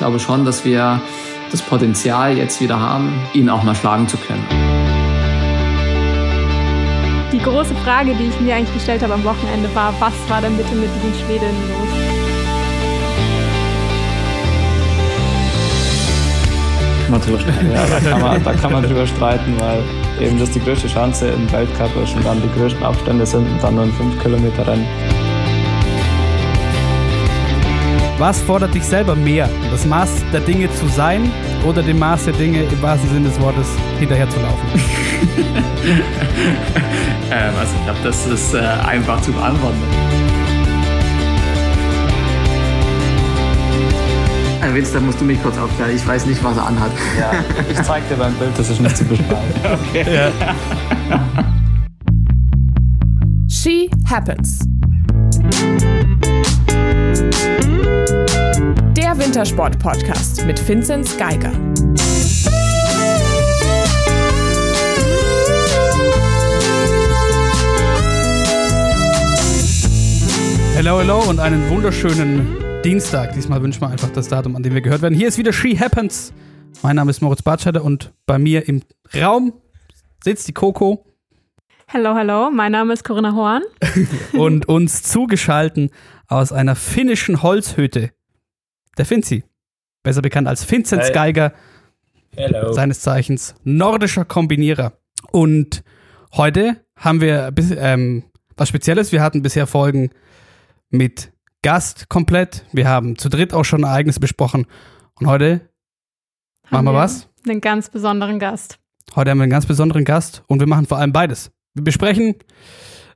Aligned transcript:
glaube 0.00 0.18
schon, 0.18 0.46
dass 0.46 0.64
wir 0.64 1.00
das 1.50 1.60
Potenzial 1.60 2.36
jetzt 2.36 2.60
wieder 2.60 2.80
haben, 2.80 3.12
ihn 3.34 3.50
auch 3.50 3.62
mal 3.62 3.74
schlagen 3.74 4.08
zu 4.08 4.16
können. 4.16 4.44
Die 7.30 7.38
große 7.38 7.74
Frage, 7.84 8.14
die 8.14 8.28
ich 8.28 8.40
mir 8.40 8.56
eigentlich 8.56 8.74
gestellt 8.74 9.02
habe 9.02 9.14
am 9.14 9.24
Wochenende, 9.24 9.72
war, 9.74 9.94
was 10.00 10.14
war 10.28 10.40
denn 10.40 10.56
bitte 10.56 10.74
mit 10.74 10.88
diesen 10.96 11.26
Schwedinnen 11.26 11.54
los? 11.68 11.88
Ja, 17.74 17.86
da 17.86 18.10
kann, 18.10 18.20
man, 18.22 18.42
da 18.42 18.52
kann 18.54 18.72
man 18.72 18.82
drüber 18.82 19.06
streiten, 19.06 19.54
weil 19.58 19.82
eben 20.18 20.38
das 20.38 20.50
die 20.50 20.60
größte 20.60 20.88
Chance 20.88 21.28
im 21.28 21.50
Weltcup 21.52 21.90
ist 22.02 22.16
und 22.16 22.24
dann 22.24 22.40
die 22.40 22.58
größten 22.58 22.82
Abstände 22.82 23.26
sind 23.26 23.46
und 23.46 23.62
dann 23.62 23.74
nur 23.74 23.84
ein 23.84 23.92
5 23.92 24.22
Was 28.20 28.40
fordert 28.42 28.74
dich 28.74 28.84
selber 28.84 29.16
mehr? 29.16 29.48
Das 29.70 29.86
Maß 29.86 30.10
der 30.30 30.40
Dinge 30.40 30.70
zu 30.74 30.86
sein 30.88 31.32
oder 31.64 31.82
dem 31.82 31.98
Maß 31.98 32.26
der 32.26 32.34
Dinge 32.34 32.64
im 32.64 32.82
wahrsten 32.82 33.08
Sinne 33.08 33.30
des 33.30 33.40
Wortes 33.40 33.66
hinterher 33.98 34.28
zu 34.28 34.38
laufen? 34.40 34.68
ähm, 37.32 37.54
also 37.58 37.72
ich 37.78 37.84
glaube, 37.84 37.98
das 38.04 38.26
ist 38.26 38.52
äh, 38.52 38.58
einfach 38.58 39.22
zu 39.22 39.32
beantworten. 39.32 39.78
Ein 44.60 44.74
Witz, 44.74 44.92
da 44.92 45.00
musst 45.00 45.18
du 45.22 45.24
mich 45.24 45.42
kurz 45.42 45.56
aufklären. 45.56 45.96
Ich 45.96 46.06
weiß 46.06 46.26
nicht, 46.26 46.44
was 46.44 46.58
er 46.58 46.66
anhat. 46.66 46.92
Ja, 47.18 47.32
ich 47.70 47.80
zeig 47.80 48.06
dir 48.10 48.16
beim 48.16 48.34
Bild, 48.34 48.52
das 48.54 48.68
ist 48.68 48.82
nicht 48.82 48.98
zu 48.98 49.04
beschreiben. 49.04 49.48
okay. 49.88 50.04
Ja. 50.14 50.30
She 53.48 53.88
Happens. 54.06 54.58
Wintersport-Podcast 59.20 60.46
mit 60.46 60.66
Vinzenz 60.66 61.18
Geiger. 61.18 61.52
Hello, 70.74 71.00
hello 71.00 71.22
und 71.28 71.38
einen 71.38 71.68
wunderschönen 71.68 72.82
Dienstag. 72.82 73.34
Diesmal 73.34 73.62
wünschen 73.62 73.82
wir 73.82 73.90
einfach 73.90 74.08
das 74.08 74.28
Datum, 74.28 74.56
an 74.56 74.62
dem 74.62 74.72
wir 74.72 74.80
gehört 74.80 75.02
werden. 75.02 75.14
Hier 75.14 75.28
ist 75.28 75.36
wieder 75.36 75.52
She 75.52 75.78
Happens. 75.78 76.32
Mein 76.82 76.96
Name 76.96 77.10
ist 77.10 77.20
Moritz 77.20 77.42
Bartscheider 77.42 77.84
und 77.84 78.14
bei 78.24 78.38
mir 78.38 78.66
im 78.66 78.80
Raum 79.14 79.52
sitzt 80.24 80.48
die 80.48 80.54
Coco. 80.54 81.04
Hello, 81.86 82.16
hello. 82.16 82.50
Mein 82.50 82.72
Name 82.72 82.94
ist 82.94 83.04
Corinna 83.04 83.34
Horn. 83.34 83.64
und 84.32 84.66
uns 84.66 85.02
zugeschalten 85.02 85.90
aus 86.26 86.52
einer 86.52 86.74
finnischen 86.74 87.42
Holzhütte. 87.42 88.12
Der 88.98 89.06
Finzi. 89.06 89.44
Besser 90.02 90.22
bekannt 90.22 90.48
als 90.48 90.70
Vinzenz 90.70 91.06
hey. 91.06 91.12
Geiger. 91.12 91.52
Hello. 92.36 92.72
Seines 92.72 93.00
Zeichens 93.00 93.54
nordischer 93.64 94.24
Kombinierer. 94.24 94.92
Und 95.32 95.82
heute 96.32 96.84
haben 96.96 97.20
wir 97.20 97.52
ähm, 97.76 98.24
was 98.56 98.68
Spezielles. 98.68 99.12
Wir 99.12 99.22
hatten 99.22 99.42
bisher 99.42 99.66
Folgen 99.66 100.10
mit 100.90 101.32
Gast 101.62 102.08
komplett. 102.08 102.64
Wir 102.72 102.88
haben 102.88 103.18
zu 103.18 103.28
dritt 103.28 103.52
auch 103.52 103.64
schon 103.64 103.82
Ereignisse 103.82 104.20
besprochen. 104.20 104.66
Und 105.14 105.26
heute 105.26 105.68
haben 106.64 106.84
machen 106.84 106.86
wir, 106.86 106.92
wir 106.92 106.98
was? 106.98 107.28
Einen 107.46 107.60
ganz 107.60 107.90
besonderen 107.90 108.38
Gast. 108.38 108.78
Heute 109.14 109.30
haben 109.30 109.38
wir 109.38 109.44
einen 109.44 109.52
ganz 109.52 109.66
besonderen 109.66 110.04
Gast 110.04 110.42
und 110.46 110.60
wir 110.60 110.66
machen 110.66 110.86
vor 110.86 110.98
allem 110.98 111.12
beides. 111.12 111.50
Wir 111.74 111.84
besprechen 111.84 112.36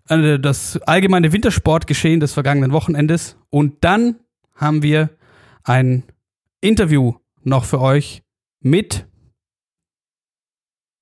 äh, 0.09 0.39
das 0.39 0.79
allgemeine 0.83 1.33
Wintersportgeschehen 1.33 2.21
des 2.21 2.33
vergangenen 2.33 2.73
Wochenendes 2.73 3.37
und 3.51 3.85
dann 3.85 4.17
haben 4.55 4.83
wir 4.83 5.11
ein 5.65 6.05
Interview 6.61 7.15
noch 7.43 7.65
für 7.65 7.81
euch 7.81 8.23
mit 8.61 9.07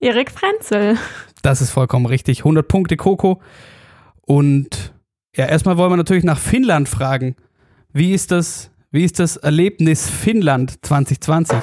Erik 0.00 0.30
Frenzel. 0.30 0.96
Das 1.42 1.60
ist 1.60 1.70
vollkommen 1.70 2.06
richtig. 2.06 2.40
100 2.40 2.66
Punkte 2.66 2.96
Coco. 2.96 3.40
Und 4.22 4.92
ja, 5.36 5.46
erstmal 5.46 5.76
wollen 5.76 5.92
wir 5.92 5.96
natürlich 5.96 6.24
nach 6.24 6.38
Finnland 6.38 6.88
fragen. 6.88 7.36
Wie 7.92 8.12
ist 8.12 8.30
das, 8.30 8.70
wie 8.90 9.04
ist 9.04 9.18
das 9.18 9.36
Erlebnis 9.36 10.08
Finnland 10.08 10.84
2020? 10.84 11.58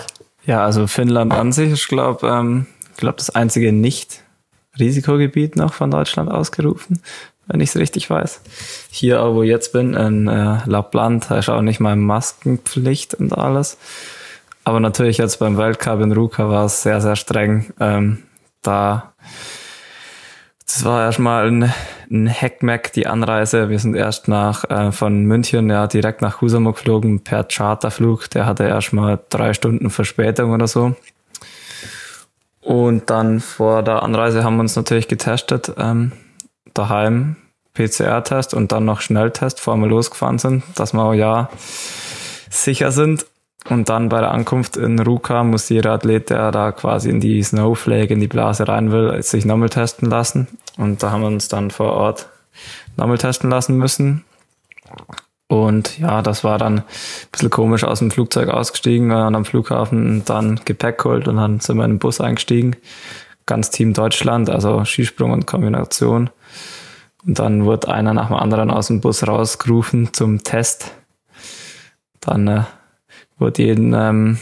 Ja, 0.46 0.64
also 0.64 0.88
Finnland 0.88 1.34
an 1.34 1.52
sich, 1.52 1.72
ich 1.74 1.88
glaube, 1.88 2.28
ähm, 2.28 2.66
glaube 2.98 3.18
das 3.18 3.30
einzige 3.30 3.72
Nicht-Risikogebiet 3.74 5.56
noch 5.56 5.74
von 5.74 5.92
Deutschland 5.92 6.32
ausgerufen, 6.32 7.02
wenn 7.50 7.60
ich 7.60 7.70
es 7.70 7.76
richtig 7.76 8.10
weiß. 8.10 8.42
Hier, 8.90 9.22
wo 9.34 9.44
ich 9.44 9.50
jetzt 9.50 9.74
bin, 9.74 9.94
in 9.96 10.28
äh, 10.28 10.60
Lappland, 10.66 11.30
da 11.30 11.40
ist 11.40 11.50
auch 11.50 11.62
nicht 11.62 11.80
mal 11.80 11.96
Maskenpflicht 11.96 13.16
und 13.16 13.38
alles. 13.38 13.78
Aber 14.64 14.80
natürlich 14.80 15.18
jetzt 15.18 15.40
beim 15.40 15.58
Weltcup 15.58 16.00
in 16.02 16.12
Ruka 16.12 16.48
war 16.48 16.66
es 16.66 16.84
sehr, 16.84 17.02
sehr 17.02 17.16
streng. 17.16 17.74
Ähm, 17.80 18.24
da 18.62 19.14
das 20.70 20.86
war 20.86 21.04
erstmal 21.06 21.48
ein, 21.48 21.74
ein 22.12 22.30
Hackmack, 22.30 22.94
die 22.94 23.08
Anreise. 23.08 23.70
Wir 23.70 23.80
sind 23.80 23.96
erst 23.96 24.28
nach 24.28 24.70
äh, 24.70 24.92
von 24.92 25.24
München 25.26 25.68
ja 25.72 25.88
direkt 25.88 26.22
nach 26.22 26.42
Husamo 26.42 26.74
geflogen 26.74 27.22
per 27.24 27.44
Charterflug. 27.44 28.30
Der 28.30 28.46
hatte 28.46 28.66
erstmal 28.66 29.20
drei 29.30 29.54
Stunden 29.56 29.90
Verspätung 29.90 30.52
oder 30.52 30.68
so. 30.68 30.96
Und 32.62 33.10
dann 33.10 33.40
vor 33.40 33.82
der 33.82 34.04
Anreise 34.04 34.44
haben 34.44 34.58
wir 34.58 34.62
uns 34.62 34.76
natürlich 34.76 35.08
getestet, 35.08 35.74
ähm, 35.80 36.12
daheim 36.80 37.36
PCR-Test 37.74 38.54
und 38.54 38.72
dann 38.72 38.86
noch 38.86 39.02
Schnelltest, 39.02 39.58
bevor 39.58 39.78
wir 39.78 39.88
losgefahren 39.88 40.40
sind, 40.40 40.64
dass 40.76 40.94
wir 40.94 41.04
auch 41.04 41.14
ja 41.14 41.50
sicher 42.50 42.92
sind. 42.92 43.26
Und 43.70 43.90
dann 43.90 44.10
bei 44.10 44.20
der 44.20 44.32
Ankunft 44.32 44.78
in 44.78 45.00
Ruka 45.00 45.44
muss 45.44 45.70
jeder 45.70 45.92
Athlet, 45.92 46.30
der 46.30 46.52
da 46.52 46.72
quasi 46.72 47.10
in 47.10 47.20
die 47.20 47.44
Snowflake, 47.44 48.14
in 48.14 48.20
die 48.20 48.28
Blase 48.28 48.68
rein 48.68 48.92
will, 48.92 49.22
sich 49.22 49.46
nochmal 49.46 49.70
testen 49.70 50.10
lassen. 50.10 50.48
Und 50.78 51.04
da 51.04 51.12
haben 51.12 51.22
wir 51.22 51.28
uns 51.28 51.50
dann 51.50 51.70
vor 51.70 51.94
Ort 51.94 52.30
nochmal 52.98 53.18
testen 53.18 53.50
lassen 53.50 53.78
müssen. 53.78 54.24
Und 55.48 55.98
ja, 56.00 56.22
das 56.22 56.44
war 56.44 56.58
dann 56.58 56.80
ein 56.80 56.84
bisschen 57.32 57.50
komisch 57.50 57.84
aus 57.84 58.00
dem 58.00 58.12
Flugzeug 58.12 58.50
ausgestiegen 58.50 59.12
und 59.12 59.36
am 59.36 59.46
Flughafen 59.46 60.24
dann 60.26 60.60
Gepäck 60.64 61.00
geholt 61.00 61.28
und 61.28 61.38
dann 61.38 61.60
sind 61.60 61.78
wir 61.78 61.86
in 61.86 61.94
den 61.94 62.00
Bus 62.00 62.22
eingestiegen. 62.22 62.76
Ganz 63.46 63.72
Team 63.72 63.94
Deutschland, 63.94 64.50
also 64.50 64.86
Skisprung 64.86 65.32
und 65.32 65.48
Kombination. 65.48 66.30
Und 67.26 67.40
dann 67.40 67.66
wurde 67.66 67.90
einer 67.90 68.14
nach 68.14 68.28
dem 68.28 68.38
anderen 68.38 68.72
aus 68.72 68.88
dem 68.88 69.02
Bus 69.02 69.28
rausgerufen 69.28 70.14
zum 70.14 70.44
Test. 70.44 70.94
Dann 72.22 72.48
äh, 72.48 72.64
wurde 73.38 73.64
jeden 73.64 73.94
ähm, 73.94 74.40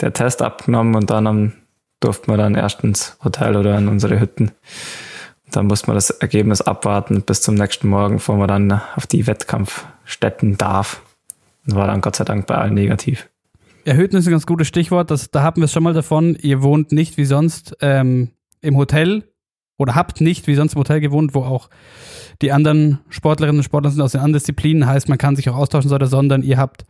der 0.00 0.12
Test 0.12 0.42
abgenommen 0.42 0.94
und 0.94 1.10
dann 1.10 1.26
um, 1.26 1.52
durften 2.00 2.30
wir 2.30 2.36
dann 2.36 2.54
erst 2.54 2.82
ins 2.82 3.16
Hotel 3.22 3.56
oder 3.56 3.78
in 3.78 3.88
unsere 3.88 4.20
Hütten. 4.20 4.52
Dann 5.50 5.66
musste 5.66 5.86
man 5.86 5.96
das 5.96 6.10
Ergebnis 6.10 6.60
abwarten 6.60 7.22
bis 7.22 7.42
zum 7.42 7.54
nächsten 7.54 7.88
Morgen, 7.88 8.16
bevor 8.16 8.36
man 8.36 8.48
dann 8.48 8.80
auf 8.96 9.06
die 9.06 9.26
Wettkampfstätten 9.26 10.58
darf. 10.58 11.00
Und 11.66 11.76
war 11.76 11.86
dann 11.86 12.00
Gott 12.00 12.16
sei 12.16 12.24
Dank 12.24 12.46
bei 12.46 12.56
allen 12.56 12.74
negativ. 12.74 13.28
Ja, 13.84 13.94
ist 13.94 14.14
ein 14.14 14.30
ganz 14.30 14.46
gutes 14.46 14.66
Stichwort. 14.66 15.10
Das, 15.10 15.30
da 15.30 15.42
haben 15.42 15.60
wir 15.60 15.66
es 15.66 15.72
schon 15.72 15.82
mal 15.82 15.92
davon. 15.92 16.36
Ihr 16.40 16.62
wohnt 16.62 16.90
nicht 16.90 17.16
wie 17.16 17.24
sonst 17.24 17.76
ähm, 17.80 18.30
im 18.62 18.76
Hotel 18.76 19.24
oder 19.76 19.94
habt 19.94 20.20
nicht 20.20 20.46
wie 20.46 20.54
sonst 20.54 20.74
im 20.74 20.80
Hotel 20.80 21.00
gewohnt, 21.00 21.34
wo 21.34 21.42
auch 21.42 21.68
die 22.42 22.52
anderen 22.52 23.00
Sportlerinnen 23.08 23.58
und 23.60 23.64
Sportler 23.64 23.90
sind 23.90 24.02
aus 24.02 24.12
den 24.12 24.20
anderen 24.20 24.34
Disziplinen. 24.34 24.86
Heißt, 24.86 25.08
man 25.08 25.18
kann 25.18 25.36
sich 25.36 25.48
auch 25.50 25.56
austauschen, 25.56 25.90
sondern 26.06 26.42
ihr 26.42 26.58
habt 26.58 26.84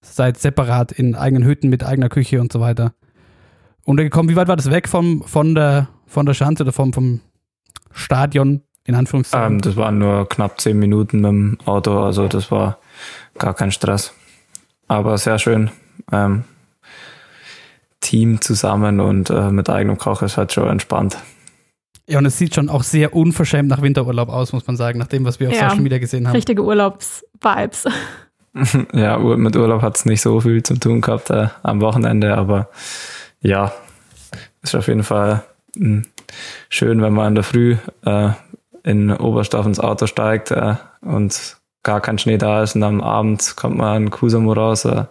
seid 0.00 0.38
separat 0.38 0.92
in 0.92 1.14
eigenen 1.14 1.44
Hütten 1.44 1.68
mit 1.68 1.84
eigener 1.84 2.08
Küche 2.08 2.40
und 2.40 2.52
so 2.52 2.60
weiter 2.60 2.92
untergekommen. 3.84 4.30
Wie 4.30 4.36
weit 4.36 4.48
war 4.48 4.56
das 4.56 4.70
weg 4.70 4.88
vom, 4.88 5.22
von, 5.22 5.54
der, 5.54 5.88
von 6.06 6.26
der 6.26 6.34
Schanze 6.34 6.62
oder 6.62 6.72
vom, 6.72 6.92
vom 6.92 7.20
Stadion, 7.90 8.62
in 8.84 8.94
Anführungszeichen? 8.94 9.54
Ähm, 9.54 9.60
das 9.60 9.76
waren 9.76 9.98
nur 9.98 10.28
knapp 10.28 10.60
zehn 10.60 10.78
Minuten 10.78 11.20
mit 11.20 11.30
dem 11.30 11.58
Auto, 11.64 11.98
also 12.02 12.28
das 12.28 12.50
war 12.50 12.78
gar 13.38 13.54
kein 13.54 13.72
Stress. 13.72 14.12
Aber 14.88 15.18
sehr 15.18 15.38
schön. 15.38 15.70
Ähm, 16.12 16.44
Team 18.00 18.40
zusammen 18.40 19.00
und 19.00 19.30
äh, 19.30 19.50
mit 19.50 19.68
eigenem 19.68 19.98
Koch 19.98 20.22
ist 20.22 20.36
halt 20.36 20.52
schon 20.52 20.68
entspannt. 20.68 21.18
Ja, 22.08 22.18
und 22.18 22.24
es 22.24 22.38
sieht 22.38 22.54
schon 22.54 22.70
auch 22.70 22.82
sehr 22.82 23.14
unverschämt 23.14 23.68
nach 23.68 23.82
Winterurlaub 23.82 24.30
aus, 24.30 24.54
muss 24.54 24.66
man 24.66 24.76
sagen, 24.76 24.98
nach 24.98 25.08
dem, 25.08 25.26
was 25.26 25.40
wir 25.40 25.48
auf 25.48 25.54
ja, 25.54 25.68
Social 25.68 25.82
Media 25.82 25.98
gesehen 25.98 26.26
haben. 26.26 26.34
Richtige 26.34 26.64
Urlaubsvibes. 26.64 27.84
ja, 28.94 29.18
mit 29.18 29.56
Urlaub 29.56 29.82
hat 29.82 29.96
es 29.96 30.06
nicht 30.06 30.22
so 30.22 30.40
viel 30.40 30.62
zu 30.62 30.74
tun 30.78 31.02
gehabt 31.02 31.28
äh, 31.28 31.48
am 31.62 31.82
Wochenende, 31.82 32.34
aber 32.36 32.70
ja, 33.42 33.72
ist 34.62 34.74
auf 34.74 34.88
jeden 34.88 35.02
Fall 35.02 35.44
mh, 35.76 35.84
hm, 35.84 36.02
schön, 36.70 37.02
wenn 37.02 37.12
man 37.12 37.28
in 37.28 37.34
der 37.34 37.44
Früh 37.44 37.76
äh, 38.06 38.30
in 38.84 39.10
Oberstoff 39.10 39.66
ins 39.66 39.78
Auto 39.78 40.06
steigt 40.06 40.50
äh, 40.50 40.76
und 41.02 41.58
gar 41.82 42.00
kein 42.00 42.16
Schnee 42.16 42.38
da 42.38 42.62
ist 42.62 42.74
und 42.74 42.84
am 42.84 43.02
Abend 43.02 43.54
kommt 43.54 43.76
man 43.76 44.04
in 44.04 44.10
Kusamo 44.10 44.54
raus 44.54 44.86
äh, 44.86 45.04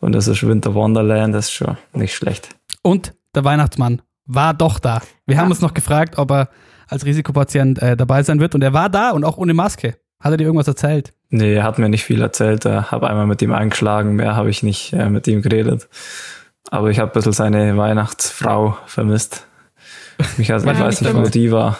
und 0.00 0.16
es 0.16 0.26
ist 0.26 0.46
Winter 0.46 0.74
Wonderland, 0.74 1.34
das 1.34 1.46
ist 1.46 1.52
schon 1.52 1.76
nicht 1.92 2.14
schlecht. 2.14 2.48
Und 2.82 3.14
der 3.34 3.44
Weihnachtsmann 3.44 4.02
war 4.26 4.54
doch 4.54 4.78
da. 4.78 5.02
Wir 5.26 5.36
ja. 5.36 5.42
haben 5.42 5.50
uns 5.50 5.60
noch 5.60 5.74
gefragt, 5.74 6.18
ob 6.18 6.30
er 6.30 6.48
als 6.88 7.04
Risikopatient 7.04 7.80
äh, 7.80 7.96
dabei 7.96 8.22
sein 8.22 8.40
wird 8.40 8.54
und 8.54 8.62
er 8.62 8.72
war 8.72 8.88
da 8.88 9.10
und 9.10 9.24
auch 9.24 9.38
ohne 9.38 9.54
Maske. 9.54 9.96
Hat 10.20 10.30
er 10.30 10.36
dir 10.36 10.44
irgendwas 10.44 10.68
erzählt? 10.68 11.12
Nee, 11.30 11.54
er 11.54 11.64
hat 11.64 11.78
mir 11.78 11.88
nicht 11.88 12.04
viel 12.04 12.20
erzählt. 12.20 12.64
Ich 12.64 12.90
habe 12.92 13.08
einmal 13.08 13.26
mit 13.26 13.42
ihm 13.42 13.52
eingeschlagen, 13.52 14.14
mehr 14.14 14.36
habe 14.36 14.50
ich 14.50 14.62
nicht 14.62 14.92
äh, 14.92 15.08
mit 15.10 15.26
ihm 15.26 15.42
geredet. 15.42 15.88
Aber 16.70 16.90
ich 16.90 16.98
habe 17.00 17.10
ein 17.10 17.14
bisschen 17.14 17.32
seine 17.32 17.76
Weihnachtsfrau 17.76 18.76
vermisst. 18.86 19.46
Ich, 20.38 20.48
weiß 20.50 20.64
nicht, 21.00 21.14
wo 21.14 21.22
die 21.22 21.50
war. 21.50 21.78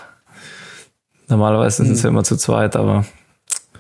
Normalerweise 1.28 1.84
sind 1.84 1.94
sie 1.94 2.02
Hm. 2.04 2.10
immer 2.10 2.24
zu 2.24 2.36
zweit, 2.36 2.74
aber 2.76 3.04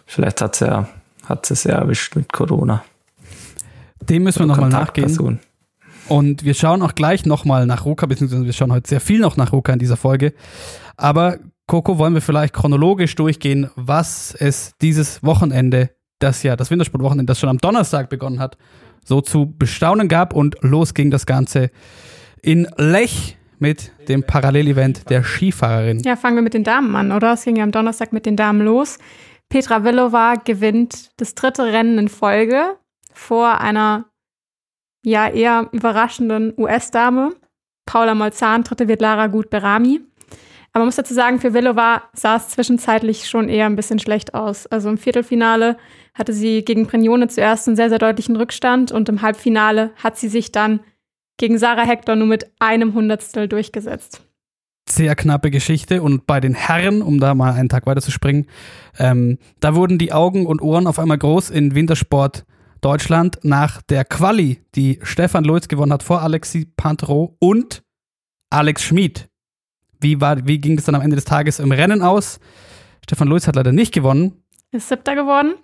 vielleicht 0.06 0.40
hat 0.40 0.56
sie 0.56 0.66
ja, 0.66 0.88
hat 1.26 1.46
sie 1.46 1.54
es 1.54 1.64
ja 1.64 1.74
erwischt 1.74 2.14
mit 2.14 2.32
Corona. 2.32 2.84
Dem 4.00 4.22
müssen 4.22 4.40
wir 4.40 4.46
nochmal 4.46 4.70
nachgehen. 4.70 5.40
Und 6.08 6.44
wir 6.44 6.54
schauen 6.54 6.82
auch 6.82 6.94
gleich 6.94 7.26
nochmal 7.26 7.66
nach 7.66 7.84
Ruka, 7.84 8.06
beziehungsweise 8.06 8.44
wir 8.44 8.52
schauen 8.52 8.72
heute 8.72 8.88
sehr 8.88 9.00
viel 9.00 9.20
noch 9.20 9.36
nach 9.36 9.52
Ruka 9.52 9.72
in 9.72 9.78
dieser 9.78 9.96
Folge. 9.96 10.34
Aber 10.96 11.38
Coco, 11.66 11.98
wollen 11.98 12.14
wir 12.14 12.20
vielleicht 12.20 12.54
chronologisch 12.54 13.14
durchgehen, 13.14 13.70
was 13.76 14.34
es 14.34 14.74
dieses 14.80 15.22
Wochenende, 15.22 15.90
das 16.18 16.42
ja 16.42 16.56
das 16.56 16.70
Wintersportwochenende, 16.70 17.30
das 17.30 17.40
schon 17.40 17.48
am 17.48 17.58
Donnerstag 17.58 18.10
begonnen 18.10 18.40
hat, 18.40 18.58
so 19.04 19.20
zu 19.20 19.54
bestaunen 19.56 20.08
gab 20.08 20.34
und 20.34 20.56
los 20.60 20.94
ging 20.94 21.10
das 21.10 21.26
Ganze 21.26 21.70
in 22.42 22.68
Lech 22.76 23.38
mit 23.58 23.92
dem 24.08 24.24
Parallelevent 24.24 25.08
der 25.08 25.22
Skifahrerin. 25.22 26.00
Ja, 26.00 26.16
fangen 26.16 26.36
wir 26.36 26.42
mit 26.42 26.54
den 26.54 26.64
Damen 26.64 26.94
an, 26.96 27.12
oder? 27.12 27.34
Es 27.34 27.44
ging 27.44 27.56
ja 27.56 27.64
am 27.64 27.70
Donnerstag 27.70 28.12
mit 28.12 28.26
den 28.26 28.36
Damen 28.36 28.60
los. 28.60 28.98
Petra 29.48 29.84
Villova 29.84 30.34
gewinnt 30.34 31.10
das 31.18 31.34
dritte 31.34 31.64
Rennen 31.64 31.98
in 31.98 32.08
Folge 32.08 32.76
vor 33.12 33.60
einer 33.60 34.06
ja 35.04 35.28
eher 35.28 35.68
überraschenden 35.72 36.54
US-Dame. 36.56 37.34
Paula 37.86 38.14
Molzahn, 38.14 38.62
dritte 38.62 38.88
wird 38.88 39.00
Lara 39.00 39.26
Gut-Berami. 39.26 40.00
Aber 40.72 40.80
man 40.80 40.88
muss 40.88 40.96
dazu 40.96 41.12
sagen, 41.12 41.38
für 41.38 41.52
Villova 41.52 42.04
sah 42.14 42.36
es 42.36 42.48
zwischenzeitlich 42.48 43.28
schon 43.28 43.50
eher 43.50 43.66
ein 43.66 43.76
bisschen 43.76 43.98
schlecht 43.98 44.34
aus. 44.34 44.66
Also 44.66 44.88
im 44.88 44.96
Viertelfinale 44.96 45.76
hatte 46.14 46.32
sie 46.32 46.64
gegen 46.64 46.86
Brignone 46.86 47.28
zuerst 47.28 47.68
einen 47.68 47.76
sehr, 47.76 47.90
sehr 47.90 47.98
deutlichen 47.98 48.36
Rückstand 48.36 48.90
und 48.90 49.08
im 49.08 49.20
Halbfinale 49.20 49.90
hat 49.96 50.16
sie 50.16 50.28
sich 50.28 50.50
dann 50.50 50.80
gegen 51.36 51.58
Sarah 51.58 51.86
Hector 51.86 52.16
nur 52.16 52.26
mit 52.26 52.50
einem 52.58 52.94
Hundertstel 52.94 53.48
durchgesetzt. 53.48 54.22
sehr 54.88 55.14
knappe 55.14 55.50
Geschichte. 55.50 56.02
Und 56.02 56.26
bei 56.26 56.40
den 56.40 56.54
Herren, 56.54 57.02
um 57.02 57.20
da 57.20 57.34
mal 57.34 57.52
einen 57.52 57.68
Tag 57.68 57.86
weiter 57.86 58.00
zu 58.00 58.10
springen, 58.10 58.46
ähm, 58.98 59.38
da 59.60 59.74
wurden 59.74 59.98
die 59.98 60.12
Augen 60.12 60.46
und 60.46 60.62
Ohren 60.62 60.86
auf 60.86 60.98
einmal 60.98 61.18
groß 61.18 61.50
in 61.50 61.74
Wintersport 61.74 62.46
Deutschland 62.82 63.38
nach 63.44 63.80
der 63.80 64.04
Quali, 64.04 64.60
die 64.74 64.98
Stefan 65.02 65.44
Lutz 65.44 65.68
gewonnen 65.68 65.92
hat 65.92 66.02
vor 66.02 66.20
Alexis 66.20 66.66
Pantero 66.76 67.36
und 67.38 67.84
Alex 68.50 68.82
Schmid. 68.82 69.30
Wie, 70.00 70.20
war, 70.20 70.46
wie 70.46 70.58
ging 70.58 70.76
es 70.76 70.84
dann 70.84 70.96
am 70.96 71.00
Ende 71.00 71.14
des 71.14 71.24
Tages 71.24 71.60
im 71.60 71.70
Rennen 71.70 72.02
aus? 72.02 72.40
Stefan 73.04 73.28
Lutz 73.28 73.46
hat 73.46 73.54
leider 73.54 73.70
nicht 73.70 73.94
gewonnen. 73.94 74.42
ist 74.72 74.88
siebter 74.88 75.14
geworden. 75.14 75.54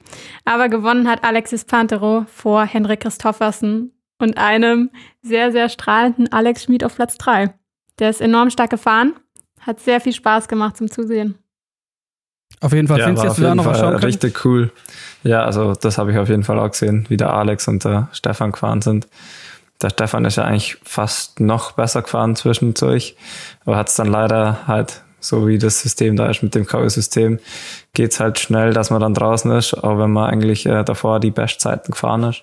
Aber 0.44 0.68
gewonnen 0.68 1.08
hat 1.08 1.24
Alexis 1.24 1.64
Pantero 1.64 2.24
vor 2.28 2.64
Henrik 2.64 3.00
Christoffersen 3.00 3.92
und 4.20 4.38
einem 4.38 4.90
sehr, 5.20 5.50
sehr 5.50 5.68
strahlenden 5.68 6.32
Alex 6.32 6.64
Schmid 6.64 6.84
auf 6.84 6.94
Platz 6.94 7.18
drei. 7.18 7.52
Der 7.98 8.10
ist 8.10 8.20
enorm 8.20 8.50
stark 8.50 8.70
gefahren, 8.70 9.14
hat 9.60 9.80
sehr 9.80 10.00
viel 10.00 10.12
Spaß 10.12 10.46
gemacht 10.46 10.76
zum 10.76 10.88
Zusehen. 10.88 11.36
Auf 12.60 12.72
jeden 12.72 12.88
Fall. 12.88 12.98
Ja, 12.98 13.06
Findest 13.06 13.24
du, 13.24 13.28
dass 13.28 13.36
du 13.36 13.42
da 13.42 13.54
noch 13.54 13.66
was 13.66 13.78
schauen 13.78 13.92
können? 13.92 14.04
richtig 14.04 14.44
cool. 14.44 14.72
Ja, 15.22 15.44
also 15.44 15.74
das 15.74 15.98
habe 15.98 16.12
ich 16.12 16.18
auf 16.18 16.28
jeden 16.28 16.44
Fall 16.44 16.58
auch 16.58 16.70
gesehen, 16.70 17.06
wie 17.08 17.16
der 17.16 17.32
Alex 17.32 17.68
und 17.68 17.84
der 17.84 18.08
Stefan 18.12 18.52
gefahren 18.52 18.82
sind. 18.82 19.08
Der 19.80 19.90
Stefan 19.90 20.24
ist 20.24 20.36
ja 20.36 20.44
eigentlich 20.44 20.76
fast 20.82 21.38
noch 21.38 21.72
besser 21.72 22.02
gefahren 22.02 22.34
zwischendurch, 22.34 23.16
aber 23.64 23.76
hat 23.76 23.88
es 23.88 23.94
dann 23.94 24.08
leider 24.08 24.66
halt, 24.66 25.02
so 25.20 25.46
wie 25.46 25.58
das 25.58 25.80
System 25.80 26.16
da 26.16 26.26
ist 26.26 26.42
mit 26.42 26.54
dem 26.56 26.66
KO-System, 26.66 27.38
geht's 27.94 28.18
halt 28.18 28.40
schnell, 28.40 28.72
dass 28.72 28.90
man 28.90 29.00
dann 29.00 29.14
draußen 29.14 29.50
ist, 29.52 29.74
auch 29.74 29.98
wenn 29.98 30.10
man 30.10 30.30
eigentlich 30.30 30.66
äh, 30.66 30.82
davor 30.82 31.20
die 31.20 31.30
Bestzeiten 31.30 31.92
gefahren 31.92 32.24
ist. 32.24 32.42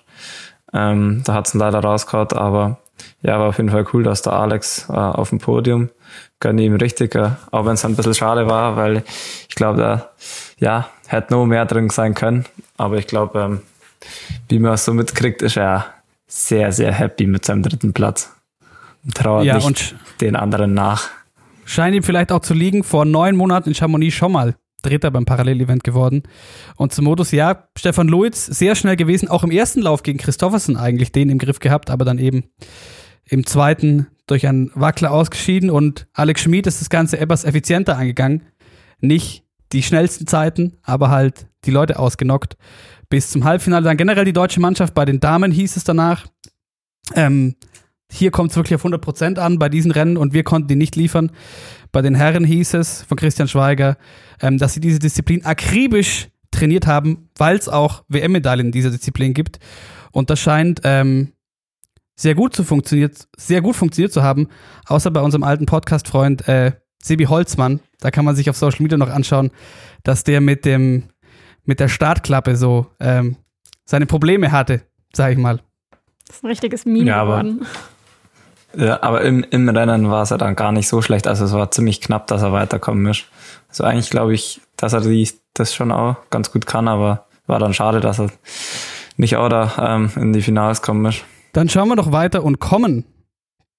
Ähm, 0.72 1.22
da 1.24 1.34
hat's 1.34 1.54
ihn 1.54 1.58
leider 1.58 1.80
rausgehauen, 1.80 2.32
aber 2.32 2.78
ja, 3.22 3.38
war 3.38 3.48
auf 3.48 3.56
jeden 3.58 3.70
Fall 3.70 3.86
cool, 3.92 4.02
dass 4.02 4.22
der 4.22 4.32
Alex 4.34 4.88
äh, 4.88 4.92
auf 4.92 5.30
dem 5.30 5.38
Podium 5.38 5.90
gönne 6.40 6.62
ihm 6.62 6.76
richtig, 6.76 7.14
äh, 7.14 7.30
auch 7.50 7.64
wenn 7.66 7.74
es 7.74 7.84
ein 7.84 7.96
bisschen 7.96 8.14
schade 8.14 8.46
war, 8.46 8.76
weil 8.76 9.02
ich 9.48 9.54
glaube, 9.54 9.78
da 9.80 10.10
ja, 10.58 10.88
hätte 11.06 11.34
noch 11.34 11.46
mehr 11.46 11.64
drin 11.66 11.90
sein 11.90 12.14
können. 12.14 12.44
Aber 12.76 12.96
ich 12.98 13.06
glaube, 13.06 13.38
ähm, 13.40 13.60
wie 14.48 14.58
man 14.58 14.74
es 14.74 14.84
so 14.84 14.94
mitkriegt, 14.94 15.42
ist 15.42 15.56
er 15.56 15.86
sehr, 16.26 16.72
sehr 16.72 16.92
happy 16.92 17.26
mit 17.26 17.44
seinem 17.44 17.62
dritten 17.62 17.92
Platz. 17.92 18.32
Und 19.04 19.14
trauert 19.14 19.44
Ja, 19.44 19.54
nicht 19.56 19.66
und 19.66 19.94
den 20.20 20.36
anderen 20.36 20.74
nach. 20.74 21.08
scheint 21.64 21.94
ihm 21.94 22.02
vielleicht 22.02 22.32
auch 22.32 22.40
zu 22.40 22.54
liegen. 22.54 22.82
Vor 22.84 23.04
neun 23.04 23.36
Monaten 23.36 23.68
in 23.70 23.74
Chamonix 23.74 24.14
schon 24.14 24.32
mal 24.32 24.54
Dritter 24.86 25.10
beim 25.10 25.24
Parallelevent 25.24 25.84
geworden. 25.84 26.22
Und 26.76 26.92
zum 26.92 27.04
Modus, 27.04 27.30
ja, 27.32 27.68
Stefan 27.76 28.08
Luiz 28.08 28.46
sehr 28.46 28.74
schnell 28.74 28.96
gewesen, 28.96 29.28
auch 29.28 29.44
im 29.44 29.50
ersten 29.50 29.82
Lauf 29.82 30.02
gegen 30.02 30.18
Christoffersen 30.18 30.76
eigentlich 30.76 31.12
den 31.12 31.28
im 31.28 31.38
Griff 31.38 31.58
gehabt, 31.58 31.90
aber 31.90 32.04
dann 32.04 32.18
eben 32.18 32.44
im 33.24 33.44
zweiten 33.44 34.06
durch 34.26 34.46
einen 34.46 34.70
Wackler 34.74 35.12
ausgeschieden 35.12 35.70
und 35.70 36.06
Alex 36.12 36.42
Schmid 36.42 36.66
ist 36.66 36.80
das 36.80 36.90
Ganze 36.90 37.18
etwas 37.18 37.44
effizienter 37.44 37.96
angegangen. 37.96 38.42
Nicht 39.00 39.44
die 39.72 39.82
schnellsten 39.82 40.26
Zeiten, 40.26 40.78
aber 40.82 41.10
halt 41.10 41.46
die 41.64 41.70
Leute 41.70 41.98
ausgenockt. 41.98 42.56
Bis 43.08 43.30
zum 43.30 43.44
Halbfinale 43.44 43.84
dann 43.84 43.96
generell 43.96 44.24
die 44.24 44.32
deutsche 44.32 44.60
Mannschaft. 44.60 44.94
Bei 44.94 45.04
den 45.04 45.20
Damen 45.20 45.52
hieß 45.52 45.76
es 45.76 45.84
danach, 45.84 46.26
ähm, 47.14 47.54
hier 48.10 48.30
kommt 48.30 48.50
es 48.50 48.56
wirklich 48.56 48.74
auf 48.76 48.84
100% 48.84 49.38
an 49.38 49.58
bei 49.58 49.68
diesen 49.68 49.90
Rennen 49.90 50.16
und 50.16 50.32
wir 50.32 50.44
konnten 50.44 50.68
die 50.68 50.76
nicht 50.76 50.96
liefern. 50.96 51.32
Bei 51.92 52.02
den 52.02 52.14
Herren 52.14 52.44
hieß 52.44 52.74
es 52.74 53.02
von 53.02 53.16
Christian 53.16 53.48
Schweiger, 53.48 53.96
ähm, 54.40 54.58
dass 54.58 54.74
sie 54.74 54.80
diese 54.80 54.98
Disziplin 54.98 55.44
akribisch 55.44 56.28
trainiert 56.50 56.86
haben, 56.86 57.28
weil 57.36 57.56
es 57.56 57.68
auch 57.68 58.04
WM-Medaillen 58.08 58.66
in 58.66 58.72
dieser 58.72 58.90
Disziplin 58.90 59.34
gibt. 59.34 59.58
Und 60.12 60.30
das 60.30 60.40
scheint 60.40 60.80
ähm, 60.84 61.32
sehr 62.14 62.34
gut 62.34 62.54
zu 62.54 62.64
funktioniert, 62.64 63.28
sehr 63.36 63.60
gut 63.60 63.76
funktioniert 63.76 64.12
zu 64.12 64.22
haben, 64.22 64.48
außer 64.86 65.10
bei 65.10 65.20
unserem 65.20 65.42
alten 65.42 65.66
Podcast-Freund 65.66 66.48
äh, 66.48 66.72
Sebi 67.02 67.24
Holzmann. 67.24 67.80
Da 68.00 68.10
kann 68.10 68.24
man 68.24 68.34
sich 68.36 68.48
auf 68.48 68.56
Social 68.56 68.82
Media 68.82 68.96
noch 68.98 69.10
anschauen, 69.10 69.50
dass 70.02 70.24
der 70.24 70.40
mit 70.40 70.64
dem 70.64 71.04
mit 71.64 71.80
der 71.80 71.88
Startklappe 71.88 72.56
so 72.56 72.86
ähm, 73.00 73.36
seine 73.84 74.06
Probleme 74.06 74.52
hatte, 74.52 74.82
sag 75.12 75.32
ich 75.32 75.38
mal. 75.38 75.60
Das 76.26 76.36
ist 76.36 76.44
ein 76.44 76.48
richtiges 76.48 76.84
Meme 76.86 77.04
Ja, 77.06 77.22
aber- 77.22 77.40
geworden. 77.42 77.60
Ja, 77.62 77.68
aber 78.78 79.22
im, 79.22 79.44
im 79.50 79.68
Rennen 79.68 80.10
war 80.10 80.22
es 80.22 80.30
ja 80.30 80.38
dann 80.38 80.56
gar 80.56 80.72
nicht 80.72 80.88
so 80.88 81.02
schlecht. 81.02 81.26
Also 81.26 81.44
es 81.44 81.52
war 81.52 81.70
ziemlich 81.70 82.00
knapp, 82.00 82.26
dass 82.26 82.42
er 82.42 82.52
weiterkommen 82.52 83.06
ist. 83.06 83.24
Also 83.68 83.84
eigentlich 83.84 84.10
glaube 84.10 84.34
ich, 84.34 84.60
dass 84.76 84.92
er 84.92 85.00
die, 85.00 85.28
das 85.54 85.74
schon 85.74 85.92
auch 85.92 86.16
ganz 86.30 86.52
gut 86.52 86.66
kann, 86.66 86.88
aber 86.88 87.26
war 87.46 87.58
dann 87.58 87.74
schade, 87.74 88.00
dass 88.00 88.20
er 88.20 88.30
nicht 89.16 89.36
auch 89.36 89.48
da 89.48 89.96
ähm, 89.96 90.10
in 90.16 90.32
die 90.32 90.42
Finals 90.42 90.82
kommen 90.82 91.04
ist. 91.06 91.24
Dann 91.52 91.68
schauen 91.68 91.88
wir 91.88 91.96
doch 91.96 92.12
weiter 92.12 92.44
und 92.44 92.58
kommen 92.58 93.04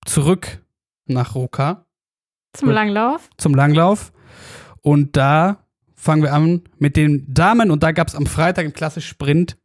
zurück 0.05 0.61
nach 1.05 1.35
Roka 1.35 1.85
Zum 2.53 2.71
Langlauf. 2.71 3.29
zum 3.37 3.53
Langlauf. 3.53 4.11
Und 4.81 5.15
da 5.17 5.57
fangen 5.95 6.23
wir 6.23 6.33
an 6.33 6.63
mit 6.79 6.95
den 6.95 7.31
Damen. 7.33 7.71
Und 7.71 7.83
da 7.83 7.91
gab 7.91 8.07
es 8.07 8.15
am 8.15 8.25
Freitag 8.25 8.65
im 8.65 8.73
Klassisch 8.73 9.07
Sprint 9.07 9.57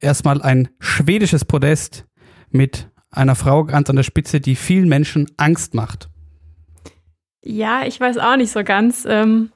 erstmal 0.00 0.42
ein 0.42 0.68
schwedisches 0.80 1.44
Podest 1.44 2.06
mit 2.50 2.90
einer 3.16 3.34
Frau 3.34 3.64
ganz 3.64 3.90
an 3.90 3.96
der 3.96 4.02
Spitze, 4.02 4.40
die 4.40 4.56
vielen 4.56 4.88
Menschen 4.88 5.30
Angst 5.36 5.74
macht. 5.74 6.08
Ja, 7.44 7.84
ich 7.86 8.00
weiß 8.00 8.18
auch 8.18 8.36
nicht 8.36 8.50
so 8.50 8.64
ganz. 8.64 9.06
Ähm, 9.08 9.50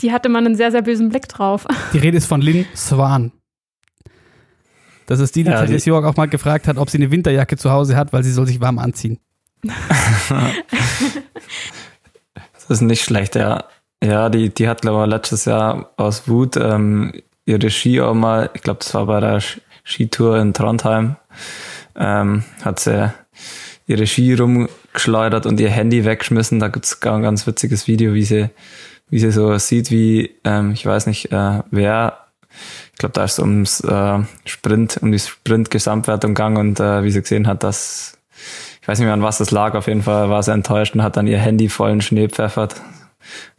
die 0.00 0.12
hatte 0.12 0.28
man 0.28 0.46
einen 0.46 0.56
sehr, 0.56 0.70
sehr 0.70 0.82
bösen 0.82 1.08
Blick 1.08 1.28
drauf. 1.28 1.66
Die 1.92 1.98
Rede 1.98 2.16
ist 2.16 2.26
von 2.26 2.40
Lynn 2.40 2.66
Swan. 2.74 3.32
Das 5.06 5.18
ist 5.18 5.34
die, 5.34 5.42
die 5.42 5.50
Ja, 5.50 5.66
Therese 5.66 5.90
York 5.90 6.04
auch 6.04 6.16
mal 6.16 6.28
gefragt 6.28 6.68
hat, 6.68 6.76
ob 6.76 6.88
sie 6.88 6.98
eine 6.98 7.10
Winterjacke 7.10 7.56
zu 7.56 7.72
Hause 7.72 7.96
hat, 7.96 8.12
weil 8.12 8.22
sie 8.22 8.30
soll 8.30 8.46
sich 8.46 8.60
warm 8.60 8.78
anziehen. 8.78 9.18
Das 12.52 12.78
ist 12.78 12.82
nicht 12.82 13.02
schlecht, 13.02 13.34
ja. 13.34 13.64
Ja, 14.00 14.28
die, 14.28 14.48
die 14.48 14.68
hat, 14.68 14.82
glaube 14.82 15.02
ich, 15.02 15.10
letztes 15.10 15.44
Jahr 15.44 15.90
aus 15.96 16.28
Wut 16.28 16.56
ähm, 16.56 17.12
ihre 17.44 17.68
Ski 17.68 18.00
auch 18.00 18.14
mal, 18.14 18.48
ich 18.54 18.62
glaube, 18.62 18.78
das 18.78 18.94
war 18.94 19.06
bei 19.06 19.18
der 19.18 19.42
Skitour 19.82 20.38
in 20.38 20.54
Trondheim, 20.54 21.16
ähm, 21.96 22.44
hat 22.62 22.80
sie 22.80 23.12
ihre 23.86 24.06
Ski 24.06 24.34
rumgeschleudert 24.34 25.46
und 25.46 25.58
ihr 25.60 25.70
Handy 25.70 26.04
weggeschmissen. 26.04 26.60
Da 26.60 26.68
gibt's 26.68 26.92
es 26.92 27.02
ein 27.02 27.22
ganz 27.22 27.46
witziges 27.46 27.88
Video, 27.88 28.14
wie 28.14 28.24
sie, 28.24 28.50
wie 29.08 29.18
sie 29.18 29.32
so 29.32 29.56
sieht, 29.58 29.90
wie, 29.90 30.36
ähm, 30.44 30.72
ich 30.72 30.86
weiß 30.86 31.06
nicht, 31.06 31.32
äh, 31.32 31.62
wer, 31.70 32.18
ich 32.92 32.98
glaube, 32.98 33.12
da 33.14 33.24
ist 33.24 33.32
es 33.32 33.38
ums 33.40 33.80
äh, 33.80 34.18
Sprint, 34.44 34.98
um 35.02 35.10
die 35.10 35.18
Sprint-Gesamtwertung 35.18 36.34
gegangen 36.34 36.56
und 36.56 36.80
äh, 36.80 37.02
wie 37.02 37.10
sie 37.10 37.22
gesehen 37.22 37.46
hat, 37.46 37.62
dass 37.64 38.16
ich 38.80 38.88
weiß 38.88 38.98
nicht 38.98 39.06
mehr 39.06 39.14
an 39.14 39.22
was 39.22 39.38
das 39.38 39.50
lag, 39.50 39.74
auf 39.74 39.88
jeden 39.88 40.02
Fall 40.02 40.30
war 40.30 40.42
sie 40.42 40.52
enttäuscht 40.52 40.94
und 40.94 41.02
hat 41.02 41.16
dann 41.16 41.26
ihr 41.26 41.38
Handy 41.38 41.68
vollen 41.68 42.00
Schnee 42.00 42.28
pfeffert. 42.28 42.80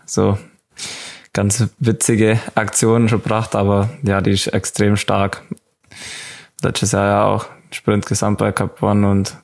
So 0.06 0.38
ganz 1.34 1.68
witzige 1.80 2.40
Aktionen 2.56 3.08
schon 3.08 3.22
gebracht, 3.22 3.56
aber 3.56 3.90
ja, 4.04 4.22
die 4.22 4.32
ist 4.32 4.48
extrem 4.48 4.98
stark. 4.98 5.44
Letztes 6.62 6.92
Jahr 6.92 7.08
ja 7.08 7.26
auch 7.26 7.46
Sprint 7.72 8.06
Gesamtweltcup 8.06 8.78
gewonnen 8.78 9.06
und 9.06 9.38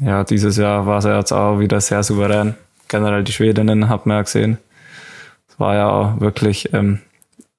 ja, 0.00 0.24
dieses 0.24 0.56
Jahr 0.56 0.86
war 0.86 1.02
sie 1.02 1.14
jetzt 1.14 1.32
auch 1.32 1.58
wieder 1.58 1.80
sehr 1.80 2.02
souverän. 2.02 2.54
Generell 2.88 3.24
die 3.24 3.32
Schwedinnen 3.32 3.88
hat 3.88 4.06
man 4.06 4.18
ja 4.18 4.22
gesehen. 4.22 4.58
Es 5.48 5.60
war 5.60 5.74
ja 5.74 5.88
auch 5.88 6.20
wirklich 6.20 6.72
ähm, 6.72 7.00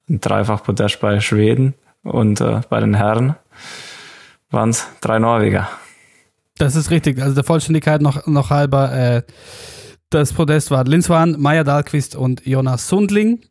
ein 0.08 0.20
Dreifach-Podest 0.20 1.00
bei 1.00 1.20
Schweden 1.20 1.74
und 2.02 2.40
äh, 2.40 2.60
bei 2.68 2.80
den 2.80 2.94
Herren 2.94 3.36
waren 4.50 4.70
es 4.70 4.86
drei 5.00 5.18
Norweger. 5.18 5.68
Das 6.58 6.76
ist 6.76 6.90
richtig. 6.90 7.20
Also 7.20 7.34
der 7.34 7.44
Vollständigkeit 7.44 8.00
noch, 8.00 8.26
noch 8.26 8.50
halber. 8.50 8.92
Äh, 8.92 9.22
das 10.10 10.32
Podest 10.32 10.70
war 10.70 10.84
Linswan, 10.84 11.40
Maya 11.40 11.64
Dahlquist 11.64 12.14
und 12.14 12.46
Jonas 12.46 12.88
Sundling. 12.88 13.44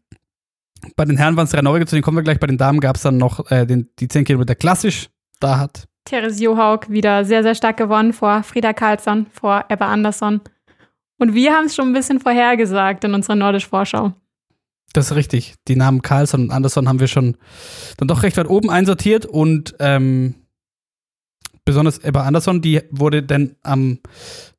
Bei 0.95 1.05
den 1.05 1.17
Herren 1.17 1.35
waren 1.35 1.45
es 1.45 1.51
drei 1.51 1.61
Norweger, 1.61 1.85
zu 1.85 1.95
denen 1.95 2.03
kommen 2.03 2.17
wir 2.17 2.23
gleich. 2.23 2.39
Bei 2.39 2.47
den 2.47 2.57
Damen 2.57 2.79
gab 2.79 2.95
es 2.95 3.01
dann 3.01 3.17
noch 3.17 3.51
äh, 3.51 3.65
den, 3.65 3.89
die 3.99 4.07
10 4.07 4.25
Kilometer 4.25 4.55
klassisch. 4.55 5.09
Da 5.39 5.59
hat 5.59 5.87
Therese 6.05 6.43
Johaug 6.43 6.89
wieder 6.89 7.25
sehr, 7.25 7.43
sehr 7.43 7.55
stark 7.55 7.77
gewonnen 7.77 8.13
vor 8.13 8.43
Frieda 8.43 8.73
Karlsson, 8.73 9.27
vor 9.31 9.65
Ebba 9.69 9.91
Andersson. 9.91 10.41
Und 11.17 11.33
wir 11.33 11.53
haben 11.53 11.65
es 11.65 11.75
schon 11.75 11.89
ein 11.89 11.93
bisschen 11.93 12.19
vorhergesagt 12.19 13.03
in 13.03 13.13
unserer 13.13 13.35
Nordisch-Vorschau. 13.35 14.13
Das 14.93 15.09
ist 15.09 15.15
richtig. 15.15 15.55
Die 15.67 15.75
Namen 15.75 16.01
Carlson 16.01 16.41
und 16.41 16.51
Anderson 16.51 16.87
haben 16.87 16.99
wir 16.99 17.07
schon 17.07 17.37
dann 17.97 18.07
doch 18.07 18.23
recht 18.23 18.37
weit 18.37 18.47
oben 18.47 18.69
einsortiert 18.69 19.25
und 19.25 19.75
ähm, 19.79 20.35
besonders 21.65 21.99
Ebba 21.99 22.23
Anderson, 22.23 22.61
die 22.61 22.81
wurde 22.91 23.23
dann 23.23 23.55
am, 23.63 23.99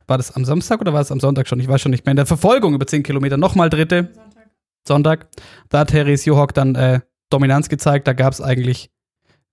war 0.07 0.17
das 0.17 0.35
am 0.35 0.45
Samstag 0.45 0.81
oder 0.81 0.93
war 0.93 1.01
es 1.01 1.13
am 1.13 1.21
Sonntag 1.21 1.49
schon? 1.49 1.61
Ich 1.61 1.69
weiß 1.69 1.81
schon 1.81 1.91
nicht 1.91 2.05
mehr. 2.05 2.13
In 2.13 2.17
der 2.17 2.27
Verfolgung 2.27 2.75
über 2.75 2.87
10 2.87 3.03
Kilometer 3.03 3.37
nochmal 3.37 3.71
dritte. 3.71 4.11
Sonntag. 4.15 4.51
Sonntag. 4.87 5.27
Da 5.69 5.81
hat 5.81 5.91
Therese 5.91 6.27
Johok 6.27 6.53
dann 6.53 6.75
äh, 6.75 7.01
Dominanz 7.31 7.69
gezeigt. 7.69 8.07
Da 8.09 8.13
gab 8.13 8.33
es 8.33 8.41
eigentlich 8.41 8.91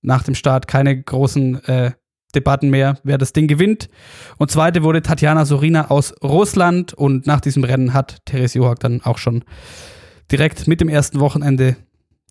nach 0.01 0.24
dem 0.24 0.36
Start 0.36 0.67
keine 0.67 1.01
großen 1.01 1.63
äh, 1.65 1.91
Debatten 2.34 2.70
mehr, 2.70 2.98
wer 3.03 3.17
das 3.17 3.34
Ding 3.34 3.48
gewinnt. 3.48 3.89
Und 4.38 4.51
zweite 4.51 4.84
wurde 4.84 5.01
Tatjana 5.01 5.46
Sorina 5.46 5.89
aus 5.89 6.13
Russland 6.24 6.93
und 6.93 7.27
nach 7.27 7.41
diesem 7.41 7.63
Rennen 7.63 7.93
hat 7.93 8.25
Therese 8.25 8.60
Johak 8.60 8.79
dann 8.79 9.01
auch 9.01 9.17
schon 9.17 9.43
direkt 10.31 10.67
mit 10.67 10.81
dem 10.81 10.89
ersten 10.89 11.20
Wochenende 11.20 11.75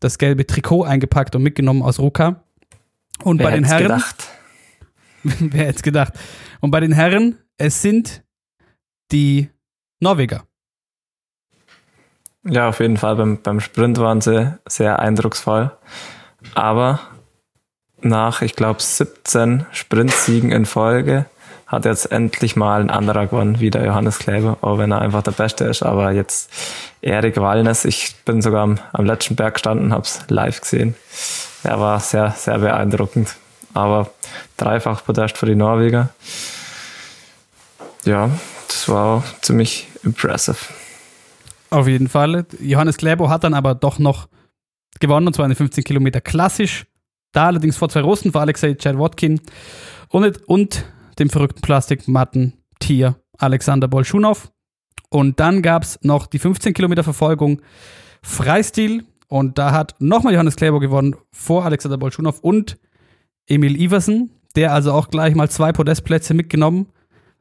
das 0.00 0.18
gelbe 0.18 0.46
Trikot 0.46 0.84
eingepackt 0.84 1.36
und 1.36 1.42
mitgenommen 1.42 1.82
aus 1.82 1.98
Ruka. 1.98 2.44
Und 3.22 3.38
wer 3.38 3.46
bei 3.46 3.54
den 3.54 3.64
Herren. 3.64 3.82
Gedacht? 3.82 4.28
wer 5.22 5.66
hätte 5.66 5.76
es 5.76 5.82
gedacht? 5.82 6.14
Und 6.60 6.70
bei 6.70 6.80
den 6.80 6.92
Herren, 6.92 7.36
es 7.58 7.82
sind 7.82 8.24
die 9.12 9.50
Norweger. 10.00 10.44
Ja, 12.44 12.70
auf 12.70 12.80
jeden 12.80 12.96
Fall. 12.96 13.16
Beim, 13.16 13.42
beim 13.42 13.60
Sprint 13.60 13.98
waren 13.98 14.22
sie 14.22 14.58
sehr 14.66 14.98
eindrucksvoll. 14.98 15.76
Aber 16.54 17.00
nach, 18.02 18.42
ich 18.42 18.56
glaube, 18.56 18.82
17 18.82 19.66
Sprintsiegen 19.72 20.52
in 20.52 20.66
Folge 20.66 21.26
hat 21.66 21.84
jetzt 21.84 22.10
endlich 22.10 22.56
mal 22.56 22.80
ein 22.80 22.90
anderer 22.90 23.28
gewonnen, 23.28 23.60
wie 23.60 23.70
der 23.70 23.84
Johannes 23.84 24.18
Kleber, 24.18 24.58
auch 24.60 24.78
wenn 24.78 24.90
er 24.90 25.00
einfach 25.00 25.22
der 25.22 25.30
Beste 25.30 25.66
ist. 25.66 25.84
Aber 25.84 26.10
jetzt 26.10 26.50
Erik 27.00 27.36
Wallnes, 27.36 27.84
ich 27.84 28.16
bin 28.24 28.42
sogar 28.42 28.62
am, 28.62 28.78
am 28.92 29.04
letzten 29.04 29.36
Berg 29.36 29.54
gestanden, 29.54 29.92
habe 29.92 30.02
es 30.02 30.20
live 30.28 30.60
gesehen. 30.60 30.96
Er 31.62 31.78
war 31.78 32.00
sehr, 32.00 32.32
sehr 32.32 32.58
beeindruckend. 32.58 33.36
Aber 33.72 34.10
dreifach 34.56 35.04
Podest 35.04 35.38
für 35.38 35.46
die 35.46 35.54
Norweger. 35.54 36.08
Ja, 38.04 38.30
das 38.66 38.88
war 38.88 39.22
ziemlich 39.40 39.86
impressive. 40.02 40.56
Auf 41.70 41.86
jeden 41.86 42.08
Fall. 42.08 42.46
Johannes 42.58 42.96
Klebo 42.96 43.28
hat 43.28 43.44
dann 43.44 43.54
aber 43.54 43.76
doch 43.76 44.00
noch 44.00 44.26
gewonnen, 44.98 45.28
und 45.28 45.34
zwar 45.34 45.44
eine 45.44 45.54
15 45.54 45.84
Kilometer 45.84 46.20
klassisch. 46.20 46.86
Da 47.32 47.46
allerdings 47.46 47.76
vor 47.76 47.88
zwei 47.88 48.00
Russen, 48.00 48.32
vor 48.32 48.40
Alexei 48.40 48.74
Tscherdwotkin 48.74 49.40
und, 50.08 50.48
und 50.48 50.84
dem 51.18 51.30
verrückten 51.30 51.60
Plastikmatten-Tier 51.60 53.16
Alexander 53.38 53.88
Bolschunow. 53.88 54.50
Und 55.10 55.40
dann 55.40 55.62
gab 55.62 55.82
es 55.82 55.98
noch 56.02 56.26
die 56.26 56.38
15 56.38 56.74
Kilometer 56.74 57.04
Verfolgung 57.04 57.62
Freistil. 58.22 59.04
Und 59.28 59.58
da 59.58 59.72
hat 59.72 59.94
nochmal 60.00 60.32
Johannes 60.32 60.56
Kleber 60.56 60.80
gewonnen 60.80 61.16
vor 61.32 61.64
Alexander 61.64 61.98
Bolschunow 61.98 62.38
und 62.40 62.78
Emil 63.46 63.80
Iversen, 63.80 64.30
der 64.56 64.72
also 64.72 64.92
auch 64.92 65.08
gleich 65.08 65.34
mal 65.34 65.48
zwei 65.48 65.72
Podestplätze 65.72 66.34
mitgenommen. 66.34 66.86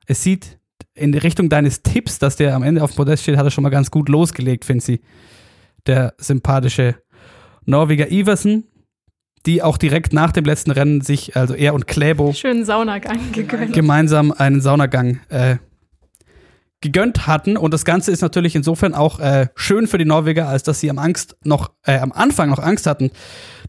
Es 0.06 0.24
sieht 0.24 0.60
in 0.94 1.14
Richtung 1.14 1.50
deines 1.50 1.82
Tipps, 1.82 2.20
dass 2.20 2.36
der 2.36 2.56
am 2.56 2.64
Ende 2.64 2.84
auf 2.84 2.92
dem 2.92 2.98
Podest 2.98 3.24
steht, 3.24 3.38
hat 3.38 3.46
er 3.46 3.52
schon 3.52 3.64
mal 3.64 3.70
ganz 3.70 3.90
gut 3.92 4.10
losgelegt, 4.10 4.66
finde 4.66 4.94
ich. 4.94 5.02
Der 5.86 6.14
sympathische 6.18 6.96
Norweger 7.66 8.12
Iversen 8.12 8.66
die 9.46 9.64
auch 9.64 9.78
direkt 9.78 10.14
nach 10.14 10.32
dem 10.32 10.46
letzten 10.46 10.72
Rennen 10.72 11.02
sich, 11.02 11.36
also 11.36 11.54
er 11.54 11.74
und 11.74 11.88
Kläbo, 11.88 12.34
schönen 12.34 12.66
Saunagang 12.66 13.32
gegönnt. 13.32 13.74
gemeinsam 13.74 14.32
einen 14.32 14.62
Saunagang 14.62 15.20
äh, 15.30 15.58
gegönnt 16.82 17.28
hatten. 17.28 17.58
Und 17.58 17.74
das 17.74 17.86
Ganze 17.86 18.12
ist 18.12 18.22
natürlich 18.22 18.56
insofern 18.56 18.94
auch 18.94 19.20
äh, 19.20 19.48
schön 19.56 19.88
für 19.88 19.98
die 19.98 20.06
Norweger, 20.06 20.48
als 20.48 20.64
dass 20.64 20.80
sie 20.80 20.90
am 20.90 21.00
Angst 21.00 21.36
noch, 21.44 21.72
äh, 21.84 21.98
am 21.98 22.12
Anfang 22.12 22.50
noch 22.50 22.60
Angst 22.60 22.86
hatten, 22.86 23.12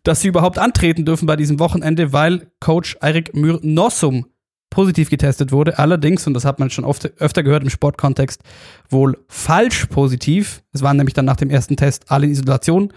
dass 0.03 0.21
sie 0.21 0.29
überhaupt 0.29 0.59
antreten 0.59 1.05
dürfen 1.05 1.27
bei 1.27 1.37
diesem 1.37 1.59
Wochenende, 1.59 2.13
weil 2.13 2.51
Coach 2.61 2.97
Eirik 3.01 3.35
Myhr 3.35 3.59
Nossum 3.63 4.27
positiv 4.71 5.11
getestet 5.11 5.51
wurde. 5.51 5.79
Allerdings, 5.79 6.27
und 6.29 6.35
das 6.35 6.45
hat 6.45 6.61
man 6.61 6.71
schon 6.71 6.85
oft, 6.85 7.13
öfter 7.21 7.43
gehört 7.43 7.65
im 7.65 7.71
Sportkontext, 7.71 8.43
wohl 8.89 9.19
falsch 9.29 9.87
positiv. 9.87 10.63
Es 10.73 10.83
waren 10.83 10.97
nämlich 10.97 11.15
dann 11.15 11.25
nach 11.25 11.37
dem 11.37 11.51
ersten 11.51 11.77
Test 11.77 12.05
alle 12.09 12.27
in 12.27 12.33
Isolation. 12.33 12.93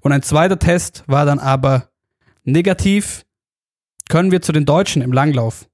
Und 0.00 0.12
ein 0.12 0.22
zweiter 0.22 0.58
Test 0.58 1.02
war 1.08 1.26
dann 1.26 1.40
aber 1.40 1.88
Negativ 2.46 3.24
können 4.08 4.30
wir 4.30 4.40
zu 4.40 4.52
den 4.52 4.64
Deutschen 4.64 5.02
im 5.02 5.12
Langlauf, 5.12 5.68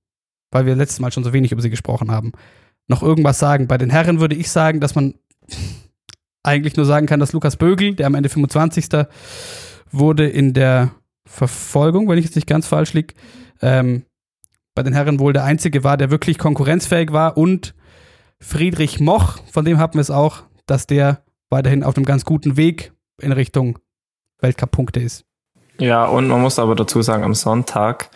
weil 0.50 0.66
wir 0.66 0.74
letztes 0.74 1.00
Mal 1.00 1.12
schon 1.12 1.22
so 1.22 1.32
wenig 1.32 1.52
über 1.52 1.62
sie 1.62 1.70
gesprochen 1.70 2.10
haben, 2.10 2.32
noch 2.88 3.02
irgendwas 3.02 3.38
sagen. 3.38 3.68
Bei 3.68 3.78
den 3.78 3.90
Herren 3.90 4.20
würde 4.20 4.34
ich 4.34 4.50
sagen, 4.50 4.80
dass 4.80 4.94
man 4.94 5.14
eigentlich 6.42 6.76
nur 6.76 6.86
sagen 6.86 7.06
kann, 7.06 7.20
dass 7.20 7.32
Lukas 7.32 7.56
Bögel, 7.56 7.94
der 7.94 8.06
am 8.06 8.14
Ende 8.14 8.30
25. 8.30 8.86
wurde 9.90 10.26
in 10.26 10.54
der 10.54 10.94
Verfolgung, 11.26 12.08
wenn 12.08 12.18
ich 12.18 12.24
jetzt 12.24 12.36
nicht 12.36 12.48
ganz 12.48 12.66
falsch 12.66 12.94
liege, 12.94 13.14
ähm, 13.60 14.04
bei 14.74 14.82
den 14.82 14.94
Herren 14.94 15.20
wohl 15.20 15.34
der 15.34 15.44
einzige 15.44 15.84
war, 15.84 15.98
der 15.98 16.10
wirklich 16.10 16.38
konkurrenzfähig 16.38 17.12
war 17.12 17.36
und 17.36 17.74
Friedrich 18.40 18.98
Moch, 18.98 19.38
von 19.50 19.64
dem 19.64 19.78
haben 19.78 19.94
wir 19.94 20.00
es 20.00 20.10
auch, 20.10 20.42
dass 20.66 20.86
der 20.86 21.22
weiterhin 21.50 21.84
auf 21.84 21.96
einem 21.96 22.06
ganz 22.06 22.24
guten 22.24 22.56
Weg 22.56 22.92
in 23.20 23.30
Richtung 23.30 23.78
Weltcup-Punkte 24.40 25.00
ist. 25.00 25.24
Ja, 25.78 26.04
und 26.04 26.28
man 26.28 26.40
muss 26.40 26.58
aber 26.58 26.74
dazu 26.74 27.02
sagen, 27.02 27.24
am 27.24 27.34
Sonntag 27.34 28.10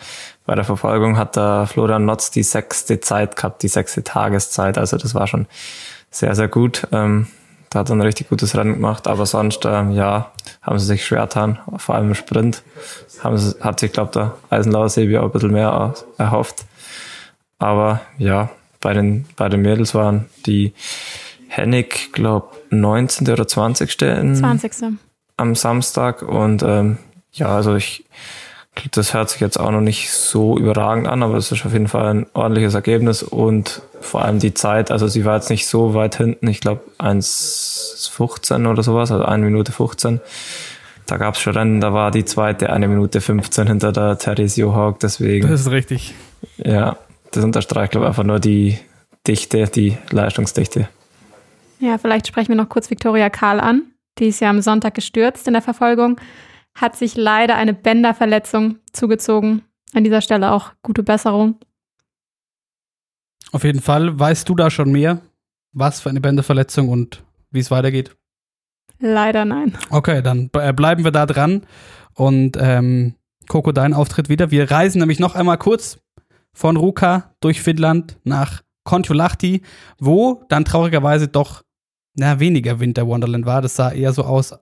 bei 0.45 0.55
der 0.55 0.65
Verfolgung 0.65 1.17
hat 1.17 1.37
der 1.37 1.67
Florian 1.67 2.05
Notz 2.05 2.31
die 2.31 2.45
sechste 2.45 3.01
Zeit 3.01 3.37
gehabt, 3.37 3.63
die 3.63 3.69
sechste 3.69 4.05
Tageszeit. 4.05 4.79
Also 4.79 4.97
das 4.97 5.15
war 5.15 5.27
schon 5.27 5.47
sehr, 6.11 6.35
sehr 6.35 6.49
gut. 6.49 6.87
Ähm, 6.93 7.27
da 7.71 7.81
hat 7.81 7.91
er 7.91 7.97
ein 7.97 8.01
richtig 8.01 8.29
gutes 8.29 8.57
Rennen 8.57 8.75
gemacht, 8.75 9.09
aber 9.09 9.27
sonst, 9.27 9.65
ähm, 9.65 9.91
ja, 9.91 10.31
haben 10.63 10.79
sie 10.79 10.87
sich 10.87 11.05
schwer 11.05 11.23
getan, 11.23 11.59
vor 11.79 11.97
allem 11.97 12.09
im 12.09 12.15
Sprint. 12.15 12.63
Haben 13.23 13.37
sie, 13.39 13.57
hat 13.61 13.81
sich, 13.81 13.93
glaube 13.93 14.13
der 14.13 14.37
Eisenlauer 14.51 14.89
Sebi 14.89 15.19
auch 15.19 15.25
ein 15.25 15.33
bisschen 15.33 15.53
mehr 15.53 15.95
erhofft. 16.17 16.65
Aber 17.59 18.01
ja, 18.19 18.51
bei 18.81 18.95
den, 18.95 19.27
bei 19.37 19.49
den 19.49 19.63
Mädels 19.63 19.95
waren 19.95 20.27
die 20.47 20.75
Hennig, 21.49 22.13
glaube 22.13 22.49
19. 22.71 23.29
oder 23.29 23.49
20. 23.49 24.03
In, 24.03 24.37
20. 24.37 24.99
am 25.37 25.55
Samstag 25.55 26.23
und 26.23 26.63
ähm, 26.63 26.99
ja, 27.37 27.49
also 27.49 27.77
ich, 27.77 28.05
das 28.93 29.15
hört 29.15 29.31
sich 29.31 29.41
jetzt 29.41 29.59
auch 29.59 29.71
noch 29.71 29.81
nicht 29.81 30.11
so 30.11 30.59
überragend 30.59 31.07
an, 31.07 31.23
aber 31.23 31.37
es 31.37 31.53
ist 31.53 31.65
auf 31.65 31.73
jeden 31.73 31.89
Fall 31.89 32.09
ein 32.09 32.27
ordentliches 32.35 32.75
Ergebnis 32.75 33.23
und 33.23 33.83
vor 34.01 34.25
allem 34.25 34.39
die 34.39 34.55
Zeit, 34.55 34.91
also 34.91 35.07
sie 35.07 35.25
war 35.25 35.37
jetzt 35.37 35.51
nicht 35.51 35.67
so 35.67 35.95
weit 35.95 36.17
hinten, 36.17 36.49
ich 36.49 36.61
glaube 36.61 36.83
1,15 36.99 38.69
oder 38.69 38.83
sowas, 38.83 39.11
also 39.11 39.25
1 39.25 39.45
Minute 39.45 39.73
15. 39.73 40.21
Da 41.07 41.19
gab 41.19 41.35
es 41.35 41.41
schon 41.41 41.53
Rennen, 41.53 41.81
da 41.81 41.93
war 41.93 42.11
die 42.11 42.25
zweite 42.25 42.73
eine 42.73 42.89
Minute 42.89 43.21
15 43.21 43.69
hinter 43.69 43.93
der 43.93 44.19
Theresio 44.19 44.75
Hawk, 44.75 44.99
deswegen. 45.01 45.49
Das 45.49 45.61
ist 45.61 45.71
richtig. 45.71 46.15
Ja, 46.57 46.97
das 47.31 47.45
unterstreicht, 47.45 47.93
glaube 47.93 48.07
ich, 48.07 48.09
einfach 48.09 48.25
nur 48.25 48.41
die 48.41 48.79
Dichte, 49.27 49.67
die 49.69 49.97
Leistungsdichte. 50.11 50.89
Ja, 51.79 51.99
vielleicht 51.99 52.27
sprechen 52.27 52.49
wir 52.49 52.57
noch 52.57 52.69
kurz 52.69 52.91
Viktoria 52.91 53.31
Karl 53.31 53.61
an. 53.61 53.83
Die 54.19 54.29
ist 54.29 54.41
ja 54.41 54.51
am 54.51 54.63
Sonntag 54.63 54.95
gestürzt 54.95 55.47
in 55.47 55.53
der 55.53 55.63
Verfolgung 55.63 56.19
hat 56.77 56.95
sich 56.95 57.17
leider 57.17 57.57
eine 57.57 57.75
Bänderverletzung 57.75 58.79
zugezogen. 58.93 59.63
An 59.95 60.05
dieser 60.05 60.21
Stelle 60.21 60.53
auch 60.53 60.73
gute 60.83 61.03
Besserung. 61.03 61.59
Auf 63.53 63.65
jeden 63.65 63.81
Fall. 63.81 64.19
Weißt 64.19 64.49
du 64.49 64.55
da 64.55 64.71
schon 64.71 64.93
mehr, 64.93 65.23
was 65.73 66.01
für 66.01 66.11
eine 66.11 66.21
Bänderverletzung 66.21 66.89
und 66.89 67.25
wie 67.51 67.61
es 67.61 67.71
weitergeht? 67.71 68.15
Leider 68.99 69.45
nein. 69.45 69.77
Okay, 69.91 70.23
dann 70.23 70.51
äh, 70.55 70.73
bleiben 70.73 71.05
wir 71.05 71.13
da 71.13 71.27
dran. 71.27 71.67
Und 72.15 72.57
ähm, 72.61 73.15
Coco, 73.49 73.73
dein 73.73 73.95
Auftritt 73.95 74.29
wieder. 74.29 74.51
Wir 74.51 74.71
reisen 74.71 74.99
nämlich 74.99 75.21
noch 75.21 75.35
einmal 75.35 75.59
kurz 75.59 75.99
von 76.53 76.77
Ruka 76.77 77.35
durch 77.41 77.61
Finnland 77.61 78.19
nach 78.25 78.63
Kontiolahti, 78.85 79.63
wo 79.99 80.45
dann 80.49 80.65
traurigerweise 80.65 81.29
doch 81.29 81.63
na, 82.15 82.41
weniger 82.41 82.81
Winter 82.81 83.07
Wonderland 83.07 83.45
war. 83.45 83.61
Das 83.61 83.77
sah 83.77 83.93
eher 83.93 84.13
so 84.13 84.25
aus, 84.25 84.55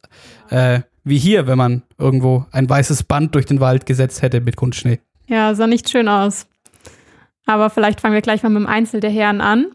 äh, 0.51 0.81
wie 1.05 1.19
hier, 1.19 1.47
wenn 1.47 1.59
man 1.59 1.83
irgendwo 1.99 2.47
ein 2.51 2.69
weißes 2.69 3.05
Band 3.05 3.35
durch 3.35 3.47
den 3.47 3.61
Wald 3.61 3.87
gesetzt 3.87 4.23
hätte 4.23 4.41
mit 4.41 4.57
Kunstschnee. 4.57 5.01
Ja, 5.27 5.55
sah 5.55 5.67
nicht 5.67 5.89
schön 5.89 6.09
aus. 6.09 6.47
Aber 7.47 7.71
vielleicht 7.71 8.01
fangen 8.01 8.15
wir 8.15 8.23
gleich 8.23 8.43
mal 8.43 8.49
mit 8.49 8.63
dem 8.63 8.67
Einzel 8.67 9.01
der 9.01 9.11
Herren 9.11 9.41
an. 9.41 9.67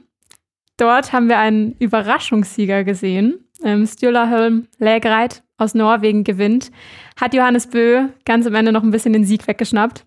Dort 0.78 1.14
haben 1.14 1.30
wir 1.30 1.38
einen 1.38 1.74
Überraschungssieger 1.80 2.84
gesehen. 2.84 3.46
ähm, 3.64 3.86
Stjulahölm 3.86 4.68
Lägreit 4.78 5.44
aus 5.58 5.76
Norwegen 5.76 6.24
gewinnt, 6.24 6.72
hat 7.20 7.34
Johannes 7.34 7.68
Bö 7.68 8.08
ganz 8.26 8.48
am 8.48 8.56
Ende 8.56 8.72
noch 8.72 8.84
ein 8.84 8.92
bisschen 8.92 9.14
den 9.14 9.26
Sieg 9.26 9.46
weggeschnappt. 9.48 10.06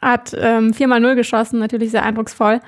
Hat 0.00 0.36
ähm, 0.38 0.72
4x0 0.72 1.14
geschossen, 1.14 1.58
natürlich 1.58 1.90
sehr 1.90 2.04
eindrucksvoll. 2.04 2.60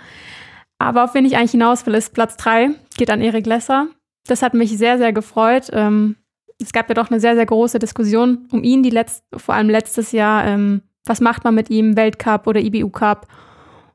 Aber 0.79 1.05
auf 1.05 1.15
wen 1.15 1.27
ich 1.27 1.37
eigentlich 1.37 1.51
hinaus 1.53 1.85
will, 1.87 1.95
ist 1.95 2.15
Platz 2.15 2.37
3, 2.39 2.71
geht 2.97 3.11
an 3.11 3.21
Erik 3.21 3.47
Lesser. 3.47 3.89
Das 4.27 4.43
hat 4.43 4.55
mich 4.55 4.77
sehr, 4.77 4.97
sehr 4.97 5.13
gefreut. 5.13 5.69
Ähm, 5.73 6.17
es 6.61 6.73
gab 6.73 6.89
ja 6.89 6.95
doch 6.95 7.11
eine 7.11 7.21
sehr, 7.21 7.35
sehr 7.35 7.47
große 7.47 7.79
Diskussion 7.79 8.47
um 8.53 8.63
ihn, 8.63 8.83
die 8.83 8.91
letzt, 8.91 9.25
vor 9.37 9.55
allem 9.55 9.69
letztes 9.71 10.13
Jahr. 10.13 10.45
Ähm, 10.47 10.83
was 11.07 11.21
macht 11.21 11.45
man 11.45 11.55
mit 11.55 11.71
ihm, 11.71 11.97
Weltcup 11.97 12.47
oder 12.47 12.61
IBU 12.61 12.91
Cup? 12.91 13.27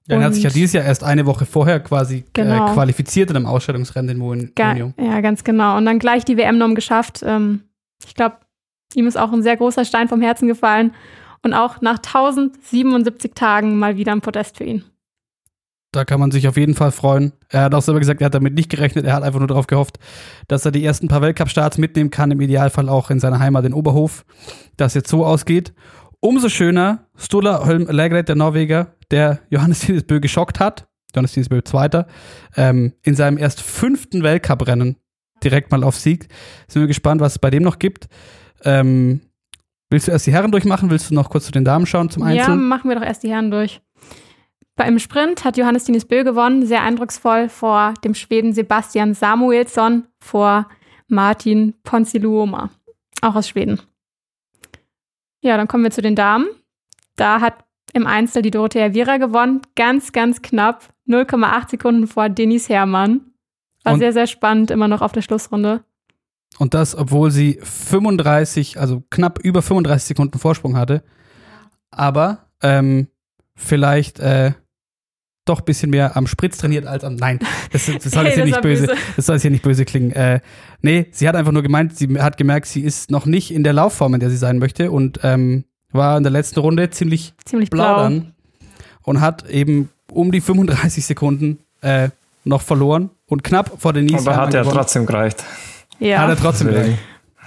Ja, 0.08 0.18
er 0.18 0.26
hat 0.26 0.34
sich 0.36 0.44
ja 0.44 0.50
dieses 0.50 0.74
Jahr 0.74 0.84
erst 0.84 1.04
eine 1.04 1.26
Woche 1.26 1.46
vorher 1.46 1.80
quasi 1.80 2.26
Genau. 2.34 2.68
äh, 2.70 2.74
qualifiziert 2.74 3.30
in 3.32 3.38
einem 3.38 3.46
Ausstellungsrennen 3.48 4.12
in 4.12 4.18
Monio. 4.18 4.94
ja, 5.00 5.22
ganz 5.22 5.44
genau. 5.44 5.78
Und 5.78 5.86
dann 5.86 5.98
gleich 6.00 6.26
die 6.26 6.38
WM-Norm 6.38 6.76
geschafft. 6.76 7.22
Ähm, 7.26 7.62
ich 8.06 8.14
glaube, 8.14 8.36
ihm 8.94 9.08
ist 9.08 9.18
auch 9.18 9.32
ein 9.34 9.42
sehr 9.42 9.58
großer 9.58 9.84
Stein 9.86 10.08
vom 10.08 10.22
Herzen 10.22 10.48
gefallen. 10.48 10.94
Und 11.42 11.54
auch 11.54 11.82
nach 11.82 11.98
1077 11.98 13.34
Tagen 13.36 13.78
mal 13.78 13.98
wieder 13.98 14.12
ein 14.12 14.22
Podest 14.22 14.58
für 14.58 14.64
ihn. 14.64 14.84
Da 15.96 16.04
kann 16.04 16.20
man 16.20 16.30
sich 16.32 16.48
auf 16.50 16.58
jeden 16.58 16.76
Fall 16.76 16.92
freuen. 16.92 17.32
Er 17.48 17.62
hat 17.64 17.74
auch 17.74 17.82
selber 17.82 18.00
gesagt, 18.00 18.20
er 18.22 18.26
hat 18.26 18.34
damit 18.34 18.54
nicht 18.54 18.70
gerechnet. 18.70 19.06
Er 19.06 19.14
hat 19.14 19.24
einfach 19.24 19.40
nur 19.40 19.48
darauf 19.48 19.66
gehofft, 19.68 19.98
dass 20.50 20.66
er 20.66 20.72
die 20.72 20.84
ersten 20.84 21.08
paar 21.08 21.22
Weltcup-Starts 21.22 21.78
mitnehmen 21.78 22.10
kann, 22.10 22.32
im 22.32 22.42
Idealfall 22.42 22.90
auch 22.90 23.10
in 23.10 23.22
seiner 23.22 23.40
Heimat 23.40 23.64
in 23.66 23.74
Oberhof. 23.74 24.26
Das 24.76 24.94
jetzt 24.94 25.10
so 25.10 25.26
ausgeht. 25.26 25.74
Umso 26.20 26.50
schöner, 26.50 27.06
Sturla 27.16 27.66
Holm 27.66 27.88
Lägret, 27.90 28.28
der 28.28 28.36
Norweger, 28.36 28.96
der 29.10 29.40
Johannes 29.50 29.80
Tinesbø 29.82 30.20
geschockt 30.20 30.60
hat, 30.60 30.88
Johannes 31.16 31.32
Tinesbø 31.32 31.62
Zweiter, 31.64 32.08
ähm, 32.58 32.94
in 33.04 33.16
seinem 33.16 33.38
erst 33.38 33.62
fünften 33.62 34.22
Weltcup-Rennen 34.22 34.98
direkt 35.44 35.72
mal 35.72 35.84
auf 35.86 35.96
Sieg. 35.96 36.28
Sind 36.68 36.82
wir 36.82 36.88
gespannt, 36.88 37.22
was 37.22 37.34
es 37.34 37.40
bei 37.40 37.52
dem 37.52 37.64
noch 37.64 37.80
gibt. 37.80 38.08
Ähm, 38.66 39.22
willst 39.90 40.08
du 40.08 40.12
erst 40.12 40.28
die 40.28 40.34
Herren 40.34 40.52
durchmachen? 40.52 40.90
Willst 40.90 41.10
du 41.10 41.14
noch 41.16 41.30
kurz 41.30 41.46
zu 41.46 41.52
den 41.54 41.64
Damen 41.64 41.86
schauen 41.86 42.10
zum 42.10 42.24
Ja, 42.24 42.30
Einzelnen? 42.30 42.68
machen 42.68 42.90
wir 42.90 42.96
doch 42.96 43.06
erst 43.06 43.24
die 43.24 43.30
Herren 43.30 43.50
durch. 43.52 43.82
Beim 44.76 45.00
Sprint 45.00 45.46
hat 45.46 45.58
Johannes 45.58 45.86
Diniz 45.86 46.06
Bö 46.06 46.24
gewonnen, 46.24 46.66
sehr 46.66 46.84
eindrucksvoll 46.84 47.48
vor 47.50 47.94
dem 48.04 48.14
Schweden 48.14 48.54
Sebastian 48.54 49.14
Samuelsson, 49.14 50.06
vor 50.20 50.68
Martin 51.08 51.76
Ponsiluoma, 51.84 52.70
auch 53.22 53.36
aus 53.36 53.48
Schweden. 53.48 53.80
Ja, 55.42 55.56
dann 55.58 55.68
kommen 55.68 55.84
wir 55.84 55.92
zu 55.92 56.02
den 56.02 56.16
Damen. 56.16 56.48
Da 57.16 57.40
hat 57.40 57.64
im 57.94 58.06
Einzel 58.08 58.42
die 58.42 58.52
Dorothea 58.52 58.94
Viera 58.94 59.18
gewonnen, 59.18 59.62
ganz, 59.76 60.12
ganz 60.12 60.42
knapp, 60.42 60.90
0,8 61.08 61.70
Sekunden 61.70 62.08
vor 62.08 62.28
Denise 62.28 62.68
Herrmann. 62.74 63.22
War 63.84 63.94
Und- 63.94 64.00
sehr, 64.00 64.12
sehr 64.12 64.28
spannend, 64.28 64.72
immer 64.72 64.88
noch 64.90 65.02
auf 65.02 65.12
der 65.14 65.22
Schlussrunde. 65.22 65.84
Und 66.58 66.74
das, 66.74 66.96
obwohl 66.98 67.32
sie 67.32 67.60
35, 67.62 68.80
also 68.80 69.04
knapp 69.10 69.40
über 69.40 69.62
35 69.62 70.08
Sekunden 70.08 70.40
Vorsprung 70.40 70.76
hatte. 70.78 71.04
Aber 71.92 72.50
ähm, 72.62 73.08
vielleicht 73.56 74.20
äh, 74.20 74.54
doch 75.46 75.60
ein 75.60 75.66
bisschen 75.66 75.90
mehr 75.92 76.18
am 76.18 76.28
Spritz 76.28 76.58
trainiert 76.58 76.86
als 76.86 77.04
am. 77.04 77.16
Nein, 77.16 77.40
das, 77.72 77.86
das 77.86 78.04
soll 78.12 78.26
jetzt 78.26 78.36
Hey, 78.36 78.44
hier 78.44 78.46
nicht 78.46 78.62
böse. 78.62 78.88
böse. 78.88 79.00
Das 79.16 79.26
soll 79.28 79.36
jetzt 79.36 79.44
hier 79.44 79.52
nicht 79.52 79.64
böse 79.64 79.86
klingen. 79.86 80.12
Äh, 80.12 80.40
nee, 80.82 81.06
sie 81.12 81.28
hat 81.28 81.36
einfach 81.36 81.52
nur 81.52 81.64
gemeint, 81.64 81.96
sie 81.98 82.20
hat 82.20 82.38
gemerkt, 82.38 82.68
sie 82.68 82.82
ist 82.82 83.12
noch 83.12 83.26
nicht 83.26 83.52
in 83.52 83.64
der 83.64 83.74
Laufform, 83.74 84.14
in 84.16 84.20
der 84.20 84.30
sie 84.30 84.38
sein 84.38 84.58
möchte 84.60 84.92
und 84.92 85.20
ähm, 85.24 85.66
war 85.92 86.18
in 86.18 86.24
der 86.24 86.32
letzten 86.32 86.60
Runde 86.60 86.90
ziemlich 86.90 87.34
Ziemlich 87.46 87.70
blau 87.70 87.98
dann 87.98 88.34
und 89.04 89.22
hat 89.22 89.50
eben 89.50 89.90
um 90.12 90.32
die 90.32 90.42
35 90.42 91.06
Sekunden 91.06 91.60
äh, 91.82 92.10
noch 92.44 92.62
verloren 92.62 93.10
und 93.28 93.44
knapp 93.44 93.80
vor 93.80 93.94
den 93.94 94.06
Nies 94.06 94.28
Aber 94.28 94.36
hat 94.38 94.54
ja 94.54 94.64
trotzdem 94.64 95.06
gereicht. 95.06 95.44
Ja. 96.00 96.20
Hat 96.20 96.30
er 96.30 96.38
trotzdem 96.38 96.68
gereicht. 96.68 96.98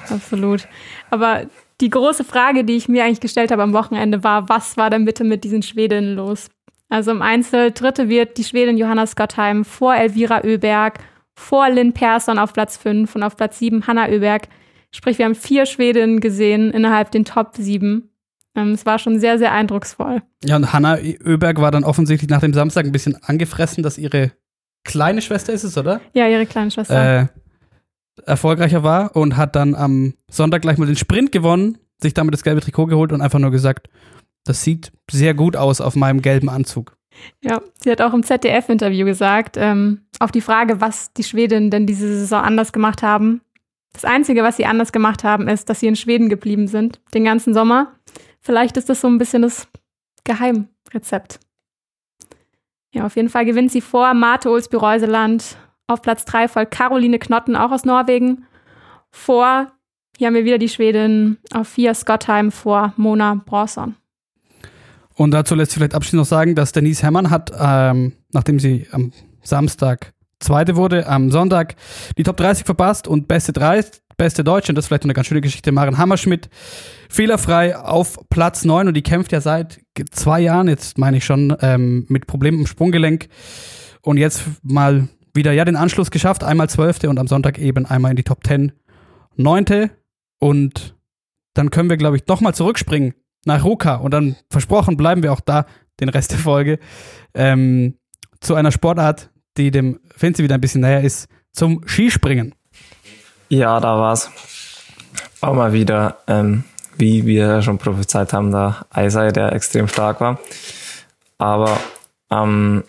Absolut. 0.09 0.67
Aber 1.11 1.43
die 1.81 1.91
große 1.91 2.25
Frage, 2.25 2.65
die 2.65 2.77
ich 2.77 2.89
mir 2.89 3.05
eigentlich 3.05 3.21
gestellt 3.21 3.51
habe 3.51 3.63
am 3.63 3.73
Wochenende, 3.73 4.25
war, 4.25 4.49
was 4.49 4.77
war 4.77 4.91
denn 4.91 5.05
bitte 5.05 5.25
mit 5.25 5.45
diesen 5.45 5.63
Schwedinnen 5.63 6.15
los? 6.17 6.49
Also 6.89 7.11
im 7.11 7.23
Einzel 7.23 7.71
dritte 7.73 8.09
wird 8.09 8.39
die 8.39 8.45
Schwedin 8.45 8.79
Johanna 8.79 9.07
Skottheim 9.07 9.65
vor 9.65 9.95
Elvira 9.95 10.43
Öberg, 10.43 11.01
vor 11.35 11.69
Lynn 11.69 11.93
Persson 11.93 12.39
auf 12.39 12.53
Platz 12.53 12.77
5 12.77 13.15
und 13.15 13.23
auf 13.23 13.37
Platz 13.37 13.59
7 13.59 13.87
Hanna 13.87 14.09
Öberg. 14.09 14.49
Sprich, 14.91 15.19
wir 15.19 15.27
haben 15.27 15.35
vier 15.35 15.67
Schwedinnen 15.67 16.21
gesehen 16.21 16.71
innerhalb 16.71 17.11
den 17.11 17.25
Top 17.25 17.51
7. 17.57 18.11
Ähm, 18.55 18.73
es 18.73 18.87
war 18.87 18.99
schon 18.99 19.21
sehr, 19.21 19.39
sehr 19.39 19.53
eindrucksvoll. 19.53 20.23
Ja, 20.45 20.57
und 20.57 20.73
Hanna 20.73 20.99
Öberg 20.99 21.61
war 21.61 21.71
dann 21.71 21.85
offensichtlich 21.85 22.31
nach 22.31 22.41
dem 22.41 22.55
Samstag 22.55 22.87
ein 22.87 22.93
bisschen 22.93 23.23
angefressen, 23.23 23.83
dass 23.83 23.99
ihre 23.99 24.33
kleine 24.85 25.21
Schwester 25.21 25.53
ist 25.53 25.65
es, 25.65 25.77
oder? 25.77 26.01
Ja, 26.15 26.27
ihre 26.27 26.47
kleine 26.47 26.71
Schwester. 26.71 27.21
Äh, 27.23 27.27
erfolgreicher 28.25 28.83
war 28.83 29.15
und 29.15 29.37
hat 29.37 29.55
dann 29.55 29.75
am 29.75 30.15
Sonntag 30.31 30.63
gleich 30.63 30.79
mal 30.79 30.87
den 30.87 30.97
Sprint 30.97 31.31
gewonnen, 31.33 31.79
sich 32.03 32.15
damit 32.15 32.35
das 32.35 32.43
gelbe 32.43 32.61
Trikot 32.61 32.87
geholt 32.87 33.13
und 33.13 33.21
einfach 33.21 33.39
nur 33.39 33.51
gesagt, 33.51 33.89
das 34.49 34.63
sieht 34.63 34.93
sehr 35.11 35.35
gut 35.35 35.57
aus 35.57 35.81
auf 35.81 35.95
meinem 35.95 36.23
gelben 36.23 36.49
Anzug. 36.49 36.97
Ja, 37.43 37.61
sie 37.83 37.91
hat 37.91 38.01
auch 38.01 38.15
im 38.15 38.23
ZDF-Interview 38.23 39.05
gesagt, 39.05 39.57
ähm, 39.59 40.03
auf 40.21 40.31
die 40.31 40.41
Frage, 40.41 40.81
was 40.81 41.13
die 41.13 41.25
Schwedinnen 41.25 41.71
denn 41.71 41.87
diese 41.87 42.07
Saison 42.07 42.43
anders 42.43 42.73
gemacht 42.73 43.03
haben. 43.03 43.43
Das 43.93 44.05
Einzige, 44.05 44.43
was 44.43 44.57
sie 44.57 44.67
anders 44.67 44.93
gemacht 44.93 45.25
haben, 45.25 45.49
ist, 45.49 45.69
dass 45.69 45.81
sie 45.81 45.87
in 45.87 45.97
Schweden 45.97 46.29
geblieben 46.29 46.69
sind, 46.69 47.01
den 47.15 47.25
ganzen 47.25 47.55
Sommer. 47.55 47.93
Vielleicht 48.41 48.77
ist 48.77 48.89
das 48.89 49.01
so 49.01 49.09
ein 49.09 49.19
bisschen 49.19 49.43
das 49.43 49.69
Geheimrezept. 50.25 51.41
Ja, 52.93 53.07
auf 53.07 53.17
jeden 53.17 53.29
Fall 53.29 53.45
gewinnt 53.45 53.73
sie 53.73 53.81
vor 53.81 54.15
Marte 54.15 54.51
Olsby 54.51 54.77
Reuseland. 54.77 55.57
Auf 55.87 56.03
Platz 56.03 56.25
3 56.25 56.49
folgt 56.49 56.73
Caroline 56.73 57.19
Knotten, 57.19 57.57
auch 57.57 57.73
aus 57.73 57.85
Norwegen. 57.85 58.47
Vor, 59.11 59.73
hier 60.17 60.27
haben 60.27 60.35
wir 60.35 60.45
wieder 60.45 60.59
die 60.59 60.69
Schwedin, 60.69 61.39
auf 61.53 61.69
4 61.69 61.95
Scottheim 61.95 62.53
vor 62.53 62.93
Mona 62.97 63.35
Bronson. 63.35 63.97
Und 65.19 65.33
dazu 65.33 65.57
lässt 65.57 65.73
sich 65.73 65.79
vielleicht 65.79 65.97
abschließend 65.97 66.21
noch 66.21 66.27
sagen, 66.27 66.55
dass 66.55 66.71
Denise 66.71 67.03
Herrmann 67.03 67.29
hat, 67.29 67.53
ähm, 67.59 68.13
nachdem 68.33 68.61
sie 68.61 68.87
am 68.93 69.13
Samstag 69.43 70.15
Zweite 70.39 70.77
wurde, 70.77 71.09
am 71.09 71.33
Sonntag 71.33 71.75
die 72.17 72.23
Top 72.23 72.37
30 72.37 72.65
verpasst 72.65 73.09
und 73.09 73.27
beste 73.27 73.53
3, 73.53 73.85
beste 74.17 74.45
Deutsche, 74.45 74.71
und 74.71 74.77
das 74.77 74.85
ist 74.85 74.89
vielleicht 74.89 75.03
eine 75.03 75.15
ganz 75.15 75.27
schöne 75.27 75.41
Geschichte, 75.41 75.73
Maren 75.73 75.99
Hammerschmidt, 75.99 76.49
fehlerfrei 77.09 77.77
auf 77.77 78.17
Platz 78.31 78.65
9 78.65 78.87
und 78.87 78.95
die 78.95 79.03
kämpft 79.03 79.33
ja 79.33 79.41
seit 79.41 79.81
zwei 80.13 80.39
Jahren, 80.39 80.69
jetzt 80.69 80.99
meine 80.99 81.17
ich 81.17 81.25
schon, 81.25 81.57
ähm, 81.63 82.07
mit 82.09 82.29
Problemen 82.29 82.61
im 82.61 82.67
Sprunggelenk. 82.69 83.29
Und 84.03 84.19
jetzt 84.19 84.45
mal 84.63 85.09
wieder 85.35 85.51
ja 85.51 85.65
den 85.65 85.75
Anschluss 85.75 86.13
geschafft, 86.13 86.45
einmal 86.45 86.71
Zwölfte 86.71 87.11
und 87.11 87.19
am 87.19 87.27
Sonntag 87.27 87.59
eben 87.59 87.87
einmal 87.87 88.13
in 88.13 88.17
die 88.17 88.23
Top 88.23 88.47
10 88.47 88.71
Neunte. 89.35 89.91
Und 90.39 90.95
dann 91.55 91.71
können 91.71 91.91
wir, 91.91 91.97
glaube 91.97 92.17
ich, 92.17 92.23
doch 92.23 92.41
mal 92.41 92.55
zurückspringen 92.55 93.15
nach 93.45 93.65
Ruka 93.65 93.97
und 93.97 94.13
dann 94.13 94.37
versprochen 94.51 94.97
bleiben 94.97 95.23
wir 95.23 95.33
auch 95.33 95.41
da 95.41 95.67
den 96.01 96.09
Rest 96.09 96.33
der 96.33 96.39
Folge 96.39 96.79
ähm, 97.35 97.99
zu 98.41 98.55
einer 98.55 98.73
Sportart, 98.73 99.31
die 99.57 99.71
dem 99.71 100.01
Finzi 100.17 100.43
wieder 100.43 100.55
ein 100.55 100.61
bisschen 100.61 100.83
näher 100.83 101.03
ist, 101.03 101.29
zum 101.53 101.83
Skispringen. 101.87 102.55
Ja, 103.49 103.81
da 103.81 103.99
war's. 103.99 104.31
Auch 105.41 105.55
mal 105.55 105.73
wieder, 105.73 106.19
ähm, 106.27 106.65
wie 106.97 107.27
wir 107.27 107.63
schon 107.63 107.79
prophezeit 107.79 108.33
haben, 108.33 108.51
der 108.51 108.87
Eisei, 108.91 109.31
der 109.31 109.53
extrem 109.53 109.89
stark 109.89 110.21
war. 110.21 110.39
Aber 111.39 111.79
am 112.29 112.85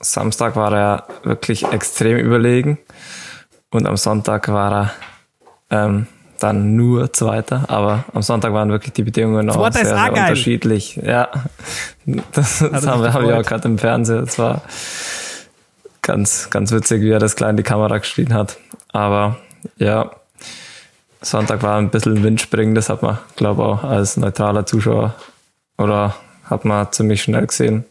Samstag 0.00 0.54
war 0.56 0.72
er 0.72 1.08
wirklich 1.24 1.66
extrem 1.66 2.18
überlegen 2.18 2.78
und 3.70 3.86
am 3.86 3.96
Sonntag 3.96 4.48
war 4.48 4.72
er 5.70 5.86
ähm, 5.86 6.06
dann 6.38 6.76
nur 6.76 7.12
Zweiter, 7.12 7.64
aber 7.68 8.04
am 8.14 8.22
Sonntag 8.22 8.52
waren 8.52 8.70
wirklich 8.70 8.92
die 8.92 9.02
Bedingungen 9.02 9.50
auch 9.50 9.72
sehr, 9.72 9.84
sehr 9.84 10.12
unterschiedlich. 10.12 10.96
Ja, 10.96 11.28
das, 12.06 12.58
das 12.60 12.86
haben 12.86 13.02
wir, 13.02 13.12
hab 13.12 13.22
ich 13.22 13.32
auch 13.32 13.42
gerade 13.42 13.68
im 13.68 13.78
Fernsehen. 13.78 14.24
Das 14.24 14.38
war 14.38 14.62
ganz, 16.02 16.48
ganz 16.50 16.72
witzig, 16.72 17.02
wie 17.02 17.10
er 17.10 17.18
das 17.18 17.36
klein 17.36 17.50
in 17.50 17.56
die 17.58 17.62
Kamera 17.62 17.98
geschrien 17.98 18.32
hat. 18.32 18.56
Aber 18.92 19.36
ja, 19.76 20.10
Sonntag 21.20 21.62
war 21.62 21.78
ein 21.78 21.90
bisschen 21.90 22.22
Windspringen, 22.22 22.74
das 22.74 22.88
hat 22.88 23.02
man, 23.02 23.18
glaube 23.36 23.64
auch 23.64 23.82
als 23.82 24.16
neutraler 24.16 24.64
Zuschauer 24.66 25.14
oder 25.76 26.14
hat 26.44 26.64
man 26.64 26.90
ziemlich 26.92 27.22
schnell 27.22 27.46
gesehen. 27.46 27.84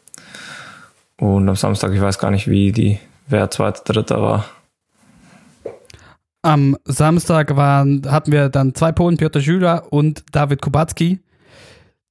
Und 1.18 1.50
am 1.50 1.56
Samstag, 1.56 1.92
ich 1.94 2.02
weiß 2.02 2.20
gar 2.20 2.32
nicht, 2.32 2.48
wie 2.48 2.72
die, 2.72 3.00
wer 3.28 3.50
zweiter, 3.52 3.82
dritter 3.84 4.22
war. 4.22 4.46
Am 6.48 6.78
Samstag 6.86 7.58
waren, 7.58 8.10
hatten 8.10 8.32
wir 8.32 8.48
dann 8.48 8.74
zwei 8.74 8.94
Polen, 8.94 9.18
Piotr 9.18 9.40
Jula 9.40 9.80
und 9.80 10.24
David 10.32 10.62
Kubacki, 10.62 11.20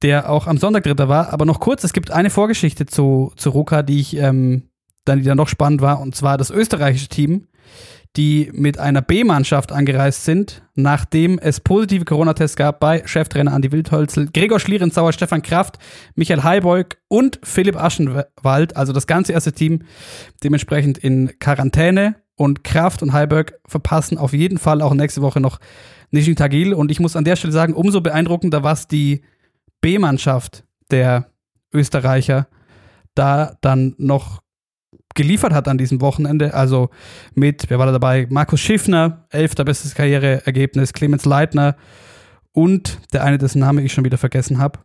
der 0.03 0.29
auch 0.29 0.47
am 0.47 0.59
Sonntag 0.59 0.85
Dritter 0.85 1.09
war. 1.09 1.33
Aber 1.33 1.47
noch 1.47 1.59
kurz, 1.59 1.85
es 1.85 1.95
gibt 1.95 2.11
eine 2.11 2.29
Vorgeschichte 2.29 2.85
zu, 2.85 3.33
zu 3.37 3.49
Ruka, 3.49 3.83
die 3.83 3.99
ich 3.99 4.15
ähm, 4.19 4.69
dann, 5.07 5.23
die 5.23 5.35
noch 5.35 5.49
spannend 5.49 5.81
war, 5.81 6.03
und 6.03 6.15
zwar 6.15 6.37
das 6.37 6.51
österreichische 6.51 7.09
Team, 7.09 7.47
die 8.19 8.51
mit 8.53 8.79
einer 8.79 9.01
B-Mannschaft 9.01 9.73
angereist 9.73 10.27
sind, 10.27 10.63
nachdem 10.75 11.39
es 11.39 11.61
positive 11.61 12.05
Corona-Tests 12.05 12.59
gab 12.59 12.79
bei 12.79 13.07
Cheftrainer 13.07 13.55
Andi 13.55 13.73
Wildholzel, 13.73 14.29
Gregor 14.35 14.61
Schlierenzauer, 14.61 15.15
Stefan 15.15 15.41
Kraft, 15.41 15.79
Michael 16.15 16.43
Heibeug 16.43 16.99
und 17.09 17.41
Philipp 17.43 17.77
Aschenwald, 17.77 18.77
also 18.77 18.93
das 18.93 19.07
ganze 19.07 19.33
erste 19.33 19.55
Team 19.55 19.85
dementsprechend 20.45 20.99
in 20.99 21.39
Quarantäne 21.39 22.17
und 22.37 22.65
Kraft 22.65 23.03
und 23.03 23.13
Heiberg 23.13 23.59
verpassen 23.67 24.19
auf 24.19 24.33
jeden 24.33 24.59
Fall 24.59 24.83
auch 24.83 24.95
nächste 24.95 25.23
Woche 25.23 25.41
noch 25.41 25.59
Nizhny 26.11 26.35
Tagil. 26.35 26.75
Und 26.75 26.91
ich 26.91 27.01
muss 27.01 27.17
an 27.17 27.25
der 27.25 27.37
Stelle 27.37 27.53
sagen, 27.53 27.75
umso 27.75 28.01
beeindruckender, 28.01 28.63
was 28.63 28.87
die 28.89 29.23
B-Mannschaft 29.81 30.65
der 30.91 31.31
Österreicher 31.73 32.47
da 33.15 33.57
dann 33.63 33.95
noch 33.99 34.43
geliefert 35.15 35.53
hat 35.53 35.67
an 35.67 35.79
diesem 35.79 36.01
Wochenende. 36.01 36.55
Also 36.55 36.91
mit, 37.35 37.69
wer 37.69 37.79
war 37.79 37.87
da 37.87 37.93
dabei? 37.93 38.27
Markus 38.31 38.61
Schiffner, 38.61 39.27
elfter 39.31 39.65
bestes 39.65 39.95
Karriereergebnis, 39.95 40.93
Clemens 40.93 41.25
Leitner 41.25 41.77
und 42.53 43.01
der 43.13 43.25
eine, 43.25 43.39
dessen 43.39 43.59
Name 43.59 43.83
ich 43.83 43.93
schon 43.93 44.05
wieder 44.05 44.19
vergessen 44.19 44.59
habe. 44.59 44.81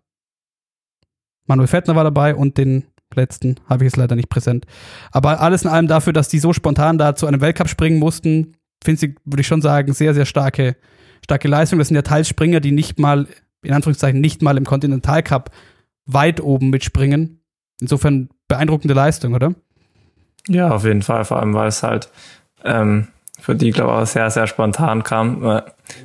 Manuel 1.46 1.68
Fettner 1.68 1.96
war 1.96 2.06
dabei 2.06 2.34
und 2.34 2.58
den 2.58 2.86
letzten 3.16 3.56
habe 3.68 3.84
ich 3.84 3.92
jetzt 3.92 3.98
leider 3.98 4.16
nicht 4.16 4.30
präsent. 4.30 4.66
Aber 5.12 5.42
alles 5.42 5.64
in 5.64 5.70
allem 5.70 5.88
dafür, 5.88 6.14
dass 6.14 6.30
die 6.30 6.40
so 6.40 6.54
spontan 6.54 6.98
da 6.98 7.16
zu 7.16 7.28
einem 7.28 7.42
Weltcup 7.42 7.70
springen 7.70 8.00
mussten, 8.00 8.54
finde 8.84 9.06
ich, 9.06 9.16
würde 9.26 9.42
ich 9.42 9.48
schon 9.48 9.62
sagen, 9.62 9.94
sehr, 9.94 10.14
sehr 10.14 10.26
starke, 10.26 10.76
starke 11.24 11.48
Leistung. 11.48 11.80
Das 11.80 11.88
sind 11.88 11.96
ja 11.96 12.02
teils 12.02 12.28
Springer, 12.28 12.60
die 12.60 12.72
nicht 12.72 13.00
mal, 13.00 13.28
in 13.64 13.74
Anführungszeichen, 13.74 14.20
nicht 14.20 14.42
mal 14.42 14.58
im 14.58 14.66
Kontinentalcup 14.66 15.52
weit 16.06 16.42
oben 16.42 16.70
mitspringen. 16.70 17.42
Insofern 17.80 18.30
beeindruckende 18.48 18.94
Leistung, 18.94 19.34
oder? 19.34 19.54
Ja, 20.48 20.72
auf 20.72 20.84
jeden 20.84 21.02
Fall, 21.02 21.26
vor 21.26 21.40
allem 21.40 21.54
weil 21.54 21.68
es 21.68 21.84
halt 21.84 22.10
ähm, 22.64 23.08
für 23.40 23.56
die, 23.56 23.72
glaube 23.72 23.92
ich, 23.92 23.98
auch 23.98 24.08
sehr, 24.08 24.30
sehr 24.30 24.48
spontan 24.48 25.04
kam. 25.04 25.62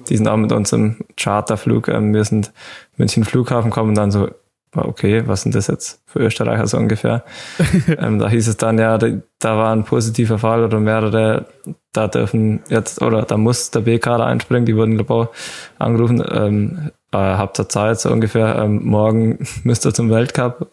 Die 0.09 0.17
sind 0.17 0.27
auch 0.27 0.37
mit 0.37 0.53
uns 0.53 0.73
im 0.73 0.97
Charterflug. 1.17 1.89
Ähm, 1.89 2.15
wir 2.15 2.25
sind 2.25 2.53
München 2.97 3.25
Flughafen 3.25 3.71
kommen 3.71 3.91
und 3.91 3.95
dann 3.95 4.11
so, 4.11 4.31
okay, 4.75 5.27
was 5.27 5.43
sind 5.43 5.55
das 5.55 5.69
jetzt 5.69 6.01
für 6.07 6.21
Österreicher 6.21 6.67
so 6.67 6.77
ungefähr? 6.77 7.25
ähm, 7.99 8.19
da 8.19 8.29
hieß 8.29 8.49
es 8.49 8.57
dann, 8.57 8.79
ja, 8.79 8.99
da, 8.99 9.09
da 9.39 9.57
war 9.57 9.73
ein 9.73 9.85
positiver 9.85 10.39
Fall 10.39 10.65
oder 10.65 10.81
mehrere, 10.81 11.47
da 11.93 12.09
dürfen 12.09 12.63
jetzt, 12.69 13.03
oder 13.03 13.23
da 13.23 13.37
muss 13.37 13.71
der 13.71 13.81
B-Kader 13.81 14.27
einspringen, 14.27 14.67
die 14.67 14.77
wurden, 14.77 14.97
glaube 14.97 15.31
ich, 15.33 15.81
angerufen, 15.81 16.23
ähm, 16.31 16.91
äh, 17.13 17.19
habt 17.19 17.59
ihr 17.59 17.69
Zeit, 17.69 18.01
so 18.01 18.11
ungefähr, 18.11 18.57
ähm, 18.57 18.85
morgen 18.85 19.47
müsst 19.65 19.87
ihr 19.87 19.95
zum 19.95 20.11
Weltcup. 20.11 20.71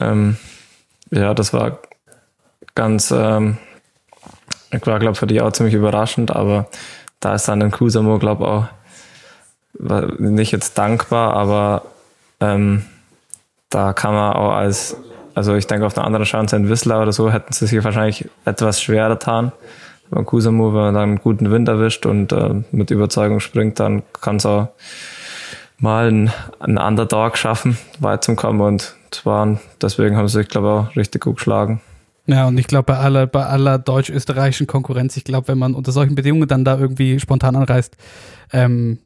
Ähm, 0.00 0.36
ja, 1.10 1.34
das 1.34 1.52
war 1.52 1.78
ganz, 2.74 3.10
ähm, 3.10 3.58
ich 4.70 4.86
war, 4.86 4.98
glaube 4.98 5.14
für 5.14 5.26
die 5.26 5.40
auch 5.40 5.52
ziemlich 5.52 5.74
überraschend, 5.74 6.34
aber 6.34 6.66
da 7.20 7.34
ist 7.34 7.48
dann 7.48 7.62
ein 7.62 7.70
Kusamo, 7.70 8.18
glaube 8.18 8.46
auch 8.46 8.66
nicht 10.18 10.52
jetzt 10.52 10.78
dankbar, 10.78 11.34
aber 11.34 11.82
ähm, 12.44 12.84
da 13.70 13.92
kann 13.92 14.14
man 14.14 14.34
auch 14.34 14.52
als, 14.52 14.96
also 15.34 15.54
ich 15.54 15.66
denke 15.66 15.86
auf 15.86 15.94
der 15.94 16.04
anderen 16.04 16.24
Chance 16.24 16.56
in 16.56 16.68
Whistler 16.68 17.02
oder 17.02 17.12
so 17.12 17.32
hätten 17.32 17.52
sie 17.52 17.66
sich 17.66 17.82
wahrscheinlich 17.82 18.28
etwas 18.44 18.80
schwerer 18.82 19.10
getan. 19.10 19.52
Beim 20.10 20.26
Kusamo, 20.26 20.74
wenn 20.74 20.80
man 20.80 20.94
dann 20.94 21.02
einen 21.02 21.18
guten 21.18 21.50
Wind 21.50 21.68
erwischt 21.68 22.06
und 22.06 22.32
äh, 22.32 22.62
mit 22.70 22.90
Überzeugung 22.90 23.40
springt, 23.40 23.80
dann 23.80 24.02
kann 24.20 24.36
es 24.36 24.46
auch 24.46 24.68
mal 25.78 26.06
einen, 26.06 26.78
Underdog 26.78 27.36
schaffen, 27.36 27.78
weit 27.98 28.22
zum 28.22 28.36
Kommen 28.36 28.60
und 28.60 28.94
zwar 29.10 29.58
deswegen 29.80 30.16
haben 30.16 30.28
sie 30.28 30.38
sich, 30.38 30.48
glaube 30.48 30.66
ich, 30.66 30.72
auch 30.72 30.96
richtig 30.96 31.22
gut 31.22 31.36
geschlagen. 31.36 31.80
Ja, 32.26 32.46
und 32.46 32.56
ich 32.58 32.66
glaube, 32.66 32.84
bei 32.84 32.96
aller, 32.96 33.26
bei 33.26 33.44
aller 33.44 33.78
deutsch-österreichischen 33.78 34.66
Konkurrenz, 34.66 35.16
ich 35.16 35.24
glaube, 35.24 35.48
wenn 35.48 35.58
man 35.58 35.74
unter 35.74 35.92
solchen 35.92 36.14
Bedingungen 36.14 36.48
dann 36.48 36.64
da 36.64 36.78
irgendwie 36.78 37.20
spontan 37.20 37.54
anreist, 37.54 37.96
ähm, 38.52 38.98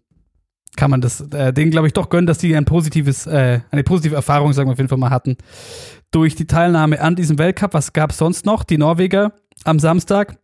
kann 0.76 0.90
man 0.90 1.00
das 1.00 1.20
äh, 1.32 1.52
denen, 1.52 1.70
glaube 1.70 1.86
ich, 1.86 1.92
doch 1.92 2.08
gönnen, 2.08 2.26
dass 2.26 2.38
die 2.38 2.54
ein 2.54 2.64
positives, 2.64 3.26
äh, 3.26 3.60
eine 3.70 3.82
positive 3.82 4.14
Erfahrung, 4.14 4.52
sagen 4.52 4.68
wir 4.68 4.72
auf 4.72 4.78
jeden 4.78 4.88
Fall 4.88 4.98
mal 4.98 5.10
hatten. 5.10 5.36
Durch 6.10 6.34
die 6.34 6.46
Teilnahme 6.46 7.00
an 7.00 7.16
diesem 7.16 7.38
Weltcup, 7.38 7.74
was 7.74 7.92
gab 7.92 8.10
es 8.10 8.18
sonst 8.18 8.46
noch? 8.46 8.64
Die 8.64 8.78
Norweger 8.78 9.32
am 9.64 9.78
Samstag. 9.78 10.38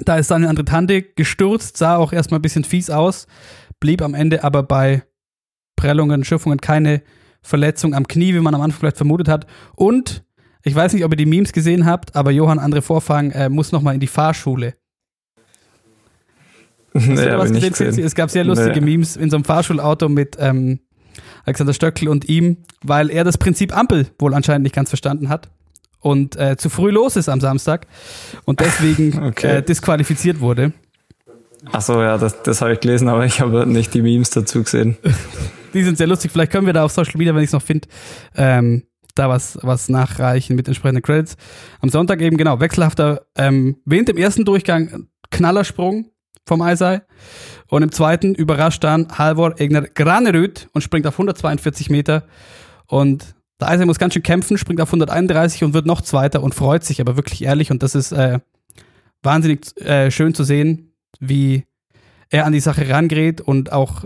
Da 0.00 0.16
ist 0.16 0.30
Daniel 0.30 0.50
Andretande 0.50 1.02
gestürzt, 1.02 1.76
sah 1.78 1.96
auch 1.96 2.12
erstmal 2.12 2.38
ein 2.38 2.42
bisschen 2.42 2.64
fies 2.64 2.90
aus, 2.90 3.26
blieb 3.80 4.02
am 4.02 4.14
Ende 4.14 4.44
aber 4.44 4.62
bei 4.62 5.02
Prellungen, 5.74 6.24
Schiffungen 6.24 6.60
keine 6.60 7.02
Verletzung 7.42 7.94
am 7.94 8.06
Knie, 8.06 8.34
wie 8.34 8.40
man 8.40 8.54
am 8.54 8.60
Anfang 8.60 8.80
vielleicht 8.80 8.96
vermutet 8.96 9.28
hat. 9.28 9.46
Und 9.74 10.24
ich 10.62 10.74
weiß 10.74 10.92
nicht, 10.92 11.04
ob 11.04 11.12
ihr 11.12 11.16
die 11.16 11.26
Memes 11.26 11.52
gesehen 11.52 11.86
habt, 11.86 12.16
aber 12.16 12.30
Johann 12.30 12.58
Andre 12.58 12.82
Vorfang 12.82 13.30
äh, 13.30 13.48
muss 13.48 13.72
nochmal 13.72 13.94
in 13.94 14.00
die 14.00 14.06
Fahrschule. 14.06 14.74
Hast 16.96 17.08
nee, 17.08 17.16
was 17.16 17.52
gesehen, 17.52 17.72
gesehen? 17.72 18.04
Es 18.04 18.14
gab 18.14 18.30
sehr 18.30 18.44
lustige 18.44 18.80
nee. 18.80 18.92
Memes 18.92 19.16
in 19.16 19.30
so 19.30 19.36
einem 19.36 19.44
Fahrschulauto 19.44 20.08
mit 20.08 20.36
ähm, 20.38 20.80
Alexander 21.44 21.72
Stöckel 21.72 22.08
und 22.08 22.28
ihm, 22.28 22.58
weil 22.82 23.10
er 23.10 23.24
das 23.24 23.38
Prinzip 23.38 23.76
Ampel 23.76 24.08
wohl 24.18 24.34
anscheinend 24.34 24.64
nicht 24.64 24.74
ganz 24.74 24.88
verstanden 24.88 25.28
hat 25.28 25.48
und 26.00 26.36
äh, 26.36 26.56
zu 26.56 26.68
früh 26.68 26.90
los 26.90 27.16
ist 27.16 27.28
am 27.28 27.40
Samstag 27.40 27.86
und 28.44 28.60
deswegen 28.60 29.22
okay. 29.24 29.56
äh, 29.56 29.62
disqualifiziert 29.62 30.40
wurde. 30.40 30.72
Ach 31.72 31.80
so, 31.80 32.00
ja, 32.00 32.16
das, 32.16 32.42
das 32.42 32.60
habe 32.60 32.74
ich 32.74 32.80
gelesen, 32.80 33.08
aber 33.08 33.24
ich 33.24 33.40
habe 33.40 33.66
nicht 33.66 33.92
die 33.94 34.02
Memes 34.02 34.30
dazu 34.30 34.62
gesehen. 34.62 34.96
die 35.74 35.82
sind 35.82 35.98
sehr 35.98 36.06
lustig. 36.06 36.30
Vielleicht 36.30 36.52
können 36.52 36.66
wir 36.66 36.72
da 36.72 36.84
auf 36.84 36.92
Social 36.92 37.16
Media, 37.16 37.34
wenn 37.34 37.42
ich 37.42 37.48
es 37.48 37.52
noch 37.52 37.62
finde, 37.62 37.88
ähm, 38.36 38.84
da 39.14 39.28
was, 39.28 39.58
was 39.62 39.88
nachreichen 39.88 40.54
mit 40.54 40.68
entsprechenden 40.68 41.02
Credits. 41.02 41.36
Am 41.80 41.88
Sonntag 41.88 42.20
eben, 42.20 42.36
genau, 42.36 42.60
wechselhafter 42.60 43.26
ähm, 43.36 43.78
Wind 43.84 44.08
im 44.08 44.16
ersten 44.16 44.44
Durchgang, 44.44 45.08
Knallersprung 45.30 46.10
vom 46.46 46.62
Eisei. 46.62 47.02
Und 47.68 47.82
im 47.82 47.92
zweiten 47.92 48.34
überrascht 48.34 48.84
dann 48.84 49.08
Halvor 49.18 49.60
Egner 49.60 49.82
Granerüt 49.82 50.68
und 50.72 50.82
springt 50.82 51.06
auf 51.06 51.14
142 51.14 51.90
Meter. 51.90 52.24
Und 52.86 53.34
der 53.60 53.68
Eisei 53.68 53.84
muss 53.84 53.98
ganz 53.98 54.14
schön 54.14 54.22
kämpfen, 54.22 54.56
springt 54.58 54.80
auf 54.80 54.88
131 54.88 55.64
und 55.64 55.74
wird 55.74 55.86
noch 55.86 56.00
Zweiter 56.00 56.42
und 56.42 56.54
freut 56.54 56.84
sich 56.84 57.00
aber 57.00 57.16
wirklich 57.16 57.42
ehrlich. 57.42 57.70
Und 57.70 57.82
das 57.82 57.94
ist 57.94 58.12
äh, 58.12 58.38
wahnsinnig 59.22 59.76
äh, 59.80 60.10
schön 60.10 60.34
zu 60.34 60.44
sehen, 60.44 60.92
wie 61.18 61.64
er 62.30 62.46
an 62.46 62.52
die 62.52 62.60
Sache 62.60 62.88
rangeht 62.88 63.40
und 63.40 63.72
auch 63.72 64.04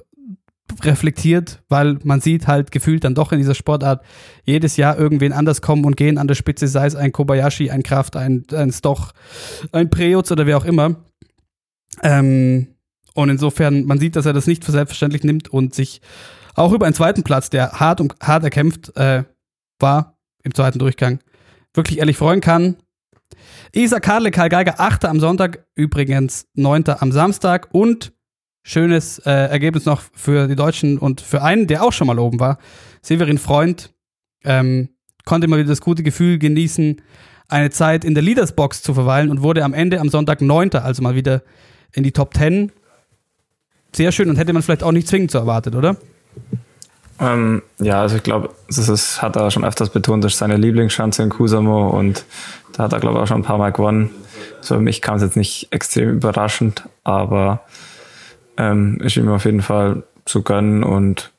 reflektiert, 0.82 1.62
weil 1.68 1.98
man 2.04 2.20
sieht 2.20 2.46
halt 2.46 2.70
gefühlt 2.70 3.02
dann 3.02 3.16
doch 3.16 3.32
in 3.32 3.38
dieser 3.38 3.56
Sportart 3.56 4.04
jedes 4.44 4.76
Jahr 4.76 4.96
irgendwen 4.96 5.32
anders 5.32 5.62
kommen 5.62 5.84
und 5.84 5.96
gehen 5.96 6.16
an 6.16 6.28
der 6.28 6.36
Spitze, 6.36 6.68
sei 6.68 6.86
es 6.86 6.94
ein 6.94 7.10
Kobayashi, 7.12 7.70
ein 7.70 7.82
Kraft, 7.82 8.16
ein, 8.16 8.44
ein 8.52 8.70
Stoch, 8.72 9.12
ein 9.72 9.90
Preutz 9.90 10.30
oder 10.30 10.46
wer 10.46 10.56
auch 10.56 10.64
immer. 10.64 10.96
Ähm, 12.02 12.74
und 13.14 13.28
insofern, 13.28 13.84
man 13.84 13.98
sieht, 13.98 14.16
dass 14.16 14.26
er 14.26 14.32
das 14.32 14.46
nicht 14.46 14.64
für 14.64 14.72
selbstverständlich 14.72 15.24
nimmt 15.24 15.48
und 15.48 15.74
sich 15.74 16.00
auch 16.54 16.72
über 16.72 16.86
einen 16.86 16.94
zweiten 16.94 17.22
Platz, 17.22 17.50
der 17.50 17.72
hart 17.80 18.00
und 18.00 18.14
hart 18.20 18.44
erkämpft 18.44 18.96
äh, 18.96 19.24
war 19.78 20.18
im 20.42 20.54
zweiten 20.54 20.78
Durchgang, 20.78 21.20
wirklich 21.74 21.98
ehrlich 21.98 22.16
freuen 22.16 22.40
kann. 22.40 22.76
Isa 23.72 24.00
Karle, 24.00 24.30
Karl 24.30 24.48
Geiger, 24.48 24.80
8. 24.80 25.04
am 25.04 25.20
Sonntag, 25.20 25.66
übrigens 25.74 26.46
9. 26.54 26.84
am 26.98 27.12
Samstag 27.12 27.68
und 27.72 28.12
schönes 28.62 29.18
äh, 29.20 29.30
Ergebnis 29.30 29.84
noch 29.84 30.02
für 30.14 30.48
die 30.48 30.56
Deutschen 30.56 30.98
und 30.98 31.20
für 31.20 31.42
einen, 31.42 31.66
der 31.66 31.82
auch 31.82 31.92
schon 31.92 32.06
mal 32.06 32.18
oben 32.18 32.40
war. 32.40 32.58
Severin 33.02 33.38
Freund 33.38 33.94
ähm, 34.44 34.90
konnte 35.24 35.48
mal 35.48 35.58
wieder 35.58 35.68
das 35.68 35.80
gute 35.80 36.02
Gefühl 36.02 36.38
genießen, 36.38 37.00
eine 37.48 37.70
Zeit 37.70 38.04
in 38.04 38.14
der 38.14 38.22
Leadersbox 38.22 38.82
zu 38.82 38.94
verweilen 38.94 39.30
und 39.30 39.42
wurde 39.42 39.64
am 39.64 39.74
Ende 39.74 40.00
am 40.00 40.08
Sonntag 40.08 40.40
Neunter, 40.40 40.84
also 40.84 41.02
mal 41.02 41.14
wieder 41.14 41.42
in 41.92 42.02
die 42.02 42.12
Top 42.12 42.34
Ten. 42.34 42.72
Sehr 43.92 44.12
schön 44.12 44.30
und 44.30 44.36
hätte 44.36 44.52
man 44.52 44.62
vielleicht 44.62 44.82
auch 44.82 44.92
nicht 44.92 45.08
zwingend 45.08 45.30
so 45.30 45.38
erwartet, 45.38 45.74
oder? 45.74 45.96
Ähm, 47.20 47.62
ja, 47.78 48.00
also 48.00 48.16
ich 48.16 48.22
glaube, 48.22 48.50
das 48.68 49.20
hat 49.20 49.36
er 49.36 49.50
schon 49.50 49.64
öfters 49.64 49.90
betont, 49.90 50.24
das 50.24 50.32
ist 50.32 50.38
seine 50.38 50.56
Lieblingschance 50.56 51.22
in 51.22 51.28
Kusamo 51.28 51.88
und 51.88 52.24
da 52.72 52.84
hat 52.84 52.92
er, 52.92 53.00
glaube 53.00 53.18
ich, 53.18 53.22
auch 53.22 53.26
schon 53.26 53.40
ein 53.40 53.44
paar 53.44 53.58
Mal 53.58 53.72
gewonnen. 53.72 54.10
So 54.62 54.76
für 54.76 54.80
mich 54.80 55.02
kam 55.02 55.16
es 55.16 55.22
jetzt 55.22 55.36
nicht 55.36 55.68
extrem 55.70 56.10
überraschend, 56.10 56.88
aber 57.04 57.60
ähm, 58.56 59.00
ist 59.02 59.16
ihm 59.16 59.28
auf 59.28 59.44
jeden 59.44 59.60
Fall 59.60 60.04
zu 60.24 60.42
gönnen 60.42 60.82
und 60.82 61.30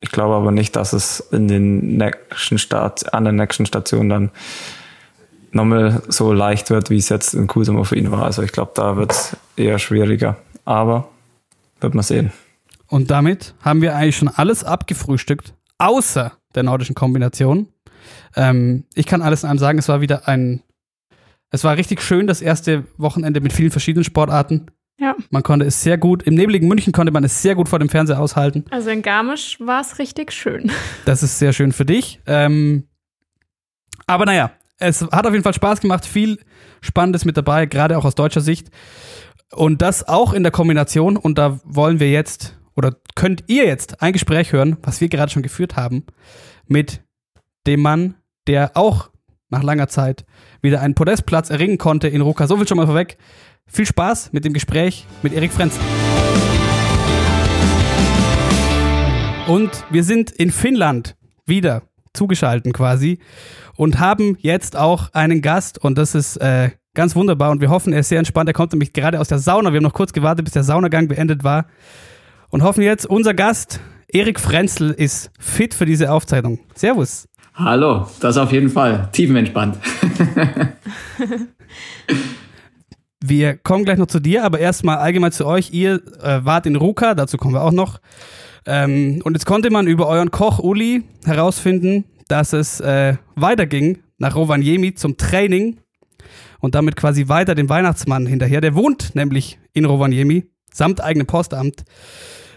ich 0.00 0.10
glaube 0.10 0.34
aber 0.34 0.50
nicht, 0.50 0.76
dass 0.76 0.92
es 0.92 1.20
in 1.20 1.48
den 1.48 1.96
nächsten 1.96 2.58
Start, 2.58 3.14
an 3.14 3.24
der 3.24 3.32
nächsten 3.32 3.64
Station 3.64 4.10
dann 4.10 4.30
nochmal 5.54 6.02
so 6.08 6.32
leicht 6.32 6.70
wird, 6.70 6.90
wie 6.90 6.98
es 6.98 7.08
jetzt 7.08 7.34
in 7.34 7.46
Kusamo 7.46 7.84
für 7.84 7.96
ihn 7.96 8.10
war. 8.10 8.24
Also 8.24 8.42
ich 8.42 8.52
glaube, 8.52 8.72
da 8.74 8.96
wird 8.96 9.12
es 9.12 9.36
eher 9.56 9.78
schwieriger. 9.78 10.36
Aber 10.64 11.08
wird 11.80 11.94
man 11.94 12.02
sehen. 12.02 12.32
Und 12.88 13.10
damit 13.10 13.54
haben 13.60 13.82
wir 13.82 13.96
eigentlich 13.96 14.16
schon 14.16 14.28
alles 14.28 14.64
abgefrühstückt, 14.64 15.54
außer 15.78 16.32
der 16.54 16.62
nordischen 16.62 16.94
Kombination. 16.94 17.68
Ähm, 18.36 18.84
ich 18.94 19.06
kann 19.06 19.22
alles 19.22 19.42
in 19.42 19.50
einem 19.50 19.58
sagen, 19.58 19.78
es 19.78 19.88
war 19.88 20.00
wieder 20.00 20.28
ein, 20.28 20.62
es 21.50 21.64
war 21.64 21.76
richtig 21.76 22.02
schön, 22.02 22.26
das 22.26 22.40
erste 22.40 22.84
Wochenende 22.96 23.40
mit 23.40 23.52
vielen 23.52 23.70
verschiedenen 23.70 24.04
Sportarten. 24.04 24.70
Ja. 24.98 25.16
Man 25.30 25.42
konnte 25.42 25.66
es 25.66 25.82
sehr 25.82 25.98
gut, 25.98 26.22
im 26.22 26.34
nebligen 26.34 26.68
München 26.68 26.92
konnte 26.92 27.12
man 27.12 27.24
es 27.24 27.42
sehr 27.42 27.54
gut 27.54 27.68
vor 27.68 27.78
dem 27.78 27.88
Fernseher 27.88 28.20
aushalten. 28.20 28.64
Also 28.70 28.90
in 28.90 29.02
Garmisch 29.02 29.58
war 29.60 29.80
es 29.80 29.98
richtig 29.98 30.32
schön. 30.32 30.70
Das 31.04 31.22
ist 31.22 31.38
sehr 31.38 31.52
schön 31.52 31.72
für 31.72 31.84
dich. 31.84 32.20
Ähm, 32.26 32.84
aber 34.06 34.24
naja, 34.24 34.52
es 34.78 35.02
hat 35.02 35.26
auf 35.26 35.32
jeden 35.32 35.44
Fall 35.44 35.54
Spaß 35.54 35.80
gemacht, 35.80 36.04
viel 36.04 36.38
Spannendes 36.80 37.24
mit 37.24 37.36
dabei, 37.36 37.66
gerade 37.66 37.96
auch 37.96 38.04
aus 38.04 38.14
deutscher 38.14 38.40
Sicht. 38.40 38.70
Und 39.52 39.82
das 39.82 40.06
auch 40.06 40.32
in 40.32 40.42
der 40.42 40.52
Kombination, 40.52 41.16
und 41.16 41.38
da 41.38 41.60
wollen 41.64 42.00
wir 42.00 42.10
jetzt, 42.10 42.58
oder 42.74 42.96
könnt 43.14 43.44
ihr 43.46 43.66
jetzt 43.66 44.02
ein 44.02 44.12
Gespräch 44.12 44.52
hören, 44.52 44.76
was 44.82 45.00
wir 45.00 45.08
gerade 45.08 45.30
schon 45.30 45.42
geführt 45.42 45.76
haben, 45.76 46.04
mit 46.66 47.02
dem 47.66 47.80
Mann, 47.80 48.16
der 48.46 48.72
auch 48.74 49.10
nach 49.48 49.62
langer 49.62 49.88
Zeit 49.88 50.24
wieder 50.60 50.80
einen 50.80 50.94
Podestplatz 50.94 51.50
erringen 51.50 51.78
konnte 51.78 52.08
in 52.08 52.20
Ruka. 52.20 52.46
So 52.46 52.56
viel 52.56 52.66
schon 52.66 52.76
mal 52.76 52.86
vorweg. 52.86 53.16
Viel 53.66 53.86
Spaß 53.86 54.32
mit 54.32 54.44
dem 54.44 54.52
Gespräch 54.52 55.06
mit 55.22 55.32
Erik 55.32 55.52
Frenzel. 55.52 55.80
Und 59.46 59.70
wir 59.90 60.02
sind 60.04 60.30
in 60.30 60.50
Finnland 60.50 61.16
wieder 61.46 61.82
zugeschalten 62.14 62.72
quasi 62.72 63.18
und 63.76 63.98
haben 63.98 64.36
jetzt 64.40 64.76
auch 64.76 65.12
einen 65.12 65.42
Gast 65.42 65.78
und 65.78 65.98
das 65.98 66.14
ist 66.14 66.36
äh, 66.38 66.70
ganz 66.94 67.14
wunderbar 67.16 67.50
und 67.50 67.60
wir 67.60 67.70
hoffen, 67.70 67.92
er 67.92 68.00
ist 68.00 68.08
sehr 68.08 68.18
entspannt. 68.18 68.48
Er 68.48 68.54
kommt 68.54 68.72
nämlich 68.72 68.92
gerade 68.92 69.20
aus 69.20 69.28
der 69.28 69.38
Sauna. 69.38 69.72
Wir 69.72 69.78
haben 69.78 69.84
noch 69.84 69.92
kurz 69.92 70.12
gewartet, 70.12 70.44
bis 70.44 70.54
der 70.54 70.64
Saunagang 70.64 71.08
beendet 71.08 71.44
war 71.44 71.66
und 72.48 72.62
hoffen 72.62 72.82
jetzt, 72.82 73.04
unser 73.04 73.34
Gast 73.34 73.80
Erik 74.08 74.38
Frenzel 74.38 74.90
ist 74.92 75.30
fit 75.40 75.74
für 75.74 75.86
diese 75.86 76.12
Aufzeichnung. 76.12 76.60
Servus. 76.74 77.28
Hallo, 77.54 78.06
das 78.20 78.36
auf 78.36 78.52
jeden 78.52 78.68
Fall. 78.68 79.08
Tiefenentspannt. 79.12 79.78
wir 83.24 83.56
kommen 83.56 83.84
gleich 83.84 83.98
noch 83.98 84.06
zu 84.06 84.20
dir, 84.20 84.44
aber 84.44 84.58
erstmal 84.58 84.98
allgemein 84.98 85.32
zu 85.32 85.46
euch. 85.46 85.72
Ihr 85.72 86.00
äh, 86.22 86.44
wart 86.44 86.66
in 86.66 86.76
Ruka, 86.76 87.14
dazu 87.14 87.36
kommen 87.36 87.54
wir 87.54 87.62
auch 87.62 87.72
noch. 87.72 88.00
Ähm, 88.66 89.20
und 89.24 89.34
jetzt 89.34 89.46
konnte 89.46 89.70
man 89.70 89.86
über 89.86 90.08
euren 90.08 90.30
Koch 90.30 90.58
Uli 90.58 91.02
herausfinden, 91.24 92.04
dass 92.28 92.52
es 92.52 92.80
äh, 92.80 93.16
weiterging 93.34 93.98
nach 94.18 94.34
Rovaniemi 94.34 94.94
zum 94.94 95.16
Training 95.16 95.78
und 96.60 96.74
damit 96.74 96.96
quasi 96.96 97.28
weiter 97.28 97.54
dem 97.54 97.68
Weihnachtsmann 97.68 98.26
hinterher. 98.26 98.60
Der 98.60 98.74
wohnt 98.74 99.14
nämlich 99.14 99.58
in 99.72 99.84
Rovaniemi, 99.84 100.46
samt 100.72 101.02
eigenem 101.02 101.26
Postamt. 101.26 101.84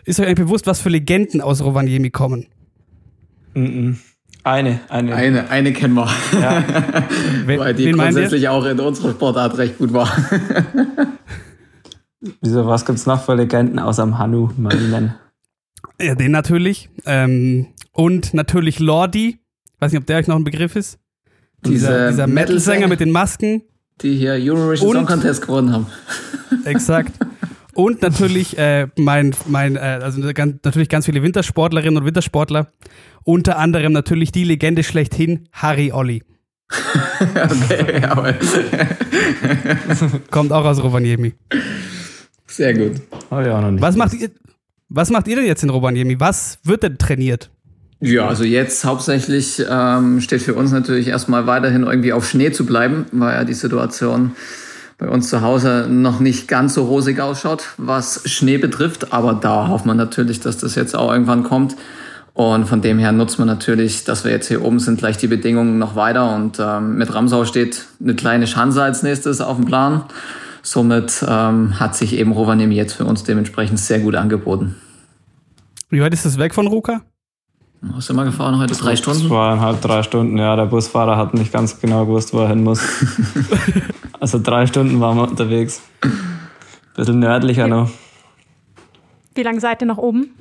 Ist 0.06 0.20
euch 0.20 0.28
eigentlich 0.28 0.46
bewusst, 0.48 0.68
was 0.68 0.80
für 0.80 0.90
Legenden 0.90 1.42
aus 1.42 1.62
Rovaniemi 1.62 2.10
kommen? 2.12 2.48
Eine, 3.54 4.80
eine. 4.88 5.14
Eine, 5.16 5.50
eine 5.50 5.74
kennen 5.74 5.96
wir. 5.96 6.10
Ja. 6.40 6.64
Weil 7.46 7.74
die 7.74 7.92
grundsätzlich 7.92 8.48
auch 8.48 8.64
in 8.66 8.80
unserer 8.80 9.12
Sportart 9.12 9.58
recht 9.58 9.78
gut 9.78 9.92
war. 9.92 10.10
Wieso, 12.42 12.66
was 12.66 12.86
gibt's 12.86 13.06
noch 13.06 13.24
für 13.24 13.36
Legenden 13.36 13.80
außer 13.80 14.04
dem 14.04 14.18
Hanu 14.18 14.52
Marinen? 14.58 15.16
Ja, 16.00 16.16
den 16.16 16.32
natürlich. 16.32 16.90
Ähm, 17.06 17.68
und 17.92 18.34
natürlich 18.34 18.80
Lordi. 18.80 19.40
Weiß 19.80 19.92
nicht, 19.92 20.02
ob 20.02 20.06
der 20.08 20.18
euch 20.20 20.28
noch 20.28 20.36
ein 20.36 20.44
Begriff 20.44 20.76
ist. 20.76 21.00
Dieser, 21.66 21.88
Diese 21.90 22.10
dieser 22.12 22.28
Metal-Sänger 22.28 22.88
mit 22.88 23.00
den 23.00 23.12
Masken. 23.12 23.64
Die 24.02 24.16
hier 24.16 24.34
Eurovision 24.34 24.90
Und- 24.90 24.96
Song 24.96 25.06
Contest 25.08 25.42
gewonnen 25.42 25.72
haben. 25.74 25.88
Exakt. 26.66 27.14
Und 27.74 28.02
natürlich 28.02 28.58
äh, 28.58 28.88
mein, 28.98 29.36
mein 29.48 29.76
äh, 29.76 29.80
also 29.80 30.22
ganz, 30.34 30.56
natürlich 30.64 30.90
ganz 30.90 31.06
viele 31.06 31.22
Wintersportlerinnen 31.22 31.98
und 31.98 32.06
Wintersportler. 32.06 32.72
Unter 33.24 33.58
anderem 33.60 33.92
natürlich 33.94 34.32
die 34.32 34.44
Legende 34.44 34.84
schlechthin, 34.84 35.48
Harry 35.52 35.92
Olli. 35.92 36.24
okay, 37.36 38.02
jawohl. 38.02 38.36
Kommt 40.32 40.52
auch 40.52 40.66
aus 40.66 40.82
Rovaniemi. 40.82 41.34
Sehr 42.48 42.74
gut. 42.74 42.96
Ich 42.96 43.32
auch 43.32 43.62
noch 43.62 43.72
nicht. 43.72 43.82
Was 43.82 43.96
macht 43.96 44.14
ihr, 44.14 44.32
was 44.90 45.10
macht 45.10 45.28
ihr 45.28 45.36
denn 45.36 45.46
jetzt 45.46 45.64
in 45.64 45.70
Rovaniemi? 45.70 46.20
Was 46.20 46.60
wird 46.64 46.84
denn 46.84 46.98
trainiert? 46.98 47.50
Ja, 48.00 48.28
also 48.28 48.44
jetzt 48.44 48.86
hauptsächlich 48.86 49.64
ähm, 49.68 50.22
steht 50.22 50.44
für 50.44 50.54
uns 50.54 50.72
natürlich 50.72 51.08
erstmal 51.08 51.48
weiterhin 51.48 51.84
irgendwie 51.84 52.14
auf 52.14 52.30
Schnee 52.30 52.52
zu 52.52 52.66
bleiben, 52.66 53.06
weil 53.12 53.34
ja 53.34 53.44
die 53.44 53.56
Situation 53.56 54.34
bei 55.00 55.08
uns 55.10 55.30
zu 55.30 55.42
Hause 55.42 55.88
noch 55.90 56.20
nicht 56.20 56.48
ganz 56.48 56.76
so 56.76 56.86
rosig 56.86 57.20
ausschaut, 57.20 57.74
was 57.78 58.22
Schnee 58.26 58.58
betrifft. 58.58 59.14
Aber 59.14 59.34
da 59.34 59.68
hofft 59.68 59.86
man 59.86 59.98
natürlich, 59.98 60.40
dass 60.40 60.58
das 60.58 60.76
jetzt 60.76 60.96
auch 60.96 61.12
irgendwann 61.12 61.44
kommt. 61.44 61.76
Und 62.34 62.66
von 62.66 62.82
dem 62.82 63.00
her 63.00 63.12
nutzt 63.12 63.40
man 63.40 63.48
natürlich, 63.48 64.04
dass 64.04 64.24
wir 64.24 64.32
jetzt 64.32 64.48
hier 64.48 64.64
oben 64.64 64.80
sind, 64.80 65.00
gleich 65.00 65.18
die 65.18 65.28
Bedingungen 65.28 65.80
noch 65.80 65.96
weiter. 65.96 66.36
Und 66.36 66.60
ähm, 66.60 66.98
mit 66.98 67.14
Ramsau 67.14 67.46
steht 67.46 67.86
eine 68.00 68.14
kleine 68.14 68.46
Schanze 68.46 68.84
als 68.84 69.02
nächstes 69.02 69.42
auf 69.42 69.58
dem 69.58 69.66
Plan. 69.66 70.04
Somit 70.68 71.24
ähm, 71.26 71.80
hat 71.80 71.96
sich 71.96 72.12
eben 72.12 72.34
Rovaniemi 72.34 72.76
jetzt 72.76 72.92
für 72.92 73.06
uns 73.06 73.24
dementsprechend 73.24 73.80
sehr 73.80 74.02
gut 74.02 74.16
angeboten. 74.16 74.76
Wie 75.90 76.02
weit 76.02 76.14
ist 76.14 76.26
das 76.26 76.38
weg 76.38 76.54
von 76.54 76.68
Ruka? 76.68 77.04
Wo 77.80 78.02
sind 78.02 78.18
wir 78.18 78.26
gefahren 78.26 78.58
heute? 78.58 78.76
Drei 78.76 78.98
Stunden? 78.98 79.30
Zweieinhalb, 79.30 79.80
drei 79.80 80.04
Stunden, 80.04 80.38
ja. 80.38 80.58
Der 80.58 80.66
Busfahrer 80.66 81.16
hat 81.16 81.34
nicht 81.34 81.54
ganz 81.54 81.80
genau 81.80 82.06
gewusst, 82.06 82.34
wo 82.34 82.40
er 82.40 82.50
hin 82.50 82.66
muss. 82.66 82.82
also 84.20 84.40
drei 84.44 84.68
Stunden 84.68 85.00
waren 85.00 85.16
wir 85.16 85.30
unterwegs. 85.30 85.82
Bisschen 86.98 87.20
nördlicher 87.20 87.70
noch. 87.70 87.90
Wie 89.36 89.44
lange 89.44 89.62
seid 89.62 89.82
ihr 89.82 89.88
noch 89.88 90.00
oben? 90.00 90.32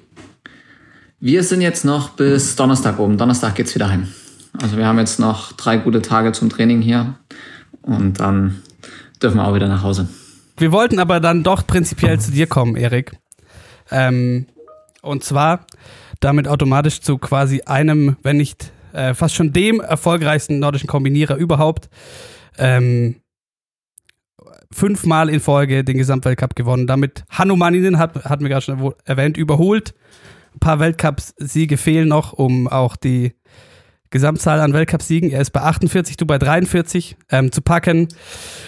Wir 1.21 1.45
sind 1.45 1.61
jetzt 1.61 1.85
noch 1.85 2.09
bis 2.09 2.57
Donnerstag 2.57 2.99
oben. 2.99 3.17
Donnerstag 3.17 3.55
geht's 3.55 3.77
wieder 3.77 3.89
heim. 3.91 4.09
Also 4.61 4.77
wir 4.77 4.87
haben 4.87 4.99
jetzt 4.99 5.21
noch 5.21 5.53
drei 5.53 5.77
gute 5.77 6.03
Tage 6.03 6.33
zum 6.33 6.51
Training 6.51 6.83
hier 6.83 7.15
und 7.83 8.19
dann 8.19 8.62
dürfen 9.22 9.38
wir 9.38 9.46
auch 9.46 9.55
wieder 9.55 9.68
nach 9.68 9.83
Hause. 9.83 10.09
Wir 10.59 10.72
wollten 10.72 10.98
aber 10.98 11.20
dann 11.20 11.42
doch 11.42 11.66
prinzipiell 11.66 12.18
zu 12.18 12.31
dir 12.31 12.46
kommen, 12.46 12.76
Erik. 12.76 13.12
Ähm, 13.90 14.46
und 15.02 15.22
zwar 15.22 15.66
damit 16.20 16.48
automatisch 16.48 17.00
zu 17.00 17.18
quasi 17.18 17.62
einem, 17.62 18.16
wenn 18.22 18.38
nicht 18.38 18.72
äh, 18.92 19.14
fast 19.14 19.35
schon 19.35 19.52
dem 19.52 19.81
erfolgreichsten 19.81 20.59
nordischen 20.59 20.88
Kombinierer 20.88 21.37
überhaupt. 21.37 21.90
Ähm, 22.59 23.16
fünfmal 24.72 25.29
in 25.29 25.40
Folge 25.40 25.85
den 25.85 25.98
Gesamtweltcup 25.98 26.57
gewonnen. 26.57 26.87
Damit 26.87 27.24
Hanno 27.29 27.57
Manninen, 27.57 27.98
hat, 27.98 28.24
hatten 28.24 28.42
wir 28.42 28.48
gerade 28.48 28.62
schon 28.62 28.94
erwähnt, 29.05 29.37
überholt. 29.37 29.94
Ein 30.55 30.61
paar 30.61 30.81
Weltcup-Siege 30.81 31.76
fehlen 31.76 32.09
noch, 32.09 32.33
um 32.33 32.66
auch 32.66 32.96
die 32.96 33.35
Gesamtzahl 34.11 34.61
an 34.61 34.73
Weltcupsiegen. 34.73 35.31
Er 35.31 35.40
ist 35.40 35.51
bei 35.51 35.62
48, 35.62 36.16
du 36.16 36.27
bei 36.27 36.38
43 36.38 37.16
ähm, 37.31 37.53
zu 37.53 37.61
packen. 37.61 38.09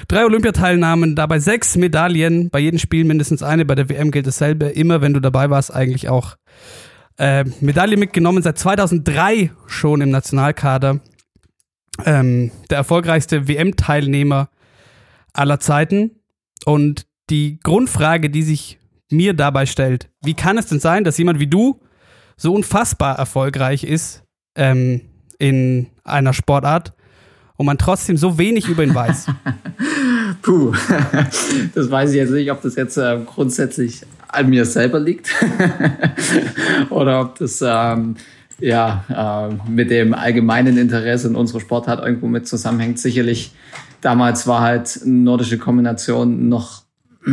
Drei 0.08 0.24
Olympiateilnahmen, 0.24 1.16
dabei 1.16 1.38
sechs 1.38 1.76
Medaillen, 1.76 2.50
bei 2.50 2.58
jedem 2.58 2.78
Spiel 2.78 3.04
mindestens 3.04 3.42
eine. 3.42 3.64
Bei 3.64 3.74
der 3.74 3.88
WM 3.88 4.10
gilt 4.10 4.26
dasselbe. 4.26 4.66
Immer, 4.66 5.00
wenn 5.00 5.14
du 5.14 5.20
dabei 5.20 5.50
warst, 5.50 5.72
eigentlich 5.72 6.08
auch 6.08 6.36
äh, 7.18 7.44
Medaille 7.60 7.96
mitgenommen. 7.96 8.42
Seit 8.42 8.58
2003 8.58 9.50
schon 9.66 10.00
im 10.00 10.10
Nationalkader. 10.10 11.00
Ähm, 12.04 12.50
der 12.70 12.78
erfolgreichste 12.78 13.48
WM-Teilnehmer 13.48 14.50
aller 15.32 15.60
Zeiten. 15.60 16.22
Und 16.64 17.06
die 17.30 17.60
Grundfrage, 17.60 18.30
die 18.30 18.42
sich 18.42 18.78
mir 19.10 19.34
dabei 19.34 19.66
stellt, 19.66 20.10
wie 20.22 20.34
kann 20.34 20.58
es 20.58 20.66
denn 20.66 20.80
sein, 20.80 21.04
dass 21.04 21.18
jemand 21.18 21.40
wie 21.40 21.46
du 21.46 21.80
so 22.36 22.54
unfassbar 22.54 23.18
erfolgreich 23.18 23.84
ist 23.84 24.22
ähm, 24.58 25.02
in 25.38 25.86
einer 26.04 26.32
Sportart 26.32 26.92
und 27.56 27.66
man 27.66 27.78
trotzdem 27.78 28.16
so 28.16 28.38
wenig 28.38 28.68
über 28.68 28.82
ihn 28.82 28.94
weiß? 28.94 29.26
Puh, 30.42 30.72
das 31.74 31.90
weiß 31.90 32.10
ich 32.10 32.16
jetzt 32.16 32.30
nicht, 32.30 32.50
ob 32.50 32.62
das 32.62 32.76
jetzt 32.76 32.96
äh, 32.96 33.18
grundsätzlich 33.26 34.02
an 34.28 34.50
mir 34.50 34.64
selber 34.64 35.00
liegt 35.00 35.30
oder 36.90 37.20
ob 37.20 37.38
das 37.38 37.62
ähm, 37.64 38.16
ja, 38.60 39.04
äh, 39.48 39.70
mit 39.70 39.90
dem 39.90 40.14
allgemeinen 40.14 40.76
Interesse 40.78 41.28
in 41.28 41.36
unserer 41.36 41.60
Sportart 41.60 42.04
irgendwo 42.04 42.26
mit 42.26 42.46
zusammenhängt. 42.46 42.98
Sicherlich, 42.98 43.52
damals 44.00 44.46
war 44.46 44.60
halt 44.60 45.00
nordische 45.04 45.58
Kombination 45.58 46.48
noch 46.48 46.82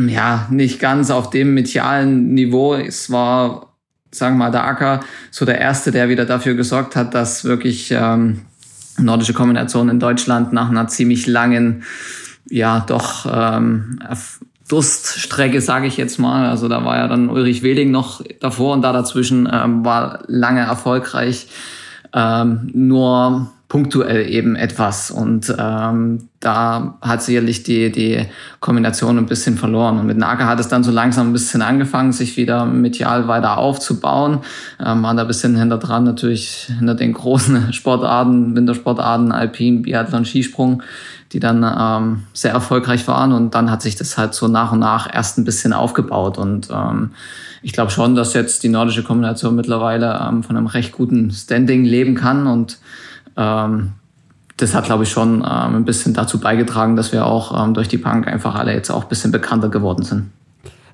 ja, 0.08 0.48
nicht 0.52 0.80
ganz 0.80 1.10
auf 1.10 1.30
dem 1.30 1.54
medialen 1.54 2.34
Niveau. 2.34 2.76
Es 2.76 3.12
war, 3.12 3.65
sagen 4.18 4.38
wir 4.38 4.46
mal, 4.46 4.52
der 4.52 4.66
Acker 4.66 5.02
so 5.32 5.46
der 5.46 5.60
Erste, 5.60 5.92
der 5.92 6.10
wieder 6.10 6.26
dafür 6.26 6.56
gesorgt 6.56 6.96
hat, 6.96 7.14
dass 7.14 7.46
wirklich 7.46 7.92
ähm, 7.92 8.42
nordische 8.98 9.34
Kombination 9.34 9.90
in 9.90 10.00
Deutschland 10.00 10.54
nach 10.54 10.70
einer 10.70 10.88
ziemlich 10.88 11.28
langen, 11.28 11.84
ja, 12.50 12.84
doch 12.88 13.26
ähm, 13.32 14.00
Durststrecke, 14.68 15.62
sage 15.62 15.88
ich 15.88 15.98
jetzt 15.98 16.18
mal. 16.18 16.50
Also 16.50 16.68
da 16.68 16.84
war 16.84 16.98
ja 16.98 17.08
dann 17.08 17.30
Ulrich 17.30 17.62
Weding 17.62 17.92
noch 17.92 18.22
davor 18.40 18.74
und 18.74 18.82
da 18.82 18.94
dazwischen 18.94 19.48
ähm, 19.52 19.86
war 19.86 20.24
lange 20.28 20.62
erfolgreich, 20.62 21.48
ähm, 22.14 22.72
nur 22.74 23.52
punktuell 23.68 24.30
eben 24.30 24.56
etwas. 24.56 25.10
Und 25.10 25.54
ähm, 25.58 26.30
da 26.40 26.98
hat 27.02 27.24
sicherlich 27.24 27.64
die, 27.64 27.92
die 27.92 28.26
Kombination 28.60 29.18
ein 29.18 29.26
bisschen 29.26 29.58
verloren. 29.58 30.00
Und 30.00 30.06
mit 30.06 30.18
Naka 30.18 30.46
hat 30.46 30.60
es 30.60 30.68
dann 30.68 30.84
so 30.84 30.92
langsam 30.92 31.30
ein 31.30 31.34
bisschen 31.34 31.64
angefangen, 31.64 32.12
sich 32.12 32.38
wieder 32.38 32.66
medial 32.66 33.28
weiter 33.28 33.58
aufzubauen. 33.58 34.40
Ähm, 34.80 35.02
war 35.02 35.16
da 35.16 35.24
ein 35.24 35.28
bisschen 35.28 35.56
hinter 35.56 35.80
dran, 35.80 36.04
natürlich 36.04 36.70
hinter 36.78 36.94
den 36.94 37.14
großen 37.14 37.74
Sportarten, 37.74 38.56
Wintersportarten, 38.56 39.32
Alpin, 39.32 39.82
Biathlon, 39.82 40.26
Skisprung, 40.26 40.84
die 41.34 41.40
dann 41.40 41.64
ähm, 41.64 42.24
sehr 42.34 42.52
erfolgreich 42.52 43.08
waren. 43.08 43.32
Und 43.34 43.56
dann 43.56 43.72
hat 43.72 43.82
sich 43.82 43.96
das 43.96 44.16
halt 44.16 44.36
so 44.36 44.48
nach 44.48 44.74
und 44.74 44.80
nach 44.80 45.12
erst 45.12 45.40
ein 45.40 45.44
bisschen 45.44 45.74
aufgebaut. 45.74 46.38
Und 46.38 46.70
ähm, 46.72 47.12
ich 47.64 47.74
glaube 47.74 47.90
schon, 47.90 48.14
dass 48.14 48.36
jetzt 48.36 48.62
die 48.62 48.70
nordische 48.70 49.02
Kombination 49.02 49.56
mittlerweile 49.56 50.24
ähm, 50.24 50.44
von 50.44 50.56
einem 50.56 50.68
recht 50.68 50.92
guten 50.92 51.32
Standing 51.32 51.84
leben 51.84 52.14
kann. 52.14 52.46
Und 52.46 52.78
das 53.36 54.74
hat, 54.74 54.86
glaube 54.86 55.04
ich, 55.04 55.10
schon 55.10 55.40
ähm, 55.40 55.76
ein 55.76 55.86
bisschen 55.86 56.14
dazu 56.14 56.40
beigetragen, 56.40 56.96
dass 56.96 57.12
wir 57.12 57.26
auch 57.26 57.62
ähm, 57.62 57.74
durch 57.74 57.88
die 57.88 57.98
Bank 57.98 58.28
einfach 58.28 58.56
alle 58.56 58.74
jetzt 58.74 58.90
auch 58.90 59.04
ein 59.04 59.10
bisschen 59.10 59.32
bekannter 59.32 59.70
geworden 59.70 60.04
sind. 60.04 60.32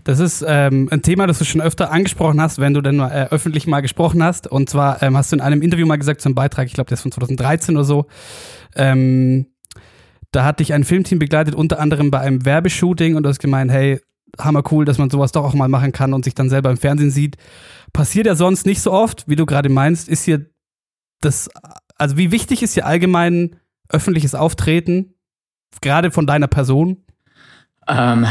Das 0.03 0.19
ist 0.19 0.43
ähm, 0.47 0.87
ein 0.91 1.03
Thema, 1.03 1.27
das 1.27 1.37
du 1.37 1.45
schon 1.45 1.61
öfter 1.61 1.91
angesprochen 1.91 2.41
hast, 2.41 2.59
wenn 2.59 2.73
du 2.73 2.81
denn 2.81 2.99
äh, 2.99 3.27
öffentlich 3.29 3.67
mal 3.67 3.81
gesprochen 3.81 4.23
hast. 4.23 4.47
Und 4.47 4.69
zwar 4.69 5.03
ähm, 5.03 5.15
hast 5.15 5.31
du 5.31 5.35
in 5.35 5.41
einem 5.41 5.61
Interview 5.61 5.85
mal 5.85 5.97
gesagt, 5.97 6.21
zum 6.21 6.33
Beitrag, 6.33 6.65
ich 6.65 6.73
glaube, 6.73 6.87
der 6.87 6.95
ist 6.95 7.03
von 7.03 7.11
2013 7.11 7.75
oder 7.75 7.85
so, 7.85 8.07
ähm, 8.75 9.45
da 10.31 10.43
hat 10.45 10.59
dich 10.59 10.73
ein 10.73 10.83
Filmteam 10.83 11.19
begleitet, 11.19 11.53
unter 11.53 11.79
anderem 11.79 12.09
bei 12.09 12.19
einem 12.19 12.45
Werbeshooting 12.45 13.15
und 13.15 13.23
du 13.23 13.29
hast 13.29 13.39
gemeint, 13.39 13.69
hey, 13.69 13.99
hammer 14.39 14.63
cool, 14.71 14.85
dass 14.85 14.97
man 14.97 15.09
sowas 15.09 15.33
doch 15.33 15.43
auch 15.43 15.53
mal 15.53 15.67
machen 15.67 15.91
kann 15.91 16.13
und 16.13 16.23
sich 16.23 16.33
dann 16.33 16.49
selber 16.49 16.71
im 16.71 16.77
Fernsehen 16.77 17.11
sieht. 17.11 17.35
Passiert 17.93 18.25
ja 18.25 18.35
sonst 18.35 18.65
nicht 18.65 18.81
so 18.81 18.91
oft, 18.91 19.27
wie 19.27 19.35
du 19.35 19.45
gerade 19.45 19.69
meinst. 19.69 20.07
Ist 20.07 20.23
hier 20.23 20.45
das, 21.19 21.49
also 22.01 22.17
wie 22.17 22.31
wichtig 22.31 22.63
ist 22.63 22.73
hier 22.73 22.87
allgemein 22.87 23.57
öffentliches 23.87 24.33
Auftreten, 24.33 25.13
gerade 25.81 26.09
von 26.09 26.25
deiner 26.25 26.47
Person? 26.47 26.97
Ähm, 27.87 28.25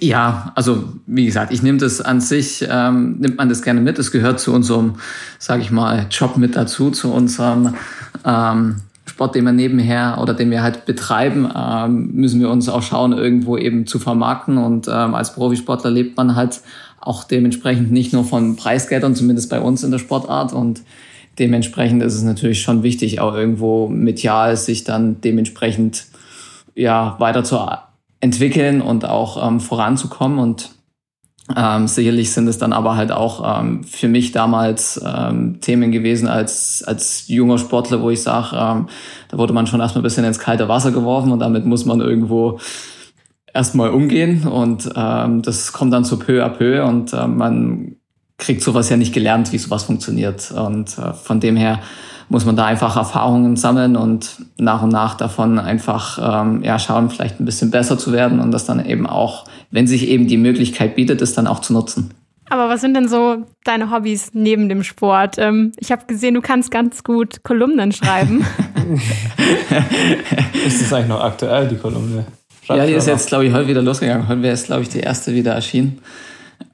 ja, 0.00 0.50
also 0.56 0.94
wie 1.06 1.24
gesagt, 1.24 1.52
ich 1.52 1.62
nehme 1.62 1.78
das 1.78 2.00
an 2.00 2.20
sich, 2.20 2.66
ähm, 2.68 3.18
nimmt 3.20 3.38
man 3.38 3.48
das 3.48 3.62
gerne 3.62 3.80
mit. 3.80 4.00
Es 4.00 4.10
gehört 4.10 4.40
zu 4.40 4.52
unserem, 4.52 4.96
sage 5.38 5.62
ich 5.62 5.70
mal, 5.70 6.08
Job 6.10 6.36
mit 6.38 6.56
dazu, 6.56 6.90
zu 6.90 7.12
unserem 7.12 7.74
ähm, 8.24 8.80
Sport, 9.06 9.36
den 9.36 9.44
wir 9.44 9.52
nebenher 9.52 10.18
oder 10.20 10.34
den 10.34 10.50
wir 10.50 10.64
halt 10.64 10.84
betreiben, 10.84 11.48
ähm, 11.54 12.10
müssen 12.14 12.40
wir 12.40 12.50
uns 12.50 12.68
auch 12.68 12.82
schauen, 12.82 13.12
irgendwo 13.12 13.56
eben 13.56 13.86
zu 13.86 14.00
vermarkten. 14.00 14.58
Und 14.58 14.88
ähm, 14.88 15.14
als 15.14 15.34
Profisportler 15.34 15.92
lebt 15.92 16.16
man 16.16 16.34
halt 16.34 16.62
auch 17.00 17.22
dementsprechend 17.22 17.92
nicht 17.92 18.12
nur 18.12 18.24
von 18.24 18.56
Preisgeldern, 18.56 19.14
zumindest 19.14 19.50
bei 19.50 19.60
uns 19.60 19.84
in 19.84 19.92
der 19.92 19.98
Sportart. 19.98 20.52
Und 20.52 20.82
dementsprechend 21.38 22.02
ist 22.02 22.14
es 22.14 22.22
natürlich 22.22 22.62
schon 22.62 22.82
wichtig, 22.82 23.20
auch 23.20 23.34
irgendwo 23.34 23.88
medial 23.88 24.56
sich 24.56 24.84
dann 24.84 25.20
dementsprechend 25.20 26.06
ja 26.74 27.16
weiter 27.18 27.44
zu 27.44 27.58
entwickeln 28.20 28.80
und 28.80 29.04
auch 29.04 29.46
ähm, 29.46 29.60
voranzukommen. 29.60 30.38
Und 30.38 30.70
ähm, 31.54 31.86
sicherlich 31.88 32.32
sind 32.32 32.48
es 32.48 32.58
dann 32.58 32.72
aber 32.72 32.96
halt 32.96 33.12
auch 33.12 33.60
ähm, 33.60 33.84
für 33.84 34.08
mich 34.08 34.32
damals 34.32 35.00
ähm, 35.04 35.60
Themen 35.60 35.92
gewesen 35.92 36.26
als, 36.26 36.82
als 36.86 37.28
junger 37.28 37.58
Sportler, 37.58 38.00
wo 38.00 38.10
ich 38.10 38.22
sage, 38.22 38.56
ähm, 38.56 38.88
da 39.28 39.38
wurde 39.38 39.52
man 39.52 39.66
schon 39.66 39.80
erstmal 39.80 40.00
ein 40.00 40.04
bisschen 40.04 40.24
ins 40.24 40.38
kalte 40.38 40.68
Wasser 40.68 40.90
geworfen 40.90 41.32
und 41.32 41.40
damit 41.40 41.66
muss 41.66 41.84
man 41.84 42.00
irgendwo 42.00 42.58
erstmal 43.52 43.90
umgehen 43.90 44.46
und 44.46 44.90
ähm, 44.96 45.42
das 45.42 45.72
kommt 45.72 45.92
dann 45.92 46.04
so 46.04 46.18
peu 46.18 46.44
à 46.44 46.48
peu 46.48 46.82
und 46.84 47.12
äh, 47.12 47.26
man 47.26 47.96
kriegt 48.38 48.62
sowas 48.62 48.88
ja 48.88 48.96
nicht 48.96 49.14
gelernt, 49.14 49.52
wie 49.52 49.58
sowas 49.58 49.84
funktioniert. 49.84 50.50
Und 50.50 50.98
äh, 50.98 51.12
von 51.12 51.40
dem 51.40 51.56
her 51.56 51.80
muss 52.28 52.44
man 52.44 52.56
da 52.56 52.64
einfach 52.64 52.96
Erfahrungen 52.96 53.56
sammeln 53.56 53.96
und 53.96 54.36
nach 54.56 54.82
und 54.82 54.90
nach 54.90 55.14
davon 55.14 55.58
einfach 55.58 56.18
ähm, 56.42 56.62
ja, 56.62 56.78
schauen, 56.78 57.10
vielleicht 57.10 57.40
ein 57.40 57.44
bisschen 57.44 57.70
besser 57.70 57.98
zu 57.98 58.12
werden 58.12 58.40
und 58.40 58.50
das 58.50 58.64
dann 58.64 58.84
eben 58.84 59.06
auch, 59.06 59.44
wenn 59.70 59.86
sich 59.86 60.08
eben 60.08 60.26
die 60.26 60.38
Möglichkeit 60.38 60.96
bietet, 60.96 61.20
es 61.22 61.34
dann 61.34 61.46
auch 61.46 61.60
zu 61.60 61.72
nutzen. 61.72 62.10
Aber 62.50 62.68
was 62.68 62.82
sind 62.82 62.94
denn 62.94 63.08
so 63.08 63.44
deine 63.64 63.90
Hobbys 63.90 64.30
neben 64.34 64.68
dem 64.68 64.82
Sport? 64.82 65.36
Ähm, 65.38 65.72
ich 65.78 65.90
habe 65.90 66.04
gesehen, 66.06 66.34
du 66.34 66.40
kannst 66.40 66.70
ganz 66.70 67.02
gut 67.02 67.42
Kolumnen 67.42 67.92
schreiben. 67.92 68.44
ist 70.66 70.82
das 70.82 70.92
eigentlich 70.92 71.08
noch 71.08 71.22
aktuell, 71.22 71.68
die 71.68 71.76
Kolumne? 71.76 72.26
Schreibst 72.62 72.78
ja, 72.78 72.86
die 72.86 72.92
ist 72.92 73.06
jetzt, 73.06 73.28
glaube 73.28 73.46
ich, 73.46 73.52
heute 73.52 73.68
wieder 73.68 73.82
losgegangen. 73.82 74.28
Heute 74.28 74.42
wäre 74.42 74.54
es, 74.54 74.64
glaube 74.64 74.82
ich, 74.82 74.88
die 74.88 75.00
erste 75.00 75.34
wieder 75.34 75.52
erschienen. 75.52 75.98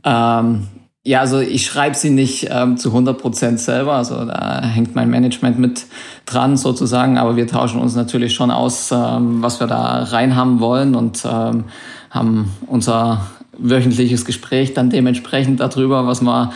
Ähm, 0.05 0.67
ja, 1.11 1.19
also 1.19 1.41
ich 1.41 1.67
schreibe 1.67 1.97
sie 1.97 2.11
nicht 2.11 2.47
ähm, 2.53 2.77
zu 2.77 2.91
100 2.91 3.21
Prozent 3.21 3.59
selber, 3.59 3.95
also 3.95 4.25
da 4.25 4.63
hängt 4.63 4.95
mein 4.95 5.11
Management 5.11 5.59
mit 5.59 5.87
dran 6.25 6.57
sozusagen, 6.57 7.19
aber 7.19 7.35
wir 7.35 7.49
tauschen 7.49 7.81
uns 7.81 7.97
natürlich 7.97 8.33
schon 8.33 8.53
aus, 8.53 8.93
ähm, 8.93 9.43
was 9.43 9.59
wir 9.59 9.67
da 9.67 10.05
rein 10.05 10.37
haben 10.37 10.61
wollen 10.61 10.95
und 10.95 11.25
ähm, 11.25 11.65
haben 12.11 12.53
unser 12.69 13.27
wöchentliches 13.59 14.25
Gespräch 14.25 14.73
dann 14.73 14.89
dementsprechend 14.89 15.59
darüber, 15.59 16.07
was 16.07 16.21
wir 16.23 16.53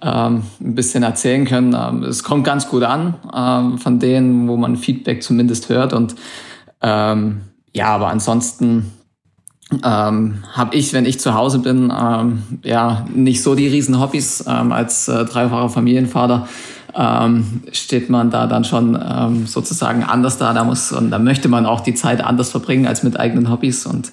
ähm, 0.00 0.42
ein 0.60 0.74
bisschen 0.76 1.02
erzählen 1.02 1.44
können. 1.44 1.74
Ähm, 1.76 2.04
es 2.04 2.22
kommt 2.22 2.44
ganz 2.44 2.68
gut 2.68 2.84
an 2.84 3.14
ähm, 3.34 3.78
von 3.78 3.98
denen, 3.98 4.46
wo 4.46 4.56
man 4.56 4.76
Feedback 4.76 5.20
zumindest 5.20 5.68
hört. 5.68 5.92
Und 5.92 6.14
ähm, 6.80 7.40
ja, 7.72 7.88
aber 7.88 8.06
ansonsten 8.10 8.92
ähm, 9.84 10.44
habe 10.52 10.76
ich, 10.76 10.92
wenn 10.92 11.06
ich 11.06 11.20
zu 11.20 11.34
Hause 11.34 11.58
bin, 11.58 11.92
ähm, 11.96 12.42
ja 12.62 13.06
nicht 13.14 13.42
so 13.42 13.54
die 13.54 13.68
riesen 13.68 14.00
Hobbys. 14.00 14.44
Ähm, 14.46 14.72
als 14.72 15.08
äh, 15.08 15.24
dreifacher 15.24 15.68
Familienvater 15.68 16.48
ähm, 16.94 17.62
steht 17.72 18.10
man 18.10 18.30
da 18.30 18.46
dann 18.46 18.64
schon 18.64 18.98
ähm, 19.00 19.46
sozusagen 19.46 20.02
anders 20.02 20.38
da. 20.38 20.52
Da 20.52 20.64
muss 20.64 20.92
und 20.92 21.10
da 21.10 21.18
möchte 21.18 21.48
man 21.48 21.66
auch 21.66 21.80
die 21.80 21.94
Zeit 21.94 22.22
anders 22.22 22.50
verbringen 22.50 22.86
als 22.86 23.02
mit 23.02 23.18
eigenen 23.18 23.50
Hobbys 23.50 23.86
und 23.86 24.12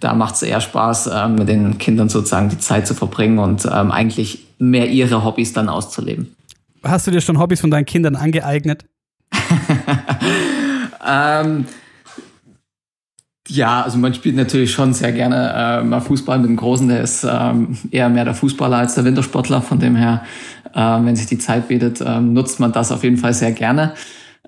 da 0.00 0.12
macht 0.12 0.34
es 0.34 0.42
eher 0.42 0.60
Spaß, 0.60 1.10
ähm, 1.14 1.36
mit 1.36 1.48
den 1.48 1.78
Kindern 1.78 2.08
sozusagen 2.08 2.50
die 2.50 2.58
Zeit 2.58 2.86
zu 2.86 2.94
verbringen 2.94 3.38
und 3.38 3.64
ähm, 3.64 3.90
eigentlich 3.90 4.46
mehr 4.58 4.90
ihre 4.90 5.24
Hobbys 5.24 5.52
dann 5.52 5.68
auszuleben. 5.68 6.34
Hast 6.82 7.06
du 7.06 7.10
dir 7.10 7.20
schon 7.20 7.38
Hobbys 7.38 7.60
von 7.60 7.70
deinen 7.70 7.86
Kindern 7.86 8.14
angeeignet? 8.14 8.84
ähm, 11.08 11.64
ja, 13.48 13.82
also 13.82 13.98
man 13.98 14.14
spielt 14.14 14.36
natürlich 14.36 14.72
schon 14.72 14.94
sehr 14.94 15.12
gerne 15.12 15.80
äh, 15.80 15.84
mal 15.84 16.00
Fußball 16.00 16.38
mit 16.38 16.48
dem 16.48 16.56
Großen, 16.56 16.88
der 16.88 17.02
ist 17.02 17.26
ähm, 17.30 17.76
eher 17.90 18.08
mehr 18.08 18.24
der 18.24 18.34
Fußballer 18.34 18.78
als 18.78 18.94
der 18.94 19.04
Wintersportler. 19.04 19.60
Von 19.60 19.78
dem 19.78 19.96
her, 19.96 20.22
äh, 20.74 20.80
wenn 20.80 21.14
sich 21.14 21.26
die 21.26 21.38
Zeit 21.38 21.68
bietet, 21.68 22.00
äh, 22.00 22.20
nutzt 22.20 22.58
man 22.58 22.72
das 22.72 22.90
auf 22.90 23.04
jeden 23.04 23.18
Fall 23.18 23.34
sehr 23.34 23.52
gerne. 23.52 23.92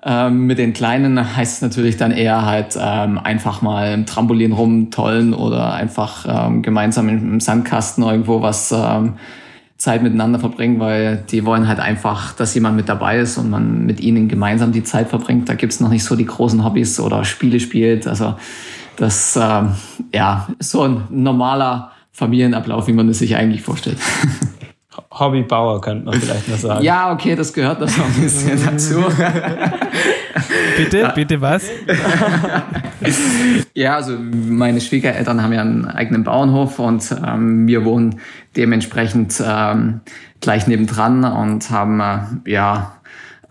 Ähm, 0.03 0.45
mit 0.45 0.57
den 0.57 0.73
Kleinen 0.73 1.35
heißt 1.35 1.57
es 1.57 1.61
natürlich 1.61 1.97
dann 1.97 2.11
eher 2.11 2.45
halt 2.45 2.77
ähm, 2.79 3.19
einfach 3.19 3.61
mal 3.61 3.93
im 3.93 4.05
Trampolin 4.05 4.51
rumtollen 4.51 5.33
oder 5.33 5.73
einfach 5.73 6.25
ähm, 6.27 6.61
gemeinsam 6.61 7.09
im 7.09 7.39
Sandkasten 7.39 8.03
irgendwo 8.03 8.41
was 8.41 8.71
ähm, 8.71 9.13
Zeit 9.77 10.01
miteinander 10.01 10.39
verbringen, 10.39 10.79
weil 10.79 11.23
die 11.29 11.45
wollen 11.45 11.67
halt 11.67 11.79
einfach, 11.79 12.33
dass 12.33 12.55
jemand 12.55 12.75
mit 12.75 12.89
dabei 12.89 13.19
ist 13.19 13.37
und 13.37 13.49
man 13.49 13.85
mit 13.85 13.99
ihnen 13.99 14.27
gemeinsam 14.27 14.71
die 14.71 14.83
Zeit 14.83 15.09
verbringt. 15.09 15.49
Da 15.49 15.53
gibt's 15.53 15.79
noch 15.79 15.89
nicht 15.89 16.03
so 16.03 16.15
die 16.15 16.25
großen 16.25 16.63
Hobbys 16.63 16.99
oder 16.99 17.23
Spiele 17.25 17.59
spielt. 17.59 18.07
Also 18.07 18.35
das 18.97 19.39
ähm, 19.41 19.75
ja, 20.13 20.47
ist 20.59 20.71
so 20.71 20.83
ein 20.83 21.03
normaler 21.09 21.91
Familienablauf, 22.11 22.87
wie 22.87 22.93
man 22.93 23.07
es 23.09 23.19
sich 23.19 23.35
eigentlich 23.35 23.61
vorstellt. 23.61 23.97
Hobbybauer 25.11 25.81
könnte 25.81 26.05
man 26.05 26.19
vielleicht 26.19 26.47
noch 26.47 26.57
sagen. 26.57 26.83
Ja, 26.83 27.11
okay, 27.11 27.35
das 27.35 27.53
gehört 27.53 27.79
noch 27.79 27.87
ein 27.87 28.21
bisschen 28.21 28.59
dazu. 28.63 29.03
bitte, 30.77 30.99
ja. 30.99 31.11
bitte 31.11 31.39
was? 31.41 31.63
ja, 33.73 33.95
also 33.95 34.17
meine 34.17 34.81
Schwiegereltern 34.81 35.41
haben 35.41 35.53
ja 35.53 35.61
einen 35.61 35.85
eigenen 35.85 36.23
Bauernhof 36.23 36.79
und 36.79 37.15
ähm, 37.25 37.67
wir 37.67 37.85
wohnen 37.85 38.19
dementsprechend 38.55 39.41
ähm, 39.45 40.01
gleich 40.41 40.67
nebendran 40.67 41.23
und 41.23 41.69
haben 41.69 41.99
äh, 41.99 42.51
ja 42.51 42.96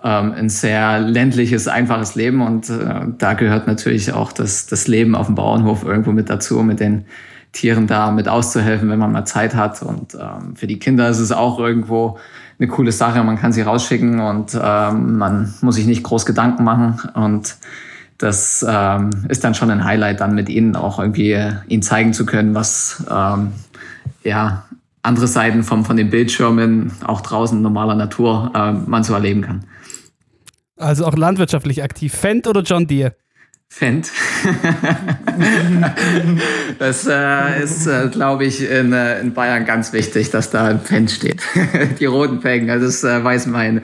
ähm, 0.07 0.33
ein 0.33 0.49
sehr 0.49 1.01
ländliches, 1.01 1.67
einfaches 1.67 2.15
Leben 2.15 2.41
und 2.41 2.71
äh, 2.71 3.07
da 3.19 3.35
gehört 3.35 3.67
natürlich 3.67 4.13
auch 4.13 4.31
das, 4.31 4.67
das 4.67 4.87
Leben 4.87 5.17
auf 5.17 5.27
dem 5.27 5.35
Bauernhof 5.35 5.85
irgendwo 5.85 6.13
mit 6.13 6.31
dazu, 6.31 6.63
mit 6.63 6.79
den 6.79 7.07
Tieren 7.51 7.89
da 7.89 8.13
mit 8.13 8.29
auszuhelfen, 8.29 8.89
wenn 8.89 8.99
man 8.99 9.11
mal 9.13 9.25
Zeit 9.25 9.55
hat. 9.55 9.83
Und 9.83 10.15
ähm, 10.15 10.55
für 10.55 10.67
die 10.67 10.79
Kinder 10.79 11.09
ist 11.09 11.19
es 11.19 11.33
auch 11.33 11.59
irgendwo 11.59 12.19
eine 12.59 12.69
coole 12.69 12.93
Sache. 12.93 13.23
Man 13.25 13.39
kann 13.39 13.53
sie 13.53 13.63
rausschicken 13.63 14.21
und 14.21 14.57
ähm, 14.61 15.17
man 15.17 15.53
muss 15.63 15.75
sich 15.75 15.87
nicht 15.87 16.03
groß 16.03 16.25
Gedanken 16.27 16.65
machen. 16.65 17.01
Und 17.15 17.57
das 18.19 18.65
ähm, 18.69 19.11
ist 19.29 19.43
dann 19.43 19.55
schon 19.55 19.71
ein 19.71 19.85
Highlight, 19.85 20.21
dann 20.21 20.35
mit 20.35 20.49
ihnen 20.49 20.77
auch 20.77 21.01
irgendwie 21.01 21.37
ihnen 21.67 21.83
zeigen 21.83 22.13
zu 22.13 22.27
können, 22.27 22.55
was 22.55 23.05
ähm, 23.11 23.53
ja 24.23 24.65
andere 25.03 25.27
Seiten 25.27 25.63
vom, 25.63 25.85
von 25.85 25.97
den 25.97 26.11
Bildschirmen, 26.11 26.93
auch 27.05 27.23
draußen 27.23 27.61
normaler 27.61 27.95
Natur, 27.95 28.53
äh, 28.55 28.73
man 28.73 29.03
so 29.03 29.15
erleben 29.15 29.43
kann. 29.43 29.65
Also 30.77 31.07
auch 31.07 31.17
landwirtschaftlich 31.17 31.83
aktiv. 31.83 32.15
Fendt 32.15 32.47
oder 32.47 32.63
John 32.63 32.87
Deere? 32.87 33.15
Fendt. 33.69 34.11
das 36.79 37.07
äh, 37.07 37.63
ist, 37.63 37.87
äh, 37.87 38.09
glaube 38.09 38.45
ich, 38.45 38.63
in, 38.63 38.93
äh, 38.93 39.21
in, 39.21 39.35
Bayern 39.35 39.65
ganz 39.65 39.93
wichtig, 39.93 40.31
dass 40.31 40.51
da 40.51 40.67
ein 40.67 40.81
Fendt 40.81 41.11
steht. 41.11 41.43
Die 42.01 42.07
roten 42.07 42.41
Felgen, 42.41 42.71
also 42.71 42.87
das 42.87 43.05
äh, 43.05 43.23
weiß 43.23 43.47
mein 43.47 43.83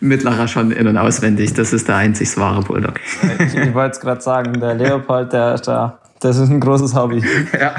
Mittlerer 0.00 0.48
schon 0.48 0.70
in- 0.70 0.86
und 0.86 0.98
auswendig. 0.98 1.54
Das 1.54 1.72
ist 1.72 1.88
der 1.88 1.96
einzig 1.96 2.36
wahre 2.36 2.62
Bulldog. 2.62 3.00
ich, 3.38 3.54
ich 3.54 3.74
wollte 3.74 3.92
es 3.92 4.00
gerade 4.00 4.20
sagen, 4.20 4.60
der 4.60 4.74
Leopold, 4.74 5.32
der 5.32 5.54
ist 5.54 5.66
da. 5.66 5.98
Das 6.20 6.36
ist 6.36 6.50
ein 6.50 6.60
großes 6.60 6.94
Hobby. 6.94 7.22
Ja. 7.58 7.74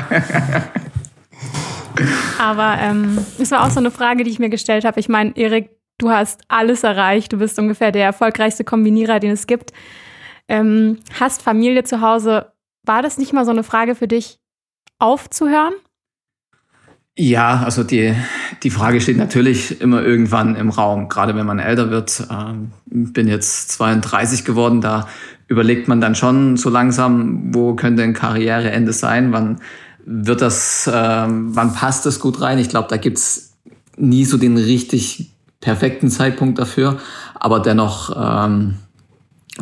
Aber 2.39 2.77
ähm, 2.81 3.19
es 3.39 3.51
war 3.51 3.63
auch 3.63 3.69
so 3.69 3.79
eine 3.79 3.91
Frage, 3.91 4.23
die 4.23 4.31
ich 4.31 4.39
mir 4.39 4.49
gestellt 4.49 4.83
habe. 4.83 4.99
Ich 4.99 5.09
meine, 5.09 5.37
Erik, 5.37 5.69
du 5.97 6.09
hast 6.09 6.41
alles 6.47 6.83
erreicht, 6.83 7.33
du 7.33 7.37
bist 7.37 7.57
ungefähr 7.59 7.91
der 7.91 8.05
erfolgreichste 8.05 8.63
Kombinierer, 8.63 9.19
den 9.19 9.31
es 9.31 9.47
gibt. 9.47 9.71
Ähm, 10.47 10.99
hast 11.19 11.41
Familie 11.41 11.83
zu 11.83 12.01
Hause. 12.01 12.51
War 12.85 13.01
das 13.01 13.17
nicht 13.17 13.33
mal 13.33 13.45
so 13.45 13.51
eine 13.51 13.63
Frage 13.63 13.95
für 13.95 14.07
dich, 14.07 14.39
aufzuhören? 14.99 15.73
Ja, 17.15 17.61
also 17.63 17.83
die, 17.83 18.15
die 18.63 18.71
Frage 18.71 18.99
steht 18.99 19.17
natürlich 19.17 19.81
immer 19.81 20.01
irgendwann 20.01 20.55
im 20.55 20.69
Raum, 20.69 21.09
gerade 21.09 21.35
wenn 21.35 21.45
man 21.45 21.59
älter 21.59 21.91
wird. 21.91 22.27
Ähm, 22.31 22.71
bin 22.85 23.27
jetzt 23.27 23.69
32 23.73 24.45
geworden, 24.45 24.81
da 24.81 25.07
überlegt 25.47 25.87
man 25.87 26.01
dann 26.01 26.15
schon 26.15 26.57
so 26.57 26.69
langsam, 26.71 27.53
wo 27.53 27.75
könnte 27.75 28.01
ein 28.01 28.13
Karriereende 28.13 28.93
sein, 28.93 29.31
wann 29.31 29.61
wird 30.05 30.41
das, 30.41 30.89
ähm, 30.91 31.55
wann 31.55 31.73
passt 31.73 32.07
das 32.07 32.19
gut 32.19 32.41
rein? 32.41 32.57
Ich 32.57 32.69
glaube, 32.69 32.87
da 32.89 32.97
gibt's 32.97 33.53
nie 33.95 34.25
so 34.25 34.37
den 34.37 34.57
richtig 34.57 35.32
perfekten 35.63 36.09
Zeitpunkt 36.09 36.59
dafür. 36.59 36.97
Aber 37.35 37.59
dennoch 37.59 38.15
ähm, 38.15 38.75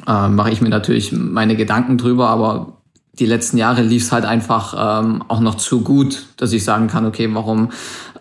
äh, 0.08 0.28
mache 0.28 0.52
ich 0.52 0.62
mir 0.62 0.70
natürlich 0.70 1.12
meine 1.12 1.56
Gedanken 1.56 1.98
drüber. 1.98 2.30
Aber 2.30 2.74
die 3.20 3.26
letzten 3.26 3.58
Jahre 3.58 3.82
lief 3.84 4.04
es 4.04 4.12
halt 4.12 4.26
einfach 4.26 5.04
ähm, 5.04 5.24
auch 5.28 5.40
noch 5.40 5.56
zu 5.56 5.82
gut, 5.82 6.26
dass 6.38 6.54
ich 6.54 6.64
sagen 6.64 6.88
kann, 6.88 7.06
okay, 7.06 7.30
warum 7.34 7.70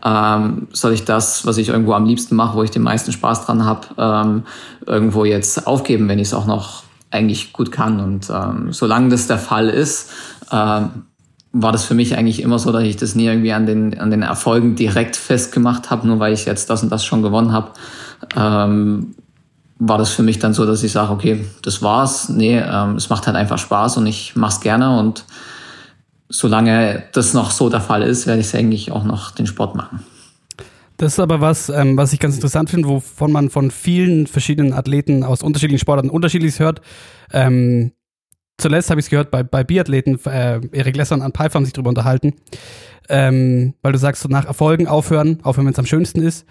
ähm, 0.04 0.68
soll 0.72 0.92
ich 0.92 1.04
das, 1.04 1.46
was 1.46 1.56
ich 1.56 1.70
irgendwo 1.70 1.94
am 1.94 2.04
liebsten 2.04 2.36
mache, 2.36 2.56
wo 2.56 2.62
ich 2.62 2.70
den 2.70 2.82
meisten 2.82 3.12
Spaß 3.12 3.46
dran 3.46 3.64
habe, 3.64 3.88
ähm, 3.96 4.42
irgendwo 4.86 5.24
jetzt 5.24 5.66
aufgeben, 5.66 6.08
wenn 6.08 6.18
ich 6.18 6.28
es 6.28 6.34
auch 6.34 6.46
noch 6.46 6.82
eigentlich 7.10 7.52
gut 7.52 7.72
kann. 7.72 8.00
Und 8.00 8.30
ähm, 8.30 8.72
solange 8.72 9.08
das 9.08 9.26
der 9.26 9.38
Fall 9.38 9.68
ist, 9.68 10.10
ähm, 10.52 11.06
war 11.52 11.72
das 11.72 11.84
für 11.84 11.94
mich 11.94 12.16
eigentlich 12.16 12.42
immer 12.42 12.58
so, 12.58 12.70
dass 12.70 12.84
ich 12.84 12.96
das 12.96 13.14
nie 13.14 13.26
irgendwie 13.26 13.52
an 13.52 13.66
den, 13.66 13.98
an 13.98 14.10
den 14.10 14.22
Erfolgen 14.22 14.76
direkt 14.76 15.16
festgemacht 15.16 15.90
habe, 15.90 16.06
nur 16.06 16.20
weil 16.20 16.32
ich 16.32 16.44
jetzt 16.44 16.70
das 16.70 16.82
und 16.82 16.90
das 16.90 17.04
schon 17.04 17.22
gewonnen 17.22 17.52
habe. 17.52 17.70
Ähm, 18.36 19.14
war 19.80 19.98
das 19.98 20.10
für 20.10 20.22
mich 20.22 20.38
dann 20.38 20.52
so, 20.52 20.66
dass 20.66 20.82
ich 20.82 20.92
sage, 20.92 21.10
okay, 21.10 21.44
das 21.62 21.82
war's. 21.82 22.28
Nee, 22.28 22.58
ähm, 22.58 22.96
es 22.96 23.08
macht 23.08 23.26
halt 23.26 23.36
einfach 23.36 23.58
Spaß 23.58 23.96
und 23.96 24.06
ich 24.06 24.36
mach's 24.36 24.60
gerne 24.60 24.98
und 24.98 25.24
solange 26.28 27.02
das 27.12 27.34
noch 27.34 27.50
so 27.50 27.68
der 27.68 27.80
Fall 27.80 28.02
ist, 28.02 28.26
werde 28.26 28.40
ich 28.40 28.54
eigentlich 28.54 28.92
auch 28.92 29.04
noch 29.04 29.32
den 29.32 29.46
Sport 29.46 29.74
machen. 29.74 30.04
Das 30.98 31.14
ist 31.14 31.18
aber 31.18 31.40
was, 31.40 31.70
ähm, 31.70 31.96
was 31.96 32.12
ich 32.12 32.20
ganz 32.20 32.34
interessant 32.34 32.68
finde, 32.68 32.86
wovon 32.88 33.32
man 33.32 33.48
von 33.48 33.70
vielen 33.70 34.26
verschiedenen 34.26 34.74
Athleten 34.74 35.24
aus 35.24 35.42
unterschiedlichen 35.42 35.80
Sportarten 35.80 36.10
unterschiedliches 36.10 36.60
hört. 36.60 36.82
Ähm, 37.32 37.92
zuletzt 38.60 38.90
habe 38.90 39.00
ich 39.00 39.06
es 39.06 39.10
gehört 39.10 39.30
bei, 39.30 39.42
bei 39.42 39.64
Biathleten, 39.64 40.18
äh, 40.26 40.60
Erik 40.72 40.96
Lesser 40.96 41.14
und 41.14 41.36
Pfeiffer 41.36 41.56
haben 41.56 41.64
sich 41.64 41.72
darüber 41.72 41.90
unterhalten, 41.90 42.34
ähm, 43.08 43.74
weil 43.82 43.92
du 43.92 43.98
sagst, 43.98 44.22
so 44.22 44.28
nach 44.28 44.46
Erfolgen 44.46 44.86
aufhören, 44.86 45.40
aufhören, 45.42 45.66
wenn 45.66 45.72
es 45.72 45.78
am 45.78 45.86
schönsten 45.86 46.20
ist. 46.22 46.46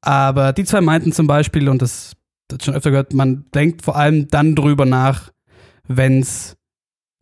Aber 0.00 0.52
die 0.52 0.64
zwei 0.64 0.80
meinten 0.80 1.12
zum 1.12 1.26
Beispiel, 1.26 1.68
und 1.68 1.82
das 1.82 2.16
das 2.48 2.64
schon 2.64 2.74
öfter 2.74 2.90
gehört, 2.90 3.12
man 3.12 3.44
denkt 3.54 3.82
vor 3.82 3.96
allem 3.96 4.28
dann 4.28 4.54
drüber 4.54 4.86
nach, 4.86 5.32
wenn 5.88 6.20
es 6.20 6.56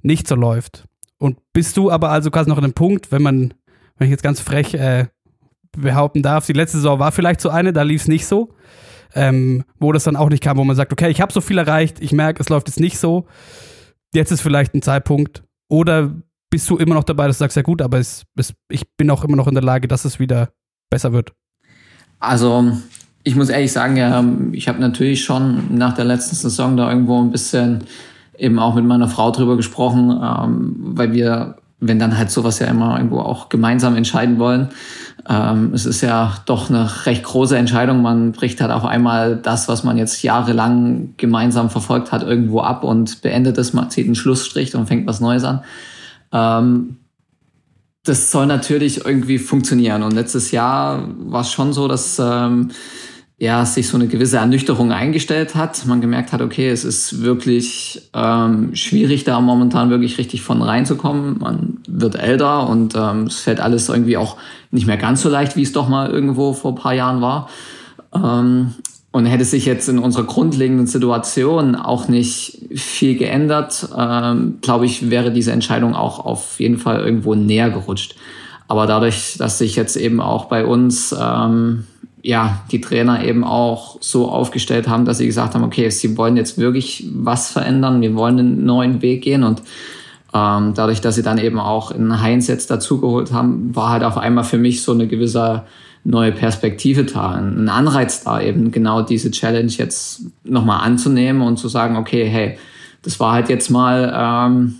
nicht 0.02 0.28
so 0.28 0.34
läuft. 0.34 0.84
Und 1.18 1.38
bist 1.52 1.76
du 1.76 1.90
aber 1.90 2.10
also 2.10 2.30
quasi 2.30 2.50
noch 2.50 2.58
an 2.58 2.64
dem 2.64 2.74
Punkt, 2.74 3.10
wenn 3.12 3.22
man, 3.22 3.54
wenn 3.96 4.06
ich 4.06 4.10
jetzt 4.10 4.22
ganz 4.22 4.40
frech 4.40 4.74
äh, 4.74 5.06
behaupten 5.76 6.22
darf, 6.22 6.46
die 6.46 6.52
letzte 6.52 6.78
Saison 6.78 6.98
war 6.98 7.12
vielleicht 7.12 7.40
so 7.40 7.48
eine, 7.48 7.72
da 7.72 7.82
lief 7.82 8.02
es 8.02 8.08
nicht 8.08 8.26
so, 8.26 8.54
ähm, 9.14 9.64
wo 9.78 9.92
das 9.92 10.04
dann 10.04 10.16
auch 10.16 10.28
nicht 10.28 10.42
kam, 10.42 10.56
wo 10.58 10.64
man 10.64 10.76
sagt, 10.76 10.92
okay, 10.92 11.08
ich 11.08 11.20
habe 11.20 11.32
so 11.32 11.40
viel 11.40 11.58
erreicht, 11.58 12.00
ich 12.00 12.12
merke, 12.12 12.42
es 12.42 12.48
läuft 12.48 12.68
jetzt 12.68 12.80
nicht 12.80 12.98
so, 12.98 13.26
jetzt 14.14 14.32
ist 14.32 14.40
vielleicht 14.40 14.74
ein 14.74 14.82
Zeitpunkt. 14.82 15.44
Oder 15.68 16.14
bist 16.50 16.68
du 16.70 16.76
immer 16.76 16.94
noch 16.94 17.04
dabei, 17.04 17.26
dass 17.26 17.38
du 17.38 17.44
sagst, 17.44 17.56
ja 17.56 17.62
gut, 17.62 17.82
aber 17.82 17.98
es, 17.98 18.24
es, 18.36 18.54
ich 18.68 18.84
bin 18.96 19.10
auch 19.10 19.24
immer 19.24 19.36
noch 19.36 19.48
in 19.48 19.54
der 19.54 19.64
Lage, 19.64 19.88
dass 19.88 20.04
es 20.04 20.18
wieder 20.20 20.50
besser 20.90 21.12
wird? 21.12 21.32
Also 22.20 22.72
ich 23.24 23.34
muss 23.34 23.48
ehrlich 23.48 23.72
sagen, 23.72 23.96
ja, 23.96 24.24
ich 24.52 24.68
habe 24.68 24.80
natürlich 24.80 25.24
schon 25.24 25.76
nach 25.76 25.94
der 25.94 26.04
letzten 26.04 26.36
Saison 26.36 26.76
da 26.76 26.90
irgendwo 26.90 27.20
ein 27.20 27.30
bisschen 27.30 27.84
eben 28.38 28.58
auch 28.58 28.74
mit 28.74 28.84
meiner 28.84 29.08
Frau 29.08 29.30
drüber 29.30 29.56
gesprochen, 29.56 30.10
ähm, 30.10 30.76
weil 30.78 31.12
wir, 31.12 31.56
wenn 31.80 31.98
dann 31.98 32.16
halt 32.16 32.30
sowas 32.30 32.58
ja 32.58 32.66
immer 32.66 32.96
irgendwo 32.96 33.18
auch 33.18 33.48
gemeinsam 33.48 33.96
entscheiden 33.96 34.38
wollen. 34.38 34.68
Ähm, 35.28 35.72
es 35.74 35.86
ist 35.86 36.00
ja 36.00 36.34
doch 36.46 36.70
eine 36.70 37.06
recht 37.06 37.24
große 37.24 37.56
Entscheidung. 37.56 38.02
Man 38.02 38.32
bricht 38.32 38.60
halt 38.60 38.70
auf 38.70 38.84
einmal 38.84 39.36
das, 39.36 39.68
was 39.68 39.84
man 39.84 39.98
jetzt 39.98 40.22
jahrelang 40.22 41.14
gemeinsam 41.16 41.70
verfolgt 41.70 42.12
hat, 42.12 42.22
irgendwo 42.22 42.60
ab 42.60 42.84
und 42.84 43.22
beendet 43.22 43.58
es, 43.58 43.72
man 43.72 43.90
zieht 43.90 44.06
einen 44.06 44.14
Schlussstrich 44.14 44.74
und 44.74 44.86
fängt 44.86 45.06
was 45.06 45.20
Neues 45.20 45.44
an. 45.44 45.62
Ähm, 46.32 46.96
das 48.04 48.30
soll 48.30 48.46
natürlich 48.46 49.04
irgendwie 49.04 49.38
funktionieren. 49.38 50.02
Und 50.02 50.12
letztes 50.12 50.50
Jahr 50.50 51.08
war 51.18 51.40
es 51.40 51.50
schon 51.50 51.72
so, 51.72 51.88
dass 51.88 52.18
ähm, 52.18 52.70
ja, 53.36 53.66
sich 53.66 53.88
so 53.88 53.96
eine 53.96 54.06
gewisse 54.06 54.36
Ernüchterung 54.36 54.92
eingestellt 54.92 55.54
hat. 55.56 55.86
Man 55.86 56.00
gemerkt 56.00 56.32
hat, 56.32 56.40
okay, 56.40 56.68
es 56.68 56.84
ist 56.84 57.22
wirklich 57.22 58.08
ähm, 58.14 58.74
schwierig, 58.76 59.24
da 59.24 59.40
momentan 59.40 59.90
wirklich 59.90 60.18
richtig 60.18 60.42
von 60.42 60.62
reinzukommen. 60.62 61.38
Man 61.40 61.78
wird 61.88 62.14
älter 62.14 62.68
und 62.68 62.94
ähm, 62.94 63.24
es 63.24 63.40
fällt 63.40 63.58
alles 63.60 63.88
irgendwie 63.88 64.16
auch 64.16 64.36
nicht 64.70 64.86
mehr 64.86 64.96
ganz 64.96 65.22
so 65.22 65.28
leicht, 65.28 65.56
wie 65.56 65.62
es 65.62 65.72
doch 65.72 65.88
mal 65.88 66.10
irgendwo 66.10 66.52
vor 66.52 66.72
ein 66.72 66.76
paar 66.76 66.94
Jahren 66.94 67.20
war. 67.20 67.48
Ähm, 68.14 68.74
und 69.10 69.26
hätte 69.26 69.44
sich 69.44 69.64
jetzt 69.64 69.88
in 69.88 70.00
unserer 70.00 70.24
grundlegenden 70.24 70.88
Situation 70.88 71.76
auch 71.76 72.08
nicht 72.08 72.66
viel 72.74 73.16
geändert, 73.16 73.88
ähm, 73.96 74.58
glaube 74.60 74.86
ich, 74.86 75.08
wäre 75.08 75.30
diese 75.32 75.52
Entscheidung 75.52 75.94
auch 75.94 76.18
auf 76.18 76.58
jeden 76.58 76.78
Fall 76.78 77.00
irgendwo 77.00 77.36
näher 77.36 77.70
gerutscht. 77.70 78.16
Aber 78.66 78.86
dadurch, 78.86 79.36
dass 79.38 79.58
sich 79.58 79.76
jetzt 79.76 79.96
eben 79.96 80.20
auch 80.20 80.46
bei 80.46 80.64
uns 80.64 81.14
ähm, 81.16 81.84
ja, 82.24 82.64
die 82.72 82.80
Trainer 82.80 83.22
eben 83.22 83.44
auch 83.44 83.98
so 84.00 84.30
aufgestellt 84.30 84.88
haben, 84.88 85.04
dass 85.04 85.18
sie 85.18 85.26
gesagt 85.26 85.54
haben, 85.54 85.62
okay, 85.62 85.90
sie 85.90 86.16
wollen 86.16 86.38
jetzt 86.38 86.56
wirklich 86.56 87.06
was 87.12 87.50
verändern, 87.50 88.00
wir 88.00 88.14
wollen 88.14 88.38
einen 88.38 88.64
neuen 88.64 89.02
Weg 89.02 89.22
gehen 89.22 89.44
und 89.44 89.60
ähm, 90.32 90.72
dadurch, 90.74 91.02
dass 91.02 91.16
sie 91.16 91.22
dann 91.22 91.36
eben 91.36 91.60
auch 91.60 91.90
in 91.90 92.22
Heinz 92.22 92.48
jetzt 92.48 92.70
dazugeholt 92.70 93.30
haben, 93.34 93.76
war 93.76 93.90
halt 93.90 94.04
auf 94.04 94.16
einmal 94.16 94.44
für 94.44 94.56
mich 94.56 94.82
so 94.82 94.92
eine 94.92 95.06
gewisse 95.06 95.64
neue 96.02 96.32
Perspektive 96.32 97.04
da, 97.04 97.32
ein 97.32 97.68
Anreiz 97.68 98.24
da, 98.24 98.40
eben 98.40 98.72
genau 98.72 99.02
diese 99.02 99.30
Challenge 99.30 99.70
jetzt 99.70 100.22
nochmal 100.44 100.80
anzunehmen 100.80 101.42
und 101.42 101.58
zu 101.58 101.68
sagen, 101.68 101.96
okay, 101.96 102.26
hey, 102.26 102.56
das 103.02 103.20
war 103.20 103.32
halt 103.32 103.50
jetzt 103.50 103.70
mal 103.70 104.10
ähm, 104.16 104.76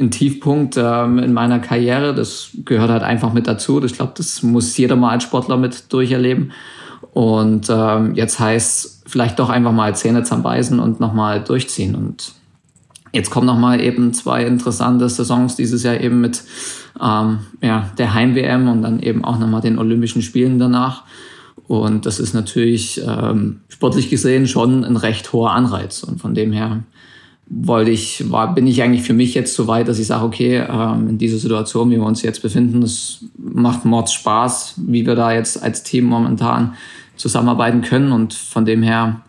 ein 0.00 0.10
Tiefpunkt 0.10 0.76
ähm, 0.76 1.18
in 1.18 1.32
meiner 1.32 1.58
Karriere. 1.58 2.14
Das 2.14 2.50
gehört 2.64 2.90
halt 2.90 3.02
einfach 3.02 3.32
mit 3.32 3.46
dazu. 3.46 3.82
Ich 3.84 3.94
glaube, 3.94 4.12
das 4.16 4.42
muss 4.42 4.76
jeder 4.76 4.96
mal 4.96 5.10
als 5.10 5.24
Sportler 5.24 5.56
mit 5.56 5.92
durcherleben. 5.92 6.52
Und 7.12 7.68
ähm, 7.70 8.14
jetzt 8.14 8.38
heißt 8.38 9.04
vielleicht 9.06 9.38
doch 9.38 9.50
einfach 9.50 9.72
mal 9.72 9.94
Zähne 9.94 10.22
zusammenbeißen 10.22 10.78
und 10.80 11.00
nochmal 11.00 11.42
durchziehen. 11.42 11.94
Und 11.94 12.32
jetzt 13.12 13.30
kommen 13.30 13.46
nochmal 13.46 13.80
eben 13.80 14.12
zwei 14.14 14.44
interessante 14.44 15.08
Saisons 15.08 15.56
dieses 15.56 15.82
Jahr 15.82 16.00
eben 16.00 16.20
mit 16.20 16.42
ähm, 17.00 17.40
ja, 17.60 17.90
der 17.98 18.14
Heim-WM 18.14 18.68
und 18.68 18.82
dann 18.82 19.00
eben 19.00 19.24
auch 19.24 19.38
nochmal 19.38 19.60
den 19.60 19.78
Olympischen 19.78 20.22
Spielen 20.22 20.58
danach. 20.58 21.04
Und 21.66 22.06
das 22.06 22.18
ist 22.18 22.34
natürlich 22.34 23.00
ähm, 23.06 23.60
sportlich 23.68 24.10
gesehen 24.10 24.46
schon 24.46 24.84
ein 24.84 24.96
recht 24.96 25.32
hoher 25.32 25.52
Anreiz. 25.52 26.02
Und 26.02 26.20
von 26.20 26.34
dem 26.34 26.52
her 26.52 26.82
wollte 27.52 27.90
ich, 27.90 28.30
war, 28.30 28.54
bin 28.54 28.68
ich 28.68 28.80
eigentlich 28.82 29.02
für 29.02 29.12
mich 29.12 29.34
jetzt 29.34 29.54
so 29.54 29.66
weit, 29.66 29.88
dass 29.88 29.98
ich 29.98 30.06
sage, 30.06 30.24
okay, 30.24 30.64
ähm, 30.68 31.08
in 31.08 31.18
dieser 31.18 31.38
Situation, 31.38 31.90
wie 31.90 31.96
wir 31.96 32.06
uns 32.06 32.22
jetzt 32.22 32.42
befinden, 32.42 32.82
es 32.82 33.24
macht 33.36 33.84
Mords 33.84 34.12
Spaß, 34.12 34.74
wie 34.86 35.04
wir 35.04 35.16
da 35.16 35.32
jetzt 35.32 35.60
als 35.60 35.82
Team 35.82 36.04
momentan 36.04 36.74
zusammenarbeiten 37.16 37.82
können. 37.82 38.12
Und 38.12 38.34
von 38.34 38.64
dem 38.64 38.84
her 38.84 39.22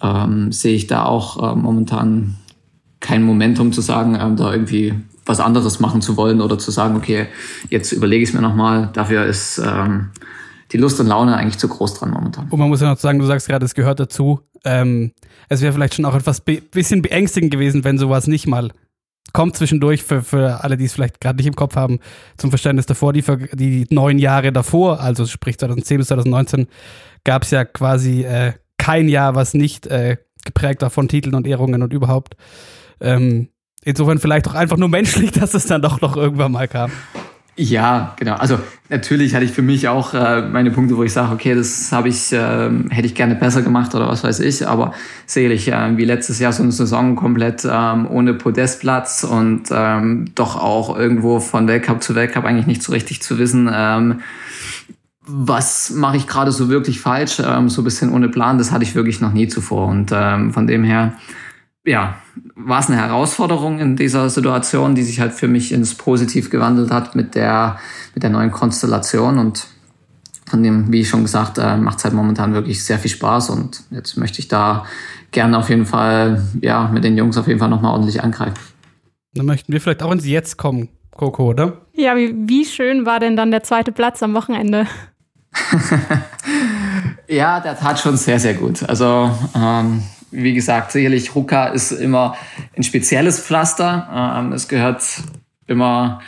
ähm, 0.00 0.50
sehe 0.50 0.74
ich 0.74 0.86
da 0.86 1.04
auch 1.04 1.52
äh, 1.52 1.54
momentan 1.54 2.36
kein 3.00 3.22
Momentum 3.22 3.72
zu 3.72 3.82
sagen, 3.82 4.16
ähm, 4.18 4.36
da 4.36 4.50
irgendwie 4.50 4.94
was 5.26 5.38
anderes 5.38 5.78
machen 5.78 6.00
zu 6.00 6.16
wollen 6.16 6.40
oder 6.40 6.58
zu 6.58 6.70
sagen, 6.70 6.96
okay, 6.96 7.26
jetzt 7.68 7.92
überlege 7.92 8.22
ich 8.22 8.30
es 8.30 8.34
mir 8.34 8.40
nochmal. 8.40 8.88
Dafür 8.94 9.26
ist 9.26 9.58
ähm, 9.58 10.08
die 10.72 10.78
Lust 10.78 11.00
und 11.00 11.06
Laune 11.06 11.36
eigentlich 11.36 11.58
zu 11.58 11.68
groß 11.68 11.94
dran 11.94 12.10
momentan. 12.10 12.48
Und 12.48 12.58
man 12.58 12.68
muss 12.68 12.80
ja 12.80 12.90
noch 12.90 12.98
sagen, 12.98 13.18
du 13.18 13.26
sagst 13.26 13.46
gerade, 13.46 13.64
es 13.64 13.74
gehört 13.74 14.00
dazu. 14.00 14.40
Ähm, 14.64 15.12
es 15.48 15.62
wäre 15.62 15.72
vielleicht 15.72 15.94
schon 15.94 16.04
auch 16.04 16.14
etwas 16.14 16.40
be 16.40 16.60
bisschen 16.60 17.02
beängstigend 17.02 17.50
gewesen, 17.50 17.84
wenn 17.84 17.98
sowas 17.98 18.26
nicht 18.26 18.46
mal 18.46 18.70
kommt 19.32 19.56
zwischendurch 19.56 20.02
für, 20.02 20.22
für 20.22 20.64
alle, 20.64 20.76
die 20.76 20.86
es 20.86 20.94
vielleicht 20.94 21.20
gerade 21.20 21.36
nicht 21.36 21.46
im 21.46 21.56
Kopf 21.56 21.76
haben, 21.76 22.00
zum 22.36 22.50
Verständnis 22.50 22.86
davor, 22.86 23.12
die, 23.12 23.22
die 23.54 23.86
neun 23.90 24.18
Jahre 24.18 24.52
davor, 24.52 25.00
also 25.00 25.26
sprich 25.26 25.58
2010 25.58 25.98
bis 25.98 26.08
2019, 26.08 26.66
gab 27.24 27.42
es 27.42 27.50
ja 27.50 27.64
quasi 27.64 28.22
äh, 28.24 28.54
kein 28.78 29.08
Jahr, 29.08 29.34
was 29.34 29.54
nicht 29.54 29.86
äh, 29.86 30.16
geprägt 30.44 30.82
war 30.82 30.90
von 30.90 31.08
Titeln 31.08 31.34
und 31.34 31.46
Ehrungen 31.46 31.82
und 31.82 31.92
überhaupt. 31.92 32.36
Ähm, 33.00 33.48
insofern 33.84 34.18
vielleicht 34.18 34.48
auch 34.48 34.54
einfach 34.54 34.76
nur 34.76 34.88
menschlich, 34.88 35.30
dass 35.32 35.54
es 35.54 35.66
dann 35.66 35.82
doch 35.82 36.00
noch 36.00 36.16
irgendwann 36.16 36.52
mal 36.52 36.68
kam. 36.68 36.90
Ja, 37.60 38.14
genau. 38.16 38.34
Also 38.36 38.60
natürlich 38.88 39.34
hatte 39.34 39.44
ich 39.44 39.50
für 39.50 39.62
mich 39.62 39.88
auch 39.88 40.14
äh, 40.14 40.42
meine 40.42 40.70
Punkte, 40.70 40.96
wo 40.96 41.02
ich 41.02 41.12
sage, 41.12 41.34
okay, 41.34 41.56
das 41.56 41.90
habe 41.90 42.08
ich, 42.08 42.32
äh, 42.32 42.70
hätte 42.90 43.06
ich 43.06 43.16
gerne 43.16 43.34
besser 43.34 43.62
gemacht 43.62 43.96
oder 43.96 44.06
was 44.06 44.22
weiß 44.22 44.38
ich. 44.38 44.68
Aber 44.68 44.94
sicherlich 45.26 45.66
äh, 45.66 45.96
wie 45.96 46.04
letztes 46.04 46.38
Jahr 46.38 46.52
so 46.52 46.62
eine 46.62 46.70
Saison 46.70 47.16
komplett 47.16 47.66
ähm, 47.68 48.06
ohne 48.08 48.34
Podestplatz 48.34 49.24
und 49.24 49.70
ähm, 49.72 50.30
doch 50.36 50.54
auch 50.54 50.96
irgendwo 50.96 51.40
von 51.40 51.66
Weltcup 51.66 52.00
zu 52.00 52.14
Weltcup 52.14 52.44
eigentlich 52.44 52.68
nicht 52.68 52.84
so 52.84 52.92
richtig 52.92 53.22
zu 53.22 53.40
wissen, 53.40 53.68
ähm, 53.74 54.20
was 55.26 55.90
mache 55.90 56.16
ich 56.16 56.28
gerade 56.28 56.52
so 56.52 56.68
wirklich 56.68 57.00
falsch, 57.00 57.42
ähm, 57.44 57.68
so 57.68 57.82
ein 57.82 57.84
bisschen 57.84 58.12
ohne 58.12 58.28
Plan. 58.28 58.58
Das 58.58 58.70
hatte 58.70 58.84
ich 58.84 58.94
wirklich 58.94 59.20
noch 59.20 59.32
nie 59.32 59.48
zuvor. 59.48 59.88
Und 59.88 60.12
ähm, 60.14 60.52
von 60.52 60.68
dem 60.68 60.84
her 60.84 61.14
ja, 61.88 62.16
war 62.54 62.80
es 62.80 62.88
eine 62.88 62.98
Herausforderung 62.98 63.80
in 63.80 63.96
dieser 63.96 64.30
Situation, 64.30 64.94
die 64.94 65.02
sich 65.02 65.20
halt 65.20 65.32
für 65.32 65.48
mich 65.48 65.72
ins 65.72 65.94
Positiv 65.94 66.50
gewandelt 66.50 66.90
hat 66.90 67.14
mit 67.14 67.34
der, 67.34 67.78
mit 68.14 68.22
der 68.22 68.30
neuen 68.30 68.50
Konstellation 68.50 69.38
und 69.38 69.66
von 70.46 70.62
dem, 70.62 70.90
wie 70.92 71.00
ich 71.00 71.08
schon 71.08 71.22
gesagt, 71.22 71.58
äh, 71.58 71.76
macht 71.76 71.98
es 71.98 72.04
halt 72.04 72.14
momentan 72.14 72.54
wirklich 72.54 72.84
sehr 72.84 72.98
viel 72.98 73.10
Spaß 73.10 73.50
und 73.50 73.82
jetzt 73.90 74.16
möchte 74.16 74.40
ich 74.40 74.48
da 74.48 74.86
gerne 75.30 75.58
auf 75.58 75.68
jeden 75.68 75.86
Fall, 75.86 76.42
ja, 76.60 76.88
mit 76.88 77.04
den 77.04 77.16
Jungs 77.16 77.36
auf 77.36 77.48
jeden 77.48 77.58
Fall 77.58 77.68
nochmal 77.68 77.92
ordentlich 77.92 78.22
angreifen. 78.22 78.56
Dann 79.34 79.46
möchten 79.46 79.72
wir 79.72 79.80
vielleicht 79.80 80.02
auch 80.02 80.10
ins 80.10 80.26
Jetzt 80.26 80.56
kommen, 80.56 80.88
Coco, 81.10 81.50
oder? 81.50 81.82
Ja, 81.94 82.16
wie, 82.16 82.34
wie 82.48 82.64
schön 82.64 83.04
war 83.04 83.20
denn 83.20 83.36
dann 83.36 83.50
der 83.50 83.62
zweite 83.62 83.92
Platz 83.92 84.22
am 84.22 84.34
Wochenende? 84.34 84.86
ja, 87.28 87.60
der 87.60 87.78
tat 87.78 87.98
schon 88.00 88.16
sehr, 88.16 88.38
sehr 88.40 88.54
gut. 88.54 88.82
Also 88.88 89.30
ähm, 89.54 90.02
wie 90.30 90.54
gesagt, 90.54 90.92
sicherlich 90.92 91.34
Ruka 91.34 91.66
ist 91.66 91.92
immer 91.92 92.36
ein 92.76 92.82
spezielles 92.82 93.40
Pflaster. 93.40 94.36
Ähm, 94.38 94.52
es 94.52 94.68
gehört 94.68 95.02
immer 95.66 96.20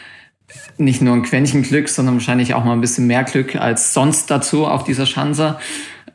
nicht 0.79 1.03
nur 1.03 1.15
ein 1.15 1.23
Quäntchen 1.23 1.63
Glück, 1.63 1.89
sondern 1.89 2.15
wahrscheinlich 2.15 2.55
auch 2.55 2.65
mal 2.65 2.73
ein 2.73 2.81
bisschen 2.81 3.07
mehr 3.07 3.25
Glück 3.25 3.57
als 3.57 3.95
sonst 3.95 4.31
dazu 4.31 4.67
auf 4.67 4.85
dieser 4.85 5.07
Schanze. 5.07 5.59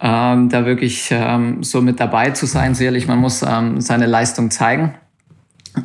Ähm, 0.02 0.50
da 0.50 0.66
wirklich 0.66 1.10
ähm, 1.12 1.64
so 1.64 1.82
mit 1.82 2.00
dabei 2.00 2.32
zu 2.32 2.46
sein, 2.46 2.76
sicherlich, 2.76 3.08
man 3.08 3.20
muss 3.20 3.44
ähm, 3.44 3.80
seine 3.80 4.08
Leistung 4.08 4.52
zeigen. 4.52 4.96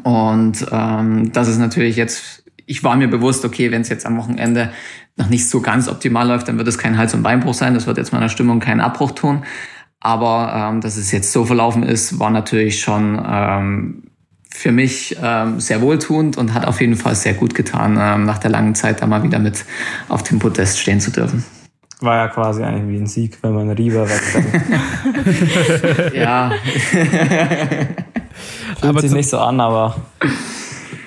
Und 0.02 0.66
ähm, 0.72 1.32
das 1.32 1.48
ist 1.48 1.58
natürlich 1.58 1.96
jetzt, 1.96 2.44
ich 2.66 2.82
war 2.82 2.96
mir 2.96 3.08
bewusst, 3.08 3.44
okay, 3.44 3.70
wenn 3.70 3.82
es 3.82 3.88
jetzt 3.88 4.06
am 4.06 4.16
Wochenende 4.16 4.72
noch 5.16 5.28
nicht 5.28 5.48
so 5.48 5.60
ganz 5.60 5.88
optimal 5.88 6.26
läuft, 6.26 6.48
dann 6.48 6.58
wird 6.58 6.66
es 6.66 6.78
kein 6.78 6.96
Hals- 6.96 7.14
und 7.14 7.22
Beinbruch 7.22 7.54
sein, 7.54 7.74
das 7.74 7.86
wird 7.86 7.98
jetzt 7.98 8.12
meiner 8.12 8.28
Stimmung 8.28 8.58
keinen 8.58 8.80
Abbruch 8.80 9.12
tun. 9.12 9.44
Aber 10.00 10.52
ähm, 10.54 10.80
dass 10.80 10.96
es 10.96 11.12
jetzt 11.12 11.32
so 11.32 11.44
verlaufen 11.44 11.82
ist, 11.82 12.18
war 12.18 12.30
natürlich 12.30 12.80
schon 12.80 13.20
ähm, 13.24 14.02
für 14.50 14.72
mich 14.72 15.16
ähm, 15.22 15.60
sehr 15.60 15.82
wohltuend 15.82 16.38
und 16.38 16.54
hat 16.54 16.66
auf 16.66 16.80
jeden 16.80 16.96
Fall 16.96 17.14
sehr 17.14 17.34
gut 17.34 17.54
getan, 17.54 17.98
ähm, 18.00 18.24
nach 18.24 18.38
der 18.38 18.50
langen 18.50 18.74
Zeit 18.74 19.02
da 19.02 19.06
mal 19.06 19.22
wieder 19.22 19.38
mit 19.38 19.64
auf 20.08 20.22
dem 20.22 20.38
Podest 20.38 20.78
stehen 20.78 21.00
zu 21.00 21.10
dürfen. 21.10 21.44
War 22.00 22.16
ja 22.16 22.28
quasi 22.28 22.62
eigentlich 22.62 22.88
wie 22.88 22.96
ein 22.96 23.06
Sieg, 23.06 23.38
wenn 23.42 23.52
man 23.52 23.68
Rieber 23.70 24.08
wegfällt. 24.08 24.46
ja. 26.14 26.50
Fühlt 28.80 28.82
Aber 28.82 29.00
sich 29.02 29.12
nicht 29.12 29.28
so 29.28 29.38
an, 29.38 29.60
aber 29.60 29.96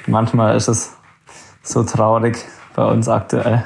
manchmal 0.06 0.56
ist 0.56 0.68
es 0.68 0.94
so 1.64 1.84
traurig 1.84 2.38
bei 2.76 2.86
uns 2.86 3.08
aktuell. 3.08 3.64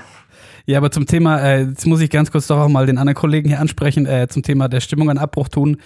Ja, 0.68 0.80
aber 0.80 0.92
zum 0.92 1.06
Thema, 1.06 1.40
äh, 1.40 1.64
jetzt 1.64 1.88
muss 1.88 2.02
ich 2.02 2.10
ganz 2.10 2.30
kurz 2.30 2.48
doch 2.48 2.60
auch 2.60 2.68
mal 2.68 2.86
den 2.86 2.98
anderen 2.98 3.16
Kollegen 3.16 3.48
hier 3.48 3.62
ansprechen, 3.62 4.06
äh, 4.06 4.28
zum 4.28 4.44
Thema 4.44 4.68
der 4.68 4.82
Stimmung 4.82 5.10
an 5.10 5.18
Abbruch 5.18 5.48
tun. 5.48 5.78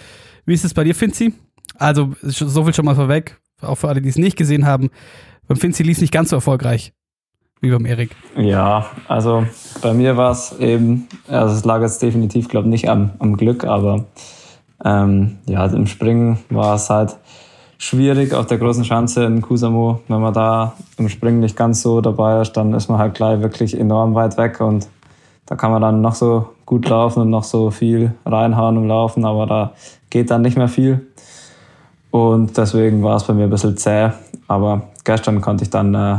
Wie 0.44 0.54
ist 0.54 0.64
es 0.64 0.74
bei 0.74 0.82
dir, 0.82 0.94
Finzi? 0.94 1.34
Also, 1.78 2.14
so 2.20 2.64
viel 2.64 2.74
schon 2.74 2.84
mal 2.84 2.96
vorweg, 2.96 3.40
auch 3.60 3.76
für 3.76 3.88
alle, 3.88 4.02
die 4.02 4.08
es 4.08 4.18
nicht 4.18 4.36
gesehen 4.36 4.66
haben. 4.66 4.90
Beim 5.46 5.56
Finzi 5.56 5.84
lief 5.84 5.98
es 5.98 6.00
nicht 6.00 6.12
ganz 6.12 6.30
so 6.30 6.36
erfolgreich 6.36 6.92
wie 7.60 7.70
beim 7.70 7.86
Erik. 7.86 8.16
Ja, 8.36 8.86
also 9.06 9.46
bei 9.82 9.94
mir 9.94 10.16
war 10.16 10.32
es 10.32 10.58
eben, 10.58 11.06
also 11.28 11.54
es 11.54 11.64
lag 11.64 11.80
jetzt 11.80 12.02
definitiv, 12.02 12.48
glaube 12.48 12.66
ich, 12.66 12.72
nicht 12.72 12.88
am, 12.88 13.12
am 13.20 13.36
Glück, 13.36 13.62
aber 13.62 14.06
ähm, 14.84 15.38
ja, 15.46 15.64
im 15.66 15.86
Springen 15.86 16.38
war 16.50 16.74
es 16.74 16.90
halt 16.90 17.16
schwierig 17.82 18.32
auf 18.32 18.46
der 18.46 18.58
großen 18.58 18.84
Schanze 18.84 19.24
in 19.24 19.42
Kusamo. 19.42 20.02
Wenn 20.06 20.20
man 20.20 20.32
da 20.32 20.74
im 20.98 21.08
Springen 21.08 21.40
nicht 21.40 21.56
ganz 21.56 21.82
so 21.82 22.00
dabei 22.00 22.40
ist, 22.40 22.52
dann 22.52 22.72
ist 22.74 22.88
man 22.88 22.98
halt 22.98 23.14
gleich 23.14 23.40
wirklich 23.40 23.78
enorm 23.78 24.14
weit 24.14 24.38
weg 24.38 24.60
und 24.60 24.86
da 25.46 25.56
kann 25.56 25.72
man 25.72 25.82
dann 25.82 26.00
noch 26.00 26.14
so 26.14 26.50
gut 26.64 26.88
laufen 26.88 27.22
und 27.22 27.30
noch 27.30 27.42
so 27.42 27.72
viel 27.72 28.14
reinhauen 28.24 28.76
im 28.76 28.86
Laufen, 28.86 29.24
aber 29.24 29.46
da 29.46 29.72
geht 30.10 30.30
dann 30.30 30.42
nicht 30.42 30.56
mehr 30.56 30.68
viel. 30.68 31.04
Und 32.12 32.56
deswegen 32.56 33.02
war 33.02 33.16
es 33.16 33.24
bei 33.24 33.34
mir 33.34 33.44
ein 33.44 33.50
bisschen 33.50 33.76
zäh. 33.76 34.10
Aber 34.46 34.82
gestern 35.02 35.40
konnte 35.40 35.64
ich 35.64 35.70
dann 35.70 35.94
äh, 35.94 36.18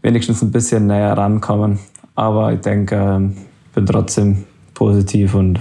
wenigstens 0.00 0.40
ein 0.40 0.52
bisschen 0.52 0.86
näher 0.86 1.18
rankommen. 1.18 1.80
Aber 2.14 2.52
ich 2.52 2.60
denke, 2.60 2.96
ähm, 2.96 3.36
bin 3.74 3.84
trotzdem 3.84 4.44
positiv 4.72 5.34
und 5.34 5.60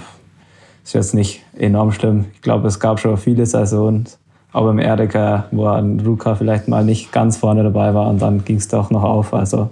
ist 0.85 0.93
jetzt 0.93 1.13
nicht 1.13 1.41
enorm 1.57 1.91
schlimm. 1.91 2.25
Ich 2.33 2.41
glaube, 2.41 2.67
es 2.69 2.79
gab 2.79 2.99
schon 2.99 3.17
viele 3.17 3.45
Saisons, 3.45 4.19
auch 4.55 4.69
im 4.69 4.79
Erika, 4.79 5.45
wo 5.51 5.67
ein 5.67 5.99
Ruka 5.99 6.35
vielleicht 6.35 6.67
mal 6.67 6.83
nicht 6.83 7.11
ganz 7.11 7.37
vorne 7.37 7.63
dabei 7.63 7.93
war 7.93 8.07
und 8.07 8.21
dann 8.21 8.45
ging 8.45 8.55
es 8.55 8.67
doch 8.69 8.89
noch 8.89 9.03
auf. 9.03 9.33
Also 9.33 9.69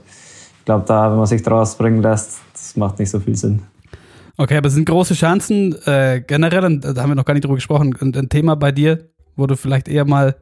ich 0.59 0.65
glaube, 0.65 0.83
da, 0.85 1.09
wenn 1.09 1.17
man 1.17 1.25
sich 1.25 1.41
draus 1.41 1.77
bringen 1.77 2.01
lässt, 2.01 2.41
das 2.51 2.75
macht 2.75 2.99
nicht 2.99 3.09
so 3.09 3.19
viel 3.19 3.35
Sinn. 3.35 3.61
Okay, 4.37 4.57
aber 4.57 4.69
sind 4.69 4.85
große 4.85 5.13
Chancen 5.13 5.75
äh, 5.85 6.21
generell, 6.25 6.65
und 6.65 6.83
da 6.83 7.01
haben 7.01 7.11
wir 7.11 7.15
noch 7.15 7.25
gar 7.25 7.33
nicht 7.33 7.45
drüber 7.45 7.55
gesprochen, 7.55 7.95
ein, 8.01 8.13
ein 8.15 8.29
Thema 8.29 8.55
bei 8.55 8.71
dir, 8.71 9.09
wo 9.35 9.47
du 9.47 9.55
vielleicht 9.55 9.87
eher 9.87 10.05
mal, 10.05 10.35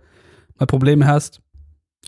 mal 0.57 0.65
Probleme 0.65 1.05
hast? 1.05 1.41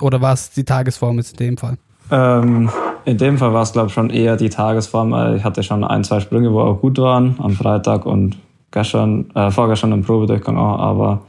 Oder 0.02 0.22
war 0.22 0.34
es 0.34 0.52
die 0.52 0.64
Tagesform 0.64 1.18
jetzt 1.18 1.40
in 1.40 1.48
dem 1.48 1.58
Fall? 1.58 1.78
Ähm, 2.10 2.70
in 3.06 3.18
dem 3.18 3.38
Fall 3.38 3.54
war 3.54 3.62
es, 3.62 3.74
glaube 3.74 3.90
ich, 3.90 3.94
schon 3.94 4.10
eher 4.10 4.38
die 4.38 4.50
Tagesform. 4.50 5.36
Ich 5.36 5.44
hatte 5.44 5.62
schon 5.62 5.84
ein, 5.84 6.04
zwei 6.04 6.20
Sprünge, 6.20 6.52
wo 6.52 6.62
auch 6.62 6.82
gut 6.82 6.98
waren, 6.98 7.36
am 7.40 7.52
Freitag 7.52 8.06
und 8.08 8.38
gestern, 8.72 9.30
äh, 9.36 9.52
vorgestern 9.52 9.92
im 9.92 10.04
Probedurchgang 10.04 10.58
auch. 10.58 10.80
Aber 10.80 11.22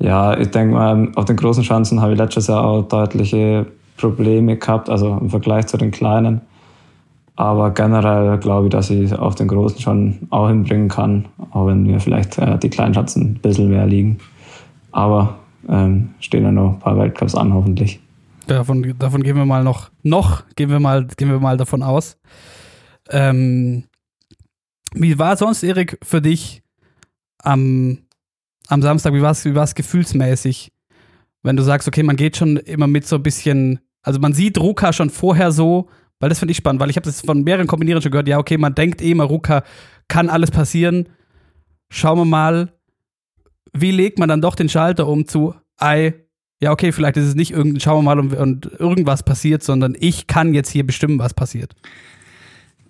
ja, 0.00 0.38
ich 0.38 0.50
denke 0.50 0.74
mal, 0.74 1.12
auf 1.14 1.26
den 1.26 1.36
großen 1.36 1.62
Chancen 1.62 2.00
habe 2.00 2.12
ich 2.12 2.18
letztes 2.18 2.46
Jahr 2.46 2.64
auch 2.64 2.82
deutliche 2.88 3.66
Probleme 3.98 4.56
gehabt, 4.56 4.88
also 4.88 5.18
im 5.20 5.28
Vergleich 5.28 5.66
zu 5.66 5.76
den 5.76 5.90
kleinen. 5.90 6.40
Aber 7.36 7.70
generell 7.70 8.38
glaube 8.38 8.66
ich, 8.66 8.70
dass 8.70 8.90
ich 8.90 9.12
auf 9.14 9.34
den 9.34 9.48
großen 9.48 9.80
schon 9.80 10.26
auch 10.30 10.48
hinbringen 10.48 10.88
kann, 10.88 11.26
auch 11.50 11.66
wenn 11.66 11.84
mir 11.84 12.00
vielleicht 12.00 12.38
äh, 12.38 12.58
die 12.58 12.70
kleinen 12.70 12.94
Schanzen 12.94 13.22
ein 13.22 13.34
bisschen 13.34 13.70
mehr 13.70 13.86
liegen. 13.86 14.18
Aber 14.92 15.38
ähm, 15.68 16.10
stehen 16.20 16.44
ja 16.44 16.52
noch 16.52 16.74
ein 16.74 16.78
paar 16.78 16.98
Weltcups 16.98 17.34
an, 17.34 17.52
hoffentlich. 17.52 18.00
Davon, 18.46 18.94
davon 18.98 19.22
gehen 19.22 19.36
wir 19.36 19.44
mal 19.44 19.62
noch, 19.62 19.90
noch 20.02 20.42
gehen 20.56 20.70
wir 20.70 20.80
mal, 20.80 21.06
gehen 21.16 21.30
wir 21.30 21.38
mal 21.38 21.56
davon 21.56 21.82
aus. 21.82 22.18
Ähm, 23.10 23.84
wie 24.92 25.18
war 25.18 25.36
sonst, 25.36 25.62
Erik, 25.62 25.98
für 26.02 26.20
dich 26.20 26.62
am, 27.42 27.98
am 28.70 28.82
Samstag? 28.82 29.12
Wie 29.14 29.22
war 29.22 29.32
es 29.32 29.44
wie 29.44 29.74
gefühlsmäßig? 29.74 30.72
Wenn 31.42 31.56
du 31.56 31.62
sagst, 31.62 31.88
okay, 31.88 32.02
man 32.02 32.16
geht 32.16 32.36
schon 32.36 32.56
immer 32.58 32.86
mit 32.86 33.06
so 33.06 33.16
ein 33.16 33.22
bisschen, 33.22 33.80
also 34.02 34.20
man 34.20 34.32
sieht 34.32 34.58
Ruka 34.58 34.92
schon 34.92 35.10
vorher 35.10 35.52
so, 35.52 35.88
weil 36.18 36.28
das 36.28 36.38
finde 36.38 36.52
ich 36.52 36.58
spannend, 36.58 36.80
weil 36.80 36.90
ich 36.90 36.96
habe 36.96 37.06
das 37.06 37.22
von 37.22 37.42
mehreren 37.42 37.66
Kombinierern 37.66 38.02
schon 38.02 38.12
gehört, 38.12 38.28
ja, 38.28 38.38
okay, 38.38 38.58
man 38.58 38.74
denkt 38.74 39.00
eh 39.00 39.10
immer, 39.12 39.24
Ruka 39.24 39.64
kann 40.08 40.28
alles 40.28 40.50
passieren. 40.50 41.08
Schauen 41.88 42.18
wir 42.18 42.24
mal, 42.26 42.72
wie 43.72 43.90
legt 43.90 44.18
man 44.18 44.28
dann 44.28 44.42
doch 44.42 44.54
den 44.54 44.68
Schalter 44.68 45.06
um 45.06 45.26
zu, 45.26 45.54
ei, 45.78 46.14
ja, 46.60 46.72
okay, 46.72 46.92
vielleicht 46.92 47.16
ist 47.16 47.26
es 47.26 47.34
nicht 47.34 47.52
irgendein, 47.52 47.80
schauen 47.80 47.98
wir 47.98 48.14
mal 48.14 48.18
und, 48.18 48.34
und 48.34 48.70
irgendwas 48.78 49.22
passiert, 49.22 49.62
sondern 49.62 49.96
ich 49.98 50.26
kann 50.26 50.52
jetzt 50.52 50.70
hier 50.70 50.86
bestimmen, 50.86 51.18
was 51.18 51.32
passiert. 51.32 51.74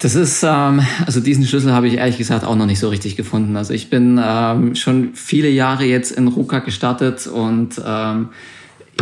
Das 0.01 0.15
ist, 0.15 0.43
ähm, 0.43 0.81
also 1.05 1.21
diesen 1.21 1.45
Schlüssel 1.45 1.75
habe 1.75 1.87
ich 1.87 1.99
ehrlich 1.99 2.17
gesagt 2.17 2.43
auch 2.45 2.57
noch 2.57 2.65
nicht 2.65 2.79
so 2.79 2.89
richtig 2.89 3.17
gefunden. 3.17 3.55
Also 3.57 3.75
ich 3.75 3.91
bin 3.91 4.19
ähm, 4.23 4.75
schon 4.75 5.11
viele 5.15 5.51
Jahre 5.51 5.85
jetzt 5.85 6.11
in 6.11 6.27
Ruka 6.27 6.61
gestartet 6.61 7.27
und 7.27 7.81
ähm, 7.87 8.31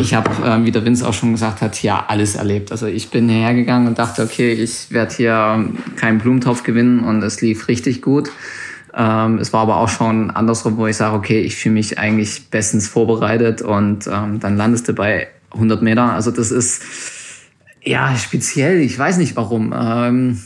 ich 0.01 0.15
habe, 0.15 0.29
ähm, 0.45 0.67
wie 0.67 0.73
der 0.73 0.85
Vince 0.85 1.07
auch 1.07 1.15
schon 1.15 1.31
gesagt 1.31 1.63
hat, 1.63 1.81
ja 1.85 2.05
alles 2.09 2.35
erlebt. 2.35 2.73
Also 2.73 2.87
ich 2.87 3.11
bin 3.11 3.29
hierher 3.29 3.55
gegangen 3.55 3.87
und 3.87 3.99
dachte, 4.01 4.25
okay, 4.25 4.53
ich 4.53 4.91
werde 4.91 5.15
hier 5.15 5.55
ähm, 5.55 5.79
keinen 5.95 6.19
Blumentopf 6.19 6.65
gewinnen 6.65 7.01
und 7.01 7.23
es 7.23 7.41
lief 7.41 7.69
richtig 7.69 8.03
gut. 8.03 8.31
Ähm, 8.93 9.39
es 9.39 9.53
war 9.53 9.61
aber 9.61 9.77
auch 9.77 9.89
schon 9.89 10.33
andersrum, 10.33 10.79
wo 10.79 10.89
ich 10.89 10.97
sage, 10.97 11.15
okay, 11.15 11.41
ich 11.41 11.55
fühle 11.55 11.75
mich 11.75 11.97
eigentlich 12.01 12.51
bestens 12.51 12.89
vorbereitet 12.89 13.63
und 13.63 14.09
ähm, 14.09 14.41
dann 14.41 14.57
landest 14.57 14.89
du 14.89 14.95
bei 14.95 15.29
100 15.53 15.81
Meter. 15.81 16.13
Also 16.13 16.33
das 16.33 16.51
ist 16.51 16.83
ja 17.85 18.17
speziell. 18.17 18.81
Ich 18.81 18.99
weiß 18.99 19.19
nicht 19.19 19.37
warum. 19.37 19.73
Ähm, 19.77 20.39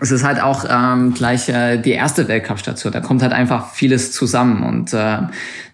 es 0.00 0.10
ist 0.10 0.24
halt 0.24 0.42
auch 0.42 0.64
ähm, 0.68 1.14
gleich 1.14 1.48
äh, 1.48 1.78
die 1.78 1.92
erste 1.92 2.28
Weltcup-Station. 2.28 2.92
Da 2.92 3.00
kommt 3.00 3.22
halt 3.22 3.32
einfach 3.32 3.72
vieles 3.72 4.12
zusammen 4.12 4.62
und 4.62 4.92
äh, 4.92 5.18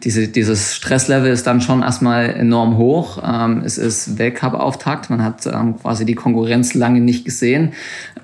diese, 0.04 0.28
dieses 0.28 0.74
Stresslevel 0.74 1.30
ist 1.30 1.46
dann 1.46 1.60
schon 1.60 1.82
erstmal 1.82 2.30
enorm 2.30 2.76
hoch. 2.76 3.22
Ähm, 3.24 3.62
es 3.64 3.78
ist 3.78 4.18
Weltcup-Auftakt. 4.18 5.10
Man 5.10 5.22
hat 5.22 5.46
ähm, 5.46 5.78
quasi 5.80 6.04
die 6.04 6.14
Konkurrenz 6.14 6.74
lange 6.74 7.00
nicht 7.00 7.24
gesehen. 7.24 7.72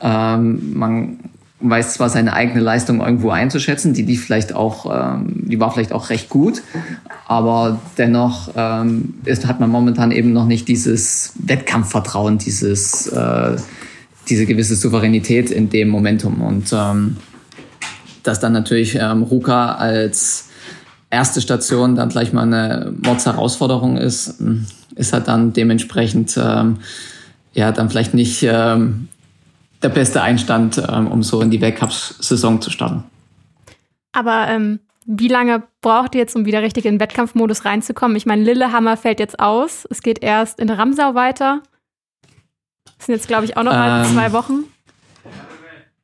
Ähm, 0.01 0.73
man 0.75 1.19
weiß 1.61 1.95
zwar 1.95 2.09
seine 2.09 2.35
eigene 2.35 2.61
Leistung 2.61 3.01
irgendwo 3.01 3.31
einzuschätzen, 3.31 3.93
die 3.93 4.05
die 4.05 4.17
vielleicht 4.17 4.55
auch, 4.55 4.87
ähm, 5.17 5.45
die 5.49 5.59
war 5.59 5.73
vielleicht 5.73 5.93
auch 5.93 6.11
recht 6.11 6.29
gut, 6.29 6.63
aber 7.27 7.81
dennoch 7.97 8.51
ähm, 8.55 9.15
ist, 9.25 9.47
hat 9.47 9.59
man 9.59 9.69
momentan 9.69 10.13
eben 10.13 10.33
noch 10.33 10.47
nicht 10.47 10.69
dieses 10.69 11.33
Wettkampfvertrauen, 11.39 12.39
dieses 12.39 13.09
äh, 13.09 13.57
diese 14.29 14.47
gewisse 14.47 14.77
Souveränität 14.77 15.51
in 15.51 15.71
dem 15.71 15.89
Momentum. 15.89 16.43
Und 16.43 16.73
ähm, 16.73 17.17
dass 18.23 18.41
dann 18.41 18.53
natürlich 18.53 18.95
ähm, 18.95 19.23
Ruka 19.23 19.75
als 19.75 20.49
erste 21.11 21.41
Station 21.41 21.97
dann 21.97 22.09
gleich 22.09 22.33
mal 22.33 22.43
eine 22.43 22.93
Mordsherausforderung 23.03 23.97
ist, 23.97 24.41
ist 24.95 25.13
halt 25.13 25.29
dann 25.29 25.53
dementsprechend 25.53 26.37
ähm, 26.37 26.79
ja 27.55 27.73
dann 27.73 27.89
vielleicht 27.89 28.15
nicht 28.15 28.43
ähm, 28.43 29.09
der 29.83 29.89
beste 29.89 30.23
Einstand, 30.23 30.83
ähm, 30.91 31.07
um 31.07 31.23
so 31.23 31.41
in 31.41 31.51
die 31.51 31.61
Weltcup-Saison 31.61 32.61
zu 32.61 32.71
starten. 32.71 33.05
Aber 34.13 34.49
ähm, 34.49 34.81
wie 35.07 35.29
lange 35.29 35.63
braucht 35.81 36.15
ihr 36.15 36.21
jetzt, 36.21 36.37
um 36.37 36.45
wieder 36.45 36.63
richtig 36.63 36.85
in 36.85 36.97
den 36.97 37.01
Wettkampfmodus 37.01 37.65
reinzukommen? 37.65 38.17
Ich 38.17 38.27
meine, 38.27 38.43
Lillehammer 38.43 38.97
fällt 38.97 39.21
jetzt 39.21 39.41
aus. 39.41 39.87
Es 39.89 40.03
geht 40.03 40.23
erst 40.23 40.61
in 40.61 40.69
Ramsau 40.69 41.15
weiter. 41.15 41.63
Das 42.99 43.07
sind 43.07 43.15
jetzt, 43.15 43.29
glaube 43.29 43.45
ich, 43.45 43.57
auch 43.57 43.63
noch 43.63 43.73
mal 43.73 44.05
Ähm, 44.05 44.13
zwei 44.13 44.33
Wochen. 44.33 44.65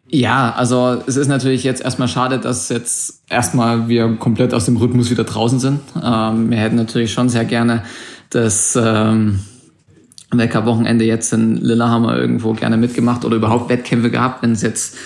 Ja, 0.08 0.54
also 0.56 1.02
es 1.06 1.16
ist 1.16 1.28
natürlich 1.28 1.64
jetzt 1.64 1.82
erstmal 1.82 2.08
schade, 2.08 2.38
dass 2.38 2.68
jetzt 2.68 3.22
erstmal 3.28 3.88
wir 3.88 4.16
komplett 4.16 4.54
aus 4.54 4.64
dem 4.66 4.76
Rhythmus 4.76 5.10
wieder 5.10 5.24
draußen 5.24 5.58
sind. 5.58 5.80
Ähm, 6.00 6.50
wir 6.50 6.58
hätten 6.58 6.76
natürlich 6.76 7.12
schon 7.12 7.28
sehr 7.28 7.44
gerne 7.44 7.82
das 8.30 8.78
ähm, 8.80 9.40
Wettkampfwochenende 10.30 11.04
jetzt 11.04 11.32
in 11.32 11.56
Lillehammer 11.56 12.16
irgendwo 12.16 12.52
gerne 12.52 12.76
mitgemacht 12.76 13.24
oder 13.24 13.36
überhaupt 13.36 13.68
Wettkämpfe 13.68 14.10
gehabt. 14.10 14.42
Wenn 14.42 14.52
es 14.52 14.62
jetzt 14.62 14.96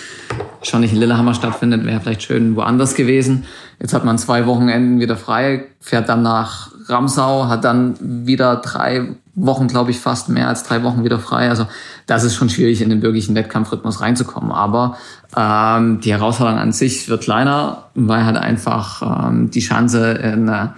schon 0.63 0.81
nicht 0.81 0.93
in 0.93 0.99
Lillehammer 0.99 1.35
stattfindet, 1.35 1.85
wäre 1.85 2.01
vielleicht 2.01 2.25
schön 2.25 2.57
woanders 2.57 2.95
gewesen. 2.95 3.45
Jetzt 3.81 3.95
hat 3.95 4.05
man 4.05 4.19
zwei 4.19 4.47
Wochenenden 4.47 5.01
wieder 5.01 5.17
frei, 5.17 5.67
fährt 5.81 6.09
dann 6.09 6.23
nach 6.23 6.73
Ramsau, 6.89 7.49
hat 7.49 7.65
dann 7.65 7.95
wieder 8.01 8.57
drei 8.57 9.17
Wochen, 9.35 9.69
glaube 9.69 9.91
ich, 9.91 10.01
fast 10.01 10.29
mehr 10.29 10.49
als 10.49 10.65
drei 10.65 10.83
Wochen 10.83 11.05
wieder 11.05 11.19
frei. 11.19 11.49
Also 11.49 11.67
das 12.07 12.25
ist 12.25 12.35
schon 12.35 12.51
schwierig, 12.51 12.81
in 12.81 12.91
den 12.91 13.03
wirklichen 13.03 13.35
Wettkampfrhythmus 13.35 14.01
reinzukommen. 14.01 14.51
Aber 14.51 14.97
ähm, 15.37 16.01
die 16.01 16.13
Herausforderung 16.13 16.59
an 16.61 16.73
sich 16.73 17.09
wird 17.09 17.23
kleiner, 17.23 17.85
weil 17.95 18.25
halt 18.25 18.37
einfach 18.37 19.29
ähm, 19.29 19.51
die 19.51 19.61
Chance 19.61 20.13
in 20.13 20.49
äh, 20.49 20.69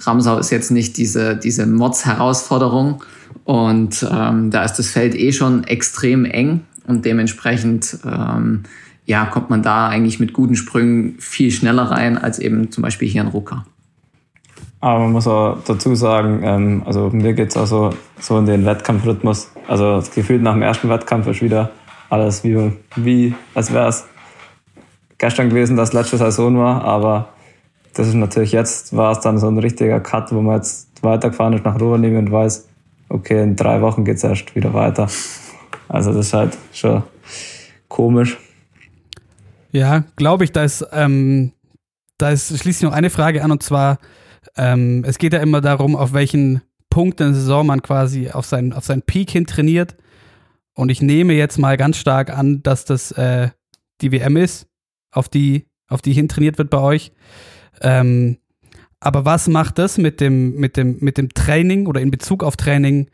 Ramsau 0.00 0.38
ist 0.38 0.50
jetzt 0.50 0.70
nicht 0.70 0.96
diese, 0.96 1.36
diese 1.36 1.66
Mods-Herausforderung. 1.66 3.02
Und 3.44 4.06
ähm, 4.10 4.50
da 4.50 4.64
ist 4.64 4.74
das 4.74 4.88
Feld 4.88 5.14
eh 5.14 5.32
schon 5.32 5.64
extrem 5.64 6.24
eng 6.24 6.64
und 6.86 7.04
dementsprechend 7.04 7.98
ähm, 8.04 8.64
ja, 9.06 9.24
kommt 9.24 9.50
man 9.50 9.62
da 9.62 9.88
eigentlich 9.88 10.20
mit 10.20 10.32
guten 10.32 10.56
Sprüngen 10.56 11.16
viel 11.18 11.50
schneller 11.50 11.84
rein 11.84 12.18
als 12.18 12.38
eben 12.38 12.70
zum 12.70 12.82
Beispiel 12.82 13.08
hier 13.08 13.22
in 13.22 13.28
Ruka. 13.28 13.64
Aber 14.80 15.00
man 15.00 15.12
muss 15.12 15.26
auch 15.26 15.58
dazu 15.66 15.94
sagen, 15.94 16.40
ähm, 16.42 16.82
also 16.86 17.10
mir 17.10 17.34
geht's 17.34 17.56
auch 17.56 17.66
so, 17.66 17.90
so 18.18 18.38
in 18.38 18.46
den 18.46 18.64
Wettkampfrhythmus. 18.64 19.52
Also 19.68 19.96
das 19.96 20.10
Gefühl 20.10 20.40
nach 20.40 20.54
dem 20.54 20.62
ersten 20.62 20.88
Wettkampf 20.88 21.26
ist 21.26 21.42
wieder 21.42 21.70
alles 22.08 22.42
wie, 22.44 22.72
wie 22.96 23.34
als 23.54 23.72
wäre 23.72 23.88
es 23.88 24.06
gestern 25.18 25.50
gewesen, 25.50 25.76
dass 25.76 25.92
letzte 25.92 26.16
Saison 26.16 26.58
war. 26.58 26.82
Aber 26.82 27.28
das 27.94 28.08
ist 28.08 28.14
natürlich 28.14 28.52
jetzt, 28.52 28.96
war 28.96 29.12
es 29.12 29.20
dann 29.20 29.38
so 29.38 29.48
ein 29.48 29.58
richtiger 29.58 30.00
Cut, 30.00 30.32
wo 30.32 30.40
man 30.40 30.56
jetzt 30.56 30.88
weitergefahren 31.02 31.52
ist 31.52 31.64
nach 31.64 31.78
Rovaniemi 31.78 32.16
und 32.16 32.32
weiß, 32.32 32.68
okay, 33.10 33.42
in 33.42 33.56
drei 33.56 33.82
Wochen 33.82 34.04
geht's 34.04 34.24
erst 34.24 34.54
wieder 34.54 34.72
weiter. 34.72 35.08
Also 35.88 36.12
das 36.12 36.26
ist 36.26 36.32
halt 36.32 36.56
schon 36.72 37.02
komisch. 37.88 38.38
Ja, 39.72 40.04
glaube 40.16 40.44
ich, 40.44 40.52
da 40.52 40.64
ist, 40.64 40.86
ähm, 40.92 41.52
da 42.16 42.30
ist, 42.30 42.48
schließt 42.48 42.80
sich 42.80 42.88
noch 42.88 42.94
eine 42.94 43.10
Frage 43.10 43.44
an 43.44 43.50
und 43.50 43.62
zwar, 43.62 43.98
ähm, 44.56 45.04
es 45.06 45.18
geht 45.18 45.32
ja 45.32 45.40
immer 45.40 45.60
darum, 45.60 45.96
auf 45.96 46.12
welchen 46.12 46.62
Punkt 46.88 47.20
in 47.20 47.28
der 47.28 47.34
Saison 47.34 47.66
man 47.66 47.82
quasi 47.82 48.30
auf 48.30 48.46
seinen, 48.46 48.72
auf 48.72 48.84
seinen 48.84 49.02
Peak 49.02 49.30
hin 49.30 49.46
trainiert. 49.46 49.96
Und 50.74 50.90
ich 50.90 51.02
nehme 51.02 51.34
jetzt 51.34 51.58
mal 51.58 51.76
ganz 51.76 51.96
stark 51.96 52.30
an, 52.30 52.62
dass 52.62 52.84
das 52.84 53.12
äh, 53.12 53.50
die 54.00 54.12
WM 54.12 54.36
ist, 54.36 54.66
auf 55.12 55.28
die, 55.28 55.66
auf 55.88 56.02
die 56.02 56.12
hin 56.12 56.28
trainiert 56.28 56.58
wird 56.58 56.70
bei 56.70 56.78
euch. 56.78 57.12
Ähm, 57.80 58.38
aber 58.98 59.24
was 59.24 59.48
macht 59.48 59.78
das 59.78 59.98
mit 59.98 60.20
dem, 60.20 60.56
mit 60.56 60.76
dem, 60.76 60.98
mit 61.00 61.16
dem 61.16 61.30
Training 61.30 61.86
oder 61.86 62.00
in 62.00 62.10
Bezug 62.10 62.44
auf 62.44 62.56
Training, 62.56 63.10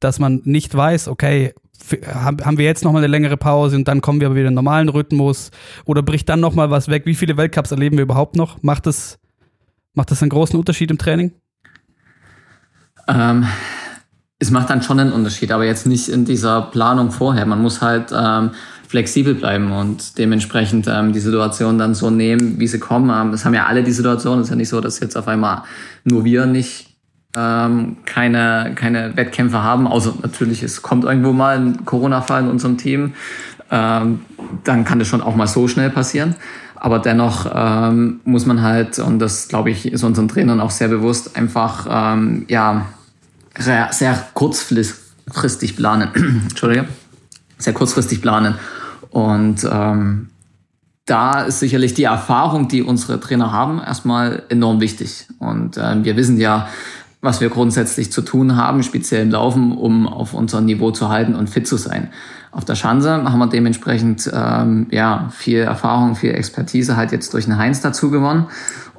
dass 0.00 0.18
man 0.18 0.42
nicht 0.44 0.74
weiß, 0.74 1.08
okay, 1.08 1.54
haben 2.06 2.58
wir 2.58 2.64
jetzt 2.64 2.84
nochmal 2.84 3.02
eine 3.02 3.10
längere 3.10 3.36
Pause 3.36 3.76
und 3.76 3.88
dann 3.88 4.00
kommen 4.00 4.20
wir 4.20 4.28
aber 4.28 4.36
wieder 4.36 4.48
in 4.48 4.52
den 4.52 4.56
normalen 4.56 4.88
Rhythmus 4.88 5.50
oder 5.84 6.02
bricht 6.02 6.28
dann 6.28 6.40
nochmal 6.40 6.70
was 6.70 6.88
weg? 6.88 7.06
Wie 7.06 7.14
viele 7.14 7.36
Weltcups 7.36 7.72
erleben 7.72 7.96
wir 7.96 8.04
überhaupt 8.04 8.36
noch? 8.36 8.62
Macht 8.62 8.86
das, 8.86 9.18
macht 9.94 10.10
das 10.10 10.22
einen 10.22 10.30
großen 10.30 10.58
Unterschied 10.58 10.90
im 10.90 10.98
Training? 10.98 11.32
Ähm, 13.08 13.46
es 14.38 14.50
macht 14.50 14.70
dann 14.70 14.82
schon 14.82 14.98
einen 14.98 15.12
Unterschied, 15.12 15.52
aber 15.52 15.64
jetzt 15.64 15.86
nicht 15.86 16.08
in 16.08 16.24
dieser 16.24 16.62
Planung 16.62 17.10
vorher. 17.10 17.46
Man 17.46 17.62
muss 17.62 17.80
halt 17.80 18.12
ähm, 18.12 18.50
flexibel 18.88 19.34
bleiben 19.34 19.72
und 19.72 20.18
dementsprechend 20.18 20.86
ähm, 20.88 21.12
die 21.12 21.20
Situation 21.20 21.78
dann 21.78 21.94
so 21.94 22.10
nehmen, 22.10 22.58
wie 22.58 22.66
sie 22.66 22.78
kommen. 22.78 23.10
Ähm, 23.10 23.32
das 23.32 23.44
haben 23.44 23.54
ja 23.54 23.66
alle 23.66 23.82
die 23.82 23.92
Situation. 23.92 24.38
Es 24.38 24.46
ist 24.46 24.50
ja 24.50 24.56
nicht 24.56 24.68
so, 24.68 24.80
dass 24.80 25.00
jetzt 25.00 25.16
auf 25.16 25.28
einmal 25.28 25.62
nur 26.04 26.24
wir 26.24 26.46
nicht 26.46 26.92
ähm, 27.36 27.98
keine, 28.04 28.72
keine 28.74 29.16
Wettkämpfe 29.16 29.62
haben, 29.62 29.86
außer 29.86 30.14
natürlich, 30.22 30.62
es 30.62 30.82
kommt 30.82 31.04
irgendwo 31.04 31.32
mal 31.32 31.56
ein 31.56 31.84
Corona-Fall 31.84 32.42
in 32.42 32.50
unserem 32.50 32.76
Team, 32.76 33.14
ähm, 33.70 34.20
dann 34.64 34.84
kann 34.84 34.98
das 34.98 35.08
schon 35.08 35.22
auch 35.22 35.34
mal 35.34 35.46
so 35.46 35.68
schnell 35.68 35.88
passieren. 35.88 36.36
Aber 36.84 36.98
dennoch 36.98 37.48
ähm, 37.54 38.18
muss 38.24 38.44
man 38.44 38.60
halt, 38.60 38.98
und 38.98 39.20
das 39.20 39.46
glaube 39.46 39.70
ich, 39.70 39.86
ist 39.86 40.02
unseren 40.02 40.26
Trainern 40.26 40.58
auch 40.58 40.72
sehr 40.72 40.88
bewusst, 40.88 41.36
einfach 41.36 41.86
ähm, 41.88 42.44
ja, 42.48 42.86
sehr 43.56 44.28
kurzfristig 44.34 45.76
planen. 45.76 46.08
Entschuldige. 46.48 46.88
Sehr 47.56 47.72
kurzfristig 47.72 48.20
planen. 48.20 48.56
Und 49.10 49.64
ähm, 49.70 50.30
da 51.04 51.42
ist 51.42 51.60
sicherlich 51.60 51.94
die 51.94 52.02
Erfahrung, 52.02 52.66
die 52.66 52.82
unsere 52.82 53.20
Trainer 53.20 53.52
haben, 53.52 53.78
erstmal 53.78 54.42
enorm 54.48 54.80
wichtig. 54.80 55.28
Und 55.38 55.76
äh, 55.76 56.02
wir 56.02 56.16
wissen 56.16 56.36
ja, 56.36 56.66
was 57.20 57.40
wir 57.40 57.48
grundsätzlich 57.48 58.10
zu 58.10 58.22
tun 58.22 58.56
haben, 58.56 58.82
speziell 58.82 59.22
im 59.22 59.30
Laufen, 59.30 59.70
um 59.70 60.08
auf 60.08 60.34
unser 60.34 60.60
Niveau 60.60 60.90
zu 60.90 61.10
halten 61.10 61.36
und 61.36 61.48
fit 61.48 61.68
zu 61.68 61.76
sein. 61.76 62.10
Auf 62.52 62.66
der 62.66 62.74
Schanze 62.74 63.24
haben 63.24 63.38
wir 63.38 63.48
dementsprechend 63.48 64.30
ähm, 64.32 64.86
ja 64.90 65.30
viel 65.34 65.60
Erfahrung, 65.60 66.14
viel 66.14 66.34
Expertise 66.34 66.96
halt 66.96 67.10
jetzt 67.10 67.32
durch 67.32 67.46
den 67.46 67.56
Heinz 67.56 67.80
dazu 67.80 68.10
gewonnen. 68.10 68.46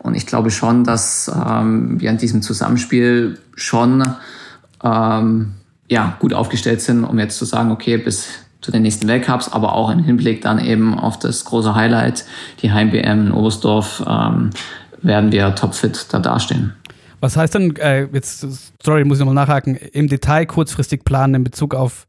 Und 0.02 0.16
ich 0.16 0.26
glaube 0.26 0.52
schon, 0.52 0.84
dass 0.84 1.32
ähm, 1.34 2.02
wir 2.02 2.10
in 2.10 2.18
diesem 2.18 2.42
Zusammenspiel 2.42 3.40
schon 3.56 4.16
ähm, 4.84 5.54
ja, 5.88 6.18
gut 6.20 6.34
aufgestellt 6.34 6.82
sind, 6.82 7.04
um 7.04 7.20
jetzt 7.20 7.38
zu 7.38 7.46
sagen, 7.46 7.72
okay, 7.72 7.98
bis 7.98 8.28
zu 8.62 8.72
den 8.72 8.82
nächsten 8.82 9.08
Weltcups, 9.08 9.50
aber 9.50 9.74
auch 9.74 9.92
im 9.92 10.00
Hinblick 10.00 10.42
dann 10.42 10.58
eben 10.58 10.98
auf 10.98 11.20
das 11.20 11.46
große 11.46 11.76
Highlight, 11.76 12.26
die 12.62 12.72
Heim-WM 12.72 13.28
in 13.28 13.32
Oberstdorf, 13.32 14.04
ähm, 14.08 14.50
werden 15.02 15.32
wir 15.32 15.54
topfit 15.54 16.08
da 16.12 16.20
dastehen. 16.20 16.74
Was 17.20 17.38
heißt 17.38 17.56
denn, 17.56 17.76
äh, 17.76 18.08
jetzt, 18.12 18.48
sorry, 18.84 19.04
muss 19.06 19.20
ich 19.20 19.26
nochmal 19.26 19.46
nachhaken, 19.46 19.76
im 19.76 20.08
Detail 20.08 20.46
kurzfristig 20.46 21.06
planen 21.06 21.36
in 21.36 21.44
Bezug 21.44 21.76
auf, 21.76 22.08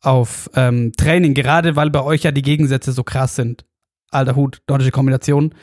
auf 0.00 0.50
ähm, 0.54 0.92
Training, 0.96 1.34
gerade 1.34 1.76
weil 1.76 1.90
bei 1.90 2.02
euch 2.02 2.22
ja 2.22 2.30
die 2.30 2.42
Gegensätze 2.42 2.92
so 2.92 3.02
krass 3.02 3.36
sind. 3.36 3.64
Alter 4.10 4.36
Hut, 4.36 4.62
nordische 4.68 4.90
Kombination. 4.90 5.54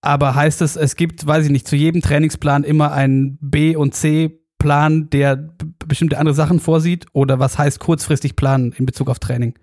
Aber 0.00 0.34
heißt 0.34 0.62
es, 0.62 0.76
es 0.76 0.96
gibt, 0.96 1.26
weiß 1.26 1.44
ich 1.44 1.50
nicht, 1.50 1.66
zu 1.66 1.76
jedem 1.76 2.02
Trainingsplan 2.02 2.64
immer 2.64 2.92
einen 2.92 3.38
B- 3.40 3.76
und 3.76 3.94
C-Plan, 3.94 5.10
der 5.10 5.48
bestimmte 5.86 6.18
andere 6.18 6.34
Sachen 6.34 6.60
vorsieht? 6.60 7.06
Oder 7.12 7.38
was 7.38 7.58
heißt 7.58 7.80
kurzfristig 7.80 8.36
planen 8.36 8.72
in 8.72 8.86
Bezug 8.86 9.10
auf 9.10 9.18
Training? 9.18 9.54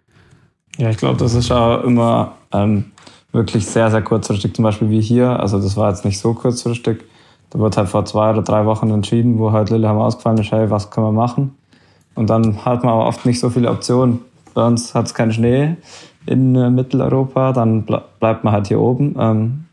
Ja, 0.77 0.89
ich 0.89 0.97
glaube, 0.97 1.17
das 1.17 1.33
ist 1.33 1.51
auch 1.51 1.83
immer 1.83 2.35
ähm, 2.51 2.91
wirklich 3.31 3.65
sehr, 3.65 3.89
sehr 3.91 4.01
kurzfristig. 4.01 4.53
Zum 4.53 4.63
Beispiel 4.63 4.89
wie 4.89 5.01
hier. 5.01 5.39
Also 5.39 5.59
das 5.59 5.77
war 5.77 5.89
jetzt 5.89 6.05
nicht 6.05 6.19
so 6.19 6.33
kurzfristig 6.33 7.05
da 7.55 7.59
wurde 7.59 7.77
halt 7.77 7.89
vor 7.89 8.03
zwei 8.03 8.31
oder 8.31 8.41
drei 8.41 8.65
Wochen 8.65 8.89
entschieden, 8.91 9.39
wo 9.39 9.51
halt 9.53 9.69
Lillehammer 9.69 10.03
ausgefallen 10.03 10.37
ist, 10.39 10.51
hey, 10.51 10.69
was 10.69 10.89
können 10.89 11.07
wir 11.07 11.11
machen? 11.11 11.55
Und 12.16 12.30
dann 12.30 12.66
hat 12.66 12.84
man 12.84 12.93
aber 12.93 13.05
oft 13.05 13.26
nicht 13.26 13.39
so 13.39 13.49
viele 13.49 13.70
Optionen. 13.70 14.22
Bei 14.53 14.66
uns 14.66 14.95
hat 14.95 15.05
es 15.05 15.13
keinen 15.13 15.34
Schnee 15.34 15.76
in 16.26 16.55
äh, 16.55 16.70
Mitteleuropa, 16.70 17.51
dann 17.51 17.84
bleibt 17.84 18.43
man 18.43 18.53
halt 18.53 18.68
hier 18.68 18.80
oben. 18.80 19.16
Ähm, 19.20 19.66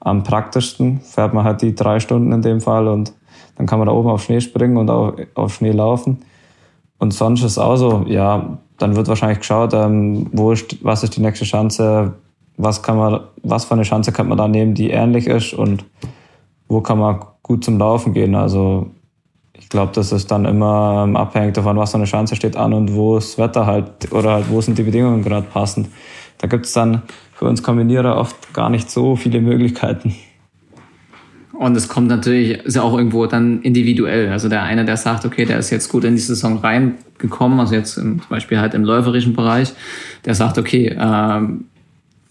am 0.00 0.22
praktischsten 0.22 1.00
fährt 1.00 1.32
man 1.32 1.44
halt 1.44 1.62
die 1.62 1.74
drei 1.74 2.00
Stunden 2.00 2.32
in 2.32 2.42
dem 2.42 2.60
Fall 2.60 2.86
und 2.86 3.12
dann 3.56 3.66
kann 3.66 3.78
man 3.78 3.86
da 3.86 3.94
oben 3.94 4.10
auf 4.10 4.22
Schnee 4.22 4.40
springen 4.40 4.76
und 4.76 4.90
auch 4.90 5.14
auf 5.34 5.54
Schnee 5.54 5.72
laufen. 5.72 6.18
Und 6.98 7.12
sonst 7.12 7.40
ist 7.40 7.52
es 7.52 7.58
auch 7.58 7.76
so, 7.76 8.04
ja, 8.06 8.58
dann 8.78 8.96
wird 8.96 9.08
wahrscheinlich 9.08 9.38
geschaut, 9.38 9.72
ähm, 9.74 10.28
wo 10.32 10.52
ist, 10.52 10.84
was 10.84 11.02
ist 11.02 11.16
die 11.16 11.22
nächste 11.22 11.44
Chance, 11.44 12.14
was 12.56 12.82
kann 12.82 12.96
man, 12.96 13.20
was 13.42 13.64
für 13.64 13.74
eine 13.74 13.82
Chance 13.82 14.12
kann 14.12 14.28
man 14.28 14.38
da 14.38 14.48
nehmen, 14.48 14.74
die 14.74 14.90
ähnlich 14.90 15.26
ist 15.26 15.54
und 15.54 15.84
wo 16.68 16.80
kann 16.80 16.98
man 16.98 17.20
gut 17.42 17.64
zum 17.64 17.78
Laufen 17.78 18.12
gehen. 18.12 18.34
Also 18.34 18.90
ich 19.58 19.68
glaube, 19.68 19.92
das 19.94 20.12
ist 20.12 20.30
dann 20.30 20.44
immer 20.44 21.04
ähm, 21.04 21.16
abhängig 21.16 21.54
davon, 21.54 21.76
was 21.76 21.90
für 21.90 21.96
eine 21.96 22.06
Chance 22.06 22.36
steht 22.36 22.56
an 22.56 22.72
und 22.72 22.94
wo 22.94 23.16
das 23.16 23.38
Wetter 23.38 23.66
halt 23.66 24.12
oder 24.12 24.32
halt 24.32 24.50
wo 24.50 24.60
sind 24.60 24.78
die 24.78 24.82
Bedingungen 24.82 25.22
gerade 25.22 25.46
passend. 25.46 25.88
Da 26.38 26.46
gibt 26.46 26.66
es 26.66 26.72
dann 26.72 27.02
für 27.32 27.46
uns 27.46 27.62
Kombinierer 27.62 28.16
oft 28.16 28.52
gar 28.52 28.70
nicht 28.70 28.90
so 28.90 29.16
viele 29.16 29.40
Möglichkeiten. 29.40 30.14
Und 31.52 31.74
es 31.74 31.88
kommt 31.88 32.08
natürlich, 32.08 32.58
ist 32.64 32.76
ja 32.76 32.82
auch 32.82 32.96
irgendwo 32.96 33.26
dann 33.26 33.62
individuell. 33.62 34.30
Also 34.30 34.48
der 34.48 34.62
eine, 34.62 34.84
der 34.84 34.98
sagt, 34.98 35.24
okay, 35.24 35.46
der 35.46 35.58
ist 35.58 35.70
jetzt 35.70 35.90
gut 35.90 36.04
in 36.04 36.14
die 36.14 36.20
Saison 36.20 36.58
reingekommen, 36.58 37.60
also 37.60 37.74
jetzt 37.74 37.94
zum 37.94 38.20
Beispiel 38.28 38.60
halt 38.60 38.74
im 38.74 38.84
läuferischen 38.84 39.34
Bereich, 39.34 39.72
der 40.26 40.34
sagt, 40.34 40.58
okay, 40.58 40.94
ähm, 40.98 41.64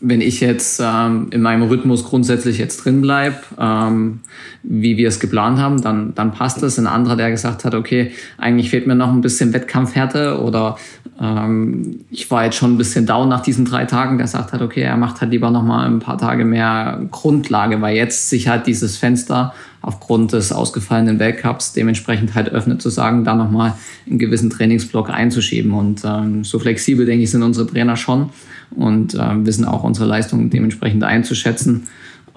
wenn 0.02 0.20
ich 0.20 0.42
jetzt 0.42 0.82
ähm, 0.84 1.28
in 1.32 1.42
meinem 1.42 1.64
Rhythmus 1.64 2.04
grundsätzlich 2.04 2.58
jetzt 2.58 2.84
drin 2.84 3.02
bleibe, 3.02 3.38
ähm, 3.58 4.20
wie 4.62 4.98
wir 4.98 5.08
es 5.08 5.20
geplant 5.20 5.58
haben, 5.58 5.82
dann, 5.82 6.14
dann 6.16 6.32
passt 6.32 6.62
es. 6.64 6.78
Ein 6.78 6.88
anderer, 6.88 7.16
der 7.16 7.32
gesagt 7.32 7.64
hat, 7.64 7.74
okay, 7.74 8.12
eigentlich 8.38 8.70
fehlt 8.70 8.88
mir 8.88 8.96
noch 8.96 9.12
ein 9.12 9.22
bisschen 9.22 9.54
Wettkampfhärte 9.54 10.42
oder 10.42 10.78
ähm, 11.20 12.02
ich 12.12 12.30
war 12.30 12.44
jetzt 12.44 12.58
schon 12.58 12.74
ein 12.74 12.78
bisschen 12.78 13.06
down 13.06 13.30
nach 13.30 13.42
diesen 13.42 13.64
drei 13.64 13.86
Tagen, 13.86 14.18
der 14.18 14.28
sagt 14.28 14.52
hat, 14.52 14.62
okay, 14.62 14.82
er 14.82 14.98
macht 14.98 15.22
halt 15.22 15.32
lieber 15.32 15.50
noch 15.50 15.64
mal 15.64 15.86
ein 15.86 16.00
paar 16.00 16.18
Tage 16.18 16.44
mehr 16.44 17.02
Grundlage, 17.10 17.82
weil 17.82 17.96
jetzt 17.96 18.30
sich 18.30 18.50
halt 18.50 18.68
dieses 18.68 18.98
Fenster 18.98 19.54
aufgrund 19.82 20.34
des 20.34 20.52
ausgefallenen 20.52 21.20
Weltcups 21.20 21.72
dementsprechend 21.72 22.36
halt 22.36 22.50
öffnet, 22.50 22.82
zu 22.82 22.90
sagen, 22.90 23.24
da 23.24 23.36
nochmal 23.36 23.76
einen 24.10 24.20
gewissen 24.20 24.50
Trainingsblock 24.50 25.10
einzuschieben. 25.10 25.74
Und 25.74 26.02
ähm, 26.04 26.44
so 26.44 26.60
flexibel, 26.60 27.06
denke 27.06 27.24
ich, 27.24 27.32
sind 27.32 27.44
unsere 27.44 27.68
Trainer 27.68 27.96
schon 27.96 28.32
und 28.72 29.16
ähm, 29.16 29.46
wissen 29.46 29.66
auch 29.66 29.84
unsere 29.84 30.08
Leistungen 30.08 30.50
dementsprechend 30.50 31.04
einzuschätzen, 31.04 31.88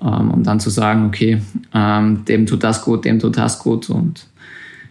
ähm, 0.02 0.30
um 0.30 0.42
dann 0.42 0.60
zu 0.60 0.70
sagen, 0.70 1.06
okay, 1.06 1.40
ähm, 1.74 2.24
dem 2.26 2.46
tut 2.46 2.64
das 2.64 2.82
gut, 2.82 3.04
dem 3.04 3.18
tut 3.18 3.36
das 3.36 3.58
gut. 3.58 3.90
Und 3.90 4.26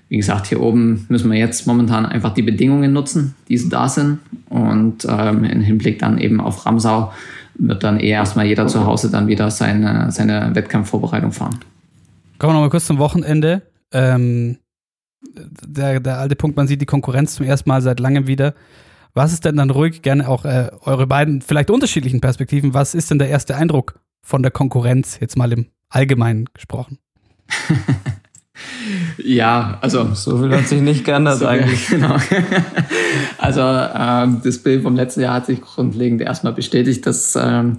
wie 0.09 0.17
gesagt, 0.17 0.47
hier 0.47 0.61
oben 0.61 1.05
müssen 1.09 1.31
wir 1.31 1.37
jetzt 1.37 1.67
momentan 1.67 2.05
einfach 2.05 2.33
die 2.33 2.41
Bedingungen 2.41 2.93
nutzen, 2.93 3.35
die 3.49 3.69
da 3.69 3.89
sind. 3.89 4.19
Und 4.49 5.05
ähm, 5.09 5.43
im 5.43 5.61
Hinblick 5.61 5.99
dann 5.99 6.17
eben 6.17 6.39
auf 6.39 6.65
Ramsau 6.65 7.11
wird 7.55 7.83
dann 7.83 7.99
eher 7.99 8.19
erstmal 8.19 8.45
jeder 8.45 8.67
zu 8.67 8.85
Hause 8.85 9.09
dann 9.09 9.27
wieder 9.27 9.49
seine, 9.51 10.11
seine 10.11 10.53
Wettkampfvorbereitung 10.53 11.31
fahren. 11.31 11.59
Kommen 12.37 12.51
wir 12.51 12.55
nochmal 12.55 12.69
kurz 12.69 12.85
zum 12.85 12.99
Wochenende. 12.99 13.63
Ähm, 13.91 14.57
der, 15.65 15.99
der 15.99 16.19
alte 16.19 16.35
Punkt, 16.35 16.55
man 16.55 16.67
sieht 16.67 16.81
die 16.81 16.85
Konkurrenz 16.85 17.35
zum 17.35 17.45
ersten 17.45 17.69
Mal 17.69 17.81
seit 17.81 17.99
langem 17.99 18.27
wieder. 18.27 18.53
Was 19.17 19.33
ist 19.33 19.45
denn 19.45 19.55
dann 19.55 19.71
ruhig, 19.71 20.03
gerne 20.03 20.29
auch 20.29 20.45
äh, 20.45 20.69
eure 20.81 21.07
beiden 21.07 21.41
vielleicht 21.41 21.71
unterschiedlichen 21.71 22.21
Perspektiven, 22.21 22.75
was 22.75 22.93
ist 22.93 23.09
denn 23.09 23.17
der 23.17 23.29
erste 23.29 23.55
Eindruck 23.55 23.99
von 24.21 24.43
der 24.43 24.51
Konkurrenz, 24.51 25.17
jetzt 25.19 25.35
mal 25.35 25.51
im 25.51 25.65
Allgemeinen 25.89 26.45
gesprochen? 26.53 26.99
ja, 29.17 29.79
also. 29.81 30.13
So 30.13 30.37
viel 30.37 30.55
hat 30.55 30.67
sich 30.67 30.81
nicht 30.81 31.03
geändert 31.03 31.39
so 31.39 31.47
eigentlich. 31.47 31.87
Genau. 31.89 32.15
also 33.39 33.61
ähm, 33.61 34.41
das 34.43 34.59
Bild 34.59 34.83
vom 34.83 34.95
letzten 34.95 35.21
Jahr 35.21 35.33
hat 35.33 35.47
sich 35.47 35.61
grundlegend 35.61 36.21
erstmal 36.21 36.53
bestätigt, 36.53 37.03
dass 37.07 37.35
ähm, 37.35 37.77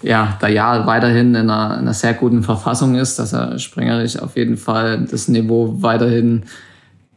ja, 0.00 0.38
der 0.40 0.48
Jahr 0.48 0.86
weiterhin 0.86 1.34
in 1.34 1.50
einer, 1.50 1.74
in 1.74 1.80
einer 1.80 1.92
sehr 1.92 2.14
guten 2.14 2.42
Verfassung 2.42 2.94
ist, 2.94 3.18
dass 3.18 3.34
er 3.34 3.58
springerisch 3.58 4.18
auf 4.18 4.36
jeden 4.36 4.56
Fall 4.56 5.04
das 5.04 5.28
Niveau 5.28 5.82
weiterhin 5.82 6.44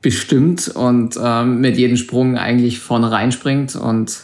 bestimmt 0.02 0.68
und 0.70 1.18
ähm, 1.24 1.62
mit 1.62 1.78
jedem 1.78 1.98
Sprung 1.98 2.38
eigentlich 2.38 2.80
vorne 2.80 3.12
reinspringt 3.12 3.76
und 3.76 4.22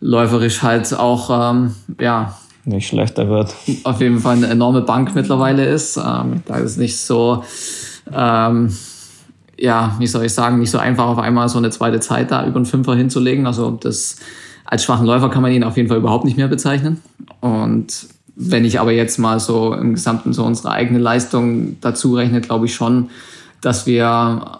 läuferisch 0.00 0.62
halt 0.62 0.92
auch 0.94 1.52
ähm, 1.52 1.74
ja 2.00 2.36
nicht 2.64 2.88
schlechter 2.88 3.28
wird. 3.28 3.54
Auf 3.84 4.00
jeden 4.00 4.20
Fall 4.20 4.36
eine 4.36 4.46
enorme 4.46 4.82
Bank 4.82 5.14
mittlerweile 5.14 5.64
ist. 5.64 5.96
Ähm, 5.96 6.42
da 6.46 6.56
ist 6.56 6.78
nicht 6.78 6.96
so 6.96 7.44
ähm, 8.12 8.72
ja, 9.62 9.94
wie 10.00 10.08
soll 10.08 10.24
ich 10.24 10.34
sagen, 10.34 10.58
nicht 10.58 10.70
so 10.70 10.78
einfach 10.78 11.06
auf 11.06 11.18
einmal 11.18 11.48
so 11.48 11.58
eine 11.58 11.70
zweite 11.70 12.00
Zeit 12.00 12.32
da 12.32 12.44
über 12.44 12.56
einen 12.56 12.66
Fünfer 12.66 12.96
hinzulegen. 12.96 13.46
Also 13.46 13.70
das 13.70 14.16
als 14.64 14.82
schwachen 14.84 15.06
Läufer 15.06 15.30
kann 15.30 15.42
man 15.42 15.52
ihn 15.52 15.62
auf 15.62 15.76
jeden 15.76 15.88
Fall 15.88 15.98
überhaupt 15.98 16.24
nicht 16.24 16.36
mehr 16.36 16.48
bezeichnen. 16.48 17.00
Und 17.40 18.08
wenn 18.34 18.64
ich 18.64 18.80
aber 18.80 18.90
jetzt 18.90 19.18
mal 19.18 19.38
so 19.38 19.72
im 19.72 19.94
Gesamten 19.94 20.32
so 20.32 20.44
unsere 20.44 20.72
eigene 20.72 20.98
Leistung 20.98 21.76
dazu 21.80 22.14
rechne, 22.14 22.40
glaube 22.40 22.66
ich 22.66 22.74
schon, 22.74 23.10
dass 23.60 23.86
wir 23.86 24.58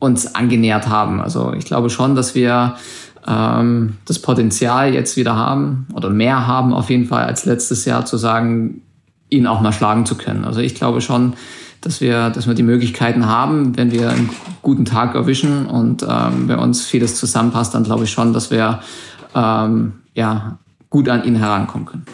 uns 0.00 0.34
angenähert 0.34 0.88
haben. 0.88 1.20
Also 1.20 1.52
ich 1.52 1.66
glaube 1.66 1.90
schon, 1.90 2.16
dass 2.16 2.34
wir 2.34 2.74
ähm, 3.28 3.98
das 4.06 4.18
Potenzial 4.18 4.92
jetzt 4.92 5.16
wieder 5.16 5.36
haben 5.36 5.86
oder 5.94 6.10
mehr 6.10 6.48
haben 6.48 6.72
auf 6.72 6.90
jeden 6.90 7.06
Fall 7.06 7.24
als 7.24 7.44
letztes 7.44 7.84
Jahr 7.84 8.04
zu 8.04 8.16
sagen, 8.16 8.82
ihn 9.28 9.46
auch 9.46 9.60
mal 9.60 9.72
schlagen 9.72 10.06
zu 10.06 10.16
können. 10.16 10.44
Also 10.44 10.60
ich 10.60 10.74
glaube 10.74 11.00
schon, 11.00 11.34
dass 11.82 12.00
wir, 12.00 12.30
dass 12.30 12.48
wir 12.48 12.54
die 12.54 12.62
Möglichkeiten 12.62 13.26
haben, 13.26 13.76
wenn 13.76 13.92
wir 13.92 14.10
einen 14.10 14.30
guten 14.62 14.84
Tag 14.84 15.14
erwischen 15.14 15.66
und 15.66 16.02
ähm, 16.02 16.48
bei 16.48 16.56
uns 16.56 16.84
vieles 16.84 17.16
zusammenpasst, 17.16 17.74
dann 17.74 17.84
glaube 17.84 18.04
ich 18.04 18.10
schon, 18.10 18.32
dass 18.32 18.50
wir 18.50 18.80
ähm, 19.34 19.92
ja, 20.14 20.58
gut 20.88 21.08
an 21.08 21.24
ihn 21.24 21.36
herankommen 21.36 21.86
können. 21.86 22.06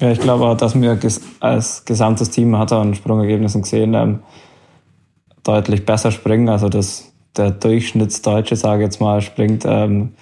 Ja, 0.00 0.10
ich 0.10 0.20
glaube 0.20 0.44
auch, 0.46 0.56
dass 0.56 0.78
wir 0.78 0.98
als 1.40 1.84
gesamtes 1.84 2.30
Team 2.30 2.56
hat 2.56 2.72
er 2.72 2.78
an 2.78 2.94
Sprungergebnissen 2.94 3.62
gesehen, 3.62 3.94
ähm, 3.94 4.20
deutlich 5.42 5.84
besser 5.86 6.10
springen. 6.10 6.48
Also 6.48 6.68
das, 6.68 7.09
der 7.36 7.50
Durchschnittsdeutsche, 7.52 8.56
sage 8.56 8.82
ich 8.82 8.86
jetzt 8.86 9.00
mal, 9.00 9.20
springt, 9.20 9.64
ähm, 9.66 10.14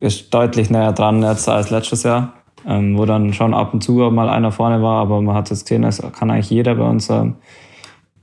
ist 0.00 0.32
deutlich 0.32 0.70
näher 0.70 0.92
dran 0.92 1.22
jetzt 1.22 1.48
als 1.48 1.70
letztes 1.70 2.02
Jahr, 2.02 2.34
ähm, 2.66 2.96
wo 2.96 3.04
dann 3.04 3.32
schon 3.32 3.54
ab 3.54 3.74
und 3.74 3.82
zu 3.82 3.92
mal 3.92 4.28
einer 4.28 4.52
vorne 4.52 4.82
war, 4.82 5.00
aber 5.00 5.20
man 5.20 5.34
hat 5.34 5.50
es 5.50 5.64
gesehen, 5.64 5.84
es 5.84 6.00
kann 6.12 6.30
eigentlich 6.30 6.50
jeder 6.50 6.74
bei 6.74 6.88
uns 6.88 7.10
ähm, 7.10 7.36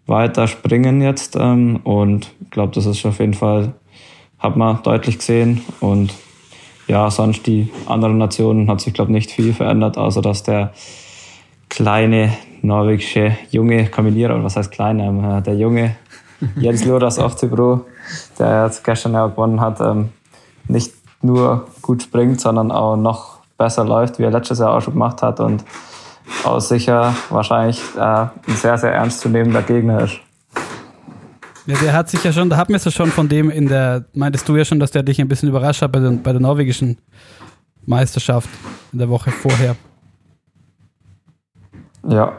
weiter 0.07 0.47
springen 0.47 1.01
jetzt. 1.01 1.35
Ähm, 1.35 1.77
und 1.83 2.31
ich 2.41 2.51
glaube, 2.51 2.73
das 2.73 2.85
ist 2.85 3.05
auf 3.05 3.19
jeden 3.19 3.33
Fall, 3.33 3.73
hat 4.39 4.55
man 4.55 4.81
deutlich 4.83 5.17
gesehen. 5.17 5.61
Und 5.79 6.13
ja, 6.87 7.09
sonst 7.09 7.47
die 7.47 7.71
anderen 7.87 8.17
Nationen 8.17 8.69
hat 8.69 8.81
sich, 8.81 8.93
glaube 8.93 9.11
ich, 9.11 9.15
nicht 9.15 9.31
viel 9.31 9.53
verändert, 9.53 9.97
außer 9.97 10.21
dass 10.21 10.43
der 10.43 10.73
kleine 11.69 12.31
norwegische 12.61 13.37
junge 13.51 13.85
Kamillierer, 13.85 14.35
oder 14.35 14.43
was 14.43 14.55
heißt 14.55 14.71
kleine, 14.71 15.05
ähm, 15.05 15.43
der 15.43 15.55
junge 15.55 15.95
Jens 16.55 16.85
Loras 16.85 17.19
Oftebro, 17.19 17.85
der 18.39 18.65
jetzt 18.65 18.83
gestern 18.83 19.13
ja 19.13 19.27
gewonnen 19.27 19.61
hat, 19.61 19.81
ähm, 19.81 20.09
nicht 20.67 20.93
nur 21.21 21.67
gut 21.81 22.03
springt, 22.03 22.41
sondern 22.41 22.71
auch 22.71 22.95
noch 22.95 23.39
besser 23.57 23.83
läuft, 23.83 24.19
wie 24.19 24.23
er 24.23 24.31
letztes 24.31 24.59
Jahr 24.59 24.73
auch 24.73 24.81
schon 24.81 24.93
gemacht 24.93 25.21
hat. 25.21 25.39
Und 25.39 25.63
auch 26.43 26.59
sicher 26.59 27.13
wahrscheinlich 27.29 27.81
äh, 27.95 27.99
ein 27.99 28.55
sehr, 28.55 28.77
sehr 28.77 28.93
ernstzunehmender 28.93 29.61
Gegner 29.61 30.01
ist. 30.01 30.19
Ja, 31.67 31.75
der 31.77 31.93
hat 31.93 32.09
sich 32.09 32.23
ja 32.23 32.31
schon, 32.31 32.49
da 32.49 32.57
hatten 32.57 32.73
wir 32.73 32.77
es 32.77 32.85
ja 32.85 32.91
schon 32.91 33.09
von 33.09 33.27
dem 33.27 33.49
in 33.49 33.67
der, 33.67 34.05
meintest 34.13 34.47
du 34.47 34.55
ja 34.55 34.63
schon, 34.65 34.79
dass 34.79 34.91
der 34.91 35.01
dich 35.01 35.19
ein 35.19 35.27
bisschen 35.27 35.49
überrascht 35.49 35.81
hat 35.81 35.91
bei, 35.91 35.99
den, 35.99 36.21
bei 36.21 36.31
der 36.31 36.41
norwegischen 36.41 36.97
Meisterschaft 37.85 38.49
in 38.91 38.99
der 38.99 39.09
Woche 39.09 39.31
vorher. 39.31 39.75
Ja. 42.07 42.33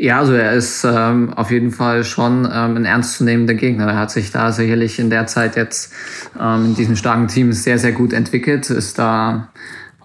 Ja, 0.00 0.20
also 0.20 0.32
er 0.32 0.52
ist 0.52 0.84
ähm, 0.84 1.34
auf 1.34 1.50
jeden 1.50 1.72
Fall 1.72 2.04
schon 2.04 2.44
ähm, 2.44 2.76
ein 2.76 2.84
ernstzunehmender 2.84 3.54
Gegner. 3.54 3.88
Er 3.88 3.96
hat 3.96 4.12
sich 4.12 4.30
da 4.30 4.52
sicherlich 4.52 5.00
in 5.00 5.10
der 5.10 5.26
Zeit 5.26 5.56
jetzt 5.56 5.92
ähm, 6.40 6.66
in 6.66 6.74
diesem 6.76 6.94
starken 6.94 7.26
Team 7.26 7.52
sehr, 7.52 7.80
sehr 7.80 7.90
gut 7.90 8.12
entwickelt, 8.12 8.70
ist 8.70 8.96
da 9.00 9.48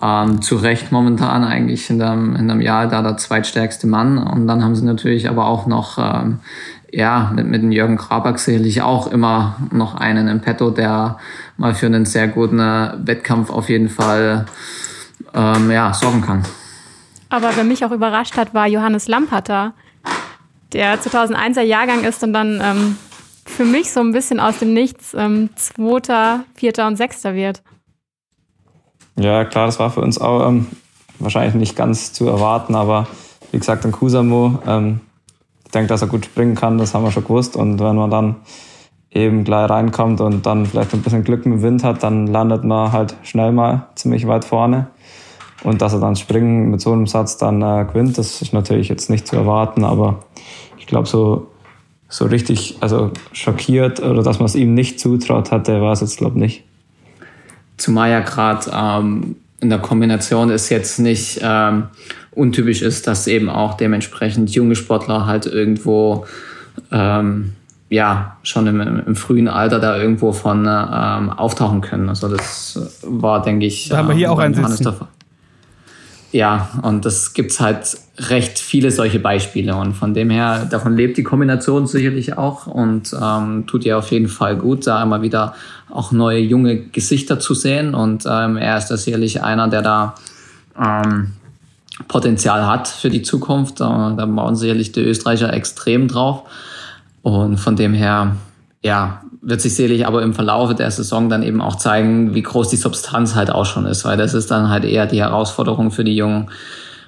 ähm, 0.02 0.42
zu 0.42 0.56
Recht 0.56 0.92
momentan 0.92 1.44
eigentlich 1.44 1.92
in 1.92 2.00
dem, 2.00 2.36
in 2.36 2.48
dem 2.48 2.60
Jahr 2.60 2.88
da 2.88 3.04
der 3.04 3.18
zweitstärkste 3.18 3.86
Mann. 3.86 4.18
Und 4.18 4.48
dann 4.48 4.64
haben 4.64 4.76
sie 4.76 4.84
natürlich 4.84 5.30
aber 5.30 5.46
auch 5.46 5.68
noch, 5.68 6.00
ähm, 6.00 6.40
ja, 6.92 7.32
mit, 7.36 7.46
mit 7.46 7.62
dem 7.62 7.72
Jürgen 7.72 7.98
Krabak 7.98 8.40
sicherlich 8.40 8.82
auch 8.82 9.12
immer 9.12 9.58
noch 9.72 9.94
einen 9.94 10.28
im 10.28 10.40
Petto, 10.40 10.72
der 10.72 11.20
mal 11.58 11.76
für 11.76 11.86
einen 11.86 12.06
sehr 12.06 12.28
guten 12.28 12.60
äh, 12.60 12.94
Wettkampf 12.98 13.52
auf 13.52 13.70
jeden 13.70 13.90
Fall 13.90 14.46
ähm, 15.36 15.70
ja, 15.70 15.94
sorgen 15.94 16.22
kann. 16.22 16.42
Aber 17.34 17.50
wer 17.56 17.64
mich 17.64 17.84
auch 17.84 17.90
überrascht 17.90 18.38
hat, 18.38 18.54
war 18.54 18.68
Johannes 18.68 19.08
Lamperter, 19.08 19.74
der 20.72 21.02
2001er 21.02 21.62
Jahrgang 21.64 22.04
ist 22.04 22.24
und 22.24 22.32
dann 22.32 22.62
ähm, 22.64 22.96
für 23.44 23.66
mich 23.66 23.92
so 23.92 24.02
ein 24.02 24.12
bisschen 24.12 24.40
aus 24.40 24.60
dem 24.60 24.76
Nichts 24.76 25.16
ähm, 25.18 25.50
Zweiter, 25.56 26.44
Vierter 26.54 26.86
und 26.86 26.96
Sechster 26.96 27.34
wird. 27.34 27.64
Ja, 29.16 29.46
klar, 29.46 29.66
das 29.66 29.80
war 29.80 29.90
für 29.90 30.02
uns 30.02 30.22
auch 30.22 30.48
ähm, 30.48 30.68
wahrscheinlich 31.18 31.56
nicht 31.56 31.76
ganz 31.76 32.14
zu 32.14 32.28
erwarten, 32.28 32.76
aber 32.76 33.08
wie 33.52 33.58
gesagt, 33.58 33.84
in 33.84 33.92
Kusamo, 33.92 34.60
ähm, 34.68 35.00
ich 35.66 35.72
denke, 35.72 35.88
dass 35.88 36.04
er 36.04 36.10
gut 36.10 36.26
springen 36.26 36.54
kann, 36.54 36.78
das 36.78 36.94
haben 36.94 37.04
wir 37.04 37.12
schon 37.12 37.24
gewusst. 37.24 37.56
Und 37.56 37.80
wenn 37.80 37.96
man 37.96 38.12
dann 38.12 38.36
eben 39.10 39.44
gleich 39.44 39.72
reinkommt 39.72 40.22
und 40.22 40.46
dann 40.46 40.68
vielleicht 40.68 40.94
ein 40.94 41.02
bisschen 41.02 41.24
Glück 41.24 41.48
mit 41.48 41.58
dem 41.58 41.64
Wind 41.64 41.84
hat, 41.84 42.04
dann 42.04 42.28
landet 42.28 42.64
man 42.64 42.92
halt 42.92 43.16
schnell 43.24 43.52
mal 43.52 43.88
ziemlich 43.96 44.28
weit 44.28 44.46
vorne. 44.46 44.90
Und 45.64 45.82
dass 45.82 45.94
er 45.94 46.00
dann 46.00 46.16
springen 46.16 46.72
mit 46.72 46.82
so 46.82 46.92
einem 46.92 47.08
Satz 47.08 47.38
dann 47.38 47.62
äh, 47.62 47.86
gewinnt, 47.86 48.18
das 48.18 48.42
ist 48.42 48.54
natürlich 48.54 48.90
jetzt 48.90 49.10
nicht 49.10 49.28
zu 49.28 49.36
erwarten, 49.36 49.84
aber 49.86 50.20
ich 50.78 50.88
glaube, 50.88 51.08
so, 51.08 51.48
so 52.10 52.26
richtig 52.26 52.78
also 52.82 53.12
schockiert 53.32 54.02
oder 54.02 54.24
dass 54.24 54.40
man 54.40 54.46
es 54.46 54.56
ihm 54.56 54.74
nicht 54.74 55.00
zutraut 55.00 55.52
hat, 55.52 55.68
der 55.68 55.82
war 55.82 55.94
es 55.94 56.02
jetzt, 56.02 56.18
glaube 56.18 56.36
ich, 56.36 56.42
nicht. 56.42 56.64
Zumal 57.78 58.12
ja 58.12 58.20
gerade 58.20 58.70
ähm, 58.74 59.38
in 59.62 59.70
der 59.70 59.80
Kombination 59.80 60.50
es 60.52 60.70
jetzt 60.70 61.00
nicht 61.00 61.40
ähm, 61.42 61.86
untypisch 62.32 62.82
ist, 62.82 63.08
dass 63.08 63.28
eben 63.28 63.50
auch 63.50 63.76
dementsprechend 63.76 64.52
junge 64.52 64.76
Sportler 64.76 65.26
halt 65.26 65.46
irgendwo 65.46 66.26
ähm, 66.92 67.54
ja 67.90 68.38
schon 68.44 68.68
im, 68.68 68.82
im, 68.82 69.16
frühen 69.16 69.48
Alter 69.48 69.80
da 69.80 69.98
irgendwo 69.98 70.34
von 70.34 70.66
ähm, 70.68 71.30
auftauchen 71.30 71.82
können. 71.82 72.10
Also 72.10 72.28
das 72.28 73.00
war, 73.04 73.42
denke 73.42 73.66
ich, 73.66 73.90
da 73.90 73.98
haben 73.98 74.10
wir 74.10 74.16
hier 74.16 74.32
auch 74.32 74.40
einen 74.40 74.54
Sitzen. 74.54 74.94
Ja, 76.34 76.70
und 76.82 77.06
das 77.06 77.36
gibt's 77.36 77.60
halt 77.60 77.96
recht 78.18 78.58
viele 78.58 78.90
solche 78.90 79.20
Beispiele. 79.20 79.76
Und 79.76 79.94
von 79.94 80.16
dem 80.16 80.32
her, 80.32 80.66
davon 80.66 80.98
lebt 80.98 81.16
die 81.18 81.24
Kombination 81.24 81.86
sicherlich 81.86 82.40
auch 82.40 82.66
und 82.66 83.16
ähm, 83.22 83.68
tut 83.68 83.86
ihr 83.86 84.00
auf 84.00 84.10
jeden 84.10 84.28
Fall 84.28 84.56
gut, 84.56 84.88
da 84.88 85.04
immer 85.04 85.22
wieder 85.22 85.54
auch 85.92 86.12
neue 86.12 86.40
junge 86.40 86.78
Gesichter 86.88 87.40
zu 87.40 87.54
sehen. 87.54 87.94
Und 87.94 88.26
ähm, 88.28 88.58
er 88.58 88.80
ist 88.80 88.88
da 88.88 88.98
sicherlich 88.98 89.44
einer, 89.44 89.68
der 89.68 89.84
da 89.84 90.16
ähm, 90.76 91.34
Potenzial 92.08 92.66
hat 92.66 92.88
für 92.88 93.12
die 93.12 93.22
Zukunft. 93.22 93.80
Äh, 93.80 93.84
da 93.84 94.26
bauen 94.26 94.56
sicherlich 94.56 94.92
die 94.92 95.02
Österreicher 95.02 95.54
extrem 95.54 96.08
drauf. 96.08 96.50
Und 97.22 97.58
von 97.58 97.76
dem 97.76 97.94
her, 97.94 98.38
ja, 98.84 99.22
wird 99.42 99.62
sich 99.62 99.76
sicherlich 99.76 100.06
aber 100.06 100.22
im 100.22 100.34
Verlauf 100.34 100.74
der 100.76 100.92
Saison 100.92 101.30
dann 101.30 101.42
eben 101.42 101.62
auch 101.62 101.78
zeigen, 101.78 102.36
wie 102.36 102.44
groß 102.44 102.70
die 102.70 102.76
Substanz 102.76 103.34
halt 103.34 103.50
auch 103.50 103.66
schon 103.66 103.86
ist, 103.86 104.06
weil 104.06 104.18
das 104.18 104.34
ist 104.34 104.52
dann 104.52 104.70
halt 104.70 104.84
eher 104.84 105.06
die 105.06 105.22
Herausforderung 105.22 105.90
für 105.90 106.04
die 106.04 106.16
jungen, 106.16 106.50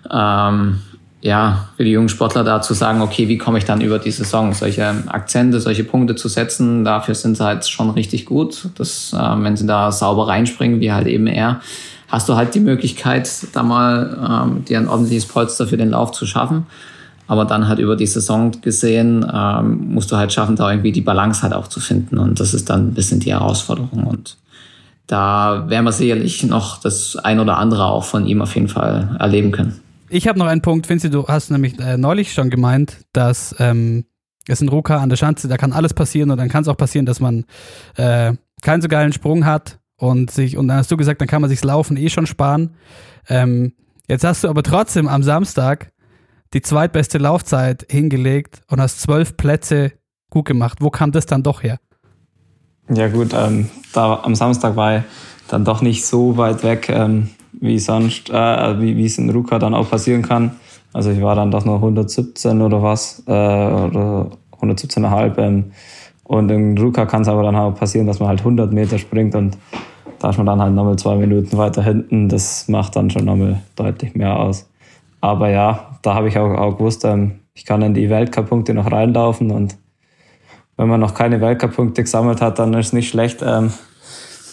ähm, 0.10 0.80
ja, 1.22 1.68
für 1.76 1.84
die 1.84 1.92
jungen 1.92 2.10
Sportler 2.10 2.44
da 2.44 2.62
zu 2.62 2.74
sagen, 2.74 3.02
okay, 3.02 3.28
wie 3.28 3.38
komme 3.38 3.58
ich 3.58 3.66
dann 3.66 3.82
über 3.82 4.00
die 4.00 4.12
Saison? 4.12 4.54
Solche 4.54 4.86
Akzente, 5.08 5.60
solche 5.60 5.84
Punkte 5.84 6.16
zu 6.16 6.30
setzen, 6.30 6.86
dafür 6.86 7.16
sind 7.16 7.36
sie 7.36 7.44
halt 7.44 7.68
schon 7.68 7.90
richtig 7.90 8.26
gut. 8.26 8.70
Das, 8.78 9.12
äh, 9.14 9.18
wenn 9.18 9.58
sie 9.58 9.66
da 9.66 9.92
sauber 9.92 10.28
reinspringen, 10.28 10.80
wie 10.80 10.94
halt 10.94 11.08
eben 11.08 11.28
er, 11.28 11.62
hast 12.08 12.30
du 12.30 12.36
halt 12.36 12.56
die 12.56 12.60
Möglichkeit, 12.60 13.30
da 13.54 13.64
mal 13.64 14.46
ähm, 14.48 14.66
dir 14.66 14.78
ein 14.78 14.88
ordentliches 14.88 15.26
Polster 15.26 15.68
für 15.68 15.78
den 15.78 15.90
Lauf 15.90 16.12
zu 16.12 16.26
schaffen. 16.26 16.68
Aber 17.28 17.46
dann 17.46 17.68
halt 17.68 17.80
über 17.80 17.96
die 17.96 18.06
Saison 18.06 18.52
gesehen, 18.62 19.26
ähm, 19.34 19.94
musst 19.94 20.12
du 20.12 20.18
halt 20.18 20.32
schaffen, 20.32 20.56
da 20.56 20.70
irgendwie 20.70 20.92
die 20.92 21.02
Balance 21.02 21.42
halt 21.42 21.54
auch 21.54 21.68
zu 21.68 21.80
finden. 21.80 22.18
Und 22.18 22.40
das 22.40 22.54
ist 22.54 22.70
dann 22.70 22.90
ein 22.90 22.94
bisschen 22.94 23.20
die 23.20 23.32
Herausforderung. 23.32 24.04
Und 24.04 24.38
da 25.08 25.66
werden 25.68 25.86
wir 25.86 25.92
sicherlich 25.92 26.44
noch 26.44 26.80
das 26.80 27.16
ein 27.16 27.40
oder 27.40 27.58
andere 27.58 27.86
auch 27.86 28.04
von 28.04 28.26
ihm 28.26 28.42
auf 28.42 28.56
jeden 28.56 28.68
Fall 28.68 29.16
erleben 29.20 29.52
können. 29.52 29.80
Ich 30.10 30.28
habe 30.28 30.38
noch 30.38 30.46
einen 30.46 30.62
Punkt, 30.62 30.88
Vinci, 30.88 31.10
du 31.10 31.28
hast 31.28 31.50
nämlich 31.50 31.80
äh, 31.80 31.98
neulich 31.98 32.34
schon 32.34 32.50
gemeint, 32.50 32.98
dass 33.12 33.56
ähm, 33.60 34.06
es 34.48 34.62
in 34.62 34.70
Ruka 34.70 34.98
an 34.98 35.10
der 35.10 35.18
Schanze, 35.18 35.48
da 35.48 35.58
kann 35.58 35.74
alles 35.74 35.94
passieren 35.94 36.30
und 36.32 36.38
dann 36.38 36.50
kann 36.50 36.62
es 36.62 36.68
auch 36.68 36.78
passieren, 36.78 37.06
dass 37.06 37.20
man 37.20 37.46
äh, 37.96 38.34
keinen 38.62 38.82
so 38.82 38.88
geilen 38.88 39.14
Sprung 39.14 39.46
hat 39.46 39.80
und 39.98 40.32
sich, 40.32 40.58
und 40.58 40.68
dann 40.68 40.78
hast 40.78 40.92
du 40.92 40.98
gesagt, 40.98 41.22
dann 41.22 41.28
kann 41.28 41.42
man 41.42 41.50
sich 41.50 41.64
Laufen 41.64 41.98
eh 41.98 42.10
schon 42.10 42.28
sparen. 42.28 42.72
Ähm, 43.28 43.74
jetzt 44.08 44.24
hast 44.24 44.44
du 44.44 44.48
aber 44.48 44.62
trotzdem 44.62 45.08
am 45.08 45.24
Samstag 45.24 45.92
die 46.56 46.62
zweitbeste 46.62 47.18
Laufzeit 47.18 47.86
hingelegt 47.90 48.62
und 48.70 48.80
hast 48.80 49.02
zwölf 49.02 49.36
Plätze 49.36 49.92
gut 50.30 50.46
gemacht. 50.46 50.78
Wo 50.80 50.90
kam 50.90 51.12
das 51.12 51.26
dann 51.26 51.44
doch 51.44 51.62
her? 51.62 51.80
Ja 52.90 53.10
gut, 53.10 53.36
ähm, 53.38 53.70
da 53.94 54.22
am 54.24 54.36
Samstag 54.36 54.78
war 54.78 54.98
ich 54.98 55.04
dann 55.50 55.66
doch 55.66 55.82
nicht 55.82 56.06
so 56.06 56.38
weit 56.38 56.64
weg, 56.64 56.88
ähm, 56.88 57.30
wie 57.52 57.78
sonst, 57.78 58.30
äh, 58.30 58.80
wie, 58.80 59.06
es 59.06 59.18
in 59.18 59.30
Ruka 59.30 59.60
dann 59.60 59.74
auch 59.74 59.90
passieren 59.90 60.22
kann. 60.22 60.52
Also 60.94 61.12
ich 61.12 61.22
war 61.22 61.36
dann 61.36 61.52
doch 61.52 61.66
noch 61.66 61.76
117 61.76 62.62
oder 62.62 62.82
was, 62.82 63.22
äh, 63.28 63.32
oder 63.32 64.30
117,5. 64.62 65.38
Ähm, 65.38 65.72
und 66.24 66.50
in 66.50 66.78
Ruka 66.78 67.06
kann 67.06 67.24
es 67.24 67.28
aber 67.28 67.44
dann 67.44 67.56
auch 67.58 67.76
passieren, 67.76 68.08
dass 68.08 68.20
man 68.20 68.30
halt 68.30 68.40
100 68.40 68.72
Meter 68.72 68.98
springt 68.98 69.36
und 69.36 69.58
da 70.20 70.30
ist 70.30 70.38
man 70.38 70.46
dann 70.46 70.62
halt 70.62 70.74
nochmal 70.74 70.96
zwei 70.96 71.16
Minuten 71.18 71.58
weiter 71.58 71.84
hinten. 71.84 72.30
Das 72.30 72.70
macht 72.70 72.96
dann 72.96 73.10
schon 73.10 73.26
nochmal 73.26 73.62
deutlich 73.76 74.16
mehr 74.16 74.40
aus. 74.40 74.70
Aber 75.20 75.50
ja, 75.50 75.95
da 76.06 76.14
habe 76.14 76.28
ich 76.28 76.38
auch, 76.38 76.54
auch 76.54 76.78
gewusst, 76.78 77.06
ähm, 77.06 77.40
ich 77.54 77.66
kann 77.66 77.82
in 77.82 77.94
die 77.94 78.10
Weltcup-Punkte 78.10 78.74
noch 78.74 78.92
reinlaufen 78.92 79.52
und 79.52 79.78
wenn 80.78 80.88
man 80.88 81.00
noch 81.00 81.14
keine 81.14 81.42
Weltcup-Punkte 81.42 82.04
gesammelt 82.04 82.42
hat, 82.42 82.60
dann 82.60 82.74
ist 82.74 82.88
es 82.88 82.94
nicht 82.94 83.10
schlecht, 83.10 83.42
ähm, 83.46 83.72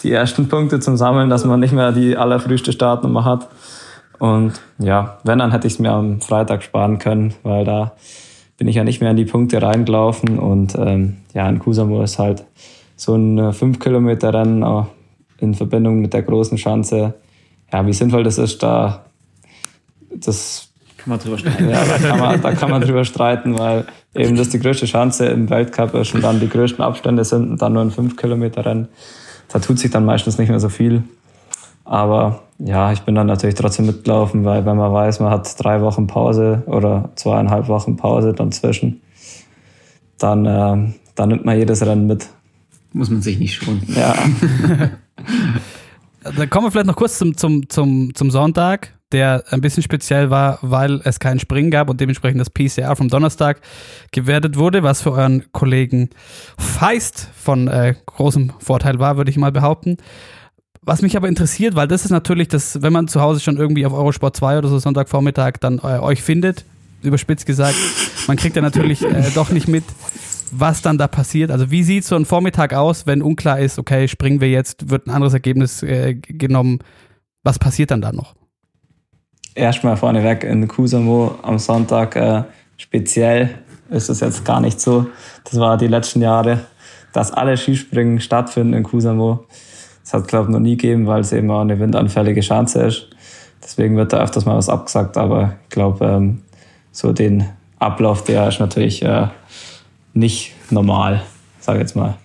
die 0.03 0.11
ersten 0.11 0.49
Punkte 0.49 0.79
zum 0.79 0.97
Sammeln, 0.97 1.29
dass 1.29 1.45
man 1.45 1.59
nicht 1.59 1.73
mehr 1.73 1.91
die 1.91 2.17
allerfrühste 2.17 2.71
Startnummer 2.71 3.23
hat. 3.23 3.49
Und 4.19 4.53
ja, 4.79 5.19
wenn, 5.23 5.39
dann 5.39 5.51
hätte 5.51 5.67
ich 5.67 5.73
es 5.73 5.79
mir 5.79 5.91
am 5.91 6.21
Freitag 6.21 6.63
sparen 6.63 6.99
können, 6.99 7.33
weil 7.43 7.65
da 7.65 7.93
bin 8.57 8.67
ich 8.67 8.75
ja 8.75 8.83
nicht 8.83 9.01
mehr 9.01 9.11
in 9.11 9.17
die 9.17 9.25
Punkte 9.25 9.61
reingelaufen. 9.61 10.39
Und 10.39 10.75
ähm, 10.75 11.17
ja, 11.33 11.47
in 11.47 11.59
Kusamo 11.59 12.03
ist 12.03 12.19
halt 12.19 12.45
so 12.95 13.15
ein 13.15 13.39
5-Kilometer-Rennen 13.39 14.85
in 15.39 15.53
Verbindung 15.53 15.99
mit 15.99 16.13
der 16.13 16.23
großen 16.23 16.57
Schanze. 16.57 17.15
Ja, 17.71 17.85
wie 17.85 17.93
sinnvoll 17.93 18.23
das 18.23 18.37
ist, 18.37 18.61
da 18.61 19.05
das 20.15 20.72
kann 21.03 21.09
man 21.09 21.19
drüber 21.19 21.37
streiten. 21.37 21.69
Ja, 21.69 21.83
da 21.83 21.97
kann 21.97 22.19
man, 22.19 22.41
da 22.41 22.51
kann 22.53 22.71
man 22.71 22.81
drüber 22.81 23.03
streiten, 23.03 23.57
weil 23.59 23.85
eben 24.15 24.37
das 24.37 24.49
die 24.49 24.59
größte 24.59 24.85
Chance 24.85 25.25
im 25.25 25.49
Weltcup 25.49 25.93
ist 25.95 26.13
und 26.15 26.23
dann 26.23 26.39
die 26.39 26.47
größten 26.47 26.83
Abstände 26.83 27.25
sind 27.25 27.49
und 27.49 27.61
dann 27.61 27.73
nur 27.73 27.81
ein 27.81 27.91
5-Kilometer-Rennen. 27.91 28.87
Da 29.49 29.59
tut 29.59 29.79
sich 29.79 29.91
dann 29.91 30.05
meistens 30.05 30.37
nicht 30.37 30.49
mehr 30.49 30.61
so 30.61 30.69
viel. 30.69 31.03
Aber 31.83 32.43
ja, 32.59 32.93
ich 32.93 33.01
bin 33.01 33.15
dann 33.15 33.27
natürlich 33.27 33.55
trotzdem 33.55 33.85
mitgelaufen, 33.87 34.45
weil 34.45 34.65
wenn 34.65 34.77
man 34.77 34.93
weiß, 34.93 35.19
man 35.19 35.31
hat 35.31 35.53
drei 35.61 35.81
Wochen 35.81 36.07
Pause 36.07 36.63
oder 36.67 37.09
zweieinhalb 37.15 37.67
Wochen 37.67 37.97
Pause 37.97 38.33
dann 38.33 38.53
zwischen, 38.53 39.01
dann, 40.17 40.45
äh, 40.45 40.93
dann 41.15 41.29
nimmt 41.29 41.43
man 41.43 41.57
jedes 41.57 41.85
Rennen 41.85 42.07
mit. 42.07 42.29
Muss 42.93 43.09
man 43.09 43.21
sich 43.21 43.39
nicht 43.39 43.55
schonen. 43.55 43.83
Ja. 43.93 44.15
Dann 46.37 46.49
kommen 46.49 46.67
wir 46.67 46.71
vielleicht 46.71 46.87
noch 46.87 46.95
kurz 46.95 47.17
zum, 47.17 47.35
zum, 47.35 47.67
zum, 47.67 48.15
zum 48.15 48.31
Sonntag 48.31 48.93
der 49.13 49.43
ein 49.51 49.61
bisschen 49.61 49.83
speziell 49.83 50.29
war, 50.29 50.59
weil 50.61 50.99
es 51.03 51.19
keinen 51.19 51.39
Springen 51.39 51.71
gab 51.71 51.89
und 51.89 52.01
dementsprechend 52.01 52.41
das 52.41 52.49
PCR 52.49 52.95
vom 52.95 53.07
Donnerstag 53.07 53.61
gewertet 54.11 54.57
wurde, 54.57 54.83
was 54.83 55.01
für 55.01 55.11
euren 55.11 55.45
Kollegen 55.51 56.09
Feist 56.57 57.29
von 57.35 57.67
äh, 57.67 57.95
großem 58.05 58.53
Vorteil 58.59 58.99
war, 58.99 59.17
würde 59.17 59.31
ich 59.31 59.37
mal 59.37 59.51
behaupten. 59.51 59.97
Was 60.81 61.01
mich 61.01 61.15
aber 61.15 61.29
interessiert, 61.29 61.75
weil 61.75 61.87
das 61.87 62.03
ist 62.03 62.11
natürlich 62.11 62.49
das, 62.49 62.81
wenn 62.81 62.91
man 62.91 63.07
zu 63.07 63.21
Hause 63.21 63.39
schon 63.39 63.55
irgendwie 63.55 63.85
auf 63.85 63.93
Eurosport 63.93 64.35
2 64.35 64.57
oder 64.57 64.67
so 64.67 64.79
Sonntagvormittag 64.79 65.53
dann 65.61 65.77
äh, 65.77 65.99
euch 65.99 66.21
findet, 66.21 66.65
überspitzt 67.03 67.45
gesagt, 67.45 67.75
man 68.27 68.35
kriegt 68.35 68.55
ja 68.55 68.61
natürlich 68.61 69.03
äh, 69.03 69.31
doch 69.33 69.49
nicht 69.49 69.67
mit, 69.67 69.83
was 70.51 70.81
dann 70.81 70.97
da 70.97 71.07
passiert. 71.07 71.51
Also 71.51 71.71
wie 71.71 71.83
sieht 71.83 72.03
so 72.03 72.15
ein 72.15 72.25
Vormittag 72.25 72.73
aus, 72.73 73.07
wenn 73.07 73.21
unklar 73.21 73.59
ist, 73.59 73.79
okay, 73.79 74.07
springen 74.07 74.41
wir 74.41 74.49
jetzt, 74.49 74.89
wird 74.89 75.07
ein 75.07 75.11
anderes 75.11 75.33
Ergebnis 75.33 75.83
äh, 75.83 76.15
genommen, 76.15 76.79
was 77.43 77.59
passiert 77.59 77.91
dann 77.91 78.01
da 78.01 78.11
noch? 78.11 78.35
Erstmal 79.55 79.97
vorneweg 79.97 80.43
in 80.43 80.67
Kusamo 80.67 81.35
am 81.41 81.59
Sonntag 81.59 82.15
äh, 82.15 82.43
speziell 82.77 83.49
ist 83.89 84.09
es 84.09 84.19
jetzt 84.19 84.45
gar 84.45 84.59
nicht 84.59 84.79
so. 84.79 85.07
Das 85.43 85.59
war 85.59 85.77
die 85.77 85.87
letzten 85.87 86.21
Jahre, 86.21 86.61
dass 87.11 87.31
alle 87.31 87.57
Skispringen 87.57 88.19
stattfinden 88.19 88.73
in 88.73 88.83
Kusamo. 88.83 89.45
Das 90.03 90.13
hat 90.13 90.27
glaube 90.27 90.49
ich 90.49 90.53
noch 90.53 90.59
nie 90.59 90.77
gegeben, 90.77 91.07
weil 91.07 91.21
es 91.21 91.31
eben 91.31 91.49
auch 91.51 91.61
eine 91.61 91.79
windanfällige 91.79 92.41
Chance 92.41 92.83
ist. 92.83 93.09
Deswegen 93.63 93.95
wird 93.95 94.11
da 94.11 94.21
öfters 94.21 94.45
mal 94.45 94.57
was 94.57 94.69
abgesagt, 94.69 95.17
aber 95.17 95.55
ich 95.63 95.69
glaube, 95.69 96.05
ähm, 96.05 96.41
so 96.91 97.13
den 97.13 97.47
Ablauf, 97.79 98.23
der 98.23 98.47
ist 98.47 98.59
natürlich 98.59 99.03
äh, 99.03 99.27
nicht 100.13 100.53
normal, 100.69 101.21
sage 101.59 101.79
ich 101.79 101.83
jetzt 101.83 101.95
mal. 101.95 102.15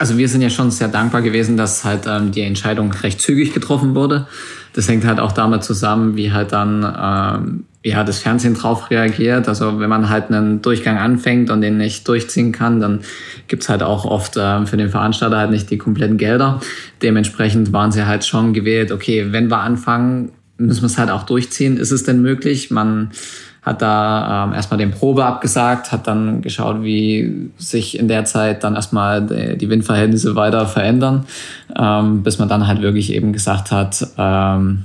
Also 0.00 0.16
wir 0.16 0.30
sind 0.30 0.40
ja 0.40 0.48
schon 0.48 0.70
sehr 0.70 0.88
dankbar 0.88 1.20
gewesen, 1.20 1.58
dass 1.58 1.84
halt 1.84 2.06
ähm, 2.06 2.32
die 2.32 2.40
Entscheidung 2.40 2.90
recht 2.90 3.20
zügig 3.20 3.52
getroffen 3.52 3.94
wurde. 3.94 4.26
Das 4.72 4.88
hängt 4.88 5.04
halt 5.04 5.20
auch 5.20 5.32
damit 5.32 5.62
zusammen, 5.62 6.16
wie 6.16 6.32
halt 6.32 6.52
dann 6.52 6.82
ähm, 6.82 7.64
ja 7.84 8.02
das 8.02 8.20
Fernsehen 8.20 8.54
drauf 8.54 8.90
reagiert. 8.90 9.46
Also 9.46 9.78
wenn 9.78 9.90
man 9.90 10.08
halt 10.08 10.30
einen 10.30 10.62
Durchgang 10.62 10.96
anfängt 10.96 11.50
und 11.50 11.60
den 11.60 11.76
nicht 11.76 12.08
durchziehen 12.08 12.50
kann, 12.50 12.80
dann 12.80 13.00
gibt's 13.46 13.68
halt 13.68 13.82
auch 13.82 14.06
oft 14.06 14.38
ähm, 14.38 14.66
für 14.66 14.78
den 14.78 14.88
Veranstalter 14.88 15.36
halt 15.36 15.50
nicht 15.50 15.68
die 15.68 15.76
kompletten 15.76 16.16
Gelder. 16.16 16.60
Dementsprechend 17.02 17.74
waren 17.74 17.92
sie 17.92 18.06
halt 18.06 18.24
schon 18.24 18.54
gewählt, 18.54 18.92
okay, 18.92 19.26
wenn 19.32 19.48
wir 19.50 19.58
anfangen, 19.58 20.32
müssen 20.56 20.80
wir 20.80 20.86
es 20.86 20.96
halt 20.96 21.10
auch 21.10 21.24
durchziehen. 21.24 21.76
Ist 21.76 21.90
es 21.90 22.04
denn 22.04 22.22
möglich? 22.22 22.70
Man 22.70 23.10
hat 23.62 23.82
da 23.82 24.44
ähm, 24.44 24.54
erstmal 24.54 24.78
den 24.78 24.90
Probe 24.90 25.24
abgesagt, 25.24 25.92
hat 25.92 26.06
dann 26.06 26.40
geschaut, 26.40 26.82
wie 26.82 27.50
sich 27.58 27.98
in 27.98 28.08
der 28.08 28.24
Zeit 28.24 28.64
dann 28.64 28.74
erstmal 28.74 29.56
die 29.56 29.68
Windverhältnisse 29.68 30.34
weiter 30.34 30.66
verändern, 30.66 31.26
ähm, 31.76 32.22
bis 32.22 32.38
man 32.38 32.48
dann 32.48 32.66
halt 32.66 32.80
wirklich 32.80 33.12
eben 33.12 33.32
gesagt 33.32 33.70
hat, 33.70 34.06
ähm, 34.16 34.84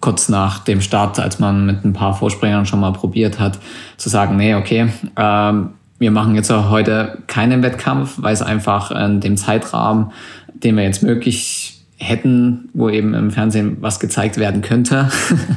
kurz 0.00 0.28
nach 0.28 0.58
dem 0.58 0.80
Start, 0.80 1.18
als 1.18 1.38
man 1.38 1.64
mit 1.64 1.84
ein 1.84 1.94
paar 1.94 2.14
Vorspringern 2.14 2.66
schon 2.66 2.80
mal 2.80 2.92
probiert 2.92 3.40
hat, 3.40 3.58
zu 3.96 4.08
sagen, 4.08 4.36
nee, 4.36 4.54
okay, 4.54 4.88
ähm, 5.16 5.70
wir 5.98 6.10
machen 6.10 6.34
jetzt 6.34 6.50
auch 6.50 6.68
heute 6.68 7.18
keinen 7.26 7.62
Wettkampf, 7.62 8.16
weil 8.18 8.34
es 8.34 8.42
einfach 8.42 8.90
in 8.90 9.20
dem 9.20 9.38
Zeitrahmen, 9.38 10.12
den 10.52 10.76
wir 10.76 10.84
jetzt 10.84 11.02
möglich 11.02 11.80
hätten, 11.96 12.68
wo 12.74 12.90
eben 12.90 13.14
im 13.14 13.30
Fernsehen 13.30 13.78
was 13.80 14.00
gezeigt 14.00 14.36
werden 14.36 14.60
könnte, 14.60 15.08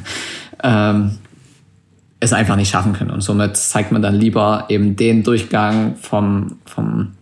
ähm, 0.64 1.18
es 2.20 2.34
einfach 2.34 2.56
nicht 2.56 2.70
schaffen 2.70 2.94
können. 2.94 3.12
Und 3.12 3.22
somit 3.22 3.58
zeigt 3.58 3.92
man 3.92 4.02
dann 4.02 4.16
lieber 4.16 4.66
eben 4.70 4.96
den 4.96 5.24
Durchgang 5.24 5.96
vom, 5.96 6.58
vom 6.66 7.14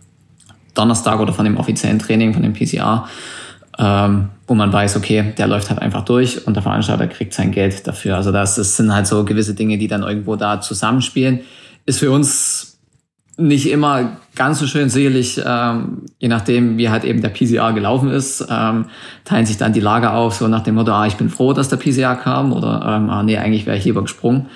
Donnerstag 0.74 1.20
oder 1.20 1.32
von 1.32 1.44
dem 1.44 1.56
offiziellen 1.56 1.98
Training, 1.98 2.32
von 2.32 2.42
dem 2.42 2.54
PCR, 2.54 3.06
ähm, 3.78 4.28
wo 4.46 4.54
man 4.54 4.72
weiß, 4.72 4.96
okay, 4.96 5.34
der 5.36 5.48
läuft 5.48 5.68
halt 5.70 5.80
einfach 5.82 6.04
durch 6.04 6.46
und 6.46 6.54
der 6.54 6.62
Veranstalter 6.62 7.08
kriegt 7.08 7.34
sein 7.34 7.52
Geld 7.52 7.86
dafür. 7.86 8.16
Also 8.16 8.32
das, 8.32 8.56
das 8.56 8.76
sind 8.76 8.94
halt 8.94 9.06
so 9.06 9.24
gewisse 9.24 9.54
Dinge, 9.54 9.76
die 9.76 9.88
dann 9.88 10.02
irgendwo 10.02 10.36
da 10.36 10.60
zusammenspielen. 10.60 11.40
Ist 11.84 11.98
für 11.98 12.10
uns 12.10 12.78
nicht 13.38 13.70
immer 13.70 14.16
ganz 14.34 14.58
so 14.58 14.66
schön, 14.66 14.88
sicherlich, 14.88 15.40
ähm, 15.44 16.06
je 16.18 16.28
nachdem, 16.28 16.78
wie 16.78 16.88
halt 16.88 17.04
eben 17.04 17.20
der 17.20 17.28
PCR 17.28 17.72
gelaufen 17.74 18.10
ist, 18.10 18.46
ähm, 18.48 18.86
teilen 19.24 19.44
sich 19.44 19.58
dann 19.58 19.74
die 19.74 19.80
Lager 19.80 20.14
auf, 20.14 20.34
so 20.34 20.48
nach 20.48 20.62
dem 20.62 20.76
Motto, 20.76 20.92
ah, 20.92 21.06
ich 21.06 21.16
bin 21.16 21.28
froh, 21.28 21.52
dass 21.52 21.68
der 21.68 21.76
PCR 21.76 22.16
kam 22.16 22.52
oder 22.52 22.82
ähm, 22.86 23.10
ah, 23.10 23.22
nee, 23.22 23.36
eigentlich 23.36 23.66
wäre 23.66 23.76
ich 23.76 23.84
lieber 23.84 24.02
gesprungen. 24.02 24.46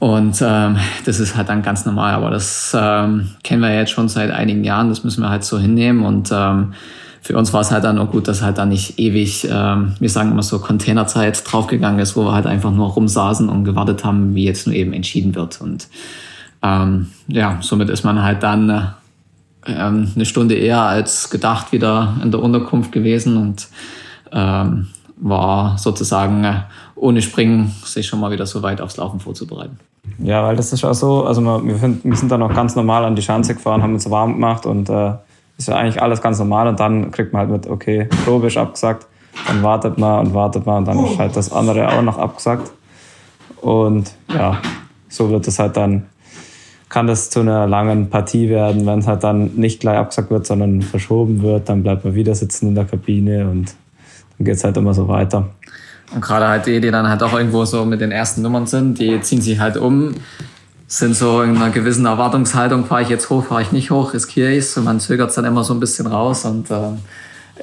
Und 0.00 0.42
ähm, 0.42 0.78
das 1.04 1.20
ist 1.20 1.36
halt 1.36 1.50
dann 1.50 1.60
ganz 1.60 1.84
normal, 1.84 2.14
aber 2.14 2.30
das 2.30 2.74
ähm, 2.74 3.32
kennen 3.44 3.60
wir 3.60 3.74
jetzt 3.74 3.90
schon 3.90 4.08
seit 4.08 4.30
einigen 4.30 4.64
Jahren, 4.64 4.88
das 4.88 5.04
müssen 5.04 5.22
wir 5.22 5.28
halt 5.28 5.44
so 5.44 5.58
hinnehmen. 5.58 6.04
Und 6.04 6.30
ähm, 6.32 6.72
für 7.20 7.36
uns 7.36 7.52
war 7.52 7.60
es 7.60 7.70
halt 7.70 7.84
dann 7.84 7.98
auch 7.98 8.10
gut, 8.10 8.26
dass 8.26 8.40
halt 8.40 8.56
dann 8.56 8.70
nicht 8.70 8.98
ewig, 8.98 9.46
ähm, 9.50 9.94
wir 10.00 10.08
sagen 10.08 10.30
immer 10.30 10.42
so, 10.42 10.58
Containerzeit 10.58 11.42
draufgegangen 11.44 12.00
ist, 12.00 12.16
wo 12.16 12.24
wir 12.24 12.32
halt 12.32 12.46
einfach 12.46 12.70
nur 12.72 12.88
rumsaßen 12.88 13.50
und 13.50 13.64
gewartet 13.64 14.02
haben, 14.02 14.34
wie 14.34 14.44
jetzt 14.44 14.66
nur 14.66 14.74
eben 14.74 14.94
entschieden 14.94 15.34
wird. 15.34 15.60
Und 15.60 15.88
ähm, 16.62 17.08
ja, 17.28 17.58
somit 17.60 17.90
ist 17.90 18.02
man 18.02 18.22
halt 18.22 18.42
dann 18.42 18.70
äh, 18.70 18.80
ähm, 19.66 20.12
eine 20.14 20.24
Stunde 20.24 20.54
eher 20.54 20.80
als 20.80 21.28
gedacht 21.28 21.72
wieder 21.72 22.16
in 22.22 22.30
der 22.30 22.40
Unterkunft 22.40 22.90
gewesen 22.90 23.36
und 23.36 23.68
ähm, 24.32 24.88
war 25.18 25.76
sozusagen 25.76 26.42
äh, 26.44 26.62
ohne 26.94 27.20
Springen 27.20 27.70
sich 27.84 28.06
schon 28.06 28.20
mal 28.20 28.30
wieder 28.30 28.46
so 28.46 28.62
weit 28.62 28.80
aufs 28.80 28.96
Laufen 28.96 29.20
vorzubereiten. 29.20 29.78
Ja, 30.18 30.44
weil 30.44 30.56
das 30.56 30.72
ist 30.72 30.84
auch 30.84 30.94
so, 30.94 31.24
also 31.24 31.42
wir, 31.42 31.76
sind 32.16 32.30
dann 32.30 32.42
auch 32.42 32.54
ganz 32.54 32.76
normal 32.76 33.04
an 33.04 33.16
die 33.16 33.22
Schanze 33.22 33.54
gefahren, 33.54 33.82
haben 33.82 33.94
uns 33.94 34.08
warm 34.10 34.34
gemacht 34.34 34.66
und 34.66 34.88
äh, 34.88 35.12
ist 35.56 35.68
ja 35.68 35.76
eigentlich 35.76 36.00
alles 36.00 36.20
ganz 36.20 36.38
normal 36.38 36.68
und 36.68 36.80
dann 36.80 37.10
kriegt 37.10 37.32
man 37.32 37.40
halt 37.40 37.50
mit, 37.50 37.66
okay, 37.70 38.08
Probe 38.24 38.48
ist 38.48 38.56
abgesagt, 38.56 39.06
dann 39.46 39.62
wartet 39.62 39.98
man 39.98 40.26
und 40.26 40.34
wartet 40.34 40.66
man 40.66 40.78
und 40.78 40.88
dann 40.88 41.04
ist 41.04 41.18
halt 41.18 41.36
das 41.36 41.52
andere 41.52 41.88
auch 41.88 42.02
noch 42.02 42.18
abgesagt. 42.18 42.72
Und 43.60 44.14
ja, 44.28 44.58
so 45.08 45.30
wird 45.30 45.46
es 45.46 45.58
halt 45.58 45.76
dann, 45.76 46.06
kann 46.88 47.06
das 47.06 47.30
zu 47.30 47.40
einer 47.40 47.66
langen 47.66 48.10
Partie 48.10 48.48
werden, 48.48 48.86
wenn 48.86 49.00
es 49.00 49.06
halt 49.06 49.22
dann 49.22 49.54
nicht 49.56 49.80
gleich 49.80 49.98
abgesagt 49.98 50.30
wird, 50.30 50.46
sondern 50.46 50.82
verschoben 50.82 51.42
wird, 51.42 51.68
dann 51.68 51.82
bleibt 51.82 52.04
man 52.04 52.14
wieder 52.14 52.34
sitzen 52.34 52.68
in 52.68 52.74
der 52.74 52.86
Kabine 52.86 53.48
und 53.48 53.74
dann 54.38 54.44
geht 54.44 54.56
es 54.56 54.64
halt 54.64 54.76
immer 54.76 54.94
so 54.94 55.08
weiter. 55.08 55.48
Und 56.12 56.20
gerade 56.20 56.48
halt 56.48 56.66
die, 56.66 56.80
die 56.80 56.90
dann 56.90 57.08
halt 57.08 57.22
auch 57.22 57.32
irgendwo 57.32 57.64
so 57.64 57.84
mit 57.84 58.00
den 58.00 58.10
ersten 58.10 58.42
Nummern 58.42 58.66
sind, 58.66 58.98
die 58.98 59.20
ziehen 59.20 59.40
sich 59.40 59.60
halt 59.60 59.76
um, 59.76 60.14
sind 60.86 61.14
so 61.14 61.42
in 61.42 61.56
einer 61.56 61.70
gewissen 61.70 62.04
Erwartungshaltung, 62.04 62.84
fahre 62.84 63.02
ich 63.02 63.08
jetzt 63.08 63.30
hoch, 63.30 63.44
fahre 63.44 63.62
ich 63.62 63.70
nicht 63.70 63.90
hoch, 63.90 64.12
riskiere 64.12 64.50
ich 64.50 64.58
es 64.58 64.76
und 64.76 64.84
man 64.84 64.98
zögert 64.98 65.30
es 65.30 65.36
dann 65.36 65.44
immer 65.44 65.62
so 65.62 65.72
ein 65.72 65.78
bisschen 65.78 66.06
raus 66.06 66.44
und 66.44 66.70
äh, 66.70 66.92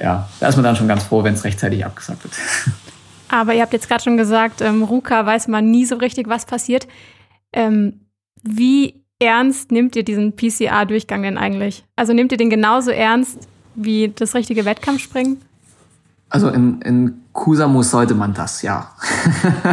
ja, 0.02 0.28
da 0.40 0.48
ist 0.48 0.56
man 0.56 0.64
dann 0.64 0.76
schon 0.76 0.88
ganz 0.88 1.04
froh, 1.04 1.24
wenn 1.24 1.34
es 1.34 1.44
rechtzeitig 1.44 1.84
abgesagt 1.84 2.24
wird. 2.24 2.34
Aber 3.28 3.52
ihr 3.52 3.60
habt 3.60 3.74
jetzt 3.74 3.88
gerade 3.88 4.02
schon 4.02 4.16
gesagt, 4.16 4.62
ähm, 4.62 4.82
Ruka 4.82 5.26
weiß 5.26 5.48
man 5.48 5.70
nie 5.70 5.84
so 5.84 5.96
richtig, 5.96 6.28
was 6.28 6.46
passiert. 6.46 6.88
Ähm, 7.52 8.00
wie 8.42 9.04
ernst 9.18 9.72
nimmt 9.72 9.96
ihr 9.96 10.04
diesen 10.04 10.34
PCR-Durchgang 10.34 11.22
denn 11.22 11.36
eigentlich? 11.36 11.84
Also 11.96 12.14
nehmt 12.14 12.32
ihr 12.32 12.38
den 12.38 12.50
genauso 12.50 12.90
ernst 12.90 13.48
wie 13.74 14.08
das 14.14 14.34
richtige 14.34 14.64
Wettkampfspringen? 14.64 15.42
Also 16.30 16.48
in, 16.48 16.82
in 16.82 17.14
Kusamus 17.32 17.90
sollte 17.90 18.14
man 18.14 18.34
das, 18.34 18.62
ja. 18.62 18.90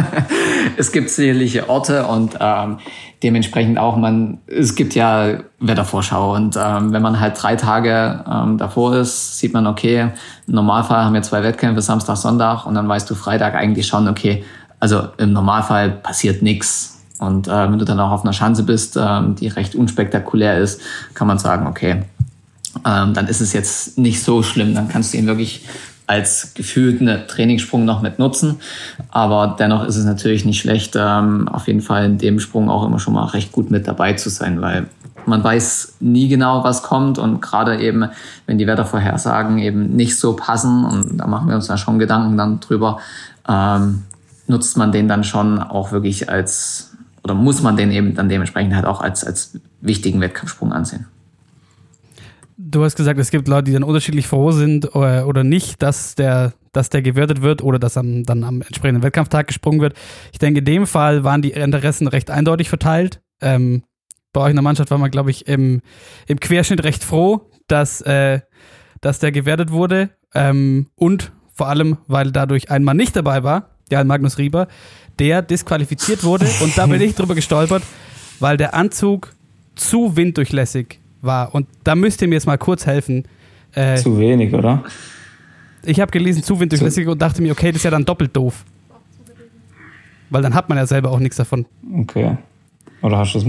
es 0.76 0.92
gibt 0.92 1.10
sicherliche 1.10 1.68
Orte 1.68 2.06
und 2.06 2.36
ähm, 2.40 2.78
dementsprechend 3.22 3.78
auch 3.78 3.96
man, 3.96 4.38
es 4.46 4.74
gibt 4.74 4.94
ja 4.94 5.40
Wettervorschau 5.60 6.34
und 6.34 6.56
ähm, 6.56 6.92
wenn 6.92 7.02
man 7.02 7.20
halt 7.20 7.42
drei 7.42 7.56
Tage 7.56 8.24
ähm, 8.30 8.56
davor 8.56 8.94
ist, 8.94 9.38
sieht 9.38 9.52
man, 9.52 9.66
okay, 9.66 10.10
im 10.46 10.54
Normalfall 10.54 11.04
haben 11.04 11.14
wir 11.14 11.22
zwei 11.22 11.42
Wettkämpfe, 11.42 11.82
Samstag, 11.82 12.16
Sonntag 12.16 12.66
und 12.66 12.74
dann 12.74 12.88
weißt 12.88 13.10
du 13.10 13.14
Freitag 13.14 13.54
eigentlich 13.54 13.86
schon, 13.86 14.08
okay, 14.08 14.44
also 14.80 15.08
im 15.18 15.32
Normalfall 15.32 15.90
passiert 15.90 16.42
nichts. 16.42 17.02
Und 17.18 17.48
äh, 17.48 17.70
wenn 17.70 17.78
du 17.78 17.84
dann 17.84 17.98
auch 17.98 18.12
auf 18.12 18.24
einer 18.24 18.34
Schanze 18.34 18.62
bist, 18.62 18.96
ähm, 19.00 19.34
die 19.36 19.48
recht 19.48 19.74
unspektakulär 19.74 20.58
ist, 20.58 20.80
kann 21.14 21.26
man 21.26 21.38
sagen, 21.38 21.66
okay, 21.66 22.02
ähm, 22.84 23.14
dann 23.14 23.26
ist 23.26 23.40
es 23.40 23.52
jetzt 23.52 23.98
nicht 23.98 24.22
so 24.22 24.42
schlimm, 24.42 24.74
dann 24.74 24.88
kannst 24.88 25.14
du 25.14 25.18
ihn 25.18 25.26
wirklich 25.26 25.64
als 26.06 26.54
gefühlten 26.54 27.08
Trainingssprung 27.26 27.84
noch 27.84 28.02
mit 28.02 28.18
nutzen. 28.18 28.60
Aber 29.10 29.56
dennoch 29.58 29.84
ist 29.84 29.96
es 29.96 30.04
natürlich 30.04 30.44
nicht 30.44 30.60
schlecht, 30.60 30.94
ähm, 30.96 31.48
auf 31.48 31.66
jeden 31.66 31.80
Fall 31.80 32.04
in 32.04 32.18
dem 32.18 32.38
Sprung 32.40 32.70
auch 32.70 32.86
immer 32.86 32.98
schon 32.98 33.14
mal 33.14 33.24
recht 33.26 33.52
gut 33.52 33.70
mit 33.70 33.88
dabei 33.88 34.12
zu 34.12 34.30
sein, 34.30 34.60
weil 34.60 34.86
man 35.26 35.42
weiß 35.42 35.96
nie 36.00 36.28
genau, 36.28 36.62
was 36.62 36.82
kommt 36.82 37.18
und 37.18 37.42
gerade 37.42 37.80
eben, 37.80 38.08
wenn 38.46 38.58
die 38.58 38.66
Wettervorhersagen 38.66 39.58
eben 39.58 39.96
nicht 39.96 40.16
so 40.18 40.36
passen 40.36 40.84
und 40.84 41.18
da 41.18 41.26
machen 41.26 41.48
wir 41.48 41.56
uns 41.56 41.66
da 41.66 41.76
schon 41.76 41.98
Gedanken 41.98 42.36
dann 42.36 42.60
drüber, 42.60 42.98
ähm, 43.48 44.04
nutzt 44.46 44.76
man 44.76 44.92
den 44.92 45.08
dann 45.08 45.24
schon 45.24 45.58
auch 45.58 45.90
wirklich 45.90 46.30
als 46.30 46.92
oder 47.24 47.34
muss 47.34 47.60
man 47.60 47.76
den 47.76 47.90
eben 47.90 48.14
dann 48.14 48.28
dementsprechend 48.28 48.76
halt 48.76 48.84
auch 48.84 49.00
als, 49.00 49.24
als 49.24 49.58
wichtigen 49.80 50.20
Wettkampfsprung 50.20 50.72
ansehen. 50.72 51.06
Du 52.58 52.82
hast 52.82 52.96
gesagt, 52.96 53.20
es 53.20 53.30
gibt 53.30 53.48
Leute, 53.48 53.64
die 53.64 53.72
dann 53.72 53.82
unterschiedlich 53.82 54.26
froh 54.26 54.50
sind 54.50 54.94
oder, 54.94 55.20
äh, 55.20 55.22
oder 55.24 55.44
nicht, 55.44 55.82
dass 55.82 56.14
der, 56.14 56.54
dass 56.72 56.88
der 56.88 57.02
gewertet 57.02 57.42
wird 57.42 57.62
oder 57.62 57.78
dass 57.78 57.98
am, 57.98 58.24
dann 58.24 58.44
am 58.44 58.62
entsprechenden 58.62 59.02
Wettkampftag 59.02 59.46
gesprungen 59.48 59.80
wird. 59.80 59.94
Ich 60.32 60.38
denke, 60.38 60.60
in 60.60 60.64
dem 60.64 60.86
Fall 60.86 61.22
waren 61.22 61.42
die 61.42 61.50
Interessen 61.50 62.08
recht 62.08 62.30
eindeutig 62.30 62.70
verteilt. 62.70 63.20
Ähm, 63.42 63.82
bei 64.32 64.40
euch 64.40 64.50
in 64.50 64.56
der 64.56 64.62
Mannschaft 64.62 64.90
war 64.90 64.96
man, 64.96 65.10
glaube 65.10 65.30
ich, 65.30 65.46
im, 65.46 65.82
im 66.26 66.40
Querschnitt 66.40 66.82
recht 66.82 67.04
froh, 67.04 67.50
dass, 67.68 68.00
äh, 68.00 68.40
dass 69.02 69.18
der 69.18 69.32
gewertet 69.32 69.70
wurde. 69.70 70.10
Ähm, 70.34 70.88
und 70.94 71.32
vor 71.52 71.68
allem, 71.68 71.98
weil 72.06 72.32
dadurch 72.32 72.70
ein 72.70 72.84
Mann 72.84 72.96
nicht 72.96 73.16
dabei 73.16 73.42
war, 73.42 73.76
ja, 73.90 74.02
Magnus 74.02 74.38
Rieber, 74.38 74.66
der 75.18 75.42
disqualifiziert 75.42 76.24
wurde. 76.24 76.46
und 76.60 76.76
da 76.76 76.86
bin 76.86 77.02
ich 77.02 77.14
drüber 77.14 77.34
gestolpert, 77.34 77.82
weil 78.40 78.56
der 78.56 78.74
Anzug 78.74 79.34
zu 79.74 80.16
winddurchlässig 80.16 81.00
war. 81.26 81.54
Und 81.54 81.66
da 81.84 81.94
müsst 81.94 82.22
ihr 82.22 82.28
mir 82.28 82.34
jetzt 82.34 82.46
mal 82.46 82.58
kurz 82.58 82.86
helfen. 82.86 83.24
Äh, 83.72 83.96
zu 83.96 84.18
wenig, 84.18 84.54
oder? 84.54 84.84
Ich 85.84 86.00
habe 86.00 86.10
gelesen, 86.10 86.42
zu 86.42 86.58
winddurchlässig 86.58 87.06
und 87.06 87.20
dachte 87.20 87.42
mir, 87.42 87.52
okay, 87.52 87.68
das 87.68 87.76
ist 87.76 87.84
ja 87.84 87.90
dann 87.90 88.04
doppelt 88.04 88.34
doof. 88.34 88.64
Weil 90.30 90.42
dann 90.42 90.54
hat 90.54 90.68
man 90.68 90.78
ja 90.78 90.86
selber 90.86 91.10
auch 91.10 91.20
nichts 91.20 91.36
davon. 91.36 91.66
Okay. 92.00 92.36
Oder 93.02 93.18
hast 93.18 93.34
du 93.34 93.38
es 93.38 93.44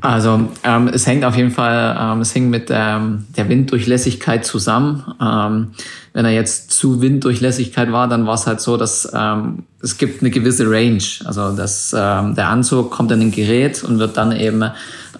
also 0.00 0.48
ähm, 0.62 0.88
es 0.88 1.06
hängt 1.06 1.24
auf 1.24 1.36
jeden 1.36 1.50
Fall, 1.50 1.96
ähm, 2.00 2.20
es 2.20 2.34
hängt 2.34 2.50
mit 2.50 2.68
ähm, 2.70 3.26
der 3.36 3.48
Winddurchlässigkeit 3.48 4.44
zusammen. 4.44 5.04
Ähm, 5.20 5.68
wenn 6.12 6.24
er 6.24 6.30
jetzt 6.30 6.70
zu 6.70 7.00
Winddurchlässigkeit 7.00 7.90
war, 7.90 8.08
dann 8.08 8.26
war 8.26 8.34
es 8.34 8.46
halt 8.46 8.60
so, 8.60 8.76
dass 8.76 9.10
ähm, 9.12 9.64
es 9.82 9.98
gibt 9.98 10.22
eine 10.22 10.30
gewisse 10.30 10.70
Range. 10.70 11.02
Also 11.24 11.54
dass 11.56 11.94
ähm, 11.98 12.34
der 12.36 12.48
Anzug 12.48 12.90
kommt 12.90 13.10
in 13.10 13.20
ein 13.20 13.32
Gerät 13.32 13.82
und 13.82 13.98
wird 13.98 14.16
dann 14.16 14.32
eben 14.32 14.64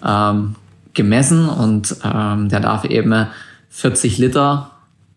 ähm, 0.05 0.55
gemessen 0.99 1.47
und 1.47 1.95
ähm, 2.03 2.49
der 2.49 2.59
darf 2.59 2.83
eben 2.83 3.27
40 3.69 4.17
Liter 4.17 4.71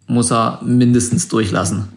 muss 0.07 0.31
er 0.31 0.61
mindestens 0.63 1.27
durchlassen. 1.27 1.89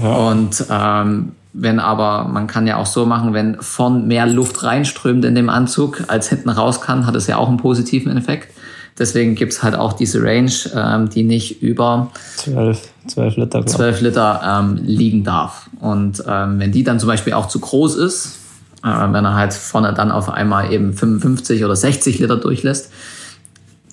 Ja. 0.00 0.14
Und 0.30 0.64
ähm, 0.70 1.32
wenn 1.52 1.80
aber, 1.80 2.28
man 2.28 2.46
kann 2.46 2.68
ja 2.68 2.76
auch 2.76 2.86
so 2.86 3.04
machen, 3.04 3.34
wenn 3.34 3.60
vorn 3.60 4.06
mehr 4.06 4.26
Luft 4.26 4.62
reinströmt 4.62 5.24
in 5.24 5.34
dem 5.34 5.48
Anzug, 5.48 6.04
als 6.06 6.28
hinten 6.28 6.50
raus 6.50 6.80
kann, 6.80 7.04
hat 7.06 7.16
es 7.16 7.26
ja 7.26 7.36
auch 7.36 7.48
einen 7.48 7.56
positiven 7.56 8.16
Effekt. 8.16 8.54
Deswegen 8.96 9.34
gibt 9.34 9.52
es 9.54 9.62
halt 9.62 9.74
auch 9.74 9.94
diese 9.94 10.22
Range, 10.22 10.52
ähm, 10.74 11.10
die 11.10 11.24
nicht 11.24 11.62
über 11.62 12.12
12, 12.36 12.88
12 13.08 13.36
Liter, 13.36 13.66
12 13.66 14.00
Liter 14.02 14.40
ähm, 14.44 14.78
liegen 14.84 15.24
darf. 15.24 15.68
Und 15.80 16.22
ähm, 16.28 16.60
wenn 16.60 16.70
die 16.70 16.84
dann 16.84 17.00
zum 17.00 17.08
Beispiel 17.08 17.32
auch 17.32 17.48
zu 17.48 17.58
groß 17.58 17.96
ist, 17.96 18.38
äh, 18.84 18.88
wenn 18.88 19.24
er 19.24 19.34
halt 19.34 19.54
vorne 19.54 19.92
dann 19.94 20.12
auf 20.12 20.28
einmal 20.28 20.72
eben 20.72 20.92
55 20.92 21.64
oder 21.64 21.74
60 21.74 22.18
Liter 22.18 22.36
durchlässt, 22.36 22.92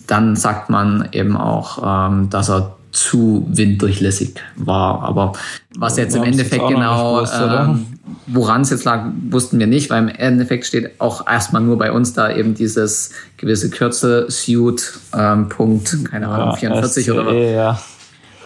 dann 0.10 0.36
sagt 0.36 0.70
man 0.70 1.10
eben 1.12 1.38
auch, 1.38 2.10
ähm, 2.10 2.30
dass 2.30 2.50
er 2.50 2.76
zu 2.92 3.46
winddurchlässig 3.50 4.36
war. 4.56 5.04
Aber 5.04 5.34
was 5.78 5.98
jetzt 5.98 6.16
im 6.16 6.24
Endeffekt 6.24 6.68
genau, 6.68 7.24
ähm, 7.24 7.86
woran 8.26 8.62
es 8.62 8.72
jetzt 8.72 8.84
lag, 8.86 9.06
wussten 9.30 9.60
wir 9.60 9.68
nicht, 9.68 9.90
weil 9.90 10.04
im 10.04 10.10
Endeffekt 10.10 10.66
steht 10.66 11.00
auch 11.00 11.28
erstmal 11.28 11.62
nur 11.62 11.78
bei 11.78 11.92
uns 11.92 12.14
da 12.14 12.32
eben 12.32 12.56
dieses 12.56 13.12
gewisse 13.38 13.70
Kürze, 13.70 14.26
Suit, 14.30 15.00
ähm, 15.16 15.50
Punkt, 15.50 16.06
keine 16.10 16.28
Ahnung, 16.28 16.56
44 16.56 17.04
SCE, 17.04 17.14
oder 17.14 17.26
was. 17.28 17.34
Ja 17.34 17.80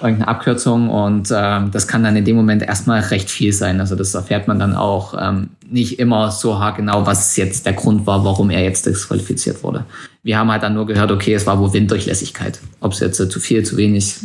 irgendeine 0.03 0.27
Abkürzung 0.27 0.89
und 0.89 1.29
ähm, 1.33 1.71
das 1.71 1.87
kann 1.87 2.03
dann 2.03 2.15
in 2.17 2.25
dem 2.25 2.35
Moment 2.35 2.61
erstmal 2.61 2.99
recht 2.99 3.31
viel 3.31 3.53
sein. 3.53 3.79
Also 3.79 3.95
das 3.95 4.13
erfährt 4.13 4.49
man 4.49 4.59
dann 4.59 4.75
auch 4.75 5.13
ähm, 5.17 5.51
nicht 5.69 5.99
immer 5.99 6.31
so 6.31 6.59
haargenau, 6.59 7.05
was 7.05 7.35
jetzt 7.37 7.65
der 7.65 7.73
Grund 7.73 8.05
war, 8.05 8.23
warum 8.23 8.49
er 8.49 8.63
jetzt 8.63 8.85
disqualifiziert 8.85 9.63
wurde. 9.63 9.85
Wir 10.23 10.37
haben 10.37 10.51
halt 10.51 10.63
dann 10.63 10.73
nur 10.73 10.85
gehört, 10.85 11.11
okay, 11.11 11.33
es 11.33 11.45
war 11.45 11.59
wohl 11.59 11.73
Winddurchlässigkeit. 11.73 12.59
Ob 12.79 12.93
es 12.93 12.99
jetzt 12.99 13.19
äh, 13.19 13.29
zu 13.29 13.39
viel, 13.39 13.63
zu 13.63 13.77
wenig, 13.77 14.15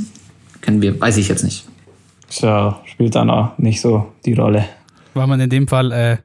können 0.60 0.82
wir, 0.82 1.00
weiß 1.00 1.16
ich 1.16 1.28
jetzt 1.28 1.44
nicht. 1.44 1.64
Tja, 2.28 2.80
spielt 2.84 3.14
dann 3.14 3.30
auch 3.30 3.56
nicht 3.58 3.80
so 3.80 4.12
die 4.24 4.34
Rolle. 4.34 4.64
War 5.14 5.26
man 5.26 5.40
in 5.40 5.50
dem 5.50 5.66
Fall 5.66 5.92
äh, 5.92 6.16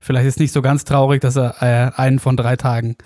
vielleicht 0.00 0.26
ist 0.26 0.40
nicht 0.40 0.52
so 0.52 0.62
ganz 0.62 0.84
traurig, 0.84 1.20
dass 1.20 1.36
er 1.36 1.56
äh, 1.60 2.00
einen 2.00 2.18
von 2.18 2.36
drei 2.36 2.56
Tagen 2.56 2.96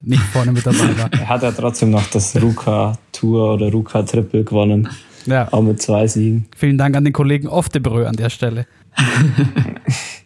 nicht 0.00 0.22
vorne 0.22 0.52
mit 0.52 0.66
dabei 0.66 0.98
war. 0.98 1.12
er 1.12 1.28
hat 1.28 1.42
ja 1.42 1.52
trotzdem 1.52 1.90
noch 1.90 2.06
das 2.08 2.40
Ruka 2.40 2.98
Tour 3.12 3.54
oder 3.54 3.70
Ruka 3.70 4.02
Triple 4.02 4.44
gewonnen. 4.44 4.88
Ja. 5.26 5.50
Auch 5.52 5.62
mit 5.62 5.80
zwei 5.80 6.06
Siegen. 6.06 6.46
Vielen 6.54 6.76
Dank 6.76 6.96
an 6.96 7.04
den 7.04 7.12
Kollegen 7.14 7.48
Oftebrö 7.48 8.06
an 8.06 8.16
der 8.16 8.28
Stelle. 8.28 8.66